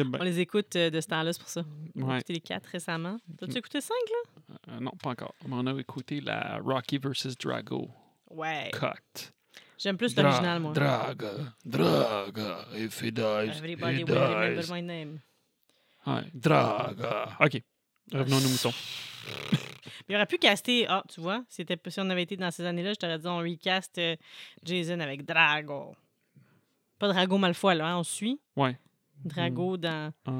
On 0.00 0.08
ben, 0.08 0.24
les 0.24 0.40
écoute 0.40 0.74
euh, 0.76 0.88
de 0.88 1.02
ce 1.02 1.06
temps-là, 1.08 1.34
c'est 1.34 1.38
pour 1.40 1.50
ça. 1.50 1.62
On 1.96 2.08
a 2.08 2.14
écouté 2.16 2.32
les 2.32 2.40
quatre 2.40 2.64
récemment. 2.64 3.18
T'as-tu 3.36 3.58
écouté 3.58 3.82
cinq, 3.82 3.92
là? 4.08 4.56
Euh, 4.70 4.80
non, 4.80 4.92
pas 4.92 5.10
encore. 5.10 5.34
Mais 5.46 5.54
on 5.54 5.66
a 5.66 5.78
écouté 5.78 6.22
la 6.22 6.58
Rocky 6.64 6.96
versus 6.96 7.36
Drago 7.36 7.90
Ouais. 8.30 8.70
cut. 8.72 9.32
J'aime 9.76 9.98
plus 9.98 10.16
l'original, 10.16 10.60
moi. 10.60 10.72
Draga, 10.72 11.32
Draga, 11.66 12.64
if 12.74 13.02
he 13.02 13.12
dies, 13.12 13.50
Everybody 13.58 13.98
he 13.98 14.04
will 14.04 14.14
remember 14.14 14.62
dies. 14.62 14.70
my 14.72 14.80
name. 14.80 15.18
Ouais, 16.06 16.22
Draga. 16.32 17.36
OK. 17.38 17.60
Revenons 18.12 18.40
nos 18.40 18.48
moutons. 18.48 18.72
Il 20.08 20.16
aurait 20.16 20.26
pu 20.26 20.38
caster. 20.38 20.86
Ah, 20.88 21.02
tu 21.08 21.20
vois, 21.20 21.44
c'était, 21.48 21.78
si 21.88 22.00
on 22.00 22.10
avait 22.10 22.24
été 22.24 22.36
dans 22.36 22.50
ces 22.50 22.64
années-là, 22.64 22.92
je 22.92 22.98
t'aurais 22.98 23.18
dit 23.18 23.26
on 23.26 23.38
recast 23.38 23.96
euh, 23.98 24.16
Jason 24.64 25.00
avec 25.00 25.24
Drago. 25.24 25.94
Pas 26.98 27.08
Drago 27.08 27.38
Malfoy, 27.38 27.76
là, 27.76 27.88
hein, 27.88 27.98
on 27.98 28.02
suit. 28.02 28.40
Ouais. 28.56 28.78
Drago 29.24 29.76
dans. 29.76 30.12
Ah, 30.26 30.32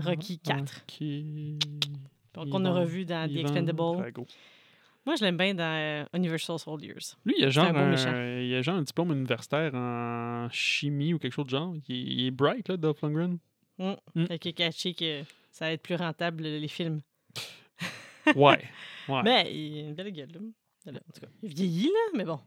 Rocky 0.00 0.40
IV. 0.46 1.58
OK. 2.34 2.50
qu'on 2.50 2.64
a 2.64 2.70
revu 2.70 3.04
dans 3.04 3.28
The 3.28 3.32
Ivan 3.32 3.40
Expendables. 3.40 3.96
Drago. 3.98 4.26
Moi, 5.04 5.16
je 5.16 5.24
l'aime 5.24 5.36
bien 5.36 5.54
dans 5.54 5.64
euh, 5.64 6.04
Universal 6.14 6.58
Soldiers. 6.58 7.16
Lui, 7.24 7.34
il 7.38 7.44
a, 7.44 7.48
genre 7.48 7.74
un 7.74 8.40
il 8.40 8.54
a 8.54 8.62
genre 8.62 8.76
un 8.76 8.82
diplôme 8.82 9.12
universitaire 9.12 9.74
en 9.74 10.48
chimie 10.50 11.14
ou 11.14 11.18
quelque 11.18 11.32
chose 11.32 11.46
de 11.46 11.50
genre. 11.50 11.74
Il 11.88 11.94
est, 11.94 12.00
il 12.00 12.26
est 12.26 12.30
bright, 12.30 12.68
là, 12.68 12.76
Dolph 12.76 13.00
Lundgren. 13.02 13.38
Mm. 13.78 13.92
Mm. 14.14 14.26
Fait 14.26 14.38
qu'il 14.38 14.50
a 14.50 14.52
caché 14.52 14.92
que 14.92 15.22
ça 15.58 15.64
va 15.66 15.72
être 15.72 15.82
plus 15.82 15.96
rentable, 15.96 16.44
les 16.44 16.68
films. 16.68 17.00
Ouais. 18.36 18.62
ouais. 19.08 19.22
Mais 19.24 19.52
il 19.52 19.78
a 19.78 19.80
une 19.88 19.94
belle 19.94 20.12
gueule, 20.12 20.28
là. 20.32 20.92
En 20.92 21.12
tout 21.12 21.20
cas, 21.20 21.26
il 21.42 21.52
vieillit, 21.52 21.86
là, 21.88 22.10
mais 22.14 22.24
bon. 22.24 22.40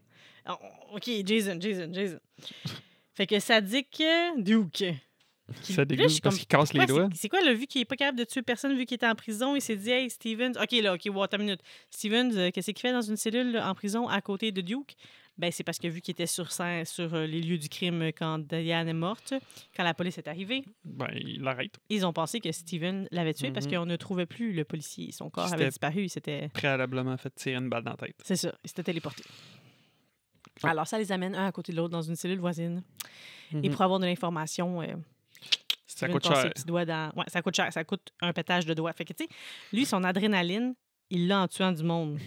Ah, 0.46 0.58
OK, 0.94 1.10
Jason, 1.26 1.58
Jason, 1.60 1.92
Jason. 1.94 2.20
Fait 3.14 3.28
que 3.28 3.40
Sadik 3.40 4.00
euh, 4.02 4.30
Duke. 4.38 4.72
qui- 5.62 5.74
Ça 5.74 5.84
dégoûte 5.84 6.22
parce 6.24 6.38
qu'il 6.38 6.48
casse 6.48 6.74
les 6.74 6.86
doigts. 6.86 7.10
c'est- 7.14 7.28
quoi, 7.28 7.42
le 7.42 7.52
vu 7.52 7.68
qu'il 7.68 7.82
est 7.82 7.86
pas 7.86 7.98
capable 7.98 8.18
de 8.18 8.24
tuer 8.24 8.42
personne, 8.42 8.76
vu 8.78 8.86
qu'il 8.86 8.96
était 8.96 9.06
en 9.08 9.16
prison, 9.16 9.56
il 9.56 9.62
s'est 9.62 9.76
dit, 9.76 9.92
hey, 9.92 10.10
Stevens, 10.10 10.54
OK, 10.60 10.72
là, 10.82 10.94
OK, 10.94 11.02
wow, 11.14 11.24
attends 11.24 11.38
une 11.38 11.44
minute. 11.44 11.62
Stevens, 11.90 12.32
euh, 12.38 12.50
qu'est-ce 12.52 12.72
qu'il 12.72 12.80
fait 12.82 12.94
dans 12.94 13.02
une 13.02 13.18
cellule 13.18 13.52
là, 13.52 13.70
en 13.70 13.76
prison 13.76 14.08
à 14.08 14.22
côté 14.22 14.52
de 14.54 14.62
Duke? 14.62 14.96
Ben, 15.42 15.52
c'est 15.52 15.64
parce 15.64 15.80
que 15.80 15.88
vu 15.88 16.02
qu'il 16.02 16.12
était 16.12 16.28
sur, 16.28 16.52
scène- 16.52 16.86
sur 16.86 17.14
euh, 17.16 17.26
les 17.26 17.42
lieux 17.42 17.58
du 17.58 17.68
crime 17.68 18.02
euh, 18.04 18.12
quand 18.16 18.38
Diane 18.38 18.88
est 18.88 18.94
morte, 18.94 19.34
quand 19.76 19.84
la 19.84 19.96
police 19.96 20.18
est 20.20 20.28
arrivée, 20.28 20.64
Ben, 20.86 21.08
il 21.16 21.42
l'arrête. 21.42 21.80
ils 21.90 22.06
ont 22.06 22.14
pensé 22.14 22.40
que 22.40 22.52
Steven 22.52 23.08
l'avait 23.12 23.34
tué 23.34 23.50
parce 23.52 23.66
Mhm. 23.66 23.74
qu'on 23.74 23.86
ne 23.88 23.96
trouvait 23.96 24.28
plus 24.28 24.54
le 24.54 24.64
policier. 24.66 25.12
Son 25.12 25.32
corps 25.32 25.52
avait 25.52 25.68
disparu. 25.70 26.08
C'était. 26.10 26.50
Préalablement 26.50 27.18
fait 27.18 27.34
tirer 27.34 27.56
une 27.56 27.70
balle 27.70 27.84
dans 27.84 27.92
la 27.92 27.98
tête. 27.98 28.16
C'est 28.24 28.36
ça, 28.36 28.54
il 28.64 28.68
s'était 28.70 28.84
téléporté. 28.84 29.24
Ah. 30.64 30.70
Alors, 30.70 30.86
ça 30.86 31.00
les 31.00 31.12
amène 31.12 31.34
un 31.34 31.48
à 31.48 31.52
côté 31.52 31.72
de 31.72 31.78
l'autre 31.78 31.90
dans 31.92 32.02
une 32.04 32.16
cellule 32.16 32.40
voisine. 32.40 32.84
Et 33.52 33.56
Mhm. 33.68 33.72
pour 33.72 33.82
avoir 33.82 34.00
de 34.00 34.06
l'information, 34.06 34.82
euh, 34.82 34.94
Ça 35.88 36.08
coûte 36.08 36.24
cher. 36.26 36.52
dans... 36.86 37.12
Ouais, 37.16 37.26
ça 37.28 37.42
coûte 37.42 37.56
cher. 37.56 37.74
Ça 37.74 37.84
coûte 37.84 38.12
un 38.22 38.32
pétage 38.32 38.66
de 38.68 38.74
doigts. 38.76 38.94
Fait 38.94 39.06
que, 39.06 39.14
tu 39.14 39.24
sais, 39.24 39.30
lui, 39.74 39.86
son 39.86 40.04
adrénaline, 40.04 40.76
il 41.10 41.28
l'a 41.28 41.42
en 41.42 41.48
tuant 41.48 41.72
du 41.72 41.84
monde. 41.84 42.20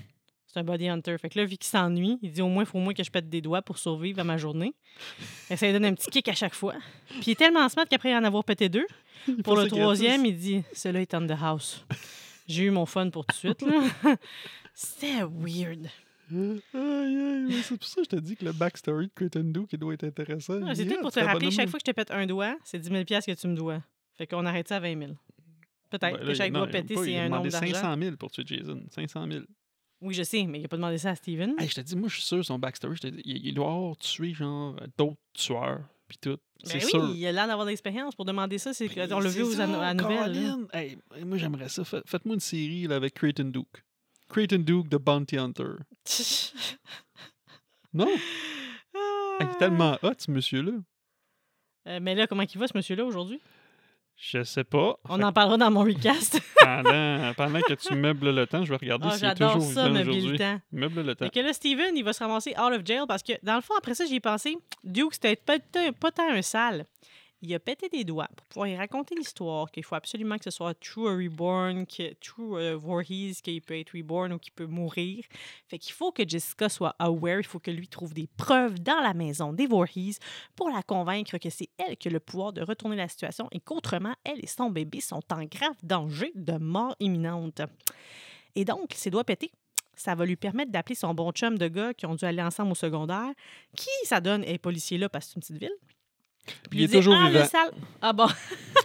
C'est 0.55 0.61
un 0.61 0.65
body 0.65 0.87
hunter. 0.87 1.19
Fait 1.19 1.29
que 1.29 1.37
là, 1.37 1.45
vu 1.47 1.57
qu'il 1.57 1.67
s'ennuie, 1.67 2.17
il 2.23 2.31
dit 2.31 2.41
au 2.41 2.47
moins, 2.47 2.63
il 2.63 2.67
faut 2.67 2.79
au 2.79 2.81
moins 2.81 2.95
que 2.95 3.03
je 3.03 3.11
pète 3.11 3.29
des 3.29 3.41
doigts 3.41 3.61
pour 3.61 3.77
survivre 3.77 4.21
à 4.21 4.25
ma 4.25 4.37
journée. 4.37 4.73
Fait 5.49 5.55
que 5.55 5.61
ça 5.61 5.67
lui 5.67 5.73
donne 5.73 5.87
un 5.87 5.95
petit 5.95 6.11
kick 6.11 6.29
à 6.29 6.35
chaque 6.35 6.55
fois. 6.55 6.75
Puis 7.09 7.23
il 7.27 7.31
est 7.33 7.35
tellement 7.35 7.69
smart 7.69 7.87
qu'après 7.91 8.15
en 8.15 8.23
avoir 8.23 8.45
pété 8.45 8.69
deux, 8.69 8.87
pour 9.43 9.57
le 9.57 9.67
troisième, 9.67 10.25
il 10.25 10.37
dit 10.37 10.63
Celui-là 10.73 11.01
est 11.01 11.15
on 11.15 11.27
the 11.27 11.33
house. 11.33 11.85
J'ai 12.47 12.65
eu 12.65 12.71
mon 12.71 12.87
fun 12.87 13.11
pour 13.11 13.27
tout 13.27 13.35
de 13.35 13.39
suite. 13.39 13.65
C'était 14.75 15.23
weird. 15.25 15.89
C'est 16.31 17.77
pour 17.77 17.89
ça 17.89 17.97
que 17.97 18.05
je 18.05 18.11
te 18.11 18.17
dis 18.17 18.37
que 18.37 18.45
le 18.45 18.53
backstory 18.53 19.09
de 19.09 19.13
Creighton 19.13 19.51
Duke 19.53 19.71
il 19.73 19.79
doit 19.81 19.95
être 19.95 20.05
intéressant. 20.05 20.61
Ah, 20.65 20.75
C'est 20.77 20.85
Yeah, 20.85 20.95
tout 20.95 21.01
pour 21.01 21.11
te 21.11 21.19
rappeler, 21.19 21.51
chaque 21.51 21.69
fois 21.69 21.81
que 21.81 21.85
je 21.85 21.91
te 21.91 21.97
pète 21.97 22.13
un 22.13 22.27
doigt, 22.27 22.57
c'est 22.63 22.79
10 22.79 22.91
000 22.91 23.03
que 23.03 23.33
tu 23.33 23.49
me 23.49 23.57
dois. 23.57 23.83
Fait 24.17 24.29
qu'on 24.29 24.47
arrête 24.47 24.69
ça 24.69 24.77
à 24.77 24.81
20 24.81 24.99
000. 24.99 25.13
Peut-être 25.91 26.19
Ben 26.19 26.27
que 26.27 26.35
chaque 26.35 26.53
doigt 26.53 26.69
pété, 26.69 26.95
c'est 26.97 27.19
un 27.19 27.29
nombre 27.29 27.49
d'argent. 27.49 27.75
500 27.75 27.97
000 28.01 28.17
pour 28.17 28.31
tuer 28.31 28.45
Jason. 28.47 28.81
500 28.91 29.27
000. 29.29 29.45
Oui, 30.05 30.15
je 30.15 30.23
sais, 30.23 30.45
mais 30.45 30.59
il 30.59 30.63
n'a 30.63 30.69
pas 30.69 30.77
demandé 30.77 30.99
ça 30.99 31.11
à 31.11 31.15
Steven. 31.17 31.55
Hey, 31.59 31.67
je 31.69 31.75
te 31.75 31.81
dis, 31.81 31.97
moi, 31.97 32.09
je 32.09 32.15
suis 32.15 32.23
sûr, 32.25 32.45
son 32.45 32.59
backstory, 32.59 32.97
je 32.97 33.01
te 33.01 33.07
dis, 33.09 33.23
il, 33.25 33.47
il 33.47 33.55
doit 33.55 33.71
avoir 33.73 33.97
tué, 33.97 34.35
genre, 34.35 34.77
d'autres 34.99 35.17
tueurs. 35.33 35.81
puis 36.09 36.19
tout. 36.21 36.37
Ben 36.63 36.71
C'est 36.71 36.85
oui, 36.85 36.91
sûr. 36.91 37.11
il 37.15 37.27
a 37.27 37.33
l'air 37.33 37.47
d'avoir 37.47 37.65
de 37.67 37.71
l'expérience 37.71 38.15
pour 38.15 38.25
demander 38.25 38.59
ça. 38.59 38.73
C'est 38.75 38.87
Ben, 38.95 39.11
on 39.13 39.21
l'a 39.21 39.31
vu 39.31 39.43
aux 39.43 39.53
ça, 39.53 39.65
à 39.65 39.67
la 39.67 39.95
nouvelle. 39.95 40.19
là. 40.19 40.25
Colin. 40.57 40.67
Hey, 40.73 40.99
moi, 41.25 41.39
j'aimerais 41.39 41.69
ça. 41.69 41.85
Fait- 41.85 42.03
Faites-moi 42.07 42.35
une 42.35 42.41
série 42.41 42.87
là, 42.87 42.97
avec 42.97 43.15
Creighton 43.15 43.45
Duke. 43.51 43.83
Creighton 44.29 44.59
Duke 44.59 44.89
de 44.89 44.97
Bounty 44.99 45.39
Hunter. 45.39 45.73
Non? 47.93 48.09
Hey, 48.09 48.19
il 49.41 49.47
est 49.47 49.59
tellement 49.59 49.97
hot, 50.03 50.13
ce 50.19 50.31
monsieur-là. 50.31 50.73
Euh, 51.87 51.99
mais 52.03 52.15
là, 52.15 52.27
comment 52.27 52.43
il 52.43 52.59
va, 52.59 52.67
ce 52.67 52.77
monsieur-là, 52.77 53.05
aujourd'hui? 53.05 53.41
Je 54.31 54.43
sais 54.43 54.65
pas. 54.65 54.97
On 55.11 55.21
en 55.23 55.33
parlera 55.33 55.59
dans 55.59 55.71
mon 55.71 55.83
recast. 55.83 56.41
pendant, 56.61 57.35
pendant 57.37 57.61
que 57.61 57.75
tu 57.75 57.95
meubles 57.95 58.31
le 58.31 58.47
temps, 58.47 58.65
je 58.65 58.71
vais 58.71 58.77
regarder 58.77 59.07
Ah, 59.11 59.15
s'il 59.17 59.25
est 59.25 59.29
J'adore 59.29 59.55
toujours 59.55 59.73
ça, 59.73 59.89
meubler 59.91 60.21
le 60.23 60.39
temps. 60.39 60.61
Meuble 60.73 61.03
le 61.03 61.15
temps. 61.15 61.27
Fait 61.27 61.31
que 61.31 61.41
là, 61.41 61.53
Steven, 61.53 61.95
il 61.95 62.03
va 62.03 62.15
se 62.15 62.25
ramasser 62.25 62.55
out 62.59 62.73
of 62.73 62.87
jail 62.87 63.03
parce 63.07 63.23
que, 63.23 63.35
dans 63.43 63.57
le 63.57 63.61
fond, 63.61 63.75
après 63.77 63.95
ça, 63.95 64.07
j'y 64.07 64.15
ai 64.15 64.21
pensé. 64.21 64.57
Duke, 64.83 65.13
c'était 65.13 65.37
pas, 65.37 65.59
pas 66.01 66.11
tant 66.11 66.31
un 66.31 66.41
sale. 66.41 66.87
Il 67.47 67.55
a 67.55 67.59
pété 67.59 67.91
des 67.91 68.05
doigts 68.05 68.31
pour 68.35 68.47
pouvoir 68.47 68.69
y 68.69 68.75
raconter 68.75 69.15
l'histoire, 69.15 69.71
qu'il 69.71 69.85
faut 69.85 69.97
absolument 69.97 70.39
que 70.39 70.45
ce 70.45 70.51
soit 70.51 70.73
true 70.81 71.07
or 71.07 71.19
reborn, 71.19 71.85
que 71.85 72.15
true 72.15 72.59
uh, 72.59 72.75
Voorhees, 72.75 73.43
qu'il 73.43 73.61
peut 73.61 73.79
être 73.79 73.91
reborn 73.95 74.33
ou 74.33 74.39
qu'il 74.39 74.55
peut 74.55 74.65
mourir. 74.65 75.27
Fait 75.69 75.79
qu'il 75.79 75.93
faut 75.93 76.11
que 76.11 76.27
Jessica 76.27 76.71
soit 76.71 76.97
aware, 76.99 77.41
il 77.41 77.45
faut 77.45 77.59
que 77.59 77.71
lui 77.71 77.87
trouve 77.87 78.15
des 78.15 78.29
preuves 78.39 78.81
dans 78.81 78.99
la 78.99 79.13
maison 79.13 79.53
des 79.53 79.67
Voorhees 79.67 80.19
pour 80.57 80.71
la 80.71 80.83
convaincre 80.83 81.37
que 81.37 81.51
c'est 81.51 81.69
elle 81.77 81.99
qui 81.99 82.09
a 82.09 82.11
le 82.13 82.19
pouvoir 82.19 82.55
de 82.55 82.63
retourner 82.63 82.97
la 82.97 83.09
situation 83.09 83.47
et 83.53 83.61
qu'autrement, 83.61 84.15
elle 84.25 84.43
et 84.43 84.47
son 84.47 84.71
bébé 84.71 85.03
sont 85.03 85.21
en 85.31 85.45
grave 85.45 85.77
danger 85.83 86.33
de 86.35 86.57
mort 86.57 86.97
imminente. 86.99 87.61
Et 88.55 88.65
donc, 88.65 88.95
ses 88.95 89.11
doigts 89.11 89.25
pétés, 89.25 89.53
ça 89.95 90.15
va 90.15 90.25
lui 90.25 90.37
permettre 90.37 90.73
d'appeler 90.73 90.95
son 90.95 91.13
bon 91.13 91.31
chum 91.33 91.59
de 91.59 91.69
gars 91.69 91.93
qui 91.93 92.07
ont 92.07 92.15
dû 92.15 92.25
aller 92.25 92.43
ensemble 92.43 92.73
au 92.73 92.75
secondaire, 92.75 93.35
qui, 93.77 93.91
ça 94.05 94.23
donne, 94.23 94.45
est 94.45 94.57
policier 94.57 94.97
là 94.97 95.11
parce 95.11 95.27
que 95.27 95.33
c'est 95.33 95.37
une 95.37 95.43
petite 95.43 95.59
ville. 95.59 95.94
Puis 96.71 96.81
Il 96.81 96.85
est 96.85 96.89
toujours 96.89 97.17
ah, 97.19 97.29
vivant. 97.29 97.45
sale. 97.47 97.73
Ah 98.03 98.13
bon. 98.13 98.27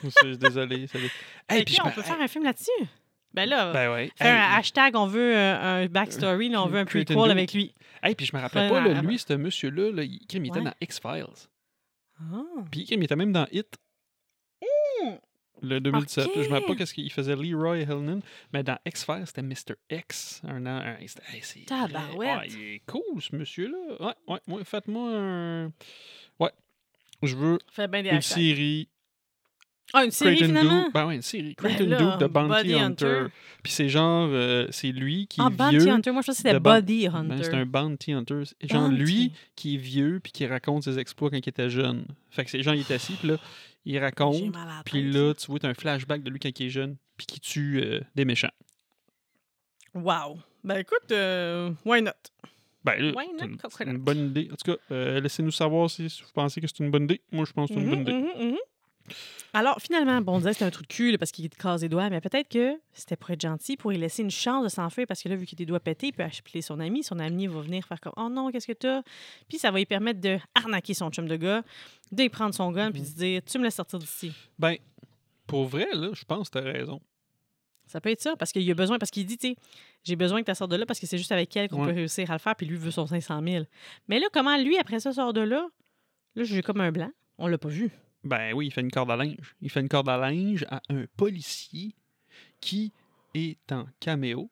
Désolé. 0.39 0.88
salut. 0.88 1.10
Hey, 1.47 1.64
puis 1.66 1.78
on 1.84 1.89
peut 1.91 2.01
faire 2.01 2.20
un 2.22 2.28
film 2.28 2.43
là-dessus? 2.43 2.72
Ben 3.34 3.47
là, 3.47 3.72
Ben 3.74 3.91
ouais. 3.91 4.12
faire 4.16 4.34
un 4.53 4.57
hashtag, 4.57 4.95
on 4.95 5.05
veut 5.05 5.36
euh, 5.36 5.84
un 5.84 5.86
backstory, 5.88 6.49
là, 6.49 6.64
on 6.64 6.68
veut 6.68 6.80
un 6.80 6.86
prequel 6.86 7.18
avec 7.32 7.53
lui. 7.53 7.76
hey, 8.01 8.16
puis 8.16 8.26
je 8.26 8.36
me 8.36 8.41
rappelle 8.41 8.70
pas, 8.70 8.82
là, 8.82 9.01
lui, 9.01 9.20
ce 9.20 9.34
monsieur-là, 9.34 9.91
là, 9.91 10.03
il, 10.03 10.16
était 10.24 10.39
Ouais. 10.39 10.62
dans 10.64 10.74
X-Files. 10.82 11.47
Ah. 12.20 12.41
Puis 12.72 12.88
il 12.89 13.03
était 13.03 13.16
même 13.16 13.32
dans 13.32 13.45
Hit. 13.51 13.76
Le 15.62 15.80
2007. 15.80 16.30
Je 16.36 16.39
me 16.41 16.47
rappelle 16.53 16.68
pas 16.68 16.76
qu'est-ce 16.76 16.93
qu'il 16.93 17.12
faisait, 17.12 17.36
Leroy 17.36 17.80
Hellman. 17.80 18.22
Mais 18.53 18.64
dans 18.64 18.78
X-Files, 18.86 19.26
c'était 19.26 19.41
Mr. 19.41 19.76
X. 19.89 20.41
Un 20.47 20.66
an. 20.66 20.80
Un, 20.86 20.95
c'était- 21.05 21.22
hey, 21.34 21.41
c'est. 21.43 21.66
Ouais, 22.16 22.47
il 22.47 22.62
est 22.76 22.82
cool, 22.88 23.22
ce 23.22 23.36
monsieur-là. 23.36 23.78
Ouais, 23.99 24.14
ouais, 24.28 24.39
ouais. 24.47 24.64
Faites-moi 24.64 25.12
un. 25.14 25.72
Je 27.24 27.36
veux 27.36 27.59
des 27.78 28.09
une 28.09 28.22
série. 28.22 28.89
Ah, 29.91 30.05
une 30.05 30.11
série, 30.11 30.36
Creighton 30.36 30.47
finalement? 30.59 30.84
Duke. 30.84 30.93
Ben 30.93 31.07
ouais, 31.07 31.15
une 31.15 31.22
série. 31.24 31.55
Ben 31.61 31.76
Creighton 31.76 31.88
là, 31.89 31.97
Duke 31.97 32.20
de 32.20 32.28
Bounty 32.28 32.49
Body 32.49 32.74
Hunter. 32.76 33.05
Hunter. 33.07 33.28
Puis 33.63 33.72
c'est 33.74 33.89
genre. 33.89 34.30
euh, 34.32 34.67
c'est 34.70 34.91
lui 34.91 35.26
qui 35.26 35.41
Ah, 35.41 35.47
est 35.51 35.55
Bounty 35.55 35.78
vieux. 35.80 35.89
Hunter. 35.89 36.11
Moi, 36.11 36.22
je 36.22 36.28
pensais 36.28 36.43
que 36.43 36.47
c'était 36.49 36.59
Body 36.59 37.07
Ben, 37.09 37.15
Hunter. 37.32 37.43
c'est 37.43 37.53
un 37.55 37.65
bounty 37.65 38.11
hunter. 38.13 38.41
C'est 38.45 38.70
Genre 38.70 38.88
Bounty. 38.88 38.95
lui 39.03 39.32
qui 39.55 39.74
est 39.76 39.78
vieux 39.80 40.20
puis 40.22 40.32
qui 40.32 40.45
raconte 40.45 40.84
ses 40.84 40.99
exploits 40.99 41.32
quand 41.32 41.38
il 41.38 41.49
était 41.49 41.72
jeune. 41.72 42.05
Fait 42.30 42.45
que 42.45 42.51
ces 42.51 42.61
gens, 42.61 42.74
il 42.74 42.82
est 42.82 42.91
assis, 42.91 43.13
puis 43.13 43.30
là, 43.30 43.38
il 43.84 43.97
raconte. 43.97 44.53
Puis 44.86 45.11
là, 45.11 45.34
tu 45.34 45.47
vois, 45.47 45.57
t'as 45.59 45.70
un 45.70 45.74
flashback 45.74 46.22
de 46.22 46.30
lui 46.30 46.39
quand 46.39 46.57
il 46.59 46.65
est 46.67 46.70
jeune, 46.70 46.95
puis 47.17 47.26
qui 47.26 47.39
tue 47.39 47.82
euh, 47.84 47.99
des 48.15 48.26
méchants. 48.26 48.51
Wow. 49.95 50.38
Ben 50.63 50.78
écoute, 50.78 51.11
euh, 51.11 51.72
why 51.84 52.01
not? 52.03 52.11
Ben 52.97 53.57
c'est 53.69 53.83
une, 53.85 53.97
bonne 53.97 54.29
idée. 54.29 54.49
En 54.51 54.55
tout 54.55 54.71
cas, 54.71 54.77
euh, 54.91 55.19
laissez-nous 55.19 55.51
savoir 55.51 55.89
si 55.89 56.07
vous 56.07 56.31
pensez 56.33 56.61
que 56.61 56.67
c'est 56.67 56.79
une 56.79 56.91
bonne 56.91 57.03
idée. 57.03 57.21
Moi, 57.31 57.45
je 57.45 57.53
pense 57.53 57.69
que 57.69 57.75
c'est 57.75 57.81
une 57.81 57.89
bonne 57.89 58.01
idée. 58.01 58.13
Mhm, 58.13 58.27
mhm, 58.37 58.51
mhm. 58.51 58.57
Alors, 59.53 59.81
finalement, 59.81 60.21
bon, 60.21 60.35
on 60.35 60.37
disait 60.37 60.51
que 60.51 60.53
c'était 60.55 60.65
un 60.65 60.69
trou 60.69 60.83
de 60.83 60.87
cul 60.87 61.11
là, 61.11 61.17
parce 61.17 61.31
qu'il 61.31 61.49
te 61.49 61.57
casse 61.57 61.81
les 61.81 61.89
doigts, 61.89 62.09
mais 62.09 62.21
peut-être 62.21 62.49
que 62.49 62.79
c'était 62.93 63.15
pour 63.15 63.31
être 63.31 63.41
gentil, 63.41 63.77
pour 63.77 63.89
lui 63.89 63.97
laisser 63.97 64.21
une 64.21 64.29
chance 64.29 64.63
de 64.63 64.69
s'enfuir 64.69 65.07
parce 65.07 65.23
que 65.23 65.29
là, 65.29 65.35
vu 65.35 65.45
qu'il 65.45 65.55
a 65.55 65.59
des 65.59 65.65
doigts 65.65 65.79
pétés, 65.79 66.07
il 66.07 66.13
peut 66.13 66.23
appeler 66.23 66.61
son 66.61 66.79
ami. 66.79 67.03
Son 67.03 67.17
ami 67.17 67.47
va 67.47 67.61
venir 67.61 67.83
faire 67.85 67.99
comme 67.99 68.13
Oh 68.17 68.29
non, 68.29 68.51
qu'est-ce 68.51 68.67
que 68.67 68.73
t'as? 68.73 69.01
Puis 69.47 69.57
ça 69.57 69.71
va 69.71 69.79
lui 69.79 69.85
permettre 69.85 70.21
de 70.21 70.37
arnaquer 70.53 70.93
son 70.93 71.09
chum 71.09 71.27
de 71.27 71.35
gars, 71.35 71.63
de 72.11 72.21
lui 72.21 72.29
prendre 72.29 72.53
son 72.53 72.71
gun, 72.71 72.91
puis 72.91 73.01
de 73.01 73.07
dire 73.07 73.41
Tu 73.43 73.57
me 73.57 73.63
laisses 73.63 73.75
sortir 73.75 73.97
d'ici. 73.97 74.31
Ben, 74.59 74.75
pour 75.47 75.65
vrai, 75.65 75.87
là, 75.93 76.09
je 76.13 76.23
pense 76.25 76.49
que 76.49 76.59
t'as 76.59 76.65
raison. 76.65 77.01
Ça 77.89 77.99
peut 77.99 78.09
être 78.11 78.21
ça, 78.21 78.35
parce 78.37 78.51
qu'il 78.51 78.69
a 78.69 78.73
besoin, 78.75 78.99
parce 78.99 79.09
qu'il 79.09 79.25
dit, 79.25 79.37
tu 79.37 79.47
sais, 79.49 79.55
j'ai 80.03 80.15
besoin 80.15 80.43
que 80.43 80.49
tu 80.51 80.55
sortes 80.55 80.69
de 80.69 80.75
là 80.75 80.85
parce 80.85 80.99
que 80.99 81.07
c'est 81.07 81.17
juste 81.17 81.31
avec 81.31 81.55
elle 81.57 81.67
qu'on 81.69 81.81
Ouais. 81.81 81.87
peut 81.89 81.95
réussir 81.95 82.29
à 82.29 82.35
le 82.35 82.39
faire, 82.39 82.55
puis 82.55 82.67
lui 82.67 82.77
veut 82.77 82.91
son 82.91 83.07
500 83.07 83.41
000. 83.43 83.65
Mais 84.07 84.19
là, 84.19 84.27
comment 84.31 84.55
lui, 84.57 84.77
après 84.77 84.99
ça, 84.99 85.11
sort 85.11 85.33
de 85.33 85.41
là? 85.41 85.67
Là, 86.35 86.43
j'ai 86.43 86.61
comme 86.61 86.81
un 86.81 86.91
blanc. 86.91 87.11
On 87.39 87.47
l'a 87.47 87.57
pas 87.57 87.67
vu. 87.69 87.89
Ben 88.23 88.53
oui, 88.53 88.67
il 88.67 88.71
fait 88.71 88.81
une 88.81 88.91
corde 88.91 89.09
à 89.09 89.15
linge. 89.15 89.55
Il 89.61 89.69
fait 89.71 89.79
une 89.79 89.89
corde 89.89 90.07
à 90.07 90.17
linge 90.17 90.65
à 90.69 90.81
un 90.89 91.05
policier 91.17 91.95
qui 92.61 92.91
est 93.33 93.57
en 93.71 93.85
caméo. 93.99 94.49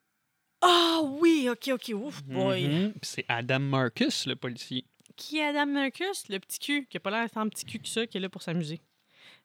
Ah 0.61 1.01
oui, 1.03 1.47
OK, 1.51 1.69
OK, 1.73 1.91
ouf, 1.93 2.23
boy. 2.23 2.67
Mhm. 2.67 2.93
C'est 3.03 3.25
Adam 3.27 3.59
Marcus, 3.59 4.25
le 4.25 4.35
policier. 4.35 4.83
Qui 5.15 5.37
est 5.37 5.43
Adam 5.43 5.67
Marcus, 5.67 6.27
le 6.29 6.39
petit 6.39 6.57
cul, 6.59 6.87
qui 6.89 6.97
a 6.97 6.99
pas 6.99 7.11
l'air 7.11 7.29
tant 7.29 7.47
petit 7.49 7.65
cul 7.65 7.79
que 7.79 7.87
ça, 7.87 8.07
qui 8.07 8.17
est 8.17 8.21
là 8.21 8.29
pour 8.29 8.41
s'amuser. 8.41 8.79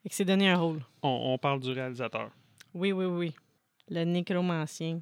Et 0.04 0.08
qui 0.08 0.16
s'est 0.16 0.24
donné 0.24 0.48
un 0.48 0.56
rôle. 0.56 0.82
On, 1.02 1.32
on 1.34 1.38
parle 1.38 1.60
du 1.60 1.70
réalisateur. 1.70 2.30
Oui, 2.74 2.92
oui, 2.92 3.04
oui. 3.04 3.34
Le 3.92 4.04
nécromancien 4.04 5.00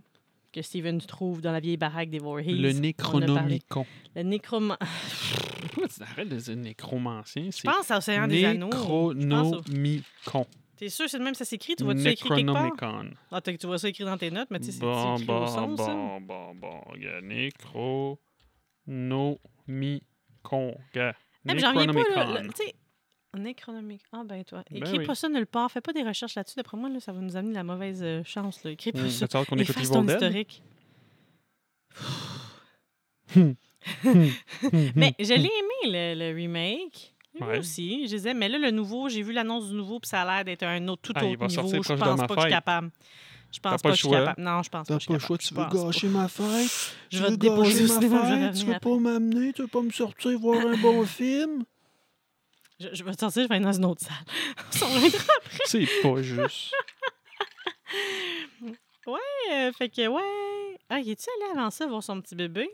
que 0.53 0.62
Steven 0.62 0.99
trouve 1.01 1.41
dans 1.41 1.53
la 1.53 1.61
vieille 1.61 1.76
baraque 1.76 2.11
des 2.11 2.18
Voorhees. 2.18 2.55
le 2.55 2.70
a. 2.70 2.72
Necronomicon. 2.72 3.86
Le 4.16 4.22
nécroman... 4.22 4.76
Pourquoi 5.62 5.88
tu 5.97 6.03
arrêtes 6.03 6.28
de 6.28 6.36
dire 6.36 6.57
nécromancien? 6.57 7.51
Je 7.57 7.62
pense 7.62 7.88
à 7.91 7.99
Océan 7.99 8.26
des 8.26 8.45
Anneaux. 8.45 8.66
Necronomicon. 8.66 10.47
T'es 10.76 10.88
sûr 10.88 11.09
c'est 11.09 11.18
de 11.18 11.24
même 11.24 11.34
ça 11.34 11.45
s'écrit? 11.45 11.76
Tu 11.76 11.84
vois-tu 11.84 12.01
écrit 12.09 12.28
quelque 12.28 12.53
part? 12.53 12.64
Necronomicon. 12.64 13.14
Ah, 13.30 13.41
tu 13.41 13.66
vois 13.66 13.78
ça 13.78 13.88
écrit 13.88 14.05
dans 14.05 14.18
tes 14.18 14.30
notes, 14.30 14.49
mais 14.51 14.59
tu 14.59 14.66
sais, 14.66 14.72
c'est 14.72 14.80
Bon, 14.80 15.14
écrit 15.16 15.24
au 15.24 15.26
bon, 15.26 15.47
son, 15.47 15.76
ça. 15.76 15.95
bon, 15.95 16.20
bon, 16.20 16.55
bon. 16.55 16.80
Necronomicon. 17.22 18.18
Eh, 20.95 21.11
mais 21.45 21.59
J'en 21.59 21.72
reviens 21.74 21.93
pas, 21.93 22.24
là. 22.26 22.43
Necronomicon. 22.43 22.64
là, 22.64 22.72
Nécronomique. 23.37 24.03
Ah, 24.12 24.22
ben 24.24 24.43
toi. 24.45 24.62
Ben 24.70 24.78
Écris 24.78 24.99
oui. 24.99 25.07
pas 25.07 25.14
ça 25.14 25.28
nulle 25.28 25.47
part. 25.47 25.70
Fais 25.70 25.81
pas 25.81 25.93
des 25.93 26.03
recherches 26.03 26.35
là-dessus. 26.35 26.57
D'après 26.57 26.76
moi, 26.76 26.89
là, 26.89 26.99
ça 27.01 27.12
va 27.12 27.20
nous 27.20 27.37
amener 27.37 27.55
la 27.55 27.62
mauvaise 27.64 28.01
euh, 28.03 28.22
chance. 28.24 28.64
Là. 28.64 28.72
Écris 28.72 28.93
pas 28.93 29.01
Hum, 29.01 29.09
ça. 29.11 29.26
Qu'on 29.28 29.43
écoute 29.57 29.61
Efface 29.61 29.85
Evil 29.85 29.91
ton 29.93 30.03
Dead? 30.03 30.14
historique. 30.16 30.62
Mais 34.05 35.14
je 35.18 35.33
l'ai 35.35 35.51
aimé, 35.85 35.85
le, 35.85 36.14
le 36.31 36.35
remake. 36.35 37.14
Moi 37.39 37.49
Ouais. 37.49 37.59
aussi. 37.61 38.03
Je 38.09 38.16
disais, 38.16 38.35
mais 38.35 38.49
là, 38.49 38.59
le 38.59 38.70
nouveau, 38.72 39.09
j'ai 39.09 39.22
vu 39.22 39.33
l'annonce 39.33 39.68
du 39.68 39.74
nouveau, 39.74 40.01
puis 40.01 40.09
ça 40.09 40.22
a 40.22 40.24
l'air 40.37 40.45
d'être 40.45 40.64
un 40.64 40.89
autre, 40.89 41.01
tout 41.03 41.12
Ah, 41.14 41.20
il 41.24 41.31
autre 41.31 41.39
va 41.41 41.47
niveau. 41.47 41.61
sortir 41.62 41.83
Je 41.85 41.95
pense 41.95 42.18
pas 42.18 42.26
que 42.26 42.35
je 42.35 42.41
suis 42.41 42.51
capable. 42.51 42.91
Je 43.53 43.59
pense 43.61 43.70
pas 43.72 43.78
pas, 43.78 43.89
que 43.91 43.95
je 43.97 44.01
suis 44.01 44.11
capable. 44.11 44.43
Non, 44.43 44.62
je 44.62 44.68
pense 44.68 44.89
pas 44.89 44.99
T'as 44.99 45.07
pas 45.07 45.12
le 45.14 45.18
choix, 45.20 45.39
capable. 45.39 45.39
tu 45.39 45.55
veux 45.55 45.61
pas. 45.81 45.87
gâcher 45.87 46.09
ma 46.09 46.28
fête? 46.28 46.95
Je 47.11 47.18
vais 47.22 47.31
veux 47.31 47.37
te 47.37 47.41
déposer 47.41 47.83
ma 47.87 48.01
fête? 48.01 48.55
Tu 48.59 48.66
veux 48.66 48.78
pas 48.81 48.97
m'amener? 48.99 49.53
Tu 49.53 49.62
veux 49.62 49.68
pas 49.68 49.81
me 49.83 49.91
sortir 49.91 50.39
voir 50.41 50.66
un 50.66 50.76
bon 50.76 51.05
film? 51.07 51.62
Je, 52.81 52.89
je 52.95 53.05
vais 53.05 53.12
sortir, 53.12 53.43
je 53.43 53.49
vais 53.49 53.57
aller 53.57 53.64
dans 53.64 53.72
une 53.72 53.85
autre 53.85 54.01
salle. 54.03 54.24
On 54.68 54.72
s'en 54.76 54.87
reviendra. 54.87 55.35
C'est 55.66 55.87
pas 56.03 56.22
juste. 56.22 56.72
Euh, 59.53 59.72
fait 59.72 59.89
que, 59.89 60.07
ouais. 60.07 60.78
Ah, 60.89 61.01
est-tu 61.01 61.26
allé 61.28 61.59
avant 61.59 61.70
ça 61.70 61.87
voir 61.87 62.03
son 62.03 62.20
petit 62.20 62.37
bébé? 62.37 62.68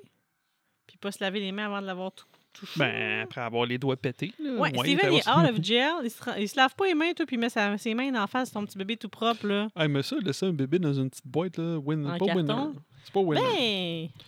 Puis 0.86 0.98
pas 0.98 1.10
se 1.10 1.22
laver 1.24 1.40
les 1.40 1.50
mains 1.52 1.66
avant 1.66 1.80
de 1.80 1.86
l'avoir 1.86 2.12
tout 2.12 2.26
touché? 2.52 2.78
Ben, 2.78 3.22
après 3.22 3.40
avoir 3.40 3.64
les 3.64 3.78
doigts 3.78 3.96
pétés. 3.96 4.32
Là, 4.38 4.52
Ouais, 4.52 4.60
ouais, 4.76 4.78
Steven, 4.78 5.12
il 5.14 5.18
est 5.18 5.28
out 5.28 5.50
of 5.50 5.62
jail. 5.64 5.92
Il 6.04 6.10
se, 6.10 6.40
il 6.40 6.48
se 6.48 6.56
lave 6.56 6.74
pas 6.74 6.86
les 6.86 6.94
mains, 6.94 7.12
toi, 7.14 7.24
puis 7.24 7.36
il 7.36 7.38
met 7.38 7.48
sa- 7.48 7.78
ses 7.78 7.94
mains 7.94 8.14
en 8.22 8.26
face 8.26 8.50
de 8.50 8.52
son 8.54 8.66
petit 8.66 8.76
bébé 8.76 8.96
tout 8.98 9.08
propre, 9.08 9.46
là. 9.46 9.68
Ah, 9.74 9.88
mais 9.88 10.02
ça, 10.02 10.16
laisser 10.22 10.44
un 10.46 10.52
bébé 10.52 10.78
dans 10.78 10.92
une 10.92 11.08
petite 11.08 11.26
boîte, 11.26 11.56
là, 11.56 11.78
win, 11.78 12.04
pas 12.04 12.24
winner. 12.26 12.46
carton? 12.46 12.74
C'est 13.04 13.12
pas 13.14 13.20
winner. 13.20 13.40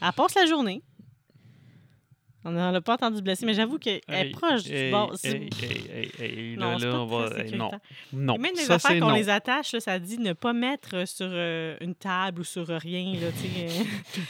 Ben, 0.01 0.07
elle 0.09 0.12
passe 0.14 0.35
la 0.35 0.47
journée. 0.47 0.83
On 2.45 2.53
n'en 2.53 2.72
a 2.72 2.80
pas 2.80 2.95
entendu 2.95 3.20
blesser, 3.20 3.45
mais 3.45 3.55
j'avoue 3.55 3.78
qu'elle 3.78 4.01
est 4.09 4.26
Hey, 4.26 4.30
proche 4.30 4.62
du 4.62 4.72
hey, 4.72 4.91
bord. 4.93 5.12
hey, 5.24 5.49
hey, 6.20 6.57
non, 6.57 6.78
là, 6.78 7.01
on 7.01 7.07
va. 7.07 7.30
non, 7.55 7.70
non. 8.12 8.34
Et 8.36 8.39
même 8.39 8.53
les 8.55 8.62
ça, 8.62 8.74
affaires 8.74 9.01
qu'on 9.01 9.12
les 9.12 9.28
attache, 9.28 9.72
là, 9.72 9.80
ça 9.80 9.99
dit 9.99 10.18
ne 10.18 10.32
pas 10.32 10.53
mettre 10.53 11.07
sur 11.07 11.28
euh, 11.28 11.76
une 11.80 11.95
table 11.97 12.43
ou 12.43 12.45
sur 12.45 12.68
rien. 12.68 13.14
Là, 13.14 13.28
tu 13.32 13.49
sais, 13.49 13.82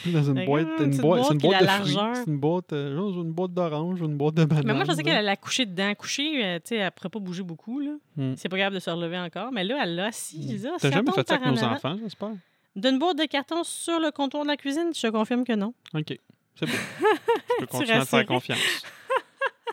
euh. 0.06 0.12
Dans 0.12 0.22
une 0.22 0.44
boîte, 0.46 0.66
une 0.78 0.84
une 0.84 0.90
petite 0.90 1.02
boîte, 1.02 1.24
c'est 1.24 1.32
une 1.34 1.38
boîte 1.38 1.61
de 1.62 1.66
fruits. 1.66 1.98
C'est 2.14 2.26
une 2.30 2.38
boîte, 2.38 2.72
euh, 2.72 3.22
une 3.22 3.32
boîte 3.32 3.52
d'orange 3.52 4.00
une 4.00 4.16
boîte 4.16 4.34
de 4.34 4.44
banane. 4.46 4.64
mais 4.66 4.72
moi, 4.72 4.84
je 4.84 4.88
pensais 4.90 5.02
qu'elle 5.02 5.26
allait 5.26 5.36
coucher 5.36 5.66
dedans. 5.66 5.94
Coucher, 5.94 6.44
euh, 6.44 6.59
tu 6.59 6.68
sais, 6.68 6.76
elle 6.76 6.84
ne 6.86 6.90
pourrait 6.90 7.11
pas 7.11 7.18
bouger 7.20 7.42
beaucoup. 7.42 7.80
Là. 7.80 7.92
Hmm. 8.16 8.34
C'est 8.36 8.48
pas 8.48 8.56
capable 8.56 8.76
de 8.76 8.80
se 8.80 8.90
relever 8.90 9.18
encore. 9.18 9.52
Mais 9.52 9.64
là, 9.64 9.80
elle 9.82 9.96
l'a 9.96 10.06
assis. 10.06 10.42
Je 10.50 10.56
dis, 10.56 10.66
ah, 10.66 10.74
si 10.78 10.88
T'as 10.88 10.96
jamais 10.96 11.12
fait 11.12 11.28
ça 11.28 11.34
avec 11.34 11.46
nos 11.48 11.62
enfants, 11.62 11.96
j'espère? 12.00 12.30
D'une 12.74 12.98
boîte 12.98 13.18
de 13.18 13.24
carton 13.24 13.64
sur 13.64 13.98
le 13.98 14.11
comptoir 14.12 14.44
de 14.44 14.48
la 14.48 14.56
cuisine, 14.56 14.90
je 14.94 15.00
te 15.02 15.09
confirme 15.09 15.44
que 15.44 15.52
non. 15.54 15.74
OK. 15.94 16.16
C'est 16.59 16.66
beau. 16.66 16.72
Je 16.72 17.56
peux 17.61 17.66
continuer 17.70 17.92
à 17.92 18.00
te 18.00 18.04
faire 18.06 18.26
confiance. 18.26 18.59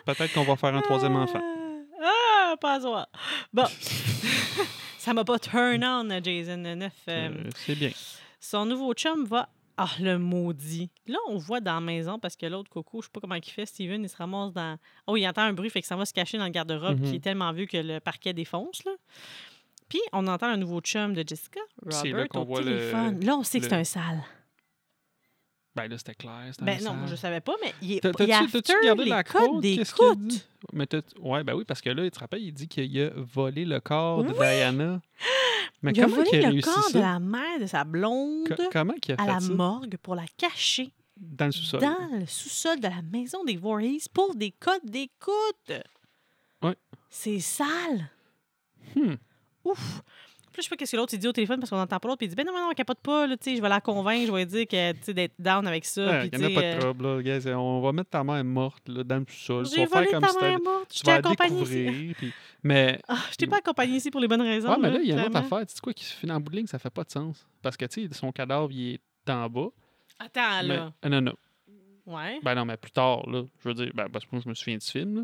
Peut-être 0.04 0.32
qu'on 0.32 0.44
va 0.44 0.56
faire 0.56 0.74
un 0.74 0.80
troisième 0.82 1.16
enfant. 1.16 1.40
Ah, 2.02 2.54
pas 2.60 2.74
à. 2.86 3.08
Bon. 3.52 3.64
ça 4.98 5.12
m'a 5.12 5.24
pas 5.24 5.38
turn 5.38 5.84
on, 5.84 6.08
Jason 6.22 6.56
9. 6.56 6.92
Euh, 7.08 7.30
c'est 7.56 7.74
bien. 7.74 7.90
Son 8.38 8.66
nouveau 8.66 8.92
chum 8.94 9.24
va 9.24 9.48
Ah, 9.76 9.88
le 10.00 10.16
maudit. 10.18 10.90
Là, 11.06 11.18
on 11.28 11.38
voit 11.38 11.60
dans 11.60 11.74
la 11.74 11.80
maison 11.80 12.18
parce 12.20 12.36
que 12.36 12.46
l'autre 12.46 12.70
Coco, 12.70 13.00
je 13.02 13.06
sais 13.06 13.10
pas 13.12 13.20
comment 13.20 13.34
il 13.34 13.44
fait, 13.44 13.66
Steven, 13.66 14.02
il 14.02 14.08
se 14.08 14.16
ramasse 14.16 14.52
dans. 14.52 14.78
Oh, 15.08 15.16
il 15.16 15.26
entend 15.26 15.42
un 15.42 15.52
bruit, 15.52 15.70
fait 15.70 15.80
que 15.80 15.86
ça 15.88 15.96
va 15.96 16.04
se 16.04 16.12
cacher 16.12 16.38
dans 16.38 16.44
le 16.44 16.50
garde-robe 16.50 17.00
qui 17.02 17.16
est 17.16 17.20
tellement 17.20 17.52
vieux 17.52 17.66
que 17.66 17.76
le 17.78 17.98
parquet 17.98 18.32
défonce, 18.32 18.84
là. 18.84 18.92
Puis, 19.88 20.00
on 20.12 20.26
entend 20.26 20.46
un 20.48 20.56
nouveau 20.56 20.80
chum 20.80 21.14
de 21.14 21.22
Jessica, 21.26 21.60
là 21.84 22.00
Robert, 22.00 22.28
qu'on 22.28 22.40
au 22.40 22.44
voit 22.44 22.60
le- 22.60 22.76
téléphone. 22.78 23.24
Là, 23.24 23.36
on 23.36 23.42
sait 23.44 23.60
que 23.60 23.66
c'est 23.66 23.72
un 23.72 23.84
sale. 23.84 24.22
Ben 25.76 25.88
là, 25.88 25.98
c'était 25.98 26.14
clair. 26.14 26.50
Ben 26.62 26.82
non, 26.82 26.94
moi, 26.94 27.06
je 27.06 27.14
savais 27.16 27.40
pas, 27.40 27.52
mais 27.62 27.72
il 27.82 27.92
est, 27.92 27.96
est 27.96 28.00
T'as-tu 28.00 28.16
t'as-tu 28.26 28.32
after 28.58 28.74
regardé 28.80 29.04
les 29.04 29.10
la 29.10 29.22
codes 29.24 29.56
a 29.56 29.60
d'écoute. 29.60 30.48
Mais 30.72 30.88
ouais, 31.20 31.44
ben 31.44 31.54
oui, 31.54 31.64
parce 31.64 31.82
que 31.82 31.90
là, 31.90 32.02
tu 32.02 32.10
te 32.10 32.18
rappelles, 32.18 32.42
il 32.42 32.52
dit 32.52 32.66
qu'il 32.66 32.98
a 33.02 33.10
volé 33.14 33.64
le 33.66 33.78
corps 33.80 34.24
de 34.24 34.30
Oui! 34.30 34.34
Diana. 34.38 35.00
Mais 35.82 35.92
il 35.92 36.00
a 36.00 36.04
comment 36.04 36.16
volé 36.16 36.30
il 36.32 36.44
a 36.46 36.50
le 36.50 36.62
corps 36.62 36.82
ça? 36.84 36.92
de 36.98 36.98
la 37.04 37.18
mère 37.20 37.60
de 37.60 37.66
sa 37.66 37.84
blonde 37.84 38.48
Co- 38.48 38.62
comment 38.72 38.94
il 39.06 39.12
a 39.12 39.14
à 39.14 39.24
fait 39.26 39.32
la 39.32 39.40
ça? 39.40 39.52
morgue 39.52 39.96
pour 39.98 40.14
la 40.14 40.24
cacher 40.38 40.90
Dans 41.18 41.44
le 41.46 41.52
sous-sol. 41.52 41.80
dans 41.80 42.18
le 42.18 42.24
sous-sol 42.26 42.80
de 42.80 42.88
la 42.88 43.02
maison 43.12 43.44
des 43.44 43.56
Voorhees 43.58 44.08
pour 44.14 44.34
des 44.34 44.52
codes 44.52 44.84
d'écoute. 44.84 45.72
Ouais. 46.62 46.74
C'est 47.10 47.38
sale. 47.40 48.10
Hmm. 48.94 49.14
Ouf. 49.64 50.02
Puis 50.56 50.62
là, 50.62 50.62
je 50.62 50.62
sais 50.62 50.68
pas 50.70 50.76
qu'est-ce 50.76 50.92
que 50.92 50.96
l'autre 50.96 51.12
il 51.12 51.18
dit 51.18 51.28
au 51.28 51.32
téléphone 51.32 51.60
parce 51.60 51.68
qu'on 51.68 51.76
n'entend 51.76 51.98
pas 51.98 52.08
l'autre. 52.08 52.18
Puis 52.18 52.26
il 52.26 52.30
dit 52.30 52.34
Ben 52.34 52.46
non, 52.46 52.52
non, 52.54 52.70
capote 52.74 52.98
pas, 53.00 53.26
là, 53.26 53.36
tu 53.36 53.50
sais, 53.50 53.56
je 53.56 53.60
vais 53.62 53.68
la 53.68 53.82
convaincre, 53.82 54.26
je 54.28 54.32
vais 54.32 54.38
lui 54.38 54.46
dire 54.46 54.66
que, 54.66 54.92
tu 54.92 54.98
sais, 55.02 55.12
d'être 55.14 55.34
down 55.38 55.66
avec 55.66 55.84
ça. 55.84 56.06
Ouais, 56.06 56.30
il 56.32 56.38
n'y 56.38 56.44
en 56.46 56.48
a 56.48 56.54
pas 56.54 56.60
de 56.62 56.66
euh, 56.66 56.78
trouble. 56.80 57.04
Là. 57.16 57.22
Gars, 57.22 57.40
c'est- 57.42 57.52
on 57.54 57.80
va 57.82 57.92
mettre 57.92 58.08
ta 58.10 58.24
mère 58.24 58.42
morte 58.44 58.88
là, 58.88 59.04
dans 59.04 59.16
le. 59.18 59.24
Tu 59.26 59.34
J'ai 59.36 59.52
vas 59.52 59.64
faire 59.64 59.86
volé 59.88 60.06
comme 60.10 60.22
ta 60.22 60.28
si 60.28 60.38
mère 60.40 60.60
morte. 60.60 60.94
Je 60.96 61.02
t'ai 61.02 61.10
accompagné 61.10 61.62
ici. 61.62 62.14
puis- 62.16 62.32
Mais, 62.62 62.98
Ah, 63.06 63.18
je 63.30 63.36
t'ai 63.36 63.46
pas 63.46 63.58
accompagné 63.58 63.96
ici 63.96 64.10
pour 64.10 64.20
les 64.22 64.28
bonnes 64.28 64.40
raisons. 64.42 64.70
ouais, 64.70 64.76
mais 64.80 64.90
là, 64.90 64.98
il 65.02 65.08
y 65.08 65.12
a 65.12 65.16
une 65.16 65.26
autre 65.26 65.36
affaire. 65.36 65.66
Tu 65.66 65.74
sais 65.74 65.80
quoi, 65.82 65.92
qui 65.92 66.04
se 66.04 66.14
finit 66.14 66.32
en 66.32 66.40
bout 66.40 66.50
de 66.50 66.56
ligne, 66.56 66.66
ça 66.66 66.78
fait 66.78 66.90
pas 66.90 67.04
de 67.04 67.10
sens. 67.10 67.46
Parce 67.60 67.76
que, 67.76 67.84
tu 67.84 68.08
sais, 68.08 68.14
son 68.14 68.32
cadavre, 68.32 68.72
il 68.72 68.94
est 68.94 69.30
en 69.30 69.48
bas. 69.50 69.68
Attends, 70.18 70.62
mais- 70.62 70.76
là. 70.76 70.92
Ah, 71.02 71.08
non, 71.10 71.20
non. 71.20 71.34
Ouais. 72.06 72.38
Ben 72.42 72.54
non, 72.54 72.64
mais 72.64 72.76
plus 72.76 72.92
tard, 72.92 73.28
là. 73.28 73.42
Je 73.62 73.68
veux 73.68 73.74
dire, 73.74 73.90
ben, 73.94 74.08
parce 74.08 74.24
que 74.24 74.30
moi, 74.32 74.40
je 74.44 74.48
me 74.48 74.54
souviens 74.54 74.76
du 74.78 74.86
film, 74.86 75.16
là. 75.16 75.22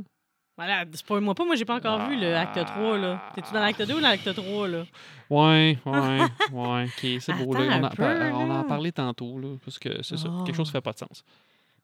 Voilà, 0.56 0.84
spoil-moi 0.92 1.34
pas, 1.34 1.44
moi 1.44 1.56
j'ai 1.56 1.64
pas 1.64 1.76
encore 1.76 2.08
vu 2.08 2.20
le 2.20 2.36
acte 2.36 2.62
3 2.64 2.98
là. 2.98 3.22
T'es-tu 3.34 3.52
dans 3.54 3.60
l'acte 3.60 3.82
2 3.82 3.94
ou 3.94 4.00
dans 4.00 4.08
l'acte 4.08 4.34
3 4.34 4.68
là? 4.68 4.84
Ouais, 5.30 5.78
ouais, 5.86 6.18
ouais. 6.52 6.84
OK, 6.84 7.20
c'est 7.20 7.32
beau, 7.32 7.54
là. 7.54 7.60
On, 7.60 7.70
un 7.70 7.84
en, 7.84 7.88
peu, 7.88 7.96
par- 7.96 8.34
on 8.38 8.50
en 8.50 8.58
là. 8.58 8.64
parlait 8.64 8.92
tantôt, 8.92 9.38
là. 9.38 9.48
Parce 9.64 9.78
que 9.78 10.02
c'est 10.02 10.18
ça. 10.18 10.28
Quelque 10.44 10.54
chose 10.56 10.66
qui 10.68 10.72
fait 10.72 10.80
pas 10.82 10.92
de 10.92 10.98
sens. 10.98 11.24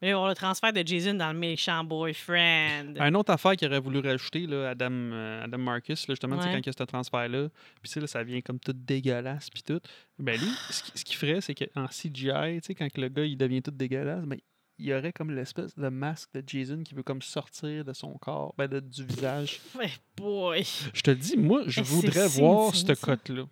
Mais 0.02 0.14
on 0.14 0.26
a 0.26 0.28
le 0.28 0.34
transfert 0.34 0.72
de 0.72 0.86
Jason 0.86 1.14
dans 1.14 1.32
le 1.32 1.38
méchant 1.38 1.82
boyfriend. 1.82 2.94
Une 3.00 3.16
autre 3.16 3.32
affaire 3.32 3.56
qu'il 3.56 3.66
aurait 3.68 3.80
voulu 3.80 3.98
rajouter, 4.00 4.46
là, 4.46 4.68
Adam, 4.70 4.90
euh, 4.92 5.44
Adam 5.44 5.58
Marcus, 5.58 6.06
là, 6.06 6.12
justement, 6.14 6.36
Ouais. 6.36 6.44
quand 6.44 6.58
il 6.58 6.66
y 6.66 6.68
a 6.68 6.72
ce 6.78 6.84
transfert-là, 6.84 7.48
puis 7.48 7.82
tu 7.84 7.88
sais, 7.90 8.00
là, 8.00 8.06
ça 8.06 8.22
vient 8.22 8.40
comme 8.40 8.60
tout 8.60 8.72
dégueulasse, 8.74 9.50
puis 9.50 9.62
tout. 9.62 9.80
Ben 10.18 10.38
lui, 10.38 10.46
ce 10.70 10.82
qui- 10.84 10.92
ce 10.98 11.04
qu'il 11.04 11.16
ferait, 11.16 11.40
c'est 11.40 11.54
qu'en 11.54 11.86
CGI, 11.88 12.60
tu 12.60 12.66
sais, 12.66 12.74
quand 12.76 12.88
que 12.92 13.00
le 13.00 13.08
gars, 13.08 13.24
il 13.24 13.36
devient 13.36 13.60
tout 13.62 13.72
dégueulasse, 13.72 14.24
ben, 14.24 14.38
il 14.78 14.86
y 14.86 14.94
aurait 14.94 15.12
comme 15.12 15.30
l'espèce 15.34 15.76
de 15.76 15.88
masque 15.88 16.30
de 16.34 16.42
Jason 16.46 16.82
qui 16.84 16.94
veut 16.94 17.02
comme 17.02 17.22
sortir 17.22 17.84
de 17.84 17.92
son 17.92 18.12
corps, 18.18 18.54
ben, 18.56 18.68
de- 18.68 18.80
du 18.80 19.04
visage. 19.04 19.60
Ouais, 19.76 19.90
boy. 20.16 20.64
Je 20.94 21.02
te 21.02 21.10
dis, 21.10 21.36
moi, 21.36 21.62
je 21.66 21.80
Eh, 21.80 21.82
voudrais 21.84 22.28
voir 22.28 22.74
ça. 22.74 22.94
cote-là. 22.94 23.44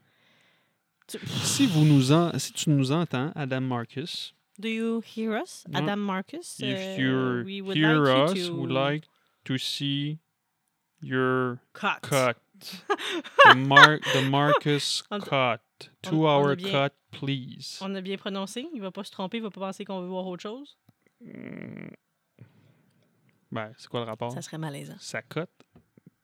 Tu- 1.09 1.19
Si, 1.27 1.67
vous 1.67 1.85
nous 1.85 2.13
en, 2.13 2.37
si 2.39 2.53
tu 2.53 2.71
nous 2.71 2.91
entends, 2.93 3.31
Adam 3.35 3.61
Marcus, 3.61 4.35
Do 4.59 4.69
you 4.69 5.03
hear 5.15 5.33
us? 5.41 5.65
Adam 5.75 5.97
Marcus? 5.97 6.59
if 6.61 6.99
Uh, 6.99 7.01
you 7.47 7.63
would 7.65 7.77
hear 7.77 7.99
like 7.99 8.31
us, 8.33 8.39
you 8.39 8.47
to 8.49 8.55
would 8.55 8.71
like 8.71 9.05
to 9.45 9.59
see 9.59 10.19
your 11.03 11.59
cut. 11.75 12.01
cut. 12.03 12.37
the, 12.59 13.55
Mar- 13.55 14.01
the 14.15 14.23
Marcus 14.31 15.03
cut. 15.11 15.31
on- 15.31 15.59
Two 16.03 16.25
on 16.25 16.27
a 16.27 16.31
hour 16.31 16.57
bien- 16.57 16.71
cut, 16.71 16.95
please. 17.11 17.79
On 17.83 17.95
a 17.95 18.01
bien 18.01 18.17
prononcé. 18.17 18.67
Il 18.73 18.81
va 18.81 18.91
pas 18.91 19.05
se 19.05 19.11
tromper, 19.11 19.37
il 19.37 19.43
va 19.43 19.51
pas 19.51 19.61
penser 19.61 19.85
qu'on 19.85 20.01
veut 20.01 20.09
voir 20.09 20.27
autre 20.27 20.43
chose. 20.43 20.77
Mm. 21.21 21.89
Ben, 23.53 23.73
c'est 23.79 23.89
quoi 23.89 24.01
le 24.01 24.07
rapport? 24.07 24.33
Ça 24.33 24.43
serait 24.43 24.59
malaisant. 24.59 24.97
Ça 24.99 25.23
cote? 25.23 25.51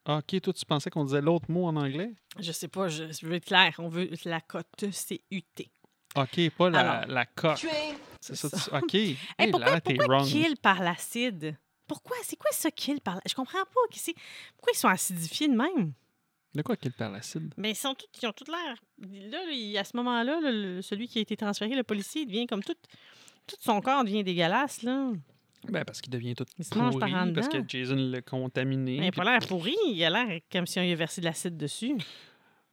Ah, 0.05 0.18
ok, 0.18 0.40
toi, 0.40 0.53
tu 0.53 0.64
pensais 0.66 0.90
qu'on 0.90 1.05
disait 1.05 1.20
l'autre 1.20 1.51
mot 1.51 1.66
en 1.66 1.76
anglais? 1.76 2.12
Je 2.38 2.51
sais 2.51 2.66
pas, 2.68 2.88
je, 2.88 3.12
je 3.12 3.24
veux 3.26 3.34
être 3.34 3.45
clair. 3.47 3.72
On 3.78 3.88
veut 3.88 4.11
la 4.24 4.40
cote, 4.40 4.66
c'est 4.90 5.20
UT. 5.30 5.45
Ok, 6.16 6.51
pas 6.59 6.70
la, 6.70 6.80
Alors. 7.01 7.07
la 7.11 7.26
cote. 7.26 7.64
C'est 8.20 8.34
ça. 8.34 8.51
tu- 8.51 8.74
Ok. 8.76 8.95
Hey, 8.95 9.16
Hey, 9.38 9.51
pourquoi 9.51 9.70
là, 9.74 9.80
pourquoi 9.80 10.16
wrong. 10.18 10.26
kill 10.28 10.57
par 10.57 10.82
l'acide? 10.82 11.57
Pourquoi? 11.86 12.16
C'est 12.24 12.36
quoi 12.36 12.51
ça, 12.53 12.70
kill 12.70 13.01
par 13.01 13.14
l'acide? 13.14 13.30
Je 13.30 13.34
comprends 13.34 13.59
pas. 13.64 13.80
Pourquoi 14.57 14.72
ils 14.72 14.76
sont 14.78 14.88
acidifiés 14.88 15.49
de 15.49 15.55
même? 15.55 15.93
De 16.55 16.62
quoi 16.62 16.76
qu'il 16.76 16.93
parle 16.93 17.12
l'acide? 17.12 17.55
Mais 17.57 17.70
ils, 17.70 17.74
sont 17.76 17.95
tous, 17.95 18.07
ils 18.22 18.26
ont 18.26 18.32
tout 18.32 18.45
l'air. 18.51 18.76
Là, 19.30 19.80
à 19.80 19.84
ce 19.84 19.97
moment-là, 19.97 20.38
celui 20.82 21.09
qui 21.09 21.18
a 21.18 21.22
été 21.22 21.36
transféré, 21.36 21.74
le 21.74 21.82
policier, 21.84 22.22
il 22.22 22.26
devient 22.26 22.47
comme 22.47 22.62
tout. 22.62 22.76
Tout 23.47 23.57
son 23.61 23.80
corps 23.80 24.05
devient 24.05 24.24
dégueulasse, 24.24 24.82
là. 24.82 25.12
Ben, 25.68 25.84
parce 25.84 26.01
qu'il 26.01 26.12
devient 26.12 26.34
tout 26.34 26.45
Il 26.59 26.64
se 26.64 26.76
mange 26.76 26.99
par 26.99 27.09
en 27.09 27.18
pourri, 27.20 27.32
parce 27.34 27.49
que. 27.49 27.59
Jason 27.68 27.95
l'a 27.97 28.20
contaminé. 28.22 28.93
Mais 28.93 28.97
il 28.97 29.01
n'a 29.07 29.11
puis- 29.12 29.18
pas 29.20 29.24
l'air 29.38 29.47
pourri. 29.47 29.76
Il 29.86 30.03
a 30.05 30.11
l'air 30.11 30.40
comme 30.51 30.66
si 30.66 30.78
on 30.78 30.82
lui 30.82 30.88
avait 30.88 30.97
versé 30.99 31.20
de 31.20 31.26
l'acide 31.26 31.57
dessus. 31.57 31.97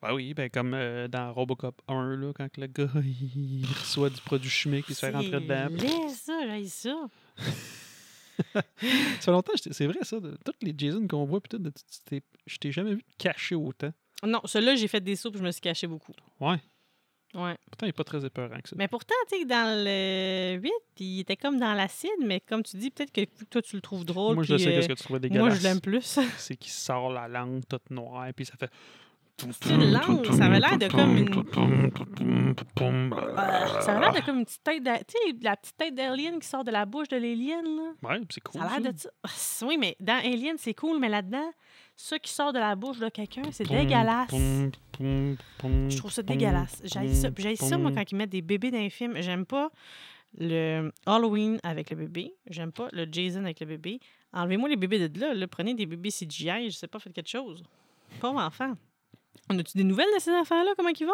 Ben 0.01 0.13
oui, 0.13 0.33
ben 0.33 0.49
comme 0.49 0.73
euh, 0.73 1.07
dans 1.09 1.33
Robocop 1.33 1.81
1, 1.89 2.15
là, 2.15 2.31
quand 2.33 2.47
le 2.57 2.67
gars 2.67 2.87
il 3.03 3.65
reçoit 3.79 4.09
du 4.09 4.21
produit 4.21 4.49
chimique, 4.49 4.85
il 4.89 4.95
se 4.95 5.01
fait 5.05 5.11
rentrer 5.11 5.29
dedans. 5.41 5.67
C'est 5.77 6.09
ça, 6.15 6.39
j'aille 6.45 6.69
ça. 6.69 6.95
Ça 8.53 8.61
fait 9.19 9.31
longtemps, 9.31 9.51
j'étais- 9.55 9.73
c'est 9.73 9.85
vrai 9.85 9.99
ça. 10.03 10.19
De, 10.19 10.37
tous 10.45 10.53
les 10.65 10.73
Jason 10.77 11.05
qu'on 11.07 11.25
voit, 11.25 11.41
t'es- 11.41 12.23
je 12.47 12.57
t'ai 12.57 12.71
jamais 12.71 12.93
vu 12.95 13.03
te 13.03 13.17
cacher 13.17 13.55
autant. 13.55 13.91
Non, 14.25 14.39
celui-là, 14.45 14.75
j'ai 14.75 14.87
fait 14.87 15.01
des 15.01 15.17
soupes, 15.17 15.37
je 15.37 15.43
me 15.43 15.51
suis 15.51 15.59
caché 15.61 15.87
beaucoup. 15.87 16.13
Ouais. 16.39 16.57
Ouais. 17.35 17.55
Pourtant, 17.69 17.85
il 17.85 17.89
est 17.89 17.93
pas 17.93 18.03
très 18.03 18.25
épeurant 18.25 18.59
que 18.59 18.69
ça. 18.69 18.75
Mais 18.77 18.87
pourtant, 18.87 19.13
tu 19.31 19.37
sais, 19.39 19.45
dans 19.45 19.83
le 19.85 20.57
8, 20.59 20.71
il 20.99 21.19
était 21.19 21.37
comme 21.37 21.59
dans 21.59 21.73
l'acide, 21.73 22.09
mais 22.25 22.39
comme 22.39 22.63
tu 22.63 22.77
dis, 22.77 22.89
peut-être 22.89 23.11
que 23.11 23.21
toi, 23.45 23.61
tu 23.61 23.75
le 23.75 23.81
trouves 23.81 24.03
drôle. 24.03 24.33
moi, 24.35 24.43
je 24.43 24.55
puis, 24.55 24.63
sais 24.63 24.69
euh, 24.69 24.75
qu'est-ce 24.77 24.87
que 24.87 24.93
tu 24.93 25.03
trouvais 25.03 25.19
dégueulasse. 25.19 25.45
Moi, 25.47 25.55
je 25.55 25.61
l'aime 25.63 25.79
plus. 25.79 26.19
C'est 26.37 26.55
qu'il 26.55 26.71
sort 26.71 27.11
la 27.11 27.27
langue 27.27 27.61
toute 27.69 27.89
noire, 27.91 28.27
puis 28.35 28.45
ça 28.45 28.53
fait. 28.59 28.71
C'est 29.37 29.69
une 29.69 29.91
langue, 29.93 30.25
ça 30.33 30.45
avait 30.45 30.59
l'air 30.59 30.77
de 30.77 30.87
comme 30.89 31.15
une. 31.15 31.29
Euh, 32.81 33.81
ça 33.81 33.95
a 33.95 33.99
l'air 33.99 34.13
de 34.13 34.19
comme 34.25 34.39
une 34.39 34.45
petite 34.45 34.63
tête 34.63 34.83
d'a- 34.83 34.97
Tu 34.99 35.13
sais, 35.13 35.35
la 35.41 35.55
petite 35.55 35.77
tête 35.77 35.95
d'Alien 35.95 36.39
qui 36.39 36.47
sort 36.47 36.63
de 36.65 36.71
la 36.71 36.85
bouche 36.85 37.07
de 37.07 37.15
l'Alien, 37.15 37.63
là. 37.63 38.09
Ouais, 38.09 38.19
c'est 38.29 38.41
cool. 38.41 38.59
Ça 38.61 38.67
a 38.67 38.79
l'air 38.79 38.91
de 38.91 38.97
ça. 38.97 39.09
Ah, 39.23 39.29
Oui, 39.65 39.77
mais 39.77 39.95
dans 40.01 40.17
Alien, 40.19 40.57
c'est 40.57 40.73
cool, 40.73 40.99
mais 40.99 41.07
là-dedans, 41.07 41.51
ça 41.99 42.17
qui 42.17 42.31
sort 42.31 42.53
de 42.53 42.59
la 42.59 42.75
bouche 42.75 42.97
de 42.99 43.09
quelqu'un, 43.09 43.41
c'est 43.51 43.67
dégueulasse. 43.67 44.31
Je 44.31 45.97
trouve 45.97 46.11
ça 46.11 46.23
dégueulasse. 46.23 46.81
J'ai 46.83 47.13
ça. 47.13 47.29
Ça, 47.57 47.77
moi, 47.77 47.91
quand 47.91 48.09
ils 48.09 48.15
mettent 48.15 48.29
des 48.29 48.41
bébés 48.41 48.71
dans 48.71 48.79
les 48.79 48.89
films. 48.89 49.15
J'aime 49.19 49.45
pas 49.45 49.69
le 50.37 50.91
Halloween 51.05 51.59
avec 51.61 51.89
le 51.89 51.97
bébé. 51.97 52.33
J'aime 52.49 52.71
pas 52.71 52.87
le 52.93 53.05
Jason 53.11 53.43
avec 53.43 53.59
le 53.59 53.65
bébé. 53.65 53.99
Enlevez-moi 54.31 54.69
les 54.69 54.77
bébés 54.77 55.09
de 55.09 55.19
là. 55.19 55.33
là. 55.33 55.47
Prenez 55.47 55.73
des 55.73 55.85
bébés 55.85 56.09
CGI. 56.09 56.69
Je 56.69 56.77
sais 56.77 56.87
pas, 56.87 56.99
faites 56.99 57.13
quelque 57.13 57.29
chose. 57.29 57.63
Pauvre 58.21 58.39
enfant. 58.39 58.73
On 59.49 59.59
a-tu 59.59 59.77
des 59.77 59.83
nouvelles 59.83 60.07
de 60.15 60.21
ces 60.21 60.31
enfants-là? 60.31 60.73
Comment 60.77 60.89
ils 60.97 61.05
vont? 61.05 61.11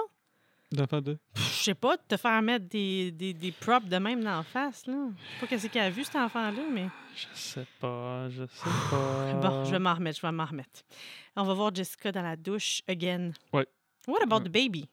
D'enfant 0.72 1.00
de? 1.02 1.18
Pff, 1.34 1.58
Je 1.60 1.64
sais 1.64 1.74
pas, 1.76 1.96
de 1.98 2.02
te 2.08 2.18
faire 2.18 2.42
mettre 2.42 2.68
des, 2.68 3.12
des, 3.12 3.34
des 3.34 3.52
props 3.52 3.88
de 3.88 3.98
même 3.98 4.24
dans 4.24 4.38
la 4.38 4.44
face, 4.44 4.86
là. 4.88 4.94
Je 4.94 5.24
sais 5.34 5.40
pas 5.42 5.48
qu'est-ce 5.48 5.68
qu'il 5.68 5.82
a 5.82 5.90
vu, 5.90 6.04
cet 6.04 6.16
enfant-là, 6.16 6.62
mais... 6.72 6.90
Je 7.16 7.26
sais 7.34 7.66
pas, 7.80 8.30
je 8.30 8.46
sais 8.46 8.70
pas. 8.90 9.34
Bon, 9.42 9.64
je 9.66 9.72
vais 9.72 9.80
m'en 9.80 9.94
remettre, 9.94 10.18
je 10.20 10.26
vais 10.26 10.32
m'en 10.32 10.46
remettre. 10.46 10.82
On 11.36 11.44
va 11.44 11.54
voir 11.54 11.74
Jessica 11.74 12.12
dans 12.12 12.24
la 12.24 12.36
douche, 12.36 12.82
again. 12.88 13.32
Ouais. 13.54 13.68
What 14.08 14.22
about 14.24 14.38
Ouais. 14.38 14.44
the 14.44 14.52
baby? 14.52 14.90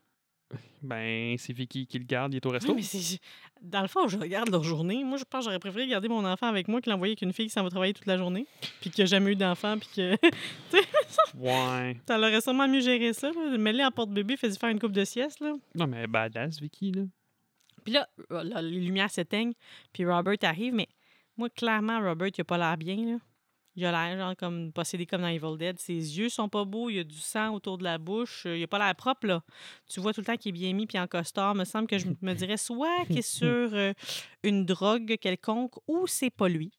Ben, 0.83 1.37
c'est 1.39 1.53
Vicky 1.53 1.87
qui 1.87 1.99
le 1.99 2.05
garde, 2.05 2.35
il 2.35 2.39
est 2.39 2.47
au 2.47 2.51
Oui, 2.51 2.55
resto. 2.57 2.75
mais 2.75 2.83
c'est... 2.83 3.19
Dans 3.61 3.83
le 3.83 3.87
fond, 3.89 4.09
je 4.09 4.19
regarde 4.19 4.51
leur 4.51 4.65
journée. 4.65 5.05
Moi, 5.05 5.17
je 5.17 5.23
pense 5.25 5.41
que 5.41 5.45
j'aurais 5.45 5.61
préféré 5.61 5.87
garder 5.87 6.09
mon 6.09 6.25
enfant 6.25 6.49
avec 6.49 6.67
moi 6.67 6.81
que 6.81 6.91
l'envoyer 6.91 7.13
avec 7.13 7.23
une 7.23 7.33
fille 7.33 7.47
qui 7.47 7.53
s'en 7.53 7.63
va 7.63 7.71
travailler 7.71 7.95
toute 7.95 8.07
la 8.07 8.19
journée, 8.19 8.47
puis 8.81 8.91
qui 8.91 9.03
a 9.03 9.07
jamais 9.07 9.33
eu 9.33 9.37
d'enfant, 9.37 9.79
puis 9.79 9.89
que... 9.95 10.17
Ouais. 11.39 11.97
Ça 12.09 12.19
aurait 12.19 12.41
sûrement 12.41 12.67
mieux 12.67 12.81
géré 12.81 13.13
ça, 13.13 13.31
là. 13.31 13.57
Mets-les 13.57 13.85
en 13.85 13.91
porte-bébé, 13.93 14.37
fais-y 14.37 14.59
faire 14.59 14.71
une 14.71 14.81
coupe 14.81 14.93
de 14.93 15.05
sieste, 15.05 15.41
là. 15.41 15.53
Non, 15.75 15.87
mais 15.87 16.07
badass, 16.07 16.61
Vicky, 16.61 16.91
là. 16.93 17.03
Puis 17.85 17.95
là, 17.95 18.09
euh, 18.33 18.43
là, 18.45 18.63
les 18.63 18.81
lumières 18.81 19.11
s'éteignent, 19.11 19.55
puis 19.93 20.05
Robert 20.05 20.37
arrive, 20.43 20.75
mais 20.75 20.89
moi, 21.37 21.49
clairement, 21.51 22.01
Robert, 22.01 22.29
il 22.37 22.41
a 22.41 22.45
pas 22.45 22.59
l'air 22.59 22.77
bien, 22.77 22.97
là. 22.97 23.17
Il 23.75 23.87
a 23.87 23.91
l'air, 23.91 24.19
genre, 24.19 24.37
comme 24.37 24.71
possédé 24.73 25.07
comme 25.07 25.23
dans 25.23 25.29
Evil 25.29 25.57
Dead. 25.59 25.79
Ses 25.79 25.95
yeux 25.95 26.29
sont 26.29 26.49
pas 26.51 26.65
beaux, 26.67 26.91
il 26.91 26.97
y 26.97 26.99
a 26.99 27.05
du 27.05 27.19
sang 27.19 27.55
autour 27.55 27.79
de 27.79 27.85
la 27.85 27.97
bouche. 27.97 28.45
euh, 28.45 28.57
Il 28.59 28.63
a 28.63 28.67
pas 28.67 28.79
l'air 28.79 28.95
propre, 28.95 29.27
là. 29.27 29.43
Tu 29.89 29.99
vois 30.01 30.13
tout 30.13 30.21
le 30.21 30.27
temps 30.27 30.37
qu'il 30.37 30.51
est 30.51 30.53
bien 30.53 30.73
mis, 30.75 30.87
puis 30.87 30.99
en 30.99 31.07
costard. 31.07 31.55
me 31.55 31.65
semble 31.65 31.87
que 31.87 31.97
je 31.97 32.07
me 32.21 32.35
dirais 32.35 32.59
soit 32.59 33.07
qu'il 33.07 33.19
est 33.19 33.23
sur 33.23 33.47
euh, 33.73 33.93
une 34.43 34.67
drogue 34.67 35.17
quelconque, 35.19 35.75
ou 35.89 36.07
c'est 36.07 36.29
pas 36.31 36.49
lui. 36.51 36.71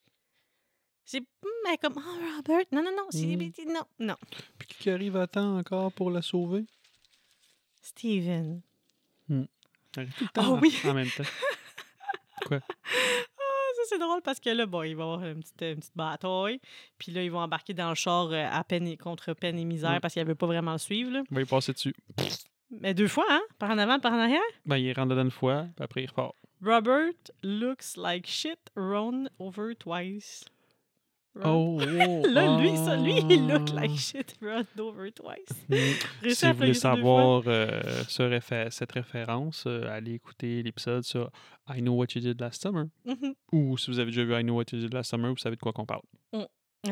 C'est 1.05 1.17
hum, 1.19 1.25
mais 1.65 1.77
comme, 1.79 1.95
oh, 1.97 2.35
Robert, 2.37 2.65
non, 2.71 2.83
non, 2.83 2.91
non, 2.95 3.07
c'est... 3.09 3.25
Mm. 3.25 3.51
non, 3.73 3.81
non. 3.99 4.15
Puis 4.59 4.67
qui 4.79 4.89
arrive 4.91 5.15
à 5.17 5.25
temps 5.27 5.57
encore 5.57 5.91
pour 5.91 6.11
la 6.11 6.21
sauver? 6.21 6.65
Steven. 7.81 8.61
Arrive 9.97 10.13
tout 10.17 10.23
le 10.25 10.29
Ah 10.35 10.49
en- 10.49 10.59
oui. 10.59 10.75
en 10.85 10.93
même 10.93 11.09
temps. 11.09 11.23
Ça, 12.47 12.59
c'est 13.87 13.99
drôle 13.99 14.21
parce 14.21 14.39
que 14.39 14.49
là, 14.49 14.65
bon, 14.65 14.83
il 14.83 14.95
va 14.95 15.03
y 15.03 15.05
avoir 15.05 15.23
une 15.25 15.39
petite, 15.41 15.61
une 15.61 15.75
petite 15.79 15.95
bataille. 15.97 16.59
Puis 16.97 17.11
là, 17.11 17.23
ils 17.23 17.31
vont 17.31 17.39
embarquer 17.39 17.73
dans 17.73 17.89
le 17.89 17.95
char 17.95 18.31
euh, 18.31 18.45
à 18.51 18.63
peine 18.63 18.87
et 18.87 18.97
contre 18.97 19.33
peine 19.33 19.57
et 19.59 19.65
misère 19.65 19.91
Ouais. 19.91 19.99
parce 19.99 20.13
qu'ils 20.13 20.23
ne 20.23 20.27
veulent 20.27 20.35
pas 20.35 20.47
vraiment 20.47 20.71
le 20.73 20.77
suivre. 20.77 21.11
là. 21.11 21.23
Il 21.29 21.35
va 21.35 21.41
y 21.41 21.45
passer 21.45 21.73
dessus. 21.73 21.95
Mais 22.71 22.93
deux 22.93 23.07
fois, 23.07 23.25
hein? 23.29 23.41
Par 23.59 23.69
en 23.71 23.77
avant, 23.77 23.99
par 23.99 24.13
en 24.13 24.19
arrière? 24.19 24.41
Ben, 24.65 24.77
il 24.77 24.91
rentre 24.93 25.09
dedans 25.09 25.23
une 25.23 25.31
fois, 25.31 25.67
puis 25.75 25.83
après, 25.83 26.03
il 26.03 26.07
repart. 26.09 26.33
Robert 26.65 27.11
looks 27.43 27.97
like 27.97 28.25
shit 28.25 28.57
run 28.75 29.25
over 29.37 29.75
twice. 29.75 30.45
Run- 31.35 31.43
Oh, 31.45 31.79
Là, 32.27 32.59
lui, 32.59 32.75
ça, 32.77 32.95
lui, 32.95 33.15
il 33.29 33.47
look 33.47 33.69
ah. 33.75 33.81
like 33.81 33.97
shit 33.97 34.35
run 34.41 34.65
over 34.79 35.11
twice. 35.11 35.65
Mm. 35.69 36.29
Si 36.29 36.45
vous 36.45 36.53
voulez 36.53 36.73
savoir 36.73 37.43
euh, 37.47 37.81
ce 38.07 38.21
réfé- 38.23 38.69
cette 38.71 38.91
référence, 38.91 39.63
euh, 39.67 39.87
allez 39.89 40.13
écouter 40.13 40.61
l'épisode 40.63 41.03
sur 41.03 41.29
I 41.69 41.79
Know 41.81 41.93
What 41.95 42.07
You 42.15 42.21
Did 42.21 42.39
Last 42.39 42.61
Summer. 42.61 42.85
Mhm. 43.05 43.33
Ou 43.51 43.77
si 43.77 43.89
vous 43.91 43.99
avez 43.99 44.11
déjà 44.11 44.23
vu 44.23 44.33
I 44.39 44.43
Know 44.43 44.55
What 44.55 44.65
You 44.73 44.79
Did 44.79 44.93
Last 44.93 45.09
Summer, 45.11 45.31
vous 45.31 45.37
savez 45.37 45.55
de 45.55 45.61
quoi 45.61 45.73
qu'on 45.73 45.85
parle. 45.85 46.01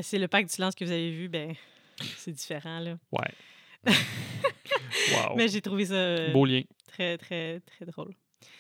C'est 0.02 0.18
le 0.20 0.28
pack 0.30 0.46
du 0.48 0.54
silence 0.54 0.74
que 0.74 0.86
vous 0.86 0.92
avez 0.92 1.12
vu, 1.12 1.28
ben, 1.28 1.54
c'est 2.18 2.32
différent, 2.32 2.80
là. 2.80 2.96
Ouais. 3.12 3.32
wow. 5.12 5.36
Mais 5.36 5.48
j'ai 5.50 5.62
trouvé 5.62 5.86
ça 5.86 5.94
euh, 5.96 6.32
Beau 6.32 6.46
lien. 6.46 6.62
très, 6.88 7.18
très, 7.18 7.60
très 7.62 7.86
drôle. 7.86 8.14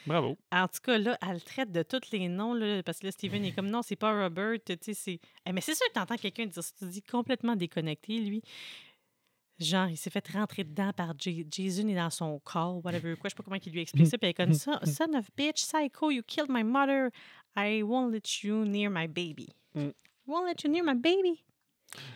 Bravo. 0.05 0.37
En 0.51 0.67
tout 0.67 0.79
cas, 0.83 0.97
là, 0.97 1.17
elle 1.27 1.43
traite 1.43 1.71
de 1.71 1.83
tous 1.83 2.11
les 2.11 2.27
noms, 2.27 2.53
là, 2.53 2.81
parce 2.83 2.99
que 2.99 3.07
là, 3.07 3.11
Steven 3.11 3.43
est 3.45 3.51
comme 3.51 3.69
non, 3.69 3.81
c'est 3.81 3.95
pas 3.95 4.23
Robert, 4.23 4.57
tu 4.65 4.75
sais, 4.81 4.93
c'est. 4.93 5.19
Eh, 5.45 5.51
mais 5.51 5.61
c'est 5.61 5.75
sûr 5.75 5.87
que 5.87 5.93
t'entends 5.93 6.17
quelqu'un 6.17 6.45
dire 6.45 6.63
tu 6.77 6.85
dis 6.85 7.01
complètement 7.01 7.55
déconnecté, 7.55 8.17
lui. 8.19 8.41
Genre, 9.59 9.89
il 9.89 9.97
s'est 9.97 10.09
fait 10.09 10.27
rentrer 10.29 10.63
dedans 10.63 10.91
par 10.91 11.13
J- 11.19 11.45
Jason, 11.49 11.87
est 11.87 11.95
dans 11.95 12.09
son 12.09 12.39
corps, 12.39 12.83
whatever, 12.83 13.15
quoi, 13.15 13.27
je 13.27 13.29
sais 13.29 13.35
pas 13.35 13.43
comment 13.43 13.59
il 13.63 13.71
lui 13.71 13.81
explique 13.81 14.07
ça, 14.07 14.17
puis 14.17 14.25
elle 14.25 14.31
est 14.31 14.33
comme 14.33 14.53
ça, 14.53 14.79
son 14.85 15.13
of 15.13 15.29
bitch, 15.37 15.67
psycho, 15.67 16.09
you 16.09 16.23
killed 16.23 16.49
my 16.49 16.63
mother, 16.63 17.11
I 17.55 17.83
won't 17.83 18.11
let 18.11 18.43
you 18.43 18.65
near 18.65 18.89
my 18.89 19.07
baby. 19.07 19.49
Mm. 19.75 19.91
Won't 20.25 20.47
let 20.47 20.63
you 20.63 20.69
near 20.71 20.83
my 20.83 20.95
baby. 20.95 21.43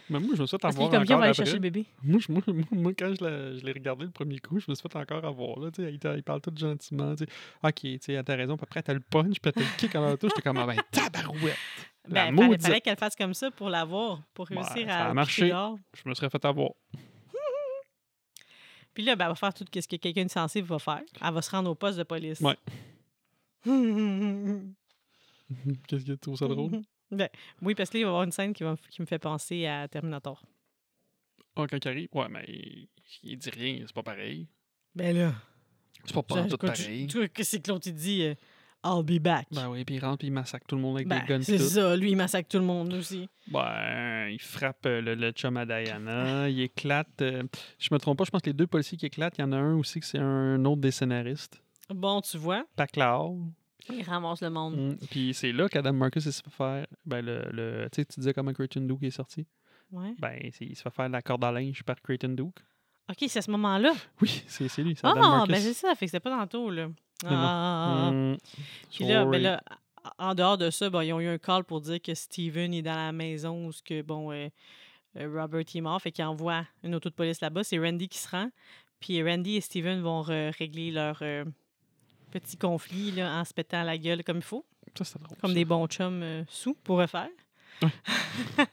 Mais 0.09 0.19
moi, 0.19 0.35
je 0.35 0.41
me 0.41 0.47
suis 0.47 0.55
fait 0.55 0.61
Parce 0.61 0.75
avoir 0.75 0.89
on 0.91 1.01
encore 1.01 1.17
va 1.19 1.25
aller 1.25 1.33
chercher 1.33 1.53
le 1.53 1.59
bébé. 1.59 1.85
Moi, 2.03 2.19
quand 2.97 3.13
je 3.13 3.63
l'ai, 3.65 3.71
regardé 3.71 4.05
le 4.05 4.11
premier 4.11 4.39
coup, 4.39 4.59
je 4.59 4.65
me 4.69 4.75
suis 4.75 4.87
fait 4.87 4.97
encore 4.97 5.25
avoir. 5.25 5.59
Là, 5.59 5.69
il, 5.77 5.99
il 6.15 6.23
parle 6.23 6.41
tout 6.41 6.53
gentiment. 6.55 7.13
Ok, 7.63 7.73
tu 7.81 7.97
sais, 8.01 8.23
t'as 8.23 8.35
raison. 8.35 8.55
Puis 8.55 8.63
après, 8.63 8.83
t'as 8.83 8.93
le 8.93 8.99
punch, 9.01 9.39
puis 9.41 9.51
t'as 9.51 9.59
le 9.59 9.77
kick 9.77 9.95
en 9.95 10.15
tout. 10.15 10.29
J'étais 10.29 10.41
comme, 10.41 10.57
ah 10.57 10.67
ben, 10.67 10.77
tabarouette. 10.91 11.57
Ben, 12.07 12.25
fallait, 12.25 12.31
maudite. 12.31 12.61
fallait 12.61 12.81
qu'elle 12.81 12.97
fasse 12.97 13.15
comme 13.15 13.33
ça 13.33 13.49
pour 13.51 13.69
l'avoir, 13.69 14.21
pour 14.33 14.49
Ouais, 14.51 14.57
réussir 14.57 14.87
ça 14.87 15.07
a 15.07 15.09
à 15.09 15.13
marché. 15.13 15.49
dehors. 15.49 15.77
Je 15.93 16.07
me 16.07 16.13
serais 16.13 16.29
fait 16.29 16.45
avoir. 16.45 16.69
Puis 18.93 19.03
là, 19.03 19.15
ben, 19.15 19.25
elle 19.25 19.31
va 19.31 19.35
faire 19.35 19.53
tout 19.53 19.65
ce 19.73 19.87
que 19.87 19.95
quelqu'un 19.97 20.25
de 20.25 20.29
sensible 20.31 20.67
va 20.67 20.79
faire. 20.79 21.01
Elle 21.21 21.33
va 21.33 21.41
se 21.41 21.51
rendre 21.51 21.69
au 21.69 21.75
poste 21.75 21.97
de 21.97 22.03
police. 22.03 22.39
Ouais. 22.39 22.55
Qu'est-ce 25.87 26.05
que 26.05 26.11
tu 26.11 26.17
trouves 26.17 26.37
ça 26.37 26.47
drôle? 26.47 26.81
Ben, 27.15 27.29
oui, 27.61 27.75
parce 27.75 27.89
que 27.89 27.97
là, 27.97 28.01
il 28.01 28.03
va 28.03 28.09
y 28.09 28.11
avoir 28.11 28.23
une 28.23 28.31
scène 28.31 28.53
qui, 28.53 28.63
va, 28.63 28.75
qui 28.89 29.01
me 29.01 29.05
fait 29.07 29.19
penser 29.19 29.65
à 29.65 29.87
Terminator. 29.87 30.41
Ah, 31.55 31.65
quand 31.69 31.77
il 31.83 31.87
arrive, 31.87 32.09
ouais, 32.13 32.27
mais 32.29 32.43
il, 32.47 32.87
il 33.23 33.37
dit 33.37 33.49
rien, 33.49 33.79
c'est 33.85 33.95
pas 33.95 34.03
pareil. 34.03 34.47
Ben 34.93 35.15
là. 35.15 35.33
C'est 36.03 36.13
pas 36.13 36.21
pas 36.23 36.41
tout 36.43 36.55
écoute, 36.55 36.59
pareil. 36.67 37.07
tu 37.07 37.17
vois, 37.17 37.27
qu'est-ce 37.29 37.57
que 37.57 37.71
l'autre 37.71 37.87
il 37.87 37.93
dit? 37.95 38.21
euh, 38.23 38.35
I'll 38.87 39.03
be 39.03 39.19
back. 39.19 39.47
Ben 39.51 39.67
oui, 39.69 39.83
puis 39.83 39.95
il 39.95 39.99
rentre, 39.99 40.19
puis 40.19 40.27
il 40.27 40.31
massacre 40.31 40.67
tout 40.67 40.75
le 40.75 40.81
monde 40.81 40.97
avec 40.97 41.07
Ben, 41.07 41.21
des 41.21 41.25
guns. 41.25 41.41
c'est 41.41 41.57
ça, 41.57 41.95
lui, 41.95 42.11
il 42.11 42.15
massacre 42.15 42.47
tout 42.47 42.59
le 42.59 42.65
monde 42.65 42.93
aussi. 42.93 43.27
Ben, 43.47 44.27
il 44.29 44.39
frappe 44.39 44.85
euh, 44.85 45.01
le, 45.01 45.15
le 45.15 45.31
chum 45.31 45.57
à 45.57 45.65
Diana, 45.65 46.47
il 46.49 46.59
éclate. 46.61 47.21
euh, 47.21 47.43
je 47.79 47.89
me 47.91 47.97
trompe 47.97 48.17
pas, 48.19 48.25
je 48.25 48.29
pense 48.31 48.41
que 48.43 48.49
les 48.49 48.53
deux 48.53 48.67
policiers 48.67 48.97
qui 48.97 49.07
éclatent, 49.07 49.37
il 49.39 49.41
y 49.41 49.43
en 49.43 49.51
a 49.53 49.57
un 49.57 49.75
aussi 49.75 49.99
que 50.01 50.05
c'est 50.05 50.19
un 50.19 50.63
autre 50.65 50.81
des 50.81 50.91
scénaristes. 50.91 51.59
Bon, 51.89 52.21
tu 52.21 52.37
vois, 52.37 52.65
Paclard. 52.75 53.31
Il 53.89 54.03
ramasse 54.03 54.41
le 54.41 54.49
monde. 54.49 54.75
Mm. 54.77 54.97
Puis 55.09 55.33
c'est 55.33 55.51
là 55.51 55.67
qu'Adam 55.69 55.93
Marcus 55.93 56.25
il 56.25 56.33
se 56.33 56.41
fait 56.41 56.49
faire. 56.49 56.87
Ben, 57.05 57.23
le, 57.23 57.43
le- 57.51 57.89
tu 57.91 58.01
sais, 58.01 58.05
tu 58.05 58.19
disais 58.19 58.33
comment 58.33 58.53
Creighton 58.53 58.81
Duke 58.81 59.03
est 59.03 59.11
sorti? 59.11 59.45
Ouais. 59.91 60.13
Ben, 60.19 60.39
il 60.59 60.75
se 60.75 60.81
fait 60.81 60.89
faire 60.89 61.09
la 61.09 61.21
corde 61.21 61.43
à 61.43 61.51
linge 61.51 61.83
par 61.83 62.01
Creighton 62.01 62.29
Duke. 62.29 62.59
OK, 63.09 63.17
c'est 63.27 63.37
à 63.39 63.41
ce 63.43 63.51
moment-là. 63.51 63.93
Oui, 64.21 64.43
c'est 64.47 64.81
lui, 64.81 64.97
Ah, 65.03 65.11
Adam 65.11 65.45
ben 65.47 65.57
c'est 65.59 65.73
ça, 65.73 65.93
fait 65.93 66.05
que 66.05 66.11
c'était 66.11 66.19
pas 66.19 66.31
tantôt, 66.31 66.71
là. 66.71 66.87
Ah. 67.23 68.09
Mm. 68.11 68.37
Puis 68.91 69.05
là, 69.05 69.25
ben 69.25 69.41
là, 69.41 69.63
en 70.17 70.33
dehors 70.33 70.57
de 70.57 70.69
ça, 70.71 70.89
ben, 70.89 71.03
ils 71.03 71.13
ont 71.13 71.19
eu 71.19 71.27
un 71.27 71.37
call 71.37 71.63
pour 71.63 71.81
dire 71.81 72.01
que 72.01 72.13
Steven 72.15 72.73
est 72.73 72.81
dans 72.81 72.95
la 72.95 73.11
maison 73.11 73.67
où 73.67 73.71
ce 73.71 73.83
que, 73.83 74.01
bon, 74.01 74.31
euh, 74.31 74.49
euh, 75.17 75.29
Robert 75.41 75.63
est 75.73 75.81
mort. 75.81 76.01
Fait 76.01 76.11
qu'il 76.11 76.25
envoie 76.25 76.65
une 76.83 76.95
auto 76.95 77.09
de 77.09 77.13
police 77.15 77.41
là-bas. 77.41 77.63
C'est 77.63 77.77
Randy 77.77 78.07
qui 78.09 78.17
se 78.17 78.27
rend. 78.29 78.49
Puis 78.99 79.21
Randy 79.21 79.57
et 79.57 79.61
Steven 79.61 80.01
vont 80.01 80.21
régler 80.21 80.89
leur 80.91 81.19
euh, 81.21 81.45
petit 82.39 82.57
conflit 82.57 83.11
là, 83.11 83.39
en 83.39 83.45
se 83.45 83.53
pétant 83.53 83.83
la 83.83 83.97
gueule 83.97 84.23
comme 84.23 84.37
il 84.37 84.43
faut. 84.43 84.65
Ça, 84.97 85.03
c'était 85.03 85.23
drôle. 85.23 85.37
Comme 85.39 85.51
ça. 85.51 85.55
des 85.55 85.65
bons 85.65 85.87
chums 85.87 86.21
euh, 86.23 86.43
sous 86.47 86.73
pourraient 86.75 87.07
faire. 87.07 87.29
Ouais. 87.81 87.89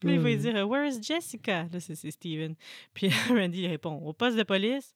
Puis 0.00 0.14
il 0.14 0.18
va 0.20 0.28
lui 0.28 0.36
Hmm. 0.36 0.40
dire 0.40 0.68
Where 0.68 0.86
is 0.88 1.00
Jessica? 1.02 1.64
Là, 1.72 1.78
c'est 1.80 1.94
c'est 1.94 2.10
Steven. 2.10 2.54
Puis 2.94 3.08
Randy 3.28 3.62
il 3.62 3.68
répond 3.68 3.94
Au 3.96 4.12
poste 4.12 4.36
de 4.36 4.42
police. 4.42 4.94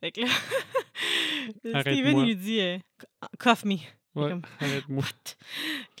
Fait 0.00 0.12
que 0.12 0.20
là, 0.22 0.28
Steven, 1.82 2.24
lui 2.24 2.36
dit 2.36 2.60
euh, 2.60 2.78
Cuff 3.38 3.64
me. 3.64 3.74
Ouais, 4.14 4.30
comme- 4.30 4.42
arrête-moi. 4.60 5.04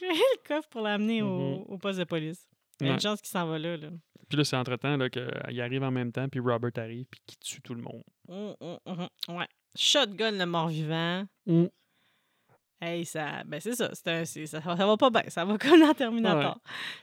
Il 0.00 0.06
le 0.08 0.48
coffre 0.48 0.68
pour 0.68 0.80
l'amener 0.80 1.20
au, 1.22 1.58
Mhm. 1.58 1.64
au 1.68 1.78
poste 1.78 1.98
de 1.98 2.04
police. 2.04 2.46
Il 2.80 2.86
y 2.86 2.90
a 2.90 2.94
une 2.94 3.00
chance 3.00 3.20
qu'il 3.20 3.30
s'en 3.30 3.46
va 3.46 3.58
là. 3.58 3.76
là. 3.76 3.88
Puis 4.28 4.36
là, 4.36 4.44
c'est 4.44 4.56
entre-temps 4.56 4.98
qu'il 5.08 5.60
arrive 5.60 5.82
en 5.82 5.90
même 5.90 6.12
temps, 6.12 6.28
puis 6.28 6.38
Robert 6.40 6.70
arrive, 6.76 7.06
puis 7.10 7.20
qu'il 7.26 7.38
tue 7.38 7.60
tout 7.62 7.74
le 7.74 7.82
monde. 7.82 8.02
Hum, 8.28 8.54
hum, 8.60 8.78
hum. 8.86 9.36
Ouais. 9.36 9.48
Shotgun 9.74 10.32
le 10.32 10.46
mort-vivant. 10.46 11.24
Hey, 12.80 13.04
ça. 13.04 13.42
Ben, 13.44 13.58
c'est 13.60 13.74
ça. 13.74 13.90
un- 14.06 14.24
ça, 14.24 14.46
ça 14.62 14.86
va 14.86 14.96
pas 14.96 15.10
bien. 15.10 15.22
Ça 15.28 15.44
va 15.44 15.58
comme 15.58 15.80
dans 15.80 15.94
Terminator. 15.94 16.60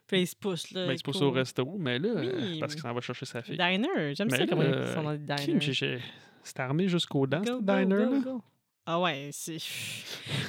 Puis 0.08 0.22
il 0.22 0.28
se 0.28 0.36
pousse. 0.36 0.72
Là, 0.72 0.86
Ben, 0.88 0.94
il 0.94 0.98
se 0.98 1.04
pousse 1.04 1.22
au 1.22 1.32
resto, 1.32 1.66
mais 1.78 2.00
là, 2.00 2.10
euh, 2.10 2.40
Oui, 2.42 2.60
parce 2.60 2.74
qu'il 2.74 2.82
s'en 2.82 2.94
va 2.94 3.02
chercher 3.02 3.26
sa 3.26 3.42
fille. 3.42 3.58
Diner. 3.58 4.16
J'aime 4.16 4.30
ça 4.30 4.48
comment 4.48 4.62
ils 4.62 4.68
euh, 4.70 4.94
sont 4.96 5.04
dans 5.04 5.12
les 5.12 5.18
diners. 5.18 6.00
c'est 6.44 6.60
armé 6.60 6.88
jusqu'aux 6.88 7.28
dents, 7.28 7.42
Go, 7.42 7.46
ce 7.46 7.52
go, 7.54 7.62
diner, 7.62 8.22
go, 8.22 8.32
là. 8.36 8.38
Ah 8.86 9.00
ouais, 9.02 9.32
c'est... 9.34 9.58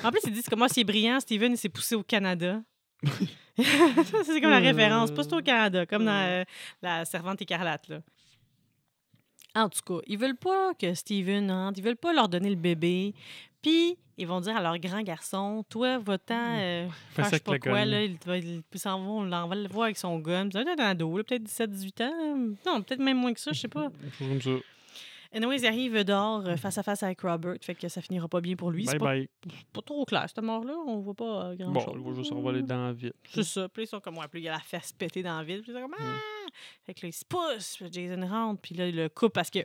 En 0.04 0.10
plus, 0.10 0.20
ils 0.26 0.32
disent 0.32 0.48
comment 0.48 0.68
c'est 0.68 0.84
brillant. 0.84 1.18
Steven, 1.20 1.52
il 1.52 1.56
s'est 1.56 1.70
poussé 1.70 1.94
au 1.94 2.02
Canada. 2.02 2.62
C'est 4.24 4.40
comme 4.40 4.50
la 4.50 4.58
référence. 4.58 5.10
Pousse 5.10 5.32
au 5.32 5.40
Canada, 5.40 5.86
comme 5.86 6.04
dans 6.04 6.28
euh, 6.28 6.44
La 6.82 7.04
Servante 7.04 7.40
écarlate, 7.42 7.88
là. 7.88 8.00
En 9.54 9.70
tout 9.70 9.80
cas, 9.86 10.02
ils 10.06 10.18
veulent 10.18 10.36
pas 10.36 10.74
que 10.74 10.92
Steven 10.92 11.50
rentre. 11.50 11.78
Ils 11.78 11.84
veulent 11.84 11.96
pas 11.96 12.12
leur 12.12 12.28
donner 12.28 12.50
le 12.50 12.56
bébé. 12.56 13.14
Puis, 13.62 13.96
ils 14.18 14.26
vont 14.26 14.40
dire 14.40 14.54
à 14.56 14.62
leur 14.62 14.78
grand 14.78 15.02
garçon, 15.02 15.64
toi, 15.68 15.98
va-t'en 15.98 16.58
euh, 16.58 16.88
faire 17.10 17.24
ça 17.24 17.30
je 17.32 17.36
sais 17.36 17.40
pas 17.40 17.58
quoi, 17.58 17.84
là. 17.86 18.02
Il 18.04 18.18
il, 18.26 18.62
puis 18.70 18.78
s'en 18.78 19.00
va, 19.00 19.06
on 19.06 19.24
l'en 19.24 19.48
va 19.48 19.54
le 19.54 19.68
voir 19.68 19.84
avec 19.84 19.96
son 19.96 20.18
gun. 20.18 20.50
Ça 20.52 20.62
doit 20.62 20.74
être 20.74 20.80
un 20.80 20.90
ado, 20.90 21.10
peut-être 21.24 21.44
17-18 21.44 22.02
ans. 22.04 22.36
Non, 22.66 22.82
peut-être 22.82 23.00
même 23.00 23.18
moins 23.18 23.32
que 23.32 23.40
ça, 23.40 23.52
je 23.52 23.60
sais 23.60 23.68
pas. 23.68 23.88
Quelque 25.36 25.44
chose 25.44 25.50
comme 25.52 25.58
ça. 25.58 25.58
Anyways, 25.58 25.58
il 25.58 25.66
arrive 25.66 26.04
dehors 26.04 26.46
euh, 26.46 26.56
face 26.56 26.78
à 26.78 26.82
face 26.82 27.02
avec 27.02 27.20
Robert, 27.20 27.56
fait 27.60 27.74
que 27.74 27.88
ça 27.88 28.00
finira 28.00 28.28
pas 28.28 28.40
bien 28.40 28.56
pour 28.56 28.70
lui. 28.70 28.84
Bye 28.84 28.92
C'est 28.92 28.98
pas, 28.98 29.04
bye. 29.06 29.28
pas 29.72 29.82
trop 29.82 30.04
clair, 30.04 30.24
cette 30.28 30.42
mort-là. 30.42 30.74
On 30.86 30.98
voit 30.98 31.14
pas 31.14 31.46
euh, 31.48 31.56
Bon, 31.56 31.72
grand-chose. 31.72 31.94
il 31.96 32.02
va 32.08 32.14
juste 32.14 32.28
s'envoler 32.30 32.62
dans 32.62 32.92
vite. 32.92 33.14
C'est 33.32 33.42
ça. 33.42 33.68
Puis 33.68 33.82
là, 33.82 33.84
ils 33.84 33.88
sont 33.88 34.00
comme, 34.00 34.18
ouais, 34.18 34.28
puis 34.30 34.40
il 34.42 34.48
a 34.48 34.52
la 34.52 34.58
face 34.60 34.92
pétée 34.92 35.22
dans 35.22 35.36
la 35.38 35.44
ville. 35.44 35.62
Puis 35.62 35.72
ils 35.72 35.74
sont 35.74 35.80
comme, 35.82 35.90
Mm. 35.92 35.96
ah! 36.00 36.48
Fait 36.84 36.94
que 36.94 37.00
là, 37.06 37.08
il 37.08 37.12
se. 37.12 37.24
Puis 37.24 37.92
Jason 37.92 38.26
rentre. 38.26 38.60
Puis 38.62 38.74
là, 38.74 38.90
le 38.90 39.08
couple, 39.08 39.32
parce 39.32 39.50
que 39.50 39.60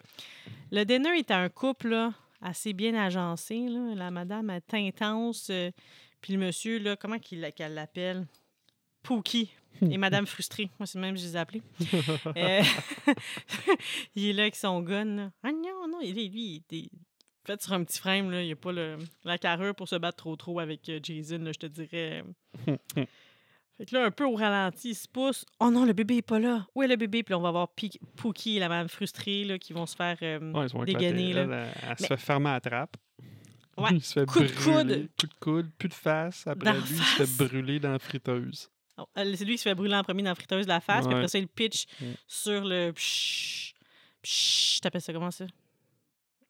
le 0.72 0.84
dinner 0.84 1.18
était 1.20 1.34
un 1.34 1.50
couple, 1.50 1.90
là, 1.90 2.14
assez 2.42 2.74
bien 2.74 2.94
agencé, 2.96 3.68
là. 3.70 3.94
La 3.96 4.12
madame 4.12 4.50
est 4.50 4.74
intense. 4.74 5.50
euh, 5.52 5.72
puis 6.22 6.34
le 6.34 6.40
monsieur, 6.40 6.80
là, 6.80 6.96
comment 6.96 7.18
qu'il, 7.20 7.48
qu'elle 7.56 7.74
l'appelle? 7.76 8.28
Pookie. 9.04 9.52
Et 9.82 9.98
Madame 9.98 10.26
Frustrée. 10.28 10.70
Moi, 10.80 10.86
c'est 10.86 10.98
le 10.98 11.02
même 11.02 11.16
que 11.16 11.22
je 11.22 11.26
les 11.26 11.36
ai 11.36 11.40
appelés. 11.40 11.62
Euh, 12.38 12.64
il 14.16 14.28
est 14.28 14.34
là 14.34 14.44
avec 14.44 14.56
son 14.56 14.82
gun. 14.82 15.06
Là. 15.06 15.32
Ah 15.44 15.52
non, 15.52 15.88
non, 15.90 16.00
il 16.02 16.18
est, 16.20 16.28
lui, 16.28 16.64
il 16.70 16.78
est 16.78 16.90
fait 17.46 17.62
sur 17.62 17.74
un 17.74 17.84
petit 17.84 18.00
frame. 18.00 18.30
Là. 18.32 18.44
Il 18.44 18.50
n'a 18.50 18.56
pas 18.56 18.72
le, 18.72 18.98
la 19.24 19.38
carrure 19.38 19.76
pour 19.76 19.88
se 19.88 19.96
battre 19.96 20.18
trop 20.18 20.36
trop 20.36 20.60
avec 20.60 20.88
euh, 20.90 21.00
Jason, 21.02 21.40
là, 21.40 21.52
je 21.52 21.60
te 21.60 21.66
dirais. 21.66 22.24
fait 22.66 23.86
que 23.86 23.96
là, 23.96 24.06
un 24.06 24.12
peu 24.12 24.26
au 24.26 24.36
ralenti, 24.36 24.90
il 24.90 24.96
se 24.96 25.08
pousse. 25.08 25.46
Oh 25.60 25.70
non, 25.72 25.86
le 25.86 25.94
bébé 25.94 26.18
est 26.18 26.22
pas 26.22 26.40
là. 26.40 26.68
Où 26.76 26.84
est 26.84 26.88
le 26.88 26.96
bébé? 26.96 27.24
Puis 27.24 27.34
là, 27.34 27.40
on 27.40 27.42
va 27.42 27.52
voir 27.52 27.70
Pookie 28.16 28.58
et 28.58 28.60
la 28.60 28.70
madame 28.70 28.88
frustrée 28.88 29.44
là, 29.44 29.58
qui 29.58 29.74
vont 29.74 29.86
se 29.86 29.96
faire 29.96 30.18
euh, 30.22 30.52
Ouais, 30.54 30.66
ils 30.66 30.70
sont 30.70 30.84
dégainer. 30.84 31.34
Là. 31.34 31.66
Elle, 31.90 31.98
se 31.98 32.08
fait 32.08 32.18
fermer 32.18 32.50
à 32.50 32.54
la 32.54 32.62
trappe. 32.62 32.98
Ouais, 33.78 33.90
Il 33.94 34.04
se 34.04 34.20
fait 34.20 34.26
coup 34.26 34.42
de 34.42 34.48
brûler. 34.48 34.96
coude. 34.96 35.10
Coup 35.20 35.28
de 35.28 35.34
coude, 35.40 35.72
plus 35.78 35.90
de 35.90 35.94
face. 35.94 36.46
Après 36.46 36.72
Dans 36.72 36.78
lui, 36.78 36.84
il 36.90 36.98
se 36.98 37.26
fait 37.26 37.46
brûler 37.48 37.80
dans 37.80 37.92
la 37.92 38.00
friteuse. 38.00 38.70
Oh, 39.02 39.06
elle- 39.16 39.38
C'est 39.38 39.46
lui 39.46 39.54
qui 39.54 39.58
se 39.60 39.64
fait 39.70 39.76
brûler 39.76 39.96
en 39.96 40.04
premier 40.04 40.24
dans 40.24 40.32
la 40.32 40.36
friteuse 40.36 40.66
de 40.66 40.70
la 40.72 40.80
face. 40.80 41.06
Puis 41.06 41.16
après 41.16 41.28
ça, 41.28 41.38
il 41.40 41.48
pitch 41.48 41.86
Mm. 42.00 42.06
sur 42.28 42.64
le... 42.64 42.92
Pshhh, 42.94 43.74
pshhh, 44.22 44.80
t'appelles 44.82 45.02
ça 45.02 45.14
comment 45.14 45.32
ça? 45.32 45.46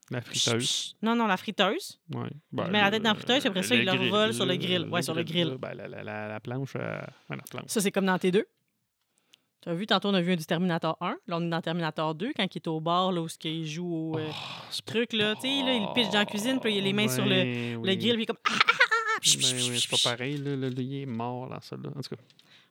La 0.10 0.20
friteuse. 0.22 0.96
Non, 1.02 1.16
non, 1.16 1.26
la 1.26 1.38
friteuse. 1.38 2.00
Ouais. 2.14 2.28
Il 2.52 2.64
met 2.72 2.82
la 2.82 2.92
tête 2.92 3.02
dans 3.04 3.10
la 3.12 3.16
friteuse, 3.16 3.40
puis 3.40 3.48
après 3.48 3.64
ça, 3.64 3.76
il 3.76 3.86
le 3.86 3.92
revole 3.92 4.34
sur 4.34 4.46
le 4.46 4.56
grill. 4.58 4.86
Ouais, 4.90 5.02
sur 5.02 5.14
le 5.14 5.24
grill. 5.24 5.56
ben, 5.58 5.74
la, 5.74 5.88
la, 5.88 6.04
la, 6.04 6.28
la 6.28 6.40
planche. 6.42 6.74
euh, 6.76 7.00
ouais, 7.30 7.38
la 7.38 7.44
planche. 7.50 7.64
Ça, 7.68 7.80
c'est 7.80 7.92
comme 7.92 8.06
dans 8.08 8.18
T2. 8.18 8.44
Tu 9.62 9.70
as 9.70 9.74
vu, 9.76 9.86
tantôt, 9.86 10.10
on 10.10 10.14
a 10.16 10.22
vu 10.22 10.34
un 10.34 10.36
du 10.36 10.44
Terminator 10.46 10.98
1. 11.00 11.16
Là, 11.28 11.38
on 11.38 11.42
est 11.46 11.50
dans 11.50 11.62
Terminator 11.62 12.16
2, 12.16 12.34
quand 12.36 12.44
il 12.44 12.58
est 12.58 12.68
au 12.68 12.82
bar, 12.82 13.12
là, 13.12 13.22
où 13.22 13.28
il 13.46 13.66
joue 13.68 13.88
au 14.14 14.18
euh, 14.18 14.28
Oh, 14.30 14.76
truc, 14.86 15.14
là. 15.14 15.36
Tu 15.36 15.42
sais, 15.42 15.64
là, 15.64 15.74
il 15.76 15.88
pitch 15.94 16.12
dans 16.12 16.20
la 16.20 16.26
cuisine, 16.26 16.60
puis 16.60 16.74
il 16.76 16.80
a 16.80 16.84
les 16.84 16.94
mains 16.94 17.08
sur 17.08 17.24
le, 17.24 17.30
Ben 17.30 17.82
le 17.86 17.96
grill, 17.96 18.16
puis 18.16 18.22
il 18.22 18.22
est 18.24 18.26
comme... 18.26 18.38
Ah, 18.50 18.54
c'est 19.22 19.90
pas 19.90 20.12
pareil, 20.12 20.38
là, 20.38 20.56
là, 20.56 20.70
là, 20.70 20.82
il 20.82 20.96
est 21.02 21.06
mort 21.06 21.50
dans 21.50 21.62
ça, 21.62 21.76
là. 21.78 21.90
En 21.96 22.02
tout 22.02 22.16
cas, 22.16 22.22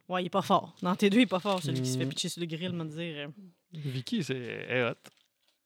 Ouais, 0.09 0.25
il 0.25 0.27
est 0.27 0.31
pas 0.31 0.43
fort. 0.43 0.75
Dans 0.83 0.93
T2, 0.95 1.15
il 1.15 1.21
est 1.21 1.27
pas 1.27 1.39
fort, 1.39 1.63
celui 1.63 1.81
qui 1.81 1.89
se 1.89 1.97
fait 1.97 2.05
Mm. 2.05 2.09
pitcher 2.09 2.29
sur 2.29 2.41
le 2.41 2.47
grill, 2.47 2.73
me 2.73 2.85
dire. 2.85 3.29
euh. 3.29 3.29
Vicky, 3.73 4.25
c'est 4.25 4.37
elle 4.37 4.77
est 4.79 4.85
hot. 4.85 4.95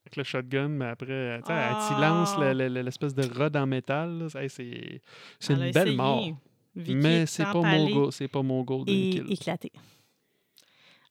Avec 0.05 0.17
le 0.17 0.23
shotgun, 0.25 0.69
mais 0.69 0.85
après, 0.85 1.11
elle 1.13 1.43
Ah. 1.47 1.89
t'y 1.89 1.99
lance 1.99 2.37
le- 2.39 2.53
le- 2.53 2.69
le- 2.69 2.83
l'espèce 2.83 3.15
de 3.15 3.23
rod 3.27 3.57
en 3.57 3.67
métal. 3.67 4.29
Hey, 4.35 4.51
C'est 4.51 5.01
Elle 5.49 5.57
une 5.57 5.71
belle 5.71 5.77
essayé. 5.89 5.97
mort. 5.97 6.29
Vicky 6.77 6.95
Mais 6.97 7.23
est 7.23 7.27
c'est 7.27 7.45
pas, 7.45 7.55
mon 7.55 7.59
empalée 7.61 7.93
go- 7.95 8.11
c'est 8.11 8.29
pas 8.29 8.43
mon 8.43 8.63
Et 8.87 9.11
kill. 9.11 9.33
éclaté. 9.33 9.73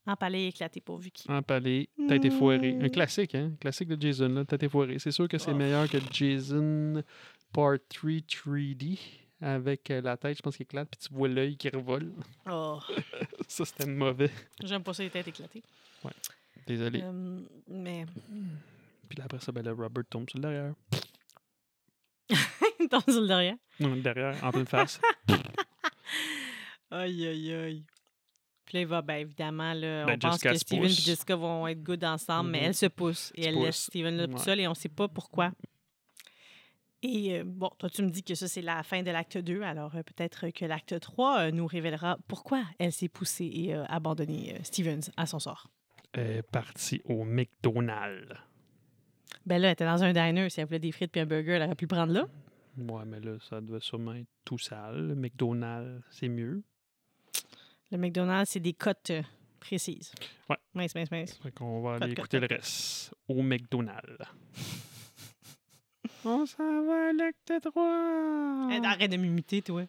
Empalé 0.06 0.48
éclaté 0.48 0.82
pour 0.82 0.98
Vicky. 0.98 1.24
Empalé, 1.32 1.88
tête 2.10 2.26
effoirée. 2.26 2.78
Un 2.80 2.88
Mm. 2.88 2.92
classique, 2.92 3.36
hein? 3.36 3.54
Classique 3.60 3.88
de 3.88 4.00
Jason, 4.00 4.28
là, 4.28 4.44
tête 4.46 4.62
effoirée. 4.64 5.00
C'est 5.00 5.12
sûr 5.12 5.28
que 5.30 5.38
c'est 5.38 5.52
Oh. 5.54 5.56
meilleur 5.56 5.90
que 5.90 5.98
Jason 6.12 7.02
Part 7.54 7.78
3 7.90 8.20
3D. 8.28 9.00
Avec 9.46 9.92
euh, 9.92 10.00
la 10.02 10.16
tête, 10.16 10.38
je 10.38 10.42
pense 10.42 10.56
qu'il 10.56 10.64
éclate, 10.64 10.88
puis 10.90 11.00
tu 11.06 11.14
vois 11.14 11.28
l'œil 11.28 11.58
qui 11.58 11.68
revole. 11.70 12.14
Oh, 12.50 12.80
Ça, 13.50 13.66
c'était 13.66 13.86
mauvais. 13.86 14.32
j'aime 14.64 14.84
pas 14.84 14.94
ça, 14.94 15.04
les 15.04 15.10
têtes 15.10 15.28
éclatées. 15.28 15.62
Désolé. 16.66 17.02
Euh, 17.04 17.40
mais. 17.68 18.06
Puis 19.10 19.18
là, 19.18 19.26
après 19.26 19.40
ça, 19.40 19.52
ben, 19.52 19.64
le 19.66 19.74
Robert 19.74 20.06
tombe 20.10 20.30
sur 20.30 20.40
le 20.40 20.44
derrière. 20.44 20.74
Dans 22.90 23.04
le 23.06 23.28
derrière. 23.28 23.56
Non, 23.82 23.96
derrière, 23.98 24.42
en 24.44 24.52
pleine 24.52 24.66
face. 24.66 25.00
Aïe, 26.92 27.28
aïe, 27.28 27.54
aïe. 27.54 27.84
Puis 28.66 28.76
là, 28.78 28.82
il 28.82 28.88
va, 28.88 29.02
ben 29.02 29.16
évidemment, 29.16 29.74
là, 29.74 30.06
Ben, 30.06 30.14
on 30.16 30.20
pense 30.20 30.34
Jessica 30.34 30.52
que 30.52 30.58
Steven 30.58 30.86
et. 30.86 30.90
Jessica 30.90 31.36
vont 31.36 31.68
être 31.68 31.82
good 31.84 32.04
ensemble, 32.04 32.52
mais 32.52 32.60
Mhm. 32.62 32.66
elle 32.68 32.76
se 32.76 32.86
pousse 32.86 33.32
et 33.36 33.46
elle 33.46 33.56
laisse. 33.56 33.84
Steven 33.86 34.16
là 34.16 34.28
tout 34.28 34.34
Ouais. 34.34 34.40
seul 34.40 34.60
et 34.60 34.68
on 34.68 34.74
sait 34.76 34.90
pas 34.90 35.08
pourquoi. 35.08 35.52
Et 37.06 37.38
euh, 37.38 37.44
bon, 37.46 37.70
toi, 37.78 37.90
tu 37.90 38.02
me 38.02 38.10
dis 38.10 38.24
que 38.24 38.34
ça, 38.34 38.48
c'est 38.48 38.62
la 38.62 38.82
fin 38.82 39.04
de 39.04 39.12
l'acte 39.12 39.38
2, 39.38 39.62
alors 39.62 39.94
euh, 39.96 40.04
peut-être 40.04 40.50
que 40.52 40.64
l'acte 40.64 40.98
3 40.98 41.40
euh, 41.40 41.52
nous 41.52 41.68
révélera 41.68 42.18
pourquoi 42.30 42.64
elle 42.80 42.94
s'est 42.94 43.10
poussée 43.10 43.52
et 43.54 43.76
euh, 43.76 43.84
abandonné 43.90 44.56
Stevens 44.64 45.12
à 45.18 45.26
son 45.26 45.40
sort. 45.40 45.70
Euh, 46.18 46.42
parti 46.50 47.02
au 47.04 47.26
McDonald's. 47.26 48.34
Ben 49.46 49.62
là, 49.62 49.68
elle 49.68 49.74
était 49.74 49.86
dans 49.86 50.02
un 50.02 50.14
diner. 50.14 50.50
Si 50.50 50.62
elle 50.62 50.68
voulait 50.68 50.80
des 50.80 50.94
frites 50.94 51.12
puis 51.12 51.20
un 51.20 51.26
burger, 51.26 51.52
elle 51.52 51.64
aurait 51.64 51.76
pu 51.76 51.86
le 51.86 51.90
prendre 51.90 52.14
là. 52.14 52.26
Ouais, 52.78 53.04
mais 53.06 53.20
là, 53.20 53.34
ça 53.50 53.60
doit 53.60 53.82
sûrement 53.82 54.14
être 54.14 54.30
tout 54.46 54.58
sale. 54.58 55.10
Le 55.10 55.16
McDonald's, 55.16 56.02
c'est 56.10 56.30
mieux. 56.30 56.64
Le 57.92 57.98
McDonald's, 57.98 58.50
c'est 58.50 58.62
des 58.62 58.74
cotes 58.74 59.12
précises. 59.60 60.14
Ouais. 60.50 60.58
Mince, 60.74 60.96
mince, 60.96 61.12
mince. 61.12 61.34
Fait 61.44 61.52
qu'on 61.52 61.82
va 61.82 61.96
aller 61.96 62.14
écouter 62.14 62.40
le 62.40 62.48
reste. 62.48 63.14
Au 63.28 63.42
McDonald's. 63.42 64.24
On 66.26 66.46
s'en 66.46 66.86
va 66.86 67.10
à 67.10 67.14
l'acte 67.14 67.54
3. 67.62 68.68
Hey, 68.72 68.86
arrête 68.86 69.12
de 69.12 69.18
m'imiter, 69.18 69.62
toi. 69.62 69.84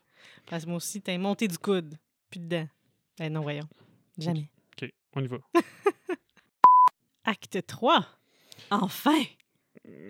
Parce 0.47 0.65
que 0.65 0.69
moi 0.69 0.77
aussi, 0.79 1.01
t'as 1.01 1.17
monté 1.19 1.47
du 1.49 1.59
coude. 1.59 1.95
Puis 2.31 2.41
dedans. 2.41 2.67
Ben 3.19 3.33
non, 3.33 3.43
voyons. 3.43 3.69
Jamais. 4.19 4.49
OK, 4.83 4.91
on 5.15 5.23
y 5.23 5.27
va. 5.29 5.39
Acte 7.25 7.65
3. 7.67 8.05
Enfin. 8.71 9.23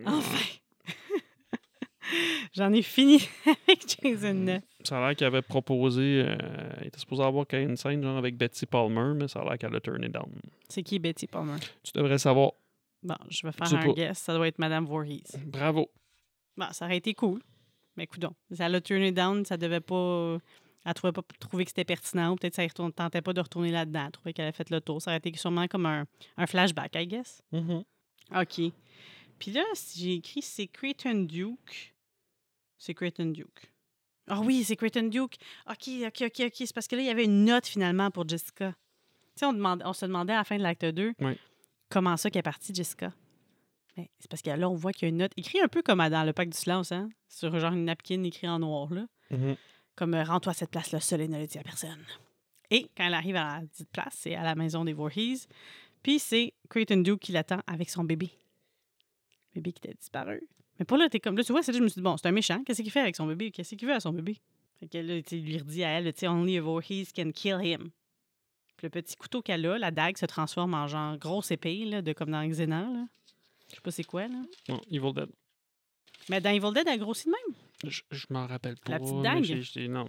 Enfin. 0.06 0.44
J'en 2.54 2.72
ai 2.72 2.82
fini 2.82 3.18
avec 3.46 3.84
Jason 4.02 4.34
9. 4.34 4.62
Ça 4.84 4.98
a 4.98 5.08
l'air 5.08 5.16
qu'il 5.16 5.26
avait 5.26 5.42
proposé. 5.42 6.24
euh, 6.26 6.36
il 6.80 6.86
était 6.88 6.98
supposé 6.98 7.22
avoir 7.22 7.46
une 7.52 7.76
scène 7.76 8.02
genre 8.02 8.16
avec 8.18 8.36
Betty 8.36 8.66
Palmer, 8.66 9.14
mais 9.16 9.28
ça 9.28 9.40
a 9.40 9.44
l'air 9.44 9.58
qu'elle 9.58 9.74
a 9.74 9.80
turné 9.80 10.08
down. 10.08 10.30
C'est 10.68 10.82
qui 10.82 10.98
Betty 10.98 11.26
Palmer? 11.26 11.56
Tu 11.82 11.92
devrais 11.94 12.18
savoir. 12.18 12.52
Bon, 13.02 13.16
je 13.28 13.46
vais 13.46 13.52
faire 13.52 13.66
Je 13.66 13.76
un 13.76 13.80
pas. 13.82 13.92
guess. 13.92 14.18
Ça 14.18 14.34
doit 14.34 14.46
être 14.48 14.58
Madame 14.58 14.86
Voorhees. 14.86 15.24
Bravo. 15.46 15.90
Bon, 16.56 16.66
ça 16.72 16.84
aurait 16.86 16.96
été 16.96 17.14
cool. 17.14 17.40
Mais 17.96 18.04
écoute 18.04 18.24
ça 18.52 18.68
l'a 18.68 18.80
turné 18.80 19.12
down, 19.12 19.44
ça 19.44 19.56
devait 19.56 19.80
pas. 19.80 20.38
Elle 20.84 20.94
trouvait 20.94 21.12
pas 21.12 21.22
trouvé 21.40 21.64
que 21.64 21.70
c'était 21.70 21.84
pertinent 21.84 22.36
peut-être 22.36 22.54
ça 22.54 22.62
ne 22.62 22.90
tentait 22.90 23.22
pas 23.22 23.32
de 23.32 23.40
retourner 23.40 23.70
là-dedans. 23.70 24.04
Elle 24.06 24.12
trouvait 24.12 24.32
qu'elle 24.32 24.44
avait 24.46 24.56
fait 24.56 24.68
le 24.70 24.80
tour. 24.80 25.00
Ça 25.00 25.10
aurait 25.12 25.18
été 25.18 25.34
sûrement 25.36 25.66
comme 25.66 25.86
un, 25.86 26.04
un 26.36 26.46
flashback, 26.46 26.94
I 26.96 27.06
guess. 27.06 27.42
OK. 28.34 28.60
Puis 29.38 29.50
là, 29.52 29.62
si 29.74 30.00
j'ai 30.00 30.14
écrit 30.14 30.42
Secret 30.42 30.96
and 31.06 31.24
Duke. 31.24 31.94
Secret 32.78 33.14
and 33.18 33.26
Duke. 33.32 33.70
Ah 34.28 34.40
oui, 34.40 34.62
Secret 34.64 34.90
and 34.96 35.08
Duke. 35.08 35.36
OK, 35.70 35.88
OK, 36.06 36.22
OK, 36.22 36.40
OK. 36.46 36.52
C'est 36.54 36.74
parce 36.74 36.86
que 36.86 36.96
là, 36.96 37.02
il 37.02 37.06
y 37.06 37.10
avait 37.10 37.24
une 37.24 37.44
note 37.44 37.66
finalement 37.66 38.10
pour 38.10 38.28
Jessica. 38.28 38.72
Tu 39.36 39.40
sais, 39.40 39.46
on, 39.46 39.54
on 39.84 39.92
se 39.92 40.04
demandait 40.06 40.32
à 40.34 40.38
la 40.38 40.44
fin 40.44 40.56
de 40.58 40.62
l'acte 40.62 40.84
2 40.84 41.14
Oui. 41.20 41.38
comment 41.88 42.16
ça 42.16 42.30
qu'elle 42.30 42.40
est 42.40 42.42
partie, 42.42 42.74
Jessica? 42.74 43.12
Mais 43.96 44.10
c'est 44.18 44.28
parce 44.28 44.42
que 44.42 44.50
là, 44.50 44.68
on 44.68 44.74
voit 44.74 44.92
qu'il 44.92 45.02
y 45.02 45.06
a 45.06 45.08
une 45.10 45.18
note 45.18 45.32
écrite 45.36 45.62
un 45.62 45.68
peu 45.68 45.82
comme 45.82 45.98
dans 45.98 46.24
le 46.24 46.32
pacte 46.32 46.52
du 46.52 46.58
silence, 46.58 46.92
hein? 46.92 47.08
Sur 47.28 47.56
genre 47.58 47.72
une 47.72 47.84
napkin 47.84 48.22
écrit 48.24 48.48
en 48.48 48.58
noir, 48.58 48.92
là. 48.92 49.06
Mhm. 49.30 49.56
Comme 49.94 50.14
euh, 50.14 50.24
rends-toi 50.24 50.50
à 50.50 50.54
cette 50.54 50.70
place-là 50.70 51.00
seule 51.00 51.20
et 51.20 51.28
ne 51.28 51.38
le 51.38 51.46
dis 51.46 51.58
à 51.58 51.62
personne. 51.62 52.04
Et 52.70 52.88
quand 52.96 53.06
elle 53.06 53.14
arrive 53.14 53.36
à 53.36 53.60
la 53.60 53.62
dite 53.62 53.88
place, 53.92 54.14
c'est 54.16 54.34
à 54.34 54.42
la 54.42 54.54
maison 54.54 54.84
des 54.84 54.92
Voorhees. 54.92 55.46
Puis 56.02 56.18
c'est 56.18 56.52
Creighton 56.68 56.98
Duke 56.98 57.20
qui 57.20 57.32
l'attend 57.32 57.60
avec 57.66 57.88
son 57.88 58.02
bébé. 58.04 58.30
Bébé 59.54 59.72
qui 59.72 59.86
était 59.86 59.96
disparu. 59.96 60.42
Mais 60.78 60.84
pour 60.84 60.96
là, 60.96 61.08
t'es 61.08 61.20
comme 61.20 61.36
là, 61.36 61.44
tu 61.44 61.52
vois, 61.52 61.62
c'est 61.62 61.72
là, 61.72 61.78
je 61.78 61.84
me 61.84 61.88
suis 61.88 62.00
dit, 62.00 62.02
bon, 62.02 62.16
c'est 62.16 62.26
un 62.26 62.32
méchant. 62.32 62.62
Qu'est-ce 62.64 62.82
qu'il 62.82 62.90
fait 62.90 63.00
avec 63.00 63.14
son 63.14 63.26
bébé? 63.26 63.52
Qu'est-ce 63.52 63.76
qu'il 63.76 63.86
veut 63.86 63.94
à 63.94 64.00
son 64.00 64.12
bébé? 64.12 64.40
Fait 64.80 64.88
que 64.88 64.98
là, 64.98 65.20
il 65.30 65.44
lui 65.44 65.58
redit 65.58 65.84
à 65.84 65.90
elle, 65.90 66.12
tu 66.12 66.20
sais, 66.20 66.28
only 66.28 66.58
a 66.58 66.62
Voorhees 66.62 67.06
can 67.14 67.30
kill 67.30 67.60
him. 67.62 67.90
Puis 68.76 68.86
le 68.86 68.90
petit 68.90 69.14
couteau 69.14 69.40
qu'elle 69.40 69.64
a, 69.66 69.78
la 69.78 69.92
dague 69.92 70.18
se 70.18 70.26
transforme 70.26 70.74
en 70.74 70.88
genre 70.88 71.16
grosse 71.16 71.52
épée, 71.52 71.84
là, 71.84 72.02
de, 72.02 72.12
comme 72.12 72.30
dans 72.30 72.44
Xena, 72.44 72.82
là. 72.82 73.06
Je 73.70 73.74
sais 73.76 73.80
pas 73.80 73.90
c'est 73.90 74.04
quoi, 74.04 74.28
là. 74.28 74.42
Bon, 74.68 74.80
Evil 74.90 75.12
Dead. 75.14 75.28
Mais 76.28 76.40
dans 76.40 76.50
Evil 76.50 76.72
Dead, 76.74 76.86
elle 76.88 76.98
grossit 76.98 77.26
de 77.26 77.32
même. 77.32 77.56
Je, 77.90 78.00
je 78.10 78.26
m'en 78.30 78.46
rappelle 78.46 78.76
pas. 78.76 78.92
La 78.92 78.98
petite 79.00 79.20
dague? 79.22 79.88
non, 79.90 80.08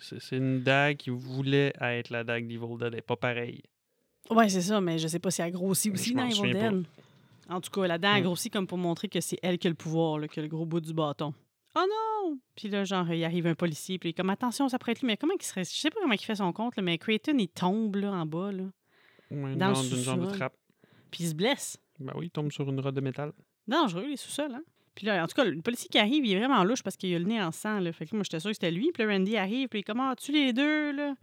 c'est- 0.00 0.20
c'est 0.20 0.36
une 0.36 0.62
dague 0.62 0.96
qui 0.96 1.10
voulait 1.10 1.72
être 1.80 2.10
la 2.10 2.24
dague 2.24 2.46
d'Evil 2.46 2.76
Dead. 2.78 2.88
Elle 2.88 2.94
n'est 2.94 3.02
pas 3.02 3.16
pareille. 3.16 3.62
Ouais, 4.30 4.48
c'est 4.48 4.62
ça, 4.62 4.80
mais 4.80 4.98
je 4.98 5.06
sais 5.08 5.18
pas 5.18 5.30
si 5.30 5.42
elle 5.42 5.52
grossit 5.52 5.92
aussi 5.92 6.10
Je 6.10 6.14
dans 6.14 6.26
Evil 6.26 6.52
pas. 6.54 6.70
Dead. 6.70 6.84
En 7.50 7.60
tout 7.60 7.70
cas, 7.70 7.86
la 7.86 7.98
dent 7.98 8.08
a 8.12 8.20
Mm. 8.20 8.22
grossi 8.22 8.48
comme 8.48 8.66
pour 8.66 8.78
montrer 8.78 9.08
que 9.08 9.20
c'est 9.20 9.38
elle 9.42 9.58
qui 9.58 9.66
a 9.66 9.70
le 9.70 9.76
pouvoir, 9.76 10.18
là, 10.18 10.28
qui 10.28 10.38
a 10.38 10.42
le 10.42 10.48
gros 10.48 10.64
bout 10.64 10.80
du 10.80 10.94
bâton. 10.94 11.34
Oh 11.76 11.80
non! 11.82 12.38
Puis 12.56 12.68
là, 12.68 12.84
genre, 12.84 13.12
il 13.12 13.22
arrive 13.24 13.46
un 13.46 13.54
policier, 13.54 13.98
puis 13.98 14.08
il 14.08 14.10
est 14.10 14.14
comme, 14.14 14.30
attention, 14.30 14.68
ça 14.70 14.78
pourrait 14.78 14.92
être 14.92 15.00
lui. 15.00 15.08
Mais 15.08 15.16
comment 15.18 15.34
il 15.38 15.44
serait. 15.44 15.64
Je 15.64 15.70
sais 15.70 15.90
pas 15.90 15.98
comment 16.00 16.14
il 16.14 16.18
fait 16.24 16.36
son 16.36 16.52
compte, 16.54 16.76
là, 16.76 16.82
mais 16.82 16.96
Creighton, 16.96 17.36
il 17.36 17.48
tombe, 17.48 17.96
là, 17.96 18.12
en 18.12 18.24
bas, 18.24 18.50
là. 18.52 18.64
Ouais, 19.30 19.56
Dans 19.56 19.70
le 19.70 19.74
genre 19.96 20.16
de 20.16 20.30
trappe. 20.30 20.56
Puis 21.10 21.24
il 21.24 21.28
se 21.28 21.34
blesse. 21.34 21.76
Ben 22.00 22.12
oui, 22.16 22.26
il 22.26 22.30
tombe 22.30 22.50
sur 22.50 22.68
une 22.68 22.80
rode 22.80 22.94
de 22.94 23.00
métal. 23.00 23.32
Dangereux, 23.66 24.06
les 24.08 24.16
sous-sols, 24.16 24.54
hein? 24.54 24.62
Puis 24.94 25.06
là, 25.06 25.22
en 25.22 25.26
tout 25.26 25.34
cas, 25.34 25.44
le 25.44 25.60
policier 25.60 25.88
qui 25.88 25.98
arrive, 25.98 26.24
il 26.24 26.32
est 26.32 26.38
vraiment 26.38 26.62
louche 26.62 26.82
parce 26.82 26.96
qu'il 26.96 27.14
a 27.14 27.18
le 27.18 27.24
nez 27.24 27.42
en 27.42 27.50
sang, 27.50 27.80
là. 27.80 27.92
Fait 27.92 28.06
que 28.06 28.14
moi, 28.14 28.22
j'étais 28.22 28.38
sûre 28.38 28.50
que 28.50 28.54
c'était 28.54 28.70
lui. 28.70 28.92
Puis 28.92 29.02
là, 29.02 29.12
Randy 29.12 29.36
arrive, 29.36 29.68
puis 29.68 29.78
il 29.78 29.80
est 29.80 29.84
comme, 29.84 30.00
ah, 30.00 30.14
tu 30.16 30.32
les 30.32 30.52
deux, 30.52 30.92
là. 30.92 31.14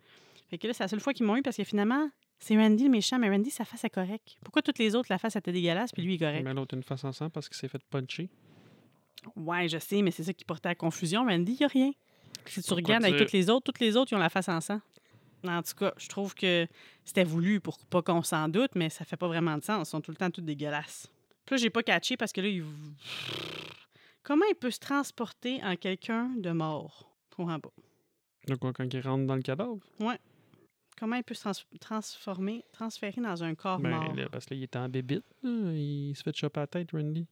Fait 0.49 0.57
que 0.57 0.67
là, 0.67 0.73
c'est 0.73 0.83
la 0.83 0.87
seule 0.89 0.99
fois 0.99 1.13
qu'ils 1.13 1.25
m'ont 1.25 1.37
eu 1.37 1.41
parce 1.41 1.55
que 1.55 1.63
finalement, 1.63 2.09
c'est 2.39 2.57
Randy 2.57 2.85
le 2.85 2.89
méchant, 2.89 3.17
mais 3.17 3.29
Randy, 3.29 3.49
sa 3.49 3.63
face 3.63 3.83
est 3.85 3.89
correcte. 3.89 4.35
Pourquoi 4.43 4.61
toutes 4.61 4.79
les 4.79 4.95
autres, 4.95 5.07
la 5.09 5.17
face 5.17 5.35
était 5.37 5.53
dégueulasse, 5.53 5.93
puis 5.93 6.01
lui, 6.01 6.13
il 6.13 6.15
est 6.15 6.25
correct? 6.25 6.43
Mais 6.43 6.53
l'autre 6.53 6.75
a 6.75 6.77
une 6.77 6.83
face 6.83 7.03
en 7.05 7.13
sang 7.13 7.29
parce 7.29 7.47
qu'il 7.47 7.57
s'est 7.57 7.69
fait 7.69 7.81
puncher. 7.89 8.29
Ouais, 9.35 9.69
je 9.69 9.77
sais, 9.77 10.01
mais 10.01 10.11
c'est 10.11 10.23
ça 10.23 10.33
qui 10.33 10.43
portait 10.43 10.69
à 10.69 10.75
confusion. 10.75 11.23
Randy, 11.25 11.53
il 11.53 11.57
n'y 11.59 11.65
a 11.65 11.67
rien. 11.67 11.91
Si 12.45 12.61
tu 12.61 12.67
Pourquoi 12.67 12.95
regardes 12.95 13.05
avec 13.05 13.17
toutes 13.17 13.31
les 13.31 13.49
autres, 13.49 13.63
toutes 13.65 13.79
les 13.79 13.95
autres, 13.95 14.11
ils 14.11 14.15
ont 14.15 14.19
la 14.19 14.29
face 14.29 14.49
en 14.49 14.59
sang. 14.59 14.81
En 15.47 15.61
tout 15.63 15.73
cas, 15.75 15.93
je 15.97 16.07
trouve 16.07 16.35
que 16.35 16.67
c'était 17.03 17.23
voulu 17.23 17.59
pour 17.59 17.77
pas 17.85 18.01
qu'on 18.01 18.21
s'en 18.23 18.47
doute, 18.49 18.71
mais 18.75 18.89
ça 18.89 19.05
fait 19.05 19.17
pas 19.17 19.27
vraiment 19.27 19.57
de 19.57 19.63
sens. 19.63 19.87
Ils 19.87 19.91
sont 19.91 20.01
tout 20.01 20.11
le 20.11 20.17
temps 20.17 20.29
toutes 20.29 20.45
dégueulasses. 20.45 21.07
Puis 21.45 21.55
là, 21.55 21.57
j'ai 21.57 21.69
pas 21.69 21.83
catché 21.83 22.15
parce 22.17 22.31
que 22.31 22.41
là, 22.41 22.47
il... 22.47 22.63
Comment 24.23 24.45
il 24.49 24.55
peut 24.55 24.69
se 24.71 24.79
transporter 24.79 25.59
en 25.63 25.75
quelqu'un 25.75 26.29
de 26.37 26.51
mort? 26.51 27.11
Je 27.31 27.35
comprends 27.37 27.59
pas. 27.59 27.71
De 28.47 28.55
quoi, 28.55 28.71
quand 28.73 28.91
il 28.93 28.99
rentre 29.01 29.25
dans 29.25 29.35
le 29.35 29.41
cadavre? 29.41 29.79
Comment 30.99 31.15
il 31.15 31.23
peut 31.23 31.33
se 31.33 31.41
trans- 31.41 31.51
transformer, 31.79 32.63
transférer 32.71 33.19
dans 33.21 33.43
un 33.43 33.55
corps 33.55 33.79
Ben, 33.79 33.89
mort? 33.89 34.15
là, 34.15 34.29
parce 34.29 34.45
que 34.45 34.53
là, 34.53 34.59
il 34.59 34.63
est 34.63 34.75
en 34.75 34.87
bébite. 34.87 35.23
là. 35.41 35.49
Il 35.73 36.13
se 36.15 36.21
fait 36.21 36.35
choper 36.35 36.59
la 36.59 36.67
tête, 36.67 36.91
Randy. 36.91 37.25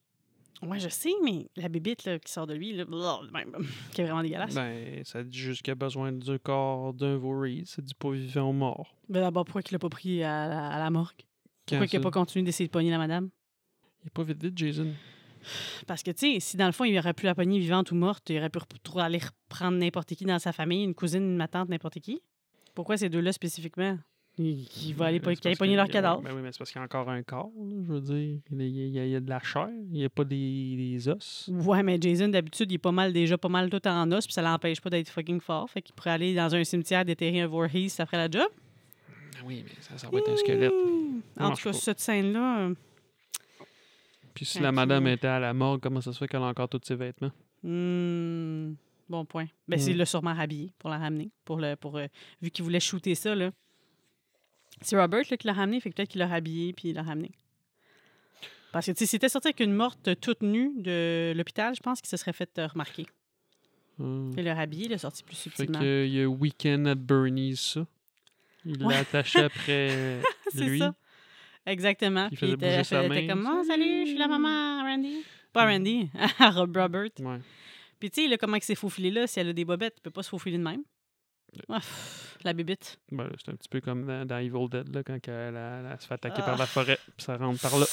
Ouais, 0.61 0.80
je 0.80 0.90
sais, 0.90 1.14
mais 1.23 1.49
la 1.56 1.69
bébite 1.69 2.03
là, 2.03 2.19
qui 2.19 2.31
sort 2.31 2.45
de 2.45 2.53
lui, 2.53 2.73
là, 2.73 2.86
blablabla, 2.86 3.60
qui 3.91 4.02
est 4.02 4.03
vraiment 4.03 4.22
dégueulasse. 4.22 4.56
Ben, 4.56 5.03
ça 5.06 5.23
dit 5.23 5.38
juste 5.38 5.61
qu'il 5.61 5.72
a 5.72 5.76
besoin 5.76 6.11
du 6.11 6.38
corps 6.40 6.94
d'un 6.94 7.18
Voorhees. 7.18 7.65
Ça 7.65 7.81
dit 7.81 7.94
pas 7.94 8.11
vivant 8.11 8.49
ou 8.49 8.53
mort. 8.53 8.94
Ben 9.07 9.22
d'abord, 9.22 9.45
pourquoi 9.45 9.61
il 9.65 9.72
l'a 9.72 9.80
pas 9.80 9.90
pris 9.90 10.23
à 10.23 10.48
la, 10.48 10.68
à 10.68 10.80
la 10.80 10.90
morgue? 10.90 11.22
Pourquoi 11.65 11.86
il 11.86 11.90
n'a 11.90 11.99
ça? 11.99 11.99
pas 11.99 12.11
continué 12.11 12.44
d'essayer 12.44 12.68
de 12.68 12.72
pogner 12.72 12.91
la 12.91 12.98
madame? 12.98 13.30
Il 14.03 14.07
est 14.07 14.14
pas 14.14 14.23
vite 14.23 14.41
vite, 14.44 14.57
Jason. 14.57 14.94
Parce 15.88 16.03
que, 16.03 16.11
tu 16.11 16.34
sais, 16.34 16.40
si 16.40 16.57
dans 16.57 16.65
le 16.65 16.72
fond, 16.72 16.84
il 16.84 16.98
aurait 16.98 17.14
pu 17.14 17.26
la 17.26 17.36
pogner 17.36 17.60
vivante 17.60 17.91
ou 17.91 17.95
morte, 17.95 18.30
il 18.30 18.38
aurait 18.38 18.49
pu 18.49 18.60
aller 18.98 19.19
reprendre 19.19 19.77
n'importe 19.77 20.15
qui 20.15 20.26
dans 20.26 20.40
sa 20.40 20.52
famille, 20.52 20.84
une 20.84 20.95
cousine, 20.95 21.23
une 21.23 21.38
ma 21.38 21.48
tante, 21.48 21.69
n'importe 21.69 21.99
qui. 21.99 22.22
Pourquoi 22.76 22.98
ces 22.98 23.10
deux-là 23.10 23.31
spécifiquement? 23.31 23.98
Il 24.41 24.93
va 24.95 25.07
aller 25.07 25.19
c'est 25.21 25.41
parce 25.43 25.57
pogner 25.57 25.75
leur 25.75 25.89
cadavre. 25.89 26.21
Ben 26.21 26.31
oui, 26.33 26.41
mais 26.41 26.51
c'est 26.53 26.59
parce 26.59 26.71
qu'il 26.71 26.79
y 26.79 26.81
a 26.81 26.85
encore 26.85 27.09
un 27.09 27.21
corps. 27.23 27.51
là, 27.57 27.75
je 27.85 27.91
veux 27.93 27.99
dire, 27.99 28.39
il 28.51 28.61
y 28.61 28.97
a, 28.99 29.03
il 29.05 29.11
y 29.11 29.15
a- 29.15 29.19
de 29.19 29.29
la 29.29 29.39
chair. 29.41 29.67
Il 29.91 29.97
n'y 29.99 30.05
a 30.05 30.09
pas 30.09 30.23
des, 30.23 30.75
des 30.77 31.09
os. 31.09 31.49
Ouais, 31.51 31.83
mais 31.83 31.97
Jason, 31.99 32.29
d'habitude, 32.29 32.71
il 32.71 32.75
est 32.75 32.77
pas 32.77 32.93
mal 32.93 33.11
déjà 33.11 33.37
pas 33.37 33.49
mal 33.49 33.69
tout 33.69 33.85
en 33.85 34.09
os, 34.13 34.25
puis 34.25 34.33
ça 34.33 34.41
l'empêche 34.41 34.79
pas 34.79 34.89
d'être 34.89 35.09
fucking 35.09 35.41
fort. 35.41 35.69
Fait 35.69 35.81
qu'il 35.81 35.93
pourrait 35.93 36.11
aller 36.11 36.33
dans 36.33 36.55
un 36.55 36.63
cimetière 36.63 37.03
déterrer 37.03 37.41
un 37.41 37.47
Voorhees, 37.47 37.89
ça 37.89 38.05
ferait 38.05 38.17
la 38.17 38.29
job. 38.31 38.47
Oui, 39.45 39.63
mais 39.65 39.73
ça, 39.81 39.97
ça 39.97 40.09
va 40.09 40.19
être 40.19 40.29
un 40.29 40.37
squelette. 40.37 40.71
Mmh. 40.71 41.43
En 41.43 41.49
tout 41.51 41.63
cas, 41.63 41.71
pas. 41.71 41.73
cette 41.73 41.99
scène-là, 41.99 42.59
euh, 42.61 42.73
Puis 44.33 44.45
si 44.45 44.59
la 44.59 44.71
madame 44.71 45.05
était 45.07 45.27
à 45.27 45.39
la 45.39 45.53
morgue, 45.53 45.81
comment 45.81 45.99
ça 46.01 46.13
se 46.13 46.17
fait 46.17 46.27
qu'elle 46.29 46.41
a 46.41 46.45
encore 46.45 46.69
tous 46.69 46.79
ses 46.83 46.95
vêtements? 46.95 47.31
hmm, 47.63 48.73
bon 49.09 49.25
point. 49.25 49.47
Ben, 49.67 49.77
c'est 49.79 49.93
Mm. 49.93 49.97
le 49.97 50.05
sûrement 50.05 50.33
rhabillé 50.33 50.71
pour 50.79 50.89
la 50.89 50.97
ramener. 50.97 51.29
Pour 51.43 51.57
le, 51.57 51.75
pour, 51.75 51.97
euh, 51.97 52.07
vu 52.41 52.51
qu'il 52.51 52.63
voulait 52.63 52.79
shooter 52.79 53.15
ça, 53.15 53.35
là. 53.35 53.51
C'est 54.81 54.99
Robert 54.99 55.23
là, 55.30 55.38
qui 55.38 55.47
l'a 55.47 55.53
ramené, 55.53 55.80
fait 55.80 55.89
que 55.89 55.95
peut-être 55.95 56.10
qu'il 56.10 56.19
l'a 56.19 56.27
rhabillé 56.27 56.73
puis 56.73 56.89
il 56.89 56.95
l'a 56.95 57.03
ramené. 57.03 57.31
Parce 58.72 58.85
que, 58.85 58.91
tu 58.91 58.99
sais, 58.99 59.06
s'il 59.07 59.18
était 59.18 59.30
sorti 59.30 59.47
avec 59.47 59.60
une 59.61 59.73
morte 59.73 60.10
toute 60.22 60.41
nue 60.43 60.72
de 60.77 61.34
l'hôpital, 61.35 61.73
je 61.76 61.80
pense 61.81 62.01
qu'il 62.01 62.10
se 62.10 62.18
serait 62.18 62.34
fait 62.34 62.57
euh, 62.60 62.68
remarquer. 62.68 63.06
Hum. 63.99 64.31
Et 64.38 64.43
leur 64.43 64.60
habillé, 64.60 64.85
il 64.85 64.91
est 64.93 64.97
sorti 64.99 65.23
plus 65.23 65.35
Fait 65.35 65.49
subtilement. 65.49 65.80
qu'il 65.80 66.07
y 66.10 66.22
a 66.22 66.27
Weekend 66.27 66.88
at 66.88 66.95
Bernie's, 66.95 67.60
ça. 67.73 67.88
Il 68.65 68.84
Ouais. 68.85 68.93
l'a 68.93 68.99
attaché 68.99 69.39
après 69.43 70.22
C'est 70.53 70.64
lui. 70.65 70.80
ça. 70.80 70.93
Exactement. 71.65 72.27
Il 72.31 72.38
Puis 72.38 72.47
il 72.47 72.53
était, 72.53 72.81
était 72.81 73.27
comme 73.27 73.49
Oh, 73.51 73.64
salut, 73.64 74.01
je 74.06 74.10
suis 74.10 74.18
la 74.18 74.27
maman, 74.27 74.84
Randy. 74.84 75.23
Pas 75.51 75.65
Randy, 75.65 76.10
à 76.39 76.51
Rob 76.51 76.77
Robert. 76.77 77.10
Ouais. 77.19 77.39
Puis 77.99 78.11
tu 78.11 78.30
sais, 78.30 78.38
comment 78.38 78.56
il 78.57 78.64
s'est 78.64 78.76
faufilé 78.76 79.10
là, 79.11 79.27
si 79.27 79.39
elle 79.39 79.49
a 79.49 79.53
des 79.53 79.65
bobettes, 79.65 79.95
il 79.97 80.01
peut 80.01 80.11
pas 80.11 80.23
se 80.23 80.30
faufiler 80.30 80.57
de 80.57 80.64
même. 80.64 80.84
Ah, 81.69 81.80
la 82.43 82.53
bébite. 82.53 82.99
Ben, 83.11 83.30
c'est 83.38 83.51
un 83.51 83.55
petit 83.55 83.69
peu 83.69 83.81
comme 83.81 84.05
dans, 84.05 84.26
dans 84.26 84.38
Evil 84.38 84.69
Dead, 84.69 84.93
là, 84.93 85.03
quand 85.03 85.17
elle, 85.27 85.55
elle- 85.55 85.88
elle 85.91 85.99
se 86.01 86.07
fait 86.07 86.13
attaquer 86.13 86.41
Ah. 86.41 86.45
par 86.45 86.57
la 86.57 86.65
forêt, 86.65 86.97
puis 87.17 87.26
ça 87.26 87.38
rentre 87.38 87.59
par 87.61 87.77
là. 87.77 87.85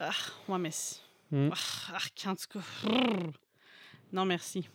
Ah, 0.00 0.10
ouais, 0.48 0.58
mais. 0.58 0.70
Hmm. 1.30 1.50
Ah, 1.52 1.94
arc, 1.96 2.22
en 2.26 2.34
tout 2.34 2.58
cas. 2.58 2.90
Non, 4.12 4.24
merci. 4.24 4.68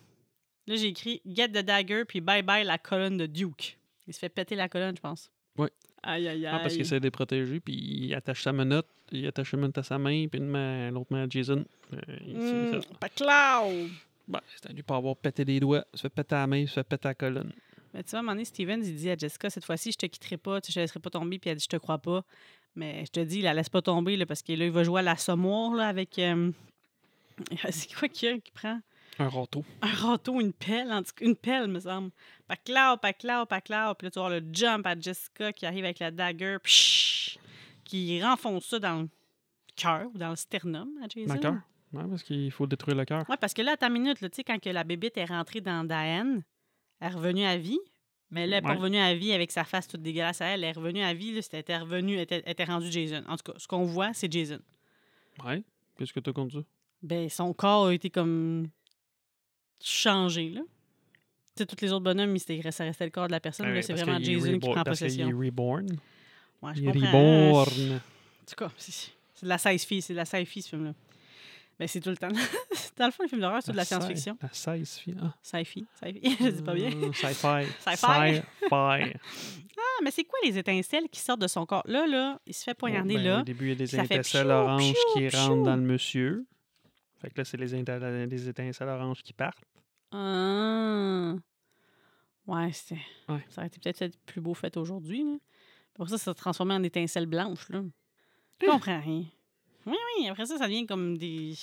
Là, 0.68 0.76
j'ai 0.76 0.88
écrit 0.88 1.22
Get 1.26 1.50
the 1.50 1.64
dagger, 1.66 2.06
puis 2.06 2.22
bye 2.22 2.42
bye 2.42 2.64
la 2.64 2.78
colonne 2.78 3.18
de 3.18 3.26
Duke. 3.26 3.78
Il 4.08 4.14
se 4.14 4.20
fait 4.20 4.30
péter 4.30 4.56
la 4.56 4.70
colonne, 4.70 4.96
je 4.96 5.02
pense. 5.02 5.32
Ouais. 5.58 5.70
Aïe, 6.04 6.28
aïe, 6.28 6.46
aïe. 6.46 6.54
Ah, 6.54 6.60
parce 6.60 6.74
qu'il 6.74 6.82
essaie 6.82 7.00
de 7.00 7.06
les 7.06 7.12
protéger, 7.12 7.60
puis 7.60 7.74
il 7.76 8.14
attache 8.16 8.44
sa 8.44 8.54
menotte, 8.54 8.88
il 9.12 9.26
attache 9.28 9.54
une 9.54 9.60
menotte 9.62 9.78
à 9.80 9.84
sa 9.84 9.98
main, 9.98 10.28
puis 10.28 10.40
une 10.40 10.48
main, 10.48 10.92
l'autre 10.92 11.12
main 11.12 11.24
à 11.26 11.30
Jason. 11.30 11.66
Euh, 11.94 11.98
Mm, 12.22 12.82
fait- 12.82 12.98
pas 13.00 13.10
clau! 13.10 13.88
Ben, 14.28 14.42
c'est 14.56 14.72
lui 14.74 14.82
pas 14.84 14.96
avoir 14.98 15.16
pété 15.16 15.44
les 15.46 15.60
doigts, 15.60 15.86
il 15.94 15.98
se 15.98 16.02
fait 16.04 16.10
péter 16.10 16.36
la 16.36 16.48
main, 16.48 16.58
il 16.58 16.68
se 16.68 16.74
fait 16.76 16.84
péter 16.84 17.08
la 17.08 17.14
colonne. 17.16 17.54
Mais 17.96 18.04
tu 18.04 18.10
vois, 18.10 18.18
à 18.18 18.20
un 18.20 18.24
moment 18.24 18.34
donné, 18.34 18.44
Steven, 18.44 18.84
il 18.84 18.94
dit 18.94 19.10
à 19.10 19.16
Jessica, 19.16 19.50
cette 19.50 19.64
fois-ci, 19.64 19.94
je 19.94 19.98
te 19.98 20.06
quitterai 20.06 20.36
pas, 20.36 20.60
tu 20.60 20.70
je 20.70 20.76
te 20.76 20.80
laisserai 20.82 21.00
pas 21.00 21.10
tomber, 21.10 21.40
puis 21.40 21.50
elle 21.50 21.56
dit, 21.56 21.64
je 21.64 21.70
te 21.70 21.78
crois 21.78 21.98
pas. 21.98 22.26
Mais 22.76 23.06
je 23.06 23.12
te 23.12 23.22
dis, 23.22 23.38
il 23.38 23.44
la 23.44 23.54
laisse 23.54 23.70
pas 23.70 23.82
tomber, 23.82 24.18
là, 24.18 24.26
parce 24.26 24.42
que 24.44 24.52
là, 24.52 24.66
il 24.66 24.72
va 24.72 24.84
jouer 24.84 25.00
à 25.00 25.04
l'assommoir, 25.04 25.74
là, 25.74 25.88
avec. 25.88 26.20
euh, 26.20 26.52
C'est 27.72 27.94
quoi 27.96 28.10
qu'il 28.10 28.30
y 28.30 28.32
a 28.34 28.38
qui 28.38 28.52
prend? 28.52 28.82
Un 29.18 29.30
râteau. 29.30 29.64
Un 29.82 29.94
râteau, 29.94 30.42
une 30.42 30.52
pelle, 30.52 30.92
en 30.92 31.02
tout 31.02 31.12
cas, 31.16 31.26
une 31.26 31.38
pelle, 31.38 31.68
me 31.70 31.80
semble. 31.80 32.12
Paclao, 32.50 32.98
paclao, 32.98 33.46
paclao. 33.46 33.96
Puis 33.96 34.08
là, 34.08 34.12
tu 34.12 34.20
voir 34.20 34.30
le 34.30 34.44
jump 34.52 34.86
à 34.86 35.00
Jessica 35.00 35.54
qui 35.54 35.66
arrive 35.66 35.86
avec 35.86 36.00
la 36.00 36.12
dagger, 36.12 36.58
qui 37.86 38.22
renfonce 38.22 38.66
ça 38.66 38.80
dans 38.80 39.04
le 39.04 39.10
cœur 39.78 40.08
ou 40.14 40.18
dans 40.18 40.32
le 40.32 40.36
sternum 40.36 40.90
à 41.02 41.08
Jason. 41.08 41.28
Dans 41.28 41.34
le 41.36 41.40
cœur. 41.40 41.56
Ouais, 41.94 42.10
parce 42.10 42.24
qu'il 42.24 42.52
faut 42.52 42.68
détruire 42.68 42.98
le 42.98 43.06
cœur. 43.06 43.24
Ouais, 43.30 43.38
parce 43.38 43.54
que 43.54 43.62
là, 43.62 43.74
à 43.74 43.78
ta 43.78 43.88
minute, 43.88 44.20
là, 44.20 44.28
tu 44.30 44.36
sais, 44.36 44.44
quand 44.44 44.60
que 44.60 44.70
la 44.70 44.84
bébite 44.84 45.16
est 45.16 45.26
rentrée 45.26 45.62
dans 45.62 45.86
Diane, 45.88 46.44
elle 47.00 47.12
est 47.12 47.16
revenue 47.16 47.44
à 47.46 47.58
vie. 47.58 47.80
Mais 48.32 48.48
là, 48.48 48.58
elle 48.58 48.64
n'est 48.64 48.68
pas 48.70 48.76
revenue 48.76 48.98
à 48.98 49.14
vie 49.14 49.32
avec 49.34 49.52
sa 49.52 49.64
face 49.64 49.88
toute 49.88 50.02
dégueulasse 50.02 50.42
à 50.42 50.48
elle. 50.48 50.64
Elle 50.64 50.70
est 50.72 50.74
revenue 50.74 51.02
à 51.02 51.14
vie, 51.14 51.34
là, 51.34 51.42
c'était 51.42 51.60
était 51.60 51.78
revenu, 51.78 52.20
était, 52.20 52.44
était 52.46 52.64
rendu 52.64 52.92
Jason. 52.92 53.24
En 53.28 53.38
tout 53.38 53.52
cas, 53.52 53.58
ce 53.58 53.68
qu'on 53.68 53.86
voit, 53.86 54.14
c'est 54.14 54.32
Jason. 54.32 54.60
Ouais. 55.46 55.64
Qu'est-ce 55.98 56.12
que 56.12 56.20
t'as 56.20 56.34
contre 56.34 56.54
ça? 56.56 56.60
Ben, 57.04 57.30
son 57.30 57.54
corps 57.54 57.88
a 57.88 57.94
été 57.94 58.10
comme 58.10 58.68
changé, 59.82 60.50
là. 60.50 60.62
Tu 61.56 61.64
sais, 61.64 61.66
tous 61.66 61.82
les 61.82 61.92
autres 61.94 62.04
bonhommes, 62.04 62.36
il 62.36 62.72
ça 62.74 62.84
restait 62.84 63.06
le 63.06 63.12
corps 63.12 63.28
de 63.28 63.32
la 63.32 63.40
personne. 63.40 63.72
Là, 63.74 63.82
c'est 63.82 63.94
vraiment 63.94 64.20
Jason 64.20 64.54
qui 64.54 64.60
prend 64.60 64.74
parce 64.84 65.00
possession. 65.00 65.30
est 65.30 65.34
reborn. 65.34 65.88
Ouais, 66.62 66.72
je 66.76 66.82
Il 66.82 66.90
est 66.90 66.92
comprends. 66.92 67.08
reborn. 67.52 67.92
En 67.94 68.46
tout 68.48 68.56
cas, 68.58 68.72
c'est 68.78 69.12
c'est 69.36 69.44
de 69.46 69.50
la 69.50 69.58
sci-fi, 69.58 70.02
c'est 70.02 70.14
de 70.14 70.18
la 70.18 70.26
sci-fi, 70.26 70.62
ce 70.62 70.70
film-là. 70.70 70.94
Ben, 71.78 71.88
c'est 71.88 72.00
tout 72.00 72.10
le 72.10 72.18
temps. 72.18 72.30
Dans 72.98 73.06
le 73.06 73.12
fond, 73.12 73.24
les 73.24 73.30
films 73.30 73.42
d'horreur, 73.42 73.62
c'est 73.62 73.74
de 73.74 73.78
la 73.78 73.84
sci- 73.84 73.88
science-fiction. 73.88 74.38
16 74.52 74.98
filles. 74.98 75.18
Ah. 75.22 75.36
Sci-fi, 75.42 75.86
sci-fi. 76.02 76.38
je 76.44 76.50
dis 76.50 76.64
pas 76.64 76.74
bien. 76.74 76.90
Sci-fi. 76.90 77.66
Sci-fi. 77.80 78.42
Sci-fi. 78.62 79.14
Ah, 79.78 80.02
mais 80.04 80.12
c'est 80.12 80.24
quoi 80.24 80.40
les 80.44 80.58
étincelles 80.58 81.08
qui 81.10 81.20
sortent 81.20 81.42
de 81.42 81.48
son 81.48 81.66
corps? 81.66 81.84
Là, 81.86 82.08
là, 82.08 82.40
il 82.46 82.54
se 82.54 82.64
fait 82.64 82.74
poignarder 82.74 83.16
Ben, 83.16 83.24
là. 83.24 83.40
Au 83.42 83.44
début, 83.44 83.66
il 83.66 83.70
y 83.70 83.72
a 83.72 83.76
des 83.76 83.96
étincelles 83.96 84.50
oranges 84.50 84.94
qui 85.14 85.30
rentrent 85.30 85.64
dans 85.64 85.76
le 85.76 85.82
monsieur. 85.82 86.46
Fait 87.22 87.30
que 87.30 87.38
là, 87.38 87.46
c'est 87.46 87.58
les, 87.58 88.50
étincelles 88.50 88.90
oranges 88.90 89.22
qui 89.22 89.34
partent. 89.34 89.64
Ah. 90.12 91.36
Ouais, 92.48 92.72
c'était. 92.72 93.02
Ça 93.28 93.62
aurait 93.62 93.68
été 93.68 93.80
peut-être 93.80 94.18
plus 94.26 94.42
beau 94.42 94.54
fait 94.54 94.76
aujourd'hui. 94.78 95.26
Pour 95.94 96.10
ça, 96.10 96.18
ça 96.18 96.32
s'est 96.32 96.36
transformé 96.36 96.74
en 96.74 96.84
étincelles 96.84 97.26
blanches. 97.26 97.70
Là. 97.70 97.82
Je 98.62 98.68
comprends 98.68 99.00
rien. 99.00 99.26
Oui, 99.86 99.96
oui, 100.20 100.28
après 100.28 100.46
ça, 100.46 100.58
ça 100.58 100.66
devient 100.66 100.86
comme 100.86 101.18
des, 101.18 101.54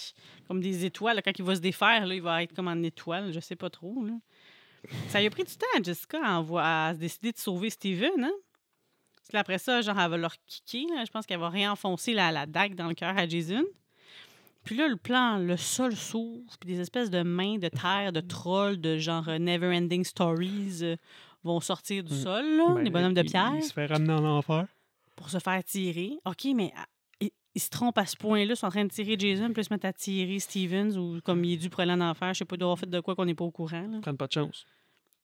comme 0.46 0.60
des 0.60 0.84
étoiles. 0.84 1.20
Quand 1.24 1.32
il 1.38 1.44
va 1.44 1.54
se 1.56 1.60
défaire, 1.60 2.06
là, 2.06 2.14
il 2.14 2.22
va 2.22 2.42
être 2.42 2.54
comme 2.54 2.68
en 2.68 2.82
étoile. 2.82 3.32
Je 3.32 3.40
sais 3.40 3.56
pas 3.56 3.68
trop. 3.70 4.04
Là. 4.04 4.12
Ça 5.08 5.20
lui 5.20 5.26
a 5.26 5.30
pris 5.30 5.44
du 5.44 5.54
temps 5.56 5.66
à 5.78 5.82
Jessica 5.82 6.18
à, 6.24 6.40
envo- 6.40 6.58
à 6.60 6.92
se 6.94 6.98
décider 6.98 7.32
de 7.32 7.38
sauver 7.38 7.70
Steven. 7.70 8.24
Hein? 8.24 8.32
Parce 9.16 9.28
que 9.30 9.36
après 9.36 9.58
ça, 9.58 9.80
genre, 9.82 9.98
elle 9.98 10.10
va 10.10 10.16
leur 10.16 10.34
kicker. 10.46 10.86
là. 10.94 11.04
Je 11.04 11.10
pense 11.10 11.26
qu'elle 11.26 11.40
va 11.40 11.48
réenfoncer 11.48 12.12
la, 12.14 12.30
la 12.32 12.46
dague 12.46 12.74
dans 12.74 12.88
le 12.88 12.94
cœur 12.94 13.16
à 13.16 13.26
Jason. 13.28 13.64
Puis 14.64 14.76
là, 14.76 14.86
le 14.86 14.96
plan, 14.96 15.38
le 15.38 15.56
sol 15.56 15.96
s'ouvre, 15.96 16.56
puis 16.60 16.68
des 16.72 16.80
espèces 16.80 17.10
de 17.10 17.22
mains 17.22 17.58
de 17.58 17.66
terre, 17.68 18.12
de 18.12 18.20
trolls, 18.20 18.80
de 18.80 18.96
genre 18.98 19.28
euh, 19.28 19.38
Never 19.38 19.76
Ending 19.76 20.04
Stories 20.04 20.78
euh, 20.82 20.96
vont 21.42 21.58
sortir 21.58 22.04
du 22.04 22.14
Mm. 22.14 22.16
sol, 22.22 22.44
là, 22.56 22.74
Ben, 22.74 22.82
les 22.84 22.90
bonhommes 22.90 23.14
de 23.14 23.22
pierre, 23.22 23.52
Il 23.56 23.64
se 23.64 23.72
fait 23.72 23.86
ramener 23.86 24.12
en 24.12 24.24
enfer. 24.24 24.66
pour 25.16 25.30
se 25.30 25.40
faire 25.40 25.64
tirer. 25.64 26.12
OK, 26.24 26.46
mais 26.54 26.72
ah, 26.76 26.86
ils, 27.54 27.60
se 27.60 27.70
trompent 27.70 27.98
à 27.98 28.06
ce 28.06 28.16
point-là, 28.16 28.52
ils 28.52 28.56
sont 28.56 28.66
en 28.66 28.70
train 28.70 28.84
de 28.84 28.90
tirer 28.90 29.16
Jason, 29.18 29.52
puis 29.52 29.62
ils 29.62 29.64
se 29.64 29.72
mettent 29.72 29.84
à 29.84 29.92
tirer 29.92 30.38
Stevens, 30.38 30.96
ou 30.96 31.20
comme 31.22 31.44
il 31.44 31.54
est 31.54 31.56
dû 31.56 31.70
pour 31.70 31.80
aller 31.80 31.92
en 31.92 32.00
enfer, 32.00 32.34
je 32.34 32.38
sais 32.38 32.44
pas 32.44 32.56
d'avoir 32.56 32.78
fait 32.78 32.88
de 32.88 33.00
quoi 33.00 33.14
qu'on 33.14 33.24
n'est 33.24 33.34
pas 33.34 33.44
au 33.44 33.50
courant. 33.50 33.86
Là. 33.88 33.98
Prennent 34.00 34.16
pas 34.16 34.26
de 34.26 34.32
chance. 34.32 34.66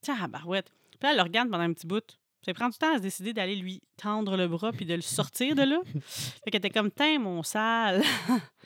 Tiens, 0.01 0.29
barouette. 0.29 0.71
Puis 0.91 1.01
là, 1.03 1.11
elle 1.11 1.17
le 1.17 1.23
regarde 1.23 1.51
pendant 1.51 1.65
un 1.65 1.73
petit 1.73 1.87
bout. 1.87 2.19
Ça 2.43 2.55
prend 2.55 2.69
du 2.69 2.79
temps 2.79 2.95
à 2.95 2.99
se 2.99 3.03
décider 3.03 3.33
d'aller 3.33 3.57
lui 3.57 3.83
tendre 3.97 4.37
le 4.37 4.47
bras 4.47 4.73
puis 4.73 4.87
de 4.87 4.95
le 4.95 5.01
sortir 5.01 5.55
de 5.55 5.63
là. 5.63 5.81
fait 6.01 6.51
qu'elle 6.51 6.59
était 6.59 6.71
comme, 6.71 6.91
tiens, 6.91 7.19
mon 7.19 7.43
sale. 7.43 8.03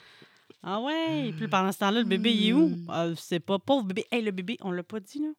ah 0.63 0.79
ouais. 0.79 1.33
Puis 1.35 1.47
pendant 1.47 1.71
ce 1.71 1.79
temps-là, 1.79 1.99
le 2.01 2.05
bébé, 2.05 2.31
il 2.31 2.49
est 2.49 2.53
où? 2.53 2.71
Ah, 2.87 3.09
c'est 3.15 3.39
pas 3.39 3.59
pauvre 3.59 3.83
bébé. 3.83 4.05
Hey, 4.11 4.21
le 4.21 4.31
bébé, 4.31 4.57
on 4.61 4.71
l'a 4.71 4.83
pas 4.83 4.99
dit, 4.99 5.19
là. 5.19 5.29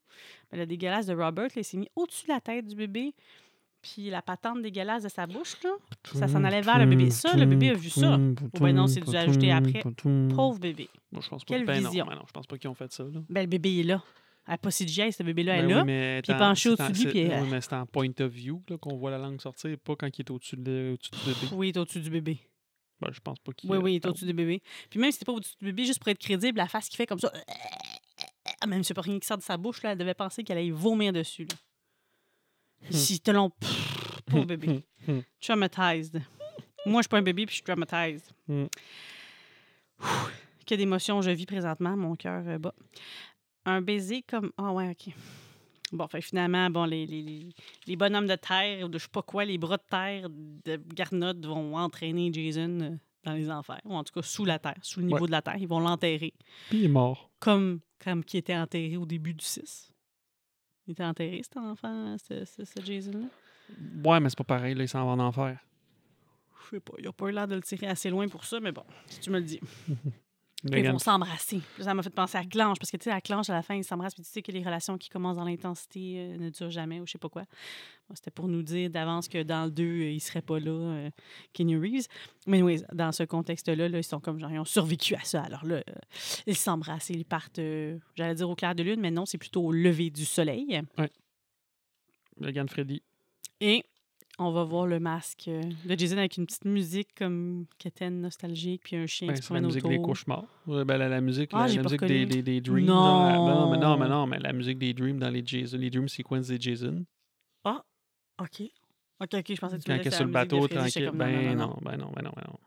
Mais 0.50 0.58
le 0.58 0.66
dégueulasse 0.66 1.06
de 1.06 1.14
Robert, 1.14 1.44
là, 1.44 1.52
il 1.56 1.64
s'est 1.64 1.76
mis 1.76 1.88
au-dessus 1.94 2.26
de 2.26 2.32
la 2.32 2.40
tête 2.40 2.66
du 2.66 2.74
bébé. 2.74 3.14
Puis 3.84 4.08
la 4.10 4.22
patente 4.22 4.62
dégueulasse 4.62 5.02
de 5.02 5.08
sa 5.10 5.26
bouche, 5.26 5.56
là. 5.62 5.70
Ça 6.14 6.26
s'en 6.26 6.42
allait 6.42 6.62
vers 6.62 6.78
le 6.78 6.86
bébé. 6.86 7.10
Ça, 7.10 7.36
le 7.36 7.44
bébé 7.46 7.68
a 7.70 7.74
vu 7.74 7.90
ça. 7.90 8.16
Ou 8.18 8.34
ben 8.60 8.72
non, 8.74 8.86
c'est 8.86 9.00
dû 9.00 9.14
ajouter 9.14 9.52
après. 9.52 9.82
Pauvre 10.34 10.58
bébé. 10.58 10.88
Moi, 11.12 11.20
je 11.22 11.28
pense 11.28 11.44
pas 11.44 11.54
Quelle 11.54 11.66
ben 11.66 11.82
non, 11.82 11.90
vision. 11.90 12.06
ben 12.06 12.14
non, 12.14 12.22
je 12.26 12.32
pense 12.32 12.46
pas 12.46 12.56
qu'ils 12.58 12.70
ont 12.70 12.74
fait 12.74 12.90
ça. 12.92 13.04
Là. 13.04 13.20
Ben, 13.28 13.42
le 13.42 13.46
bébé 13.46 13.80
est 13.80 13.82
là. 13.84 14.02
Elle 14.46 14.52
n'a 14.54 14.58
pas 14.58 14.70
CGI, 14.70 15.12
ce 15.12 15.22
bébé-là 15.22 15.56
Ben 15.56 15.62
est 15.62 15.66
oui, 15.66 15.72
là. 15.72 15.84
mais 15.84 16.20
puis 16.22 16.32
est 16.32 16.38
penché 16.38 16.68
au-dessus 16.70 16.82
en- 16.82 16.88
de 16.90 16.94
lui, 16.94 17.02
c'est- 17.02 17.08
puis, 17.10 17.30
euh, 17.30 17.40
oui, 17.42 17.48
mais 17.50 17.60
c'est 17.62 17.72
en 17.74 17.86
point 17.86 18.08
of 18.20 18.30
view 18.32 18.62
là, 18.68 18.76
qu'on 18.76 18.96
voit 18.96 19.10
la 19.10 19.16
langue 19.18 19.40
sortir, 19.40 19.76
pas 19.78 19.96
quand 19.96 20.06
il 20.18 20.20
est 20.20 20.30
au-dessus 20.30 20.56
de, 20.58 20.92
au-dessus 20.94 21.10
du 21.12 21.18
bébé. 21.32 21.54
Oui, 21.54 21.68
il 21.68 21.70
est 21.70 21.78
au-dessus 21.80 22.00
du 22.00 22.10
bébé. 22.10 22.38
Ben, 23.00 23.08
je 23.12 23.20
pense 23.20 23.38
pas 23.38 23.52
qu'il 23.52 23.70
Oui, 23.70 23.78
oui, 23.78 23.92
il 23.92 23.96
est 23.96 24.06
au-dessus 24.06 24.26
du 24.26 24.32
bébé. 24.34 24.62
Puis 24.90 24.98
même 25.00 25.10
si 25.10 25.14
c'était 25.18 25.24
pas 25.26 25.32
au-dessus 25.32 25.54
du 25.60 25.64
bébé, 25.66 25.84
juste 25.86 25.98
pour 25.98 26.08
être 26.08 26.18
crédible, 26.18 26.58
la 26.58 26.68
face 26.68 26.88
qu'il 26.88 26.96
fait 26.96 27.06
comme 27.06 27.18
ça, 27.18 27.32
même 28.66 28.82
si 28.82 28.88
c'est 28.88 28.94
pas 28.94 29.00
rien 29.02 29.18
qui 29.18 29.26
sort 29.26 29.38
de 29.38 29.42
sa 29.42 29.56
bouche, 29.56 29.82
là, 29.82 29.92
elle 29.92 29.98
devait 29.98 30.14
penser 30.14 30.42
qu'elle 30.44 30.58
allait 30.58 30.70
vomir 30.70 31.12
dessus. 31.12 31.44
Là. 31.44 31.56
Si 32.90 33.20
te 33.20 33.30
l'ont. 33.30 33.50
Pauvre 34.26 34.44
bébé. 34.46 34.84
Hmm. 35.06 35.20
Traumatized. 35.40 36.22
Moi, 36.86 37.00
je 37.00 37.04
suis 37.04 37.08
pas 37.08 37.18
un 37.18 37.22
bébé, 37.22 37.46
puis 37.46 37.52
je 37.56 37.56
suis 37.56 37.64
traumatized. 37.64 38.24
Hmm. 38.48 38.64
Ouh, 40.00 40.06
Que 40.66 40.74
d'émotions 40.74 41.22
je 41.22 41.30
vis 41.30 41.46
présentement, 41.46 41.96
mon 41.96 42.14
cœur 42.16 42.42
euh, 42.46 42.58
bat. 42.58 42.74
Un 43.64 43.80
baiser 43.82 44.22
comme. 44.22 44.50
Ah, 44.58 44.72
ouais, 44.72 44.90
OK. 44.90 45.12
Bon, 45.92 46.08
fait, 46.08 46.20
finalement, 46.22 46.68
bon, 46.70 46.84
les, 46.84 47.06
les, 47.06 47.48
les, 47.86 47.96
bonhommes 47.96 48.26
de 48.26 48.34
terre, 48.34 48.84
ou 48.84 48.88
de 48.88 48.98
je 48.98 49.04
sais 49.04 49.10
pas 49.10 49.22
quoi, 49.22 49.44
les 49.44 49.58
bras 49.58 49.76
de 49.76 49.82
terre 49.88 50.28
de 50.30 50.76
Garnot 50.94 51.34
vont 51.42 51.76
entraîner 51.76 52.32
Jason 52.32 52.80
euh, 52.80 52.90
dans 53.22 53.34
les 53.34 53.48
enfers, 53.50 53.80
ou 53.84 53.94
en 53.94 54.02
tout 54.02 54.12
cas 54.12 54.22
sous 54.26 54.44
la 54.44 54.58
terre, 54.58 54.78
sous 54.82 55.00
le 55.00 55.06
niveau 55.06 55.20
Ouais. 55.20 55.26
de 55.26 55.30
la 55.32 55.42
terre. 55.42 55.56
Ils 55.58 55.68
vont 55.68 55.78
l'enterrer, 55.80 56.34
Puis 56.68 56.78
il 56.80 56.84
est 56.86 56.88
mort. 56.88 57.30
comme, 57.38 57.80
comme 58.02 58.24
qui 58.24 58.38
était 58.38 58.56
enterré 58.56 58.96
au 58.96 59.06
début 59.06 59.34
du 59.34 59.44
6. 59.44 59.92
Il 60.86 60.92
était 60.92 61.04
enterré, 61.04 61.40
cet 61.42 61.56
enfant, 61.56 62.16
ce, 62.18 62.44
ce, 62.44 62.64
ce 62.64 62.80
Jason-là? 62.84 63.26
Ouais, 64.04 64.20
mais 64.20 64.28
c'est 64.28 64.38
pas 64.38 64.44
pareil, 64.44 64.74
là, 64.74 64.84
il 64.84 64.88
s'en 64.88 65.04
va 65.04 65.12
en 65.12 65.18
enfer. 65.18 65.58
Je 66.64 66.76
sais 66.76 66.80
pas, 66.80 66.94
il 66.98 67.06
a 67.06 67.12
pas 67.12 67.28
eu 67.28 67.32
l'air 67.32 67.48
de 67.48 67.54
le 67.54 67.62
tirer 67.62 67.86
assez 67.86 68.10
loin 68.10 68.28
pour 68.28 68.44
ça, 68.44 68.60
mais 68.60 68.72
bon, 68.72 68.84
si 69.06 69.20
tu 69.20 69.30
me 69.30 69.38
le 69.38 69.44
dis. 69.44 69.60
Ils 70.72 70.90
vont 70.90 70.98
s'embrasser. 70.98 71.60
Ça 71.78 71.94
m'a 71.94 72.02
fait 72.02 72.10
penser 72.10 72.38
à 72.38 72.44
Clanche, 72.44 72.78
parce 72.78 72.90
que 72.90 72.96
tu 72.96 73.04
sais, 73.04 73.10
à 73.10 73.20
Clanche, 73.20 73.50
à 73.50 73.54
la 73.54 73.62
fin, 73.62 73.74
ils 73.74 73.84
s'embrassent, 73.84 74.14
puis 74.14 74.24
tu 74.24 74.30
sais 74.30 74.42
que 74.42 74.52
les 74.52 74.62
relations 74.62 74.96
qui 74.96 75.08
commencent 75.08 75.36
dans 75.36 75.44
l'intensité 75.44 76.14
euh, 76.16 76.36
ne 76.38 76.50
durent 76.50 76.70
jamais, 76.70 77.00
ou 77.00 77.06
je 77.06 77.12
sais 77.12 77.18
pas 77.18 77.28
quoi. 77.28 77.42
Bon, 78.08 78.14
C'était 78.14 78.30
pour 78.30 78.48
nous 78.48 78.62
dire 78.62 78.90
d'avance 78.90 79.28
que 79.28 79.42
dans 79.42 79.64
le 79.64 79.70
2, 79.70 79.82
euh, 79.82 80.10
il 80.10 80.20
serait 80.20 80.42
pas 80.42 80.58
là, 80.58 80.70
euh, 80.70 81.10
Keanu 81.52 81.78
Reeves. 81.78 82.06
Mais 82.46 82.62
oui, 82.62 82.82
dans 82.92 83.12
ce 83.12 83.22
contexte-là, 83.22 83.88
là, 83.88 83.98
ils 83.98 84.04
sont 84.04 84.20
comme 84.20 84.38
genre, 84.38 84.50
ils 84.50 84.58
ont 84.58 84.64
survécu 84.64 85.14
à 85.14 85.22
ça. 85.22 85.42
Alors 85.42 85.64
là, 85.64 85.76
euh, 85.76 85.92
ils 86.46 86.56
s'embrassent 86.56 87.10
ils 87.10 87.24
partent, 87.24 87.58
euh, 87.58 87.98
j'allais 88.14 88.34
dire 88.34 88.48
au 88.48 88.54
clair 88.54 88.74
de 88.74 88.82
lune, 88.82 89.00
mais 89.00 89.10
non, 89.10 89.26
c'est 89.26 89.38
plutôt 89.38 89.62
au 89.62 89.72
lever 89.72 90.10
du 90.10 90.24
soleil. 90.24 90.80
Megan 92.38 92.68
Freddy. 92.68 93.02
Et 93.60 93.84
on 94.38 94.50
va 94.50 94.64
voir 94.64 94.86
le 94.86 94.98
masque 95.00 95.44
euh, 95.48 95.62
de 95.84 95.98
Jason 95.98 96.18
avec 96.18 96.36
une 96.36 96.46
petite 96.46 96.64
musique 96.64 97.14
comme 97.16 97.66
quétaine 97.78 98.20
nostalgique, 98.20 98.82
puis 98.84 98.96
un 98.96 99.06
chien 99.06 99.28
Ben, 99.28 99.34
qui 99.34 99.42
se 99.42 99.54
la 99.54 99.60
musique 99.60 99.84
autour. 99.84 99.90
des 99.90 100.02
cauchemars. 100.02 100.44
Ouais, 100.66 100.84
ben, 100.84 100.96
la, 100.98 101.08
la 101.08 101.20
musique, 101.20 101.50
Ah, 101.52 101.66
la, 101.68 101.74
la 101.74 101.82
musique 101.82 102.00
des, 102.04 102.26
des, 102.26 102.42
des 102.42 102.60
Dreams. 102.60 102.84
Non. 102.86 103.46
non, 103.46 103.70
mais 103.70 103.78
non, 103.78 103.96
mais 103.96 104.08
non, 104.08 104.26
mais 104.26 104.38
la 104.40 104.52
musique 104.52 104.78
des 104.78 104.92
Dreams 104.92 105.18
dans 105.18 105.30
les 105.30 105.42
Jason, 105.46 105.78
les 105.78 105.90
Dream 105.90 106.08
Sequence 106.08 106.48
des 106.48 106.60
Jason. 106.60 107.04
Ah, 107.64 107.84
OK. 108.40 108.62
OK, 109.20 109.34
OK, 109.34 109.44
je 109.48 109.54
pensais 109.60 109.76
que 109.78 109.82
tu 109.82 109.90
Quand 109.90 109.96
laissais 109.96 110.10
sur 110.10 110.24
le 110.24 110.30
bateau, 110.32 110.66
tranquille. 110.66 111.06
comme, 111.06 111.18
Ben 111.18 111.56
non, 111.56 111.66
non, 111.68 111.78
ben 111.82 111.96
non, 111.96 112.10
ben 112.14 112.22
non, 112.24 112.32
ben 112.34 112.42
non. 112.48 112.58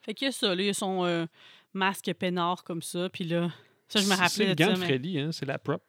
Fait 0.00 0.14
qu'il 0.14 0.24
y 0.26 0.28
a 0.28 0.32
ça, 0.32 0.54
là, 0.54 0.62
il 0.62 0.66
y 0.66 0.70
a 0.70 0.74
son 0.74 1.04
euh, 1.04 1.26
masque 1.74 2.10
peinard 2.14 2.64
comme 2.64 2.80
ça, 2.80 3.10
puis 3.10 3.24
là, 3.24 3.50
ça, 3.88 4.00
je 4.00 4.06
me 4.06 4.12
rappelais 4.12 4.28
C'est 4.28 4.46
le 4.46 4.54
gant 4.54 4.70
de 4.72 4.76
Freddy, 4.76 5.18
hein, 5.18 5.32
c'est 5.32 5.44
la 5.44 5.58
prop. 5.58 5.82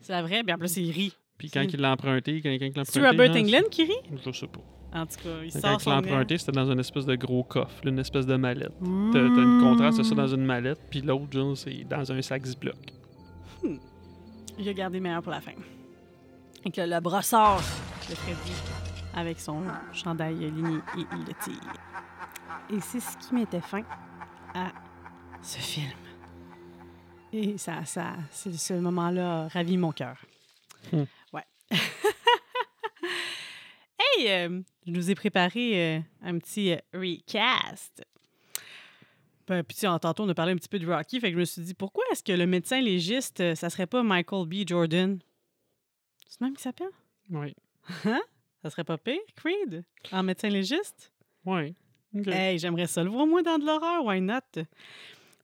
c'est 0.00 0.12
la 0.12 0.22
vraie, 0.22 0.42
puis 0.42 0.52
en 0.54 0.58
plus, 0.58 0.76
il 0.78 0.90
rit. 0.90 1.12
Puis 1.38 1.50
quand 1.50 1.60
C'est- 1.64 1.74
il 1.74 1.80
l'a 1.80 1.92
emprunté, 1.92 2.40
quand, 2.40 2.48
quand 2.48 2.64
il 2.64 2.72
l'a 2.74 2.84
C'est 2.84 2.98
emprunté, 3.00 3.16
Robert 3.22 3.34
non, 3.34 3.40
Englund 3.40 3.68
qui 3.70 3.84
rit? 3.84 3.92
c'est- 4.22 4.32
Je 4.32 4.38
sais 4.38 4.46
pas. 4.46 4.60
En 4.94 5.04
tout 5.06 5.16
cas, 5.22 5.28
il 5.44 5.52
Quand 5.52 5.60
sort 5.60 5.80
il 5.84 5.88
l'a 5.90 5.96
emprunté, 5.98 6.38
c'était 6.38 6.52
dans 6.52 6.70
une 6.70 6.80
espèce 6.80 7.04
de 7.04 7.14
gros 7.16 7.42
coffre, 7.44 7.86
une 7.86 7.98
espèce 7.98 8.24
de 8.26 8.36
mallette. 8.36 8.72
T'as 9.12 9.18
t'as 9.20 9.42
une 9.42 9.60
contraste 9.60 10.02
ça 10.02 10.14
dans 10.14 10.28
une 10.28 10.44
mallette, 10.46 10.80
puis 10.90 11.02
l'autre, 11.02 11.26
genre, 11.32 11.56
c'est 11.56 11.84
dans 11.84 12.10
un 12.10 12.22
sac 12.22 12.44
Ziploc. 12.46 12.76
Il 14.58 14.68
a 14.68 14.72
gardé 14.72 14.98
le 14.98 15.02
meilleur 15.02 15.22
pour 15.22 15.32
la 15.32 15.40
fin. 15.40 15.52
Avec 16.64 16.76
le, 16.78 16.86
le 16.86 17.00
brossard 17.00 17.58
de 18.08 18.14
Freddy 18.14 18.52
avec 19.14 19.38
son 19.40 19.62
chandail 19.92 20.34
ligné 20.36 20.76
et 20.98 21.00
il 21.12 21.18
le 21.26 21.34
tire. 21.42 21.72
Et 22.70 22.80
c'est 22.80 23.00
ce 23.00 23.16
qui 23.18 23.34
mettait 23.34 23.60
fin 23.60 23.82
à 24.54 24.68
ce 25.42 25.58
film. 25.58 25.90
Et 27.32 27.58
ça, 27.58 27.84
ça, 27.84 28.14
c'est- 28.30 28.52
ce 28.56 28.74
moment-là 28.74 29.44
a 29.44 29.48
ravi 29.48 29.76
mon 29.76 29.92
cœur. 29.92 30.16
Hmm. 30.92 31.04
Hey, 33.98 34.28
euh, 34.28 34.60
je 34.86 34.92
nous 34.92 35.10
ai 35.10 35.14
préparé 35.14 35.96
euh, 35.96 36.00
un 36.22 36.38
petit 36.38 36.72
euh, 36.72 36.78
recast. 36.92 38.04
Ben, 39.46 39.62
puis, 39.62 39.76
tantôt, 39.76 40.24
on 40.24 40.28
a 40.28 40.34
parlé 40.34 40.52
un 40.52 40.56
petit 40.56 40.68
peu 40.68 40.78
de 40.78 40.86
Rocky, 40.86 41.20
fait 41.20 41.28
que 41.28 41.34
je 41.34 41.38
me 41.38 41.44
suis 41.44 41.62
dit, 41.62 41.74
pourquoi 41.74 42.04
est-ce 42.10 42.22
que 42.22 42.32
le 42.32 42.46
médecin 42.46 42.80
légiste, 42.80 43.54
ça 43.54 43.70
serait 43.70 43.86
pas 43.86 44.02
Michael 44.02 44.46
B. 44.46 44.66
Jordan? 44.66 45.18
C'est 46.28 46.40
le 46.40 46.46
même 46.46 46.56
qui 46.56 46.62
s'appelle? 46.62 46.90
Oui. 47.30 47.54
Hein? 48.04 48.20
Ça 48.62 48.70
serait 48.70 48.84
pas 48.84 48.98
pire, 48.98 49.20
Creed? 49.36 49.84
En 50.10 50.24
médecin 50.24 50.48
légiste? 50.48 51.12
Oui. 51.44 51.74
Hey, 52.26 52.58
j'aimerais 52.58 52.88
ça 52.88 53.04
le 53.04 53.10
voir, 53.10 53.26
moi, 53.26 53.42
dans 53.42 53.58
de 53.58 53.64
l'horreur, 53.64 54.04
why 54.04 54.20
not? 54.20 54.40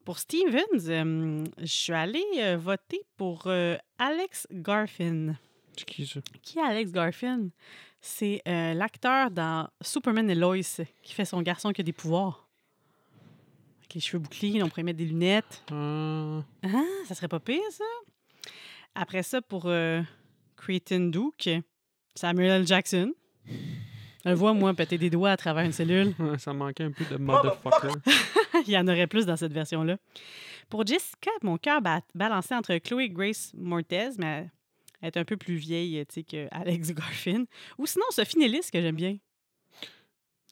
Pour 0.05 0.19
Stevens, 0.19 0.65
je 0.81 1.67
suis 1.67 1.93
allée 1.93 2.57
voter 2.57 3.03
pour 3.17 3.47
Alex 3.99 4.49
Garfin. 4.51 5.37
C'est 5.77 5.85
qui 5.85 6.07
ça? 6.07 6.21
Qui 6.43 6.59
est 6.59 6.63
Alex 6.63 6.93
Garfin? 6.93 7.49
C'est 8.01 8.43
euh, 8.49 8.75
l'acteur 8.75 9.31
dans 9.31 9.69
Superman 9.81 10.29
et 10.29 10.35
Lois 10.35 10.57
qui 11.03 11.15
fait 11.15 11.25
son 11.25 11.41
garçon 11.43 11.73
qui 11.73 11.81
a 11.81 11.85
des 11.85 11.93
pouvoirs. 11.93 12.49
Avec 13.79 13.95
les 13.95 14.01
cheveux 14.01 14.19
bouclés, 14.19 14.63
on 14.63 14.69
pourrait 14.69 14.83
mettre 14.83 14.99
des 14.99 15.07
lunettes. 15.07 15.63
Ah, 15.71 16.41
Ah, 16.65 16.83
ça 17.07 17.15
serait 17.15 17.29
pas 17.29 17.41
pire, 17.41 17.61
ça? 17.71 17.85
Après 18.95 19.23
ça, 19.23 19.41
pour 19.41 19.67
euh, 19.67 20.03
Creighton 20.57 21.11
Duke, 21.11 21.49
Samuel 22.15 22.51
L. 22.63 22.67
Jackson. 22.67 23.13
Je 24.25 24.29
le 24.31 24.35
vois, 24.35 24.53
moi, 24.53 24.75
péter 24.75 24.99
des 24.99 25.11
doigts 25.11 25.31
à 25.31 25.37
travers 25.37 25.65
une 25.65 25.73
cellule. 25.73 26.15
ça 26.39 26.53
manquait 26.53 26.85
un 26.85 26.93
peu 26.93 27.05
de 27.05 27.17
motherfucker. 27.17 27.89
Il 28.67 28.71
y 28.73 28.79
en 28.79 28.87
aurait 28.87 29.07
plus 29.07 29.27
dans 29.27 29.37
cette 29.37 29.53
version-là. 29.53 29.97
Pour 30.69 30.87
Jessica, 30.87 31.31
mon 31.43 31.57
cœur 31.57 31.81
ba- 31.81 32.03
balançait 32.15 32.55
entre 32.55 32.77
Chloé 32.79 33.09
Grace 33.09 33.53
Mortez, 33.57 34.11
mais 34.19 34.49
elle 35.03 35.09
est 35.09 35.19
un 35.19 35.25
peu 35.25 35.37
plus 35.37 35.57
vieille 35.57 36.05
tu 36.07 36.15
sais, 36.15 36.23
que 36.23 36.49
Alex 36.51 36.91
Garfin. 36.95 37.45
Ou 37.79 37.87
sinon, 37.87 38.07
Sophie 38.11 38.39
Nellis, 38.39 38.71
que 38.73 38.81
j'aime 38.81 38.97
bien. 38.97 39.19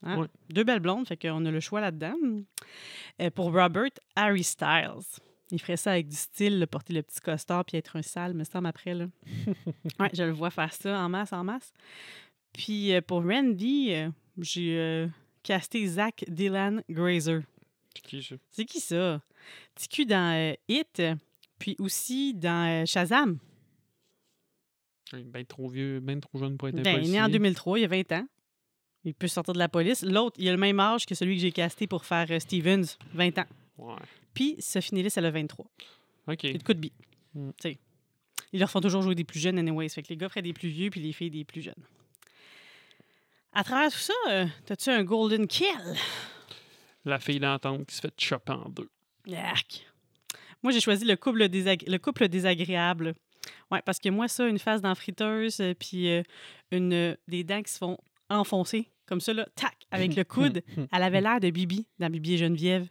Hein? 0.02 0.18
Ouais. 0.18 0.26
Deux 0.50 0.64
belles 0.64 0.80
blondes, 0.80 1.06
fait 1.06 1.16
qu'on 1.16 1.44
a 1.44 1.50
le 1.50 1.60
choix 1.60 1.80
là-dedans. 1.80 2.16
Euh, 3.20 3.30
pour 3.30 3.52
Robert, 3.52 3.90
Harry 4.16 4.44
Styles. 4.44 5.20
Il 5.52 5.60
ferait 5.60 5.76
ça 5.76 5.92
avec 5.92 6.08
du 6.08 6.16
style, 6.16 6.66
porter 6.70 6.92
le 6.92 7.02
petit 7.02 7.20
costard 7.20 7.64
puis 7.64 7.76
être 7.76 7.96
un 7.96 8.02
sale, 8.02 8.34
me 8.34 8.44
semble, 8.44 8.66
après. 8.66 8.94
Là. 8.94 9.06
ouais, 9.98 10.10
je 10.12 10.22
le 10.22 10.32
vois 10.32 10.50
faire 10.50 10.72
ça 10.72 10.98
en 10.98 11.08
masse, 11.08 11.32
en 11.32 11.44
masse. 11.44 11.72
Puis 12.52 12.92
euh, 12.94 13.00
pour 13.00 13.24
Randy, 13.24 13.94
euh, 13.94 14.10
j'ai 14.38 15.08
casté 15.42 15.86
Zach 15.86 16.24
Dylan 16.28 16.82
Grazer. 16.88 17.42
C'est 17.94 18.02
qui 18.02 18.22
ça? 18.22 18.34
C'est 18.50 18.64
qui 18.64 18.80
ça? 18.80 19.20
TQ 19.74 20.06
dans 20.06 20.36
euh, 20.36 20.54
Hit, 20.68 21.02
puis 21.58 21.76
aussi 21.78 22.34
dans 22.34 22.86
Shazam. 22.86 23.38
Ben 25.12 25.44
trop 25.44 25.68
vieux, 25.68 26.00
ben 26.00 26.20
trop 26.20 26.38
jeune 26.38 26.56
pour 26.56 26.68
être 26.68 26.78
un 26.78 26.82
Ben, 26.82 27.00
il 27.02 27.08
est 27.08 27.12
né 27.12 27.18
en 27.20 27.24
policier. 27.24 27.38
2003, 27.38 27.78
il 27.78 27.84
a 27.84 27.88
20 27.88 28.12
ans. 28.12 28.26
Il 29.04 29.14
peut 29.14 29.28
sortir 29.28 29.54
de 29.54 29.58
la 29.58 29.68
police. 29.68 30.02
L'autre, 30.02 30.36
il 30.38 30.48
a 30.48 30.52
le 30.52 30.58
même 30.58 30.78
âge 30.78 31.06
que 31.06 31.14
celui 31.14 31.36
que 31.36 31.40
j'ai 31.42 31.52
casté 31.52 31.86
pour 31.86 32.04
faire 32.04 32.26
euh, 32.30 32.38
Stevens, 32.38 32.96
20 33.14 33.38
ans. 33.38 33.46
Ouais. 33.78 33.94
Puis 34.34 34.56
Sophie 34.60 34.94
Nellis, 34.94 35.12
elle 35.16 35.24
a 35.26 35.30
23. 35.30 35.66
OK. 36.28 36.44
Il 36.44 36.58
de 36.58 36.62
coup 36.62 36.74
de 36.74 36.80
bille. 36.80 36.92
Mm. 37.34 37.50
Tu 37.60 37.70
sais. 37.70 37.78
Ils 38.52 38.60
leur 38.60 38.70
font 38.70 38.80
toujours 38.80 39.02
jouer 39.02 39.14
des 39.14 39.24
plus 39.24 39.40
jeunes, 39.40 39.58
anyways. 39.58 39.88
Fait 39.88 40.02
que 40.02 40.08
les 40.08 40.16
gars 40.16 40.28
feraient 40.28 40.42
des 40.42 40.52
plus 40.52 40.68
vieux, 40.68 40.90
puis 40.90 41.00
les 41.00 41.12
filles 41.12 41.30
des 41.30 41.44
plus 41.44 41.62
jeunes. 41.62 41.82
À 43.52 43.64
travers 43.64 43.90
tout 43.90 43.98
ça, 43.98 44.12
euh, 44.28 44.46
t'as-tu 44.66 44.90
un 44.90 45.02
golden 45.02 45.46
kill? 45.46 45.66
La 47.04 47.18
fille 47.18 47.40
d'entente 47.40 47.86
qui 47.86 47.94
se 47.96 48.00
fait 48.00 48.12
chopper 48.20 48.52
en 48.52 48.68
deux. 48.68 48.88
Yark. 49.26 49.86
Moi, 50.62 50.72
j'ai 50.72 50.80
choisi 50.80 51.04
le 51.04 51.16
couple, 51.16 51.44
désag- 51.48 51.88
le 51.88 51.98
couple 51.98 52.28
désagréable. 52.28 53.14
Ouais, 53.70 53.80
parce 53.82 53.98
que 53.98 54.08
moi, 54.08 54.28
ça, 54.28 54.46
une 54.48 54.58
face 54.58 54.82
dans 54.82 54.94
friteuse, 54.94 55.60
euh, 55.60 55.74
puis 55.74 56.08
euh, 56.10 56.22
une, 56.72 56.92
euh, 56.92 57.14
des 57.28 57.44
dents 57.44 57.62
qui 57.62 57.72
se 57.72 57.78
font 57.78 57.96
enfoncer, 58.28 58.88
comme 59.06 59.20
ça, 59.20 59.32
là, 59.32 59.46
tac, 59.54 59.76
avec 59.90 60.14
le 60.16 60.24
coude. 60.24 60.62
Elle 60.92 61.02
avait 61.02 61.20
l'air 61.20 61.40
de 61.40 61.50
Bibi, 61.50 61.86
dans 61.98 62.10
Bibi 62.10 62.34
et 62.34 62.38
Geneviève. 62.38 62.88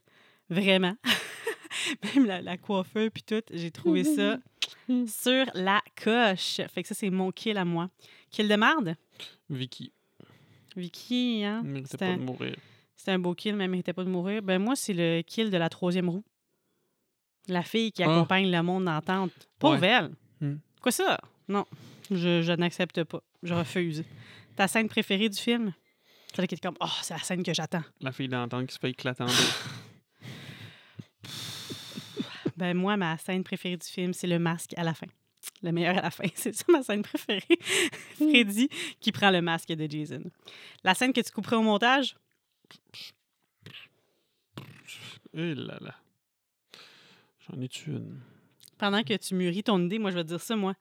Vraiment. 0.49 0.95
Même 2.15 2.25
la, 2.25 2.41
la 2.41 2.57
coiffeur, 2.57 3.09
puis 3.11 3.23
tout, 3.23 3.41
j'ai 3.51 3.71
trouvé 3.71 4.03
ça 4.03 4.39
sur 5.07 5.45
la 5.53 5.81
coche. 6.01 6.59
Fait 6.73 6.81
que 6.81 6.87
ça, 6.87 6.95
c'est 6.95 7.09
mon 7.09 7.31
kill 7.31 7.57
à 7.57 7.65
moi. 7.65 7.89
Kill 8.31 8.47
de 8.47 8.55
marde? 8.55 8.95
Vicky. 9.49 9.91
Vicky, 10.75 11.43
hein? 11.45 11.61
Elle 11.63 11.69
méritait 11.71 11.89
C'était 11.91 12.05
pas 12.05 12.11
un- 12.13 12.17
de 12.17 12.23
mourir. 12.23 12.55
c'était 12.95 13.11
un 13.11 13.19
beau 13.19 13.33
kill, 13.35 13.55
mais 13.55 13.65
elle 13.65 13.71
méritait 13.71 13.93
pas 13.93 14.03
de 14.03 14.09
mourir. 14.09 14.41
Ben 14.41 14.59
moi, 14.59 14.75
c'est 14.75 14.93
le 14.93 15.21
kill 15.21 15.51
de 15.51 15.57
la 15.57 15.69
troisième 15.69 16.09
roue. 16.09 16.23
La 17.47 17.63
fille 17.63 17.91
qui 17.91 18.03
Ah. 18.03 18.11
accompagne 18.11 18.51
le 18.51 18.61
monde 18.63 18.85
la 18.85 19.01
tente. 19.01 19.31
Pauvre 19.59 19.81
Ouais. 19.81 19.87
elle. 19.87 20.11
Quoi 20.81 20.91
ça? 20.91 21.19
Non, 21.47 21.65
je, 22.09 22.41
je 22.41 22.51
n'accepte 22.53 23.03
pas. 23.03 23.21
Je 23.43 23.53
refuse. 23.53 24.03
Ta 24.55 24.67
scène 24.67 24.87
préférée 24.87 25.29
du 25.29 25.37
film? 25.37 25.73
Celle 26.35 26.47
qui 26.47 26.55
est 26.55 26.59
comme, 26.63 26.77
oh, 26.79 26.87
c'est 27.01 27.13
la 27.13 27.19
scène 27.19 27.43
que 27.43 27.53
j'attends. 27.53 27.83
La 28.01 28.11
fille 28.11 28.27
d'entente 28.27 28.67
qui 28.67 28.75
se 28.75 28.79
fait 28.79 28.91
éclater 28.91 29.23
en 29.23 29.27
deux. 29.27 29.33
Ben 32.57 32.75
moi, 32.75 32.97
ma 32.97 33.17
scène 33.17 33.41
préférée 33.45 33.77
du 33.77 33.87
film, 33.87 34.11
c'est 34.11 34.27
le 34.27 34.37
masque 34.37 34.73
à 34.75 34.83
la 34.83 34.93
fin. 34.93 35.07
Le 35.61 35.71
meilleur 35.71 35.97
à 35.97 36.01
la 36.01 36.11
fin. 36.11 36.25
C'est 36.35 36.53
ça 36.53 36.65
ma 36.67 36.83
scène 36.83 37.03
préférée. 37.03 37.57
Freddy 38.15 38.67
qui 38.99 39.13
prend 39.13 39.31
le 39.31 39.41
masque 39.41 39.69
de 39.69 39.89
Jason. 39.89 40.23
La 40.83 40.93
scène 40.93 41.13
que 41.13 41.21
tu 41.21 41.31
couperais 41.31 41.55
au 41.55 41.61
montage? 41.61 42.17
Eh 45.33 45.55
là 45.55 45.77
là. 45.79 45.95
J'en 47.47 47.61
ai-tu 47.61 47.91
une? 47.91 48.19
Pendant 48.79 49.03
que 49.03 49.13
tu 49.17 49.35
mûris 49.35 49.61
ton 49.63 49.77
idée, 49.85 49.99
moi, 49.99 50.09
je 50.09 50.15
vais 50.15 50.23
te 50.23 50.29
dire 50.29 50.39
ça, 50.41 50.55
moi. 50.55 50.73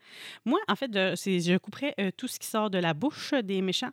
Moi, 0.46 0.58
en 0.68 0.74
fait, 0.76 0.90
je, 0.94 1.14
je 1.16 1.58
couperais 1.58 1.94
euh, 2.00 2.10
tout 2.16 2.28
ce 2.28 2.38
qui 2.38 2.46
sort 2.46 2.70
de 2.70 2.78
la 2.78 2.94
bouche 2.94 3.34
des 3.34 3.60
méchants, 3.60 3.90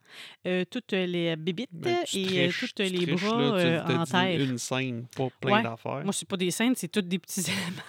euh, 0.48 0.64
toutes 0.70 0.92
les 0.94 1.36
bébites 1.36 1.70
Ben, 1.74 1.98
et 2.14 2.46
euh, 2.46 2.48
triches, 2.50 2.60
tous 2.76 2.84
tu 2.84 2.84
les 2.84 3.06
triches, 3.08 3.22
bras 3.24 3.42
là, 3.42 3.84
tu- 3.86 3.94
en 3.94 4.04
dit 4.04 4.12
terre. 4.12 4.40
Une 4.42 4.58
scène, 4.58 5.08
pas 5.18 5.28
plein 5.42 5.54
Ouais. 5.56 5.64
d'affaires. 5.64 6.04
Moi, 6.04 6.14
c'est 6.14 6.28
pas 6.28 6.38
des 6.38 6.52
scènes, 6.52 6.76
c'est 6.76 6.88
tous 6.88 7.02
des 7.02 7.20
petits 7.20 7.42
éléments. 7.52 7.82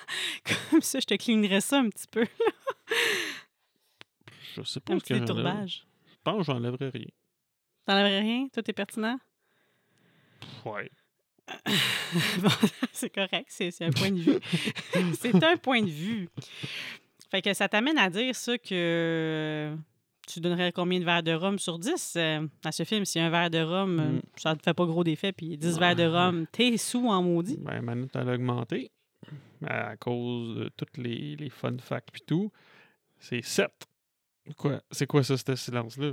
Comme 0.70 0.82
ça, 0.82 0.98
je 1.00 1.06
te 1.06 1.14
clignerais 1.14 1.60
ça 1.60 1.78
un 1.78 1.88
petit 1.90 2.06
peu. 2.10 2.26
Je 4.56 4.62
sais 4.62 4.80
pas 4.80 4.94
Un 4.94 4.98
ce 4.98 5.04
petit 5.04 5.20
détourbage. 5.20 5.86
Je 6.08 6.14
pense 6.24 6.38
que 6.38 6.44
j'enlèverais 6.44 6.88
rien. 6.88 7.06
T'enlèverais 7.84 8.20
rien? 8.20 8.48
Tout 8.52 8.62
est 8.68 8.72
pertinent? 8.72 9.18
Ouais. 10.64 10.90
Bon, 12.40 12.48
c'est 12.92 13.10
correct, 13.14 13.46
c'est 13.48 13.82
un 13.82 13.90
point 13.90 14.10
de 14.10 14.18
vue. 14.20 14.38
c'est 15.20 15.42
un 15.42 15.56
point 15.56 15.82
de 15.82 15.90
vue. 15.90 16.28
Fait 17.30 17.42
que 17.42 17.52
ça 17.54 17.68
t'amène 17.68 17.98
à 17.98 18.08
dire 18.10 18.34
ça 18.34 18.56
que 18.58 19.74
tu 20.28 20.40
donnerais 20.40 20.72
combien 20.72 20.98
de 20.98 21.04
verres 21.04 21.22
de 21.22 21.32
rhum 21.32 21.58
sur 21.58 21.78
10 21.78 22.14
euh, 22.16 22.46
à 22.64 22.72
ce 22.72 22.82
film? 22.84 23.04
Si 23.04 23.20
un 23.20 23.30
verre 23.30 23.50
de 23.50 23.58
rhum, 23.60 24.00
euh, 24.00 24.02
Mm. 24.16 24.20
ça 24.36 24.56
te 24.56 24.62
fait 24.62 24.74
pas 24.74 24.84
gros 24.86 25.04
d'effet, 25.04 25.32
puis 25.32 25.56
10 25.56 25.78
verres 25.78 25.96
de 25.96 26.04
rhum, 26.06 26.46
t'es 26.50 26.76
sous 26.76 27.06
en 27.08 27.22
maudit. 27.22 27.58
Ben, 27.60 27.80
ma 27.82 27.94
note, 27.94 28.10
elle 28.14 28.28
a 28.28 28.34
augmenté 28.34 28.90
à 29.66 29.96
cause 29.96 30.56
de 30.56 30.70
tous 30.76 31.00
les, 31.00 31.36
les 31.36 31.48
fun 31.50 31.76
facts 31.78 32.08
et 32.16 32.24
tout. 32.26 32.50
C'est 33.18 33.42
7. 33.42 33.70
Quoi? 34.56 34.80
C'est 34.90 35.06
quoi 35.06 35.22
ça, 35.24 35.36
ce 35.36 35.54
silence-là? 35.56 36.12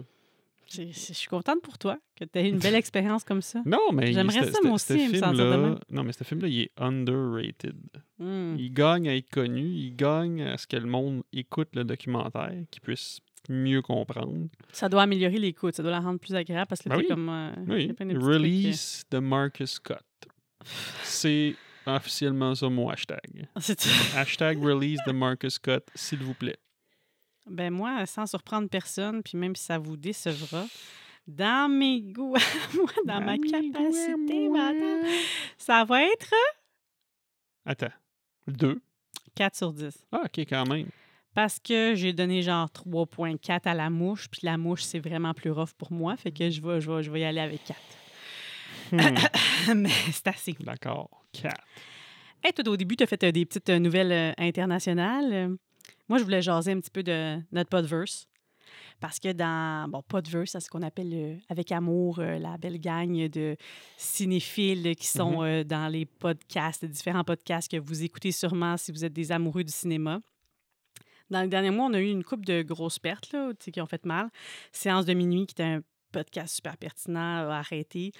Je 0.73 1.13
suis 1.13 1.27
contente 1.27 1.61
pour 1.61 1.77
toi 1.77 1.97
que 2.15 2.25
tu 2.25 2.39
aies 2.39 2.49
une 2.49 2.59
belle 2.59 2.75
expérience 2.83 3.23
comme 3.23 3.41
ça. 3.41 3.61
Non, 3.65 3.91
mais 3.93 4.11
J'aimerais 4.13 4.51
ça, 4.51 4.59
moi 4.63 4.73
aussi, 4.73 4.93
me 4.93 4.99
sentir 5.15 5.31
de 5.31 5.35
film-là- 5.37 5.57
même. 5.57 5.79
Non, 5.89 6.03
mais 6.03 6.13
ce 6.13 6.23
film-là, 6.23 6.47
il 6.47 6.61
est 6.61 6.71
underrated. 6.77 7.75
Mm. 8.19 8.55
Il 8.57 8.73
gagne 8.73 9.09
à 9.09 9.15
être 9.15 9.29
connu, 9.29 9.61
il 9.67 9.95
gagne 9.95 10.41
à 10.43 10.57
ce 10.57 10.65
que 10.67 10.77
le 10.77 10.85
monde 10.87 11.23
écoute 11.33 11.69
le 11.73 11.83
documentaire, 11.83 12.53
qu'il 12.71 12.81
puisse 12.81 13.19
mieux 13.49 13.81
comprendre. 13.81 14.47
Ça 14.71 14.87
doit 14.89 15.01
améliorer 15.03 15.37
l'écoute, 15.37 15.75
ça 15.75 15.83
doit 15.83 15.91
la 15.91 15.99
rendre 15.99 16.19
plus 16.19 16.33
agréable 16.35 16.67
parce 16.69 16.81
que 16.81 16.89
Ben 16.89 16.97
oui. 16.97 17.07
comme. 17.07 17.29
euh, 17.29 17.51
Oui. 17.67 17.91
euh. 17.99 18.19
Release 18.19 19.03
de 19.11 19.19
Marcus 19.19 19.71
Scott. 19.71 20.01
C'est 21.03 21.55
officiellement 21.85 22.55
ça 22.55 22.69
mon 22.69 22.89
hashtag. 22.89 23.47
Hashtag 24.15 24.63
release 24.63 24.99
de 25.05 25.11
Marcus 25.11 25.55
Scott, 25.55 25.85
s'il 25.93 26.19
vous 26.19 26.33
plaît. 26.33 26.55
Ben 27.49 27.71
moi, 27.71 28.05
sans 28.05 28.25
surprendre 28.25 28.69
personne, 28.69 29.21
puis 29.21 29.37
même 29.37 29.55
si 29.55 29.65
ça 29.65 29.77
vous 29.77 29.97
décevra, 29.97 30.65
dans 31.27 31.69
mes 31.69 32.01
goûts, 32.01 32.35
moi, 32.75 32.91
dans 33.05 33.21
ma 33.21 33.37
Dans 33.37 33.43
capacité 33.43 34.49
mentale, 34.49 35.05
ça 35.57 35.83
va 35.83 36.03
être 36.03 36.33
Attends. 37.65 37.93
Deux. 38.47 38.81
4 39.35 39.55
sur 39.55 39.73
10. 39.73 40.05
Ah, 40.11 40.23
OK, 40.25 40.39
quand 40.39 40.65
même. 40.65 40.87
Parce 41.33 41.59
que 41.59 41.95
j'ai 41.95 42.13
donné 42.13 42.41
genre 42.43 42.67
3.4 42.67 43.61
à 43.65 43.73
la 43.73 43.89
mouche, 43.89 44.27
puis 44.29 44.41
la 44.43 44.57
mouche, 44.57 44.83
c'est 44.83 44.99
vraiment 44.99 45.33
plus 45.33 45.49
rough 45.49 45.71
pour 45.77 45.91
moi, 45.91 46.15
fait 46.15 46.31
que 46.31 46.49
je 46.49 46.61
vais, 46.61 46.79
je 46.79 46.91
vais, 46.91 47.01
je 47.01 47.09
vais 47.09 47.21
y 47.21 47.23
aller 47.23 47.39
avec 47.39 47.63
4. 47.63 47.79
Hmm, 48.91 49.73
Mais 49.75 49.89
c'est 50.11 50.27
assez. 50.27 50.55
D'accord. 50.59 51.09
Quatre. 51.31 51.65
Hey, 52.43 52.53
toi, 52.53 52.73
au 52.73 52.77
début, 52.77 52.95
tu 52.95 53.03
as 53.03 53.07
fait 53.07 53.23
euh, 53.23 53.31
des 53.31 53.45
petites 53.45 53.69
euh, 53.69 53.79
nouvelles 53.79 54.11
euh, 54.11 54.33
internationales. 54.37 55.55
Moi, 56.09 56.17
je 56.19 56.23
voulais 56.23 56.41
jaser 56.41 56.71
un 56.71 56.79
petit 56.79 56.91
peu 56.91 57.03
de 57.03 57.37
notre 57.51 57.69
podverse. 57.69 58.27
Parce 58.99 59.19
que 59.19 59.31
dans, 59.33 59.89
bon, 59.89 60.01
podverse, 60.07 60.51
c'est 60.51 60.59
ce 60.59 60.69
qu'on 60.69 60.81
appelle 60.81 61.13
euh, 61.13 61.35
avec 61.49 61.71
amour 61.71 62.19
euh, 62.19 62.39
la 62.39 62.57
belle 62.57 62.79
gang 62.79 63.27
de 63.29 63.55
cinéphiles 63.97 64.95
qui 64.95 65.07
sont 65.07 65.41
Mhm. 65.41 65.45
euh, 65.47 65.63
dans 65.63 65.87
les 65.91 66.05
podcasts, 66.05 66.81
les 66.83 66.87
différents 66.87 67.23
podcasts 67.23 67.69
que 67.69 67.77
vous 67.77 68.03
écoutez 68.03 68.31
sûrement 68.31 68.77
si 68.77 68.91
vous 68.91 69.03
êtes 69.03 69.13
des 69.13 69.31
amoureux 69.31 69.63
du 69.63 69.71
cinéma. 69.71 70.19
Dans 71.29 71.41
le 71.41 71.47
dernier 71.49 71.71
mois, 71.71 71.87
on 71.87 71.93
a 71.93 71.99
eu 71.99 72.09
une 72.09 72.23
coupe 72.23 72.45
de 72.45 72.61
grosses 72.61 72.99
pertes 72.99 73.31
là, 73.33 73.51
qui 73.59 73.81
ont 73.81 73.85
fait 73.87 74.05
mal. 74.05 74.29
Séance 74.71 75.05
de 75.05 75.13
minuit, 75.13 75.45
qui 75.47 75.53
était 75.53 75.63
un 75.63 75.81
podcast 76.11 76.55
super 76.55 76.77
pertinent, 76.77 77.49
a 77.49 77.57
arrêté. 77.57 78.11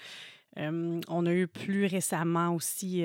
On 0.56 1.26
a 1.26 1.32
eu 1.32 1.46
plus 1.46 1.86
récemment 1.86 2.54
aussi 2.54 3.04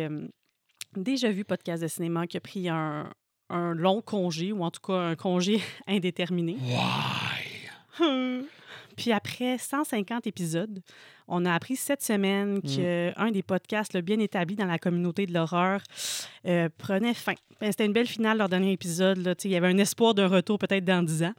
déjà 0.95 1.31
vu 1.31 1.43
podcast 1.43 1.83
de 1.83 1.87
cinéma 1.87 2.25
qui 2.27 2.37
a 2.37 2.41
pris 2.41 2.69
un, 2.69 3.11
un 3.49 3.73
long 3.73 4.01
congé, 4.01 4.51
ou 4.51 4.63
en 4.63 4.71
tout 4.71 4.81
cas 4.81 4.93
un 4.93 5.15
congé 5.15 5.61
indéterminé. 5.87 6.57
Why? 6.61 8.45
Puis 8.95 9.11
après 9.11 9.57
150 9.57 10.27
épisodes, 10.27 10.81
on 11.29 11.45
a 11.45 11.53
appris 11.53 11.75
cette 11.75 12.01
semaine 12.03 12.61
qu'un 12.61 13.31
des 13.31 13.43
podcasts 13.43 13.93
là, 13.93 14.01
bien 14.01 14.19
établis 14.19 14.55
dans 14.55 14.65
la 14.65 14.79
communauté 14.79 15.25
de 15.25 15.33
l'horreur 15.33 15.81
euh, 16.45 16.69
prenait 16.77 17.13
fin. 17.13 17.33
Ben, 17.61 17.71
C'était 17.71 17.85
une 17.85 17.93
belle 17.93 18.07
finale, 18.07 18.37
leur 18.37 18.49
dernier 18.49 18.71
épisode. 18.71 19.17
Là. 19.19 19.35
Il 19.43 19.51
y 19.51 19.55
avait 19.55 19.67
un 19.67 19.77
espoir 19.77 20.13
d'un 20.13 20.27
retour 20.27 20.57
peut-être 20.59 20.85
dans 20.85 21.03
10 21.03 21.23
ans. 21.23 21.33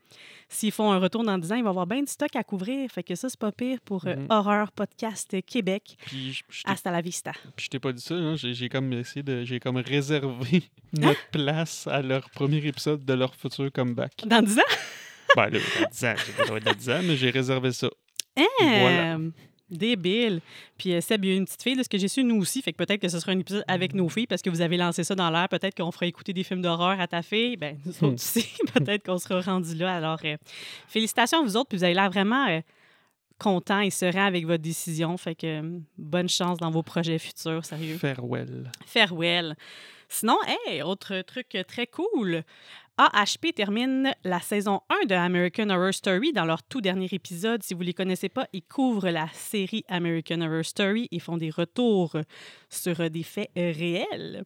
S'ils 0.48 0.72
font 0.72 0.90
un 0.90 0.98
retour 0.98 1.22
dans 1.24 1.38
10 1.38 1.52
ans, 1.52 1.54
il 1.56 1.62
va 1.62 1.68
y 1.68 1.70
avoir 1.70 1.86
bien 1.86 2.00
du 2.00 2.10
stock 2.10 2.34
à 2.34 2.42
couvrir. 2.42 2.90
Fait 2.90 3.02
que 3.02 3.14
ça, 3.14 3.28
c'est 3.28 3.38
pas 3.38 3.52
pire 3.52 3.78
pour 3.84 4.06
euh, 4.06 4.16
Mhm. 4.16 4.26
Horreur 4.30 4.72
Podcast 4.72 5.36
Québec. 5.46 5.96
Puis 6.06 6.32
je 6.32 6.42
je 6.50 6.62
t'ai 6.64 6.70
Hasta 6.70 6.90
la 6.90 7.00
vista. 7.00 7.32
puis 7.56 7.64
je 7.66 7.70
t'ai 7.70 7.78
pas 7.78 7.92
dit 7.92 8.02
ça, 8.02 8.14
hein, 8.14 8.34
j'ai 8.36 8.68
comme 8.68 8.92
essayé 8.92 9.22
de. 9.22 9.44
J'ai 9.44 9.60
comme 9.60 9.76
réservé 9.76 10.62
notre 10.92 11.24
place 11.30 11.86
à 11.86 12.02
leur 12.02 12.28
premier 12.30 12.58
épisode 12.66 13.04
de 13.04 13.12
leur 13.14 13.34
futur 13.34 13.70
comeback. 13.72 14.12
Dans 14.26 14.42
10 14.42 14.58
ans? 14.58 14.62
ben 15.36 15.48
là, 15.50 15.58
dans 15.80 15.88
10 15.90 16.04
ans, 16.04 16.14
j'ai 16.26 16.32
pas 16.32 16.42
le 16.42 16.46
droit 16.46 16.60
de 16.60 16.68
le 16.68 16.74
dire, 16.74 17.00
mais 17.04 17.16
j'ai 17.16 17.30
réservé 17.30 17.72
ça. 17.72 17.88
Hein? 18.36 18.44
Voilà. 18.60 19.18
Débile. 19.70 20.40
Puis 20.78 20.92
euh, 20.94 21.01
Seb, 21.01 21.24
il 21.24 21.30
y 21.30 21.34
a 21.34 21.36
une 21.36 21.44
petite 21.44 21.62
fille, 21.62 21.76
de 21.76 21.82
ce 21.82 21.88
que 21.88 21.98
j'ai 21.98 22.09
su, 22.09 22.24
nous 22.24 22.36
aussi. 22.36 22.62
Fait 22.62 22.72
que 22.72 22.76
peut-être 22.76 23.01
que 23.01 23.09
ce 23.09 23.18
sera 23.20 23.32
un 23.32 23.38
épisode 23.38 23.64
avec 23.68 23.94
nos 23.94 24.09
filles 24.09 24.26
parce 24.26 24.42
que 24.42 24.51
vous 24.51 24.60
avez 24.60 24.76
lancé 24.76 25.05
ça 25.05 25.14
dans 25.14 25.30
l'air. 25.30 25.48
Peut-être 25.48 25.76
qu'on 25.76 25.90
fera 25.92 26.06
écouter 26.06 26.32
des 26.32 26.42
films 26.44 26.62
d'horreur 26.62 27.01
à 27.01 27.06
ta 27.06 27.22
fille. 27.22 27.56
Ben, 27.56 27.78
nous 27.84 27.92
autres 27.92 28.06
Hmm. 28.09 28.14
aussi. 28.14 28.47
peut-être 28.74 29.05
qu'on 29.06 29.18
sera 29.18 29.40
rendu 29.40 29.74
là. 29.76 29.97
Alors, 29.97 30.18
euh, 30.24 30.36
félicitations 30.88 31.40
à 31.40 31.42
vous 31.42 31.56
autres. 31.56 31.68
Puis 31.68 31.78
vous 31.78 31.84
avez 31.84 31.94
l'air 31.94 32.10
vraiment 32.10 32.47
euh, 32.48 32.60
contents 33.38 33.80
et 33.80 33.90
sereins 33.90 34.26
avec 34.26 34.47
votre 34.47 34.62
décision. 34.62 35.16
Fait 35.16 35.34
que 35.34 35.47
euh, 35.60 35.78
bonne 35.97 36.28
chance 36.28 36.59
dans 36.59 36.70
vos 36.70 36.82
projets 36.82 37.18
futurs, 37.18 37.64
sérieux. 37.64 37.97
Farewell. 37.97 38.70
Farewell. 38.86 39.56
Sinon, 40.09 40.36
hey, 40.66 40.82
autre 40.82 41.22
truc 41.22 41.56
très 41.68 41.86
cool. 41.86 42.42
AHP 43.01 43.55
termine 43.55 44.12
la 44.24 44.40
saison 44.40 44.82
1 45.05 45.06
de 45.06 45.14
American 45.14 45.70
Horror 45.70 45.94
Story 45.94 46.35
dans 46.35 46.44
leur 46.44 46.62
tout 46.62 46.82
dernier 46.82 47.09
épisode. 47.12 47.62
Si 47.62 47.72
vous 47.72 47.81
ne 47.81 47.86
les 47.86 47.94
connaissez 47.94 48.28
pas, 48.28 48.47
ils 48.52 48.62
couvrent 48.62 49.09
la 49.09 49.27
série 49.32 49.85
American 49.89 50.43
Horror 50.43 50.66
Story 50.66 51.09
et 51.10 51.18
font 51.18 51.39
des 51.39 51.48
retours 51.48 52.14
sur 52.68 53.01
euh, 53.01 53.09
des 53.09 53.22
faits 53.22 53.48
euh, 53.56 53.72
réels. 53.74 54.44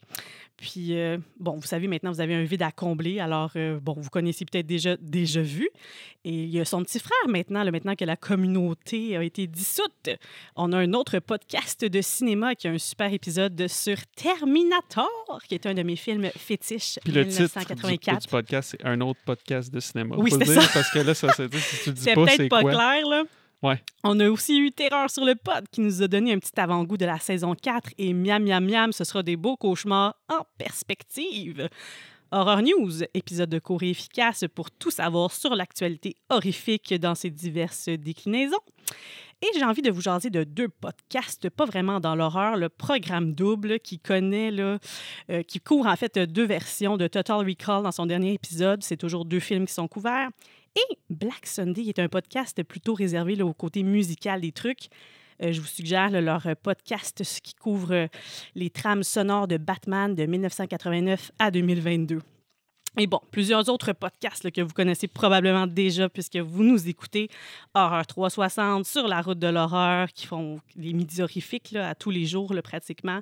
Puis, 0.57 0.97
euh, 0.97 1.19
bon, 1.41 1.57
vous 1.57 1.67
savez, 1.67 1.89
maintenant, 1.89 2.13
vous 2.13 2.21
avez 2.21 2.35
un 2.35 2.45
vide 2.45 2.63
à 2.63 2.71
combler. 2.71 3.19
Alors, 3.19 3.51
euh, 3.57 3.81
bon, 3.81 3.95
vous 3.97 4.09
connaissez 4.09 4.45
peut-être 4.45 4.67
déjà, 4.67 4.97
déjà 5.01 5.43
vu. 5.43 5.69
Et 6.25 6.45
il 6.45 6.49
y 6.49 6.61
a 6.61 6.65
son 6.65 6.83
petit 6.85 7.01
frère 7.01 7.29
maintenant, 7.29 7.65
là, 7.65 7.73
maintenant 7.73 7.97
que 7.97 8.05
la 8.05 8.17
communauté 8.17 9.17
a 9.17 9.25
été 9.25 9.49
dissoute. 9.49 10.11
On 10.55 10.73
a 10.73 10.79
un 10.79 10.93
autre 10.93 11.19
podcast 11.19 11.85
de 11.85 12.01
cinéma 12.01 12.55
qui 12.55 12.69
a 12.69 12.71
un 12.71 12.79
super 12.79 13.13
épisode 13.13 13.67
sur 13.67 13.97
Terminator, 14.15 15.11
qui 15.49 15.55
est 15.55 15.67
un 15.67 15.75
de 15.75 15.83
mes 15.83 15.97
films 15.97 16.31
fétiches 16.37 16.99
Puis 17.05 17.13
le 17.13 17.27
titre 17.27 17.59
du, 17.59 17.61
1984. 17.61 18.43
du 18.43 18.44
podcast, 18.45 18.77
c'est 18.79 18.87
un 18.87 19.01
autre 19.01 19.21
podcast 19.25 19.73
de 19.73 19.81
cinéma. 19.81 20.17
Oui, 20.19 20.31
c'est 20.31 20.45
ça. 20.45 20.61
Parce 20.73 20.91
que 20.91 20.99
là, 21.01 21.15
ça, 21.15 21.33
ça, 21.33 21.45
si 21.51 21.85
tu 21.85 21.91
le 21.91 21.95
dis 21.95 22.03
C'est 22.03 22.15
pas, 22.15 22.25
peut-être 22.25 22.37
c'est 22.37 22.49
pas 22.49 22.61
quoi? 22.61 22.73
clair, 22.73 23.07
là. 23.09 23.23
Ouais. 23.63 23.83
On 24.03 24.21
a 24.21 24.29
aussi 24.29 24.59
eu 24.59 24.71
Terreur 24.73 25.09
sur 25.09 25.25
le 25.25 25.35
pod 25.35 25.65
qui 25.73 25.81
nous 25.81 26.03
a 26.03 26.09
donné 26.09 26.33
un 26.35 26.39
petit 26.39 26.53
avant-goût 26.61 26.99
de 26.99 27.07
la 27.07 27.19
saison 27.19 27.55
4 27.55 27.93
et 27.97 28.13
miam 28.13 28.45
miam 28.45 28.65
miam, 28.65 28.93
ce 28.93 29.05
sera 29.05 29.23
des 29.23 29.37
beaux 29.37 29.57
cauchemars 29.57 30.15
en 30.29 30.45
perspective. 30.59 31.69
Horror 32.31 32.61
News, 32.63 33.05
épisode 33.15 33.49
de 33.49 33.59
court 33.59 33.83
et 33.83 33.91
efficace 33.91 34.45
pour 34.55 34.71
tout 34.71 34.91
savoir 34.91 35.31
sur 35.33 35.55
l'actualité 35.55 36.17
horrifique 36.29 36.93
dans 36.95 37.15
ses 37.15 37.31
diverses 37.31 37.89
déclinaisons. 37.89 38.59
Et 39.45 39.59
j'ai 39.59 39.65
envie 39.65 39.83
de 39.83 39.91
vous 39.91 40.01
jaser 40.01 40.31
de 40.31 40.43
deux 40.43 40.71
podcasts, 40.71 41.51
pas 41.51 41.67
vraiment 41.67 42.01
dans 42.01 42.15
l'horreur, 42.15 42.57
le 42.57 42.71
programme 42.71 43.35
double 43.35 43.79
qui 43.79 43.99
connaît, 43.99 44.51
euh, 44.59 44.79
qui 45.43 45.61
couvre 45.61 45.87
en 45.87 45.97
fait 45.97 46.19
deux 46.19 46.47
versions 46.47 46.97
de 46.97 47.07
Total 47.09 47.37
Recall 47.47 47.83
dans 47.83 47.93
son 47.93 48.07
dernier 48.07 48.33
épisode. 48.33 48.83
C'est 48.83 48.97
toujours 48.97 49.27
deux 49.27 49.41
films 49.41 49.67
qui 49.67 49.75
sont 49.75 49.87
couverts. 49.87 50.31
Et 50.77 50.97
Black 51.11 51.47
Sunday 51.47 51.83
est 51.89 51.99
un 51.99 52.09
podcast 52.09 52.63
plutôt 52.63 52.95
réservé 52.95 53.41
au 53.43 53.53
côté 53.53 53.83
musical 53.83 54.41
des 54.41 54.53
trucs. 54.53 54.89
Euh, 55.43 55.53
je 55.53 55.61
vous 55.61 55.67
suggère 55.67 56.11
leur 56.23 56.47
podcast 56.63 57.23
qui 57.43 57.55
couvre 57.55 57.93
euh, 57.93 58.07
les 58.55 58.71
trames 58.71 59.03
sonores 59.03 59.47
de 59.47 59.59
Batman 59.59 60.15
de 60.15 60.25
1989 60.25 61.33
à 61.39 61.51
2022. 61.51 62.21
Et 62.97 63.09
bon, 63.09 63.21
plusieurs 63.33 63.69
autres 63.69 63.93
podcasts 63.93 64.49
que 64.53 64.61
vous 64.61 64.73
connaissez 64.73 65.09
probablement 65.09 65.67
déjà 65.67 66.09
puisque 66.09 66.37
vous 66.37 66.63
nous 66.63 66.89
écoutez. 66.89 67.29
Horreur 67.75 68.07
360, 68.07 68.87
Sur 68.87 69.09
la 69.09 69.21
route 69.21 69.39
de 69.41 69.49
l'horreur, 69.49 70.13
qui 70.13 70.27
font 70.27 70.61
les 70.77 70.93
midis 70.93 71.21
horrifiques 71.21 71.75
à 71.75 71.97
tous 71.97 72.11
les 72.11 72.25
jours 72.25 72.55
pratiquement. 72.63 73.21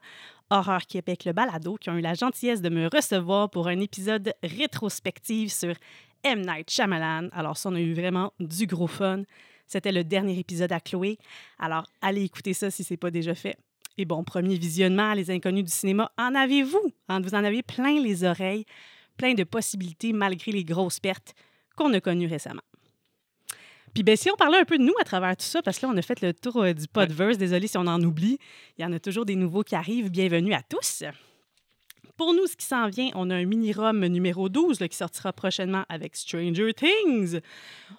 Horreur 0.51 0.83
Québec, 0.87 1.25
le 1.25 1.33
balado, 1.33 1.77
qui 1.81 1.89
ont 1.89 1.97
eu 1.97 2.03
la 2.03 2.13
gentillesse 2.13 2.61
de 2.61 2.69
me 2.69 2.87
recevoir 2.95 3.49
pour 3.49 3.67
un 3.69 3.81
épisode 3.81 4.35
rétrospectif 4.43 5.51
sur 5.51 5.75
M. 6.23 6.43
Night 6.45 6.71
Shyamalan. 6.71 7.29
Alors 7.33 7.57
ça, 7.57 7.71
on 7.71 7.75
a 7.75 7.81
eu 7.81 7.95
vraiment 7.95 8.33
du 8.41 8.67
gros 8.67 8.87
fun. 8.87 9.23
C'était 9.67 9.93
le 9.93 10.05
dernier 10.05 10.39
épisode 10.39 10.73
à 10.73 10.81
Chloé. 10.81 11.17
Alors, 11.59 11.87
allez 12.03 12.25
écouter 12.25 12.53
ça 12.53 12.71
si 12.71 12.85
ce 12.85 12.93
n'est 12.93 12.99
pas 12.99 13.11
déjà 13.11 13.35
fait. 13.35 13.57
Et 13.97 14.05
bon, 14.05 14.23
premier 14.23 14.57
visionnement, 14.57 15.15
les 15.15 15.31
inconnus 15.31 15.65
du 15.65 15.71
cinéma, 15.73 16.13
en 16.19 16.35
avez-vous? 16.35 16.93
En- 17.09 17.21
Vous 17.23 17.35
en 17.35 17.43
avez 17.45 17.63
plein 17.63 17.99
les 18.01 18.25
oreilles, 18.25 18.65
plein 19.23 19.35
de 19.35 19.45
possibilités 19.45 20.13
malgré 20.13 20.51
les 20.51 20.65
grosses 20.65 20.99
pertes 20.99 21.37
qu'on 21.77 21.95
a 21.95 22.01
connues 22.01 22.27
récemment. 22.27 22.65
Puis 23.95 24.03
ben, 24.03 24.17
si 24.17 24.29
on 24.33 24.35
parlait 24.35 24.59
un 24.59 24.65
peu 24.65 24.79
de 24.79 24.83
nous 24.83 24.95
à 25.01 25.05
travers 25.05 25.37
tout 25.37 25.45
ça, 25.45 25.63
parce 25.63 25.79
que 25.79 25.87
là, 25.87 25.93
on 25.95 25.97
a 25.97 26.03
fait 26.03 26.21
le 26.23 26.35
tour 26.35 26.61
euh, 26.61 26.73
du 26.73 26.89
podverse, 26.89 27.39
désolé 27.39 27.69
si 27.69 27.79
on 27.79 27.87
en 27.87 28.03
oublie, 28.03 28.39
il 28.77 28.83
y 28.83 28.85
en 28.85 28.93
a 28.93 28.99
toujours 28.99 29.25
des 29.25 29.37
nouveaux 29.37 29.63
qui 29.63 29.77
arrivent, 29.77 30.11
bienvenue 30.11 30.55
à 30.55 30.63
tous. 30.63 31.05
Pour 32.17 32.35
nous, 32.35 32.49
ce 32.49 32.57
qui 32.57 32.67
s'en 32.67 32.89
vient, 32.89 33.11
on 33.15 33.31
a 33.31 33.37
un 33.37 33.45
mini-rom 33.45 34.05
numéro 34.07 34.49
12 34.49 34.81
là, 34.81 34.89
qui 34.89 34.97
sortira 34.97 35.33
prochainement 35.33 35.85
avec 35.89 36.17
Stranger 36.17 36.75
Things. 36.75 37.39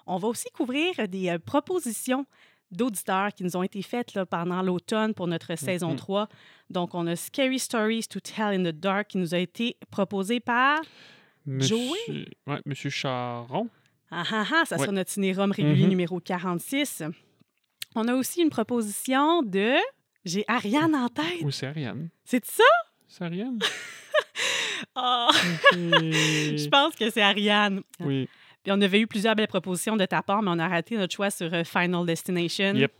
On 0.06 0.18
va 0.18 0.28
aussi 0.28 0.50
couvrir 0.52 1.08
des 1.08 1.30
euh, 1.30 1.38
propositions 1.38 2.26
d'auditeurs 2.76 3.32
qui 3.32 3.42
nous 3.44 3.56
ont 3.56 3.62
été 3.62 3.80
faites 3.82 4.14
là, 4.14 4.26
pendant 4.26 4.62
l'automne 4.62 5.14
pour 5.14 5.26
notre 5.26 5.54
saison 5.56 5.90
Mhm. 5.90 5.96
3. 5.96 6.28
Donc, 6.70 6.94
on 6.94 7.06
a 7.06 7.16
Scary 7.16 7.58
Stories 7.58 8.04
to 8.08 8.20
Tell 8.20 8.46
in 8.60 8.62
the 8.64 8.74
Dark 8.74 9.08
qui 9.08 9.18
nous 9.18 9.34
a 9.34 9.38
été 9.38 9.76
proposé 9.90 10.40
par... 10.40 10.80
Monsieur, 11.46 11.76
Joey? 11.76 12.26
Monsieur 12.66 12.90
Charon. 12.90 13.68
Ah 14.10 14.22
ah 14.30 14.44
ah, 14.52 14.62
ça 14.64 14.76
Ouais. 14.76 14.82
sera 14.82 14.92
notre 14.92 15.10
ciné-rom 15.10 15.50
régulier 15.52 15.84
Mhm. 15.84 15.90
numéro 15.90 16.20
46. 16.20 17.02
On 17.94 18.08
a 18.08 18.14
aussi 18.14 18.40
une 18.42 18.50
proposition 18.50 19.42
de... 19.42 19.74
J'ai 20.24 20.44
Ariane 20.48 20.94
en 20.94 21.08
tête. 21.08 21.42
Oui, 21.42 21.52
c'est 21.52 21.66
Ariane. 21.66 22.08
C'est 22.24 22.44
ça? 22.44 22.64
C'est 23.08 23.24
Ariane? 23.24 23.58
Ok. 24.96 25.34
je 25.72 26.68
pense 26.68 26.94
que 26.94 27.10
c'est 27.10 27.22
Ariane. 27.22 27.82
Oui. 28.00 28.28
Puis 28.64 28.72
on 28.72 28.80
avait 28.80 28.98
eu 29.00 29.06
plusieurs 29.06 29.36
belles 29.36 29.46
propositions 29.46 29.96
de 29.96 30.04
ta 30.06 30.22
part, 30.22 30.42
mais 30.42 30.50
on 30.50 30.58
a 30.58 30.66
raté 30.66 30.96
notre 30.96 31.14
choix 31.14 31.30
sur 31.30 31.52
euh, 31.54 31.62
Final 31.64 32.04
Destination. 32.06 32.74
Yep. 32.74 32.92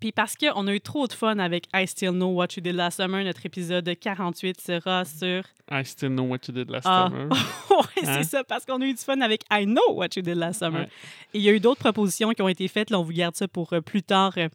Puis 0.00 0.10
parce 0.10 0.34
qu'on 0.36 0.66
a 0.66 0.74
eu 0.74 0.80
trop 0.80 1.06
de 1.06 1.12
fun 1.12 1.38
avec 1.38 1.66
I 1.72 1.86
Still 1.86 2.10
Know 2.10 2.32
What 2.32 2.48
You 2.56 2.62
Did 2.62 2.74
Last 2.74 2.96
Summer, 3.00 3.22
notre 3.24 3.46
épisode 3.46 3.88
48 3.98 4.60
sera 4.60 5.04
sur... 5.04 5.44
I 5.70 5.84
still 5.84 6.10
know 6.10 6.24
what 6.24 6.40
you 6.48 6.52
did 6.52 6.68
last 6.68 6.86
Ah. 6.86 7.08
summer. 7.08 7.28
Hein? 7.70 8.02
c'est 8.04 8.24
ça, 8.24 8.44
parce 8.44 8.64
qu'on 8.66 8.80
a 8.82 8.84
eu 8.84 8.92
du 8.92 9.00
fun 9.00 9.20
avec 9.20 9.42
I 9.50 9.64
Know 9.64 9.94
What 9.94 10.08
You 10.16 10.22
Did 10.22 10.34
Last 10.36 10.58
Summer. 10.58 10.80
Ouais. 10.82 10.88
Et 11.32 11.38
il 11.38 11.42
y 11.42 11.48
a 11.48 11.52
eu 11.52 11.60
d'autres 11.60 11.80
propositions 11.80 12.30
qui 12.30 12.42
ont 12.42 12.48
été 12.48 12.66
faites. 12.68 12.90
Là, 12.90 12.98
on 12.98 13.02
vous 13.04 13.12
garde 13.12 13.34
ça 13.36 13.46
pour 13.48 13.72
euh, 13.72 13.80
plus 13.80 14.02
tard 14.02 14.32
euh, 14.36 14.48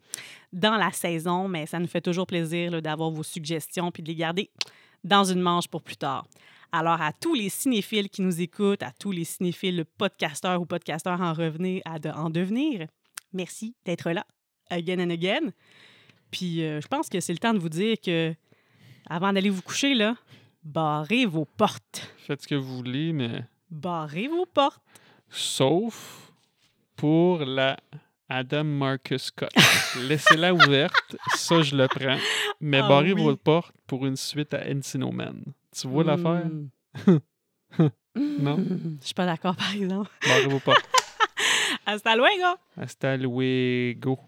dans 0.52 0.76
la 0.76 0.92
saison, 0.92 1.48
mais 1.48 1.64
ça 1.66 1.78
nous 1.78 1.86
fait 1.88 2.00
toujours 2.02 2.26
plaisir 2.26 2.80
d'avoir 2.82 3.10
vos 3.10 3.22
suggestions 3.22 3.90
puis 3.90 4.02
de 4.02 4.08
les 4.08 4.14
garder 4.14 4.50
dans 5.04 5.24
une 5.24 5.40
manche 5.40 5.68
pour 5.68 5.82
plus 5.82 5.96
tard. 5.96 6.26
Alors, 6.72 7.00
à 7.02 7.12
tous 7.12 7.34
les 7.34 7.48
cinéphiles 7.48 8.08
qui 8.08 8.22
nous 8.22 8.40
écoutent, 8.40 8.82
à 8.82 8.92
tous 8.92 9.10
les 9.10 9.24
cinéphiles 9.24 9.84
podcasteurs 9.98 10.60
ou 10.60 10.66
podcasteurs 10.66 11.20
en, 11.20 11.32
revenir, 11.32 11.82
à 11.84 11.98
de- 11.98 12.10
en 12.10 12.30
devenir, 12.30 12.86
merci 13.32 13.74
d'être 13.84 14.10
là 14.10 14.24
again 14.70 15.00
and 15.00 15.10
again. 15.10 15.50
Puis 16.30 16.62
euh, 16.62 16.80
je 16.80 16.86
pense 16.86 17.08
que 17.08 17.18
c'est 17.20 17.32
le 17.32 17.38
temps 17.40 17.54
de 17.54 17.58
vous 17.58 17.68
dire 17.68 17.96
que 18.00 18.32
avant 19.08 19.32
d'aller 19.32 19.50
vous 19.50 19.62
coucher, 19.62 19.94
là, 19.94 20.14
barrez 20.62 21.26
vos 21.26 21.44
portes. 21.44 22.14
Faites 22.18 22.42
ce 22.42 22.46
que 22.48 22.54
vous 22.54 22.76
voulez, 22.76 23.12
mais 23.12 23.44
Barrez 23.70 24.28
vos 24.28 24.46
portes. 24.46 24.82
sauf 25.28 26.32
pour 26.96 27.40
la 27.44 27.76
Adam 28.28 28.62
Marcus 28.64 29.24
Scott. 29.24 29.50
Laissez-la 30.08 30.54
ouverte, 30.54 31.16
ça 31.34 31.62
je 31.62 31.74
le 31.74 31.88
prends. 31.88 32.18
Mais 32.60 32.78
Ah 32.78 32.88
barrez 32.88 33.12
oui. 33.12 33.22
votre 33.24 33.42
porte 33.42 33.74
pour 33.88 34.06
une 34.06 34.16
suite 34.16 34.54
à 34.54 34.62
Encino 34.70 35.10
Man. 35.10 35.42
Tu 35.76 35.86
vois 35.88 36.04
l'affaire? 36.04 36.46
Mm. 36.46 36.68
Non? 38.16 38.56
Je 39.00 39.06
suis 39.06 39.14
pas 39.14 39.26
d'accord, 39.26 39.56
par 39.56 39.72
exemple. 39.74 40.10
Barrez 40.26 40.48
vos 40.48 40.58
portes. 40.58 40.84
Hasta 41.86 42.16
luego! 42.16 42.58
Hasta 42.76 43.16
luego. 43.16 44.18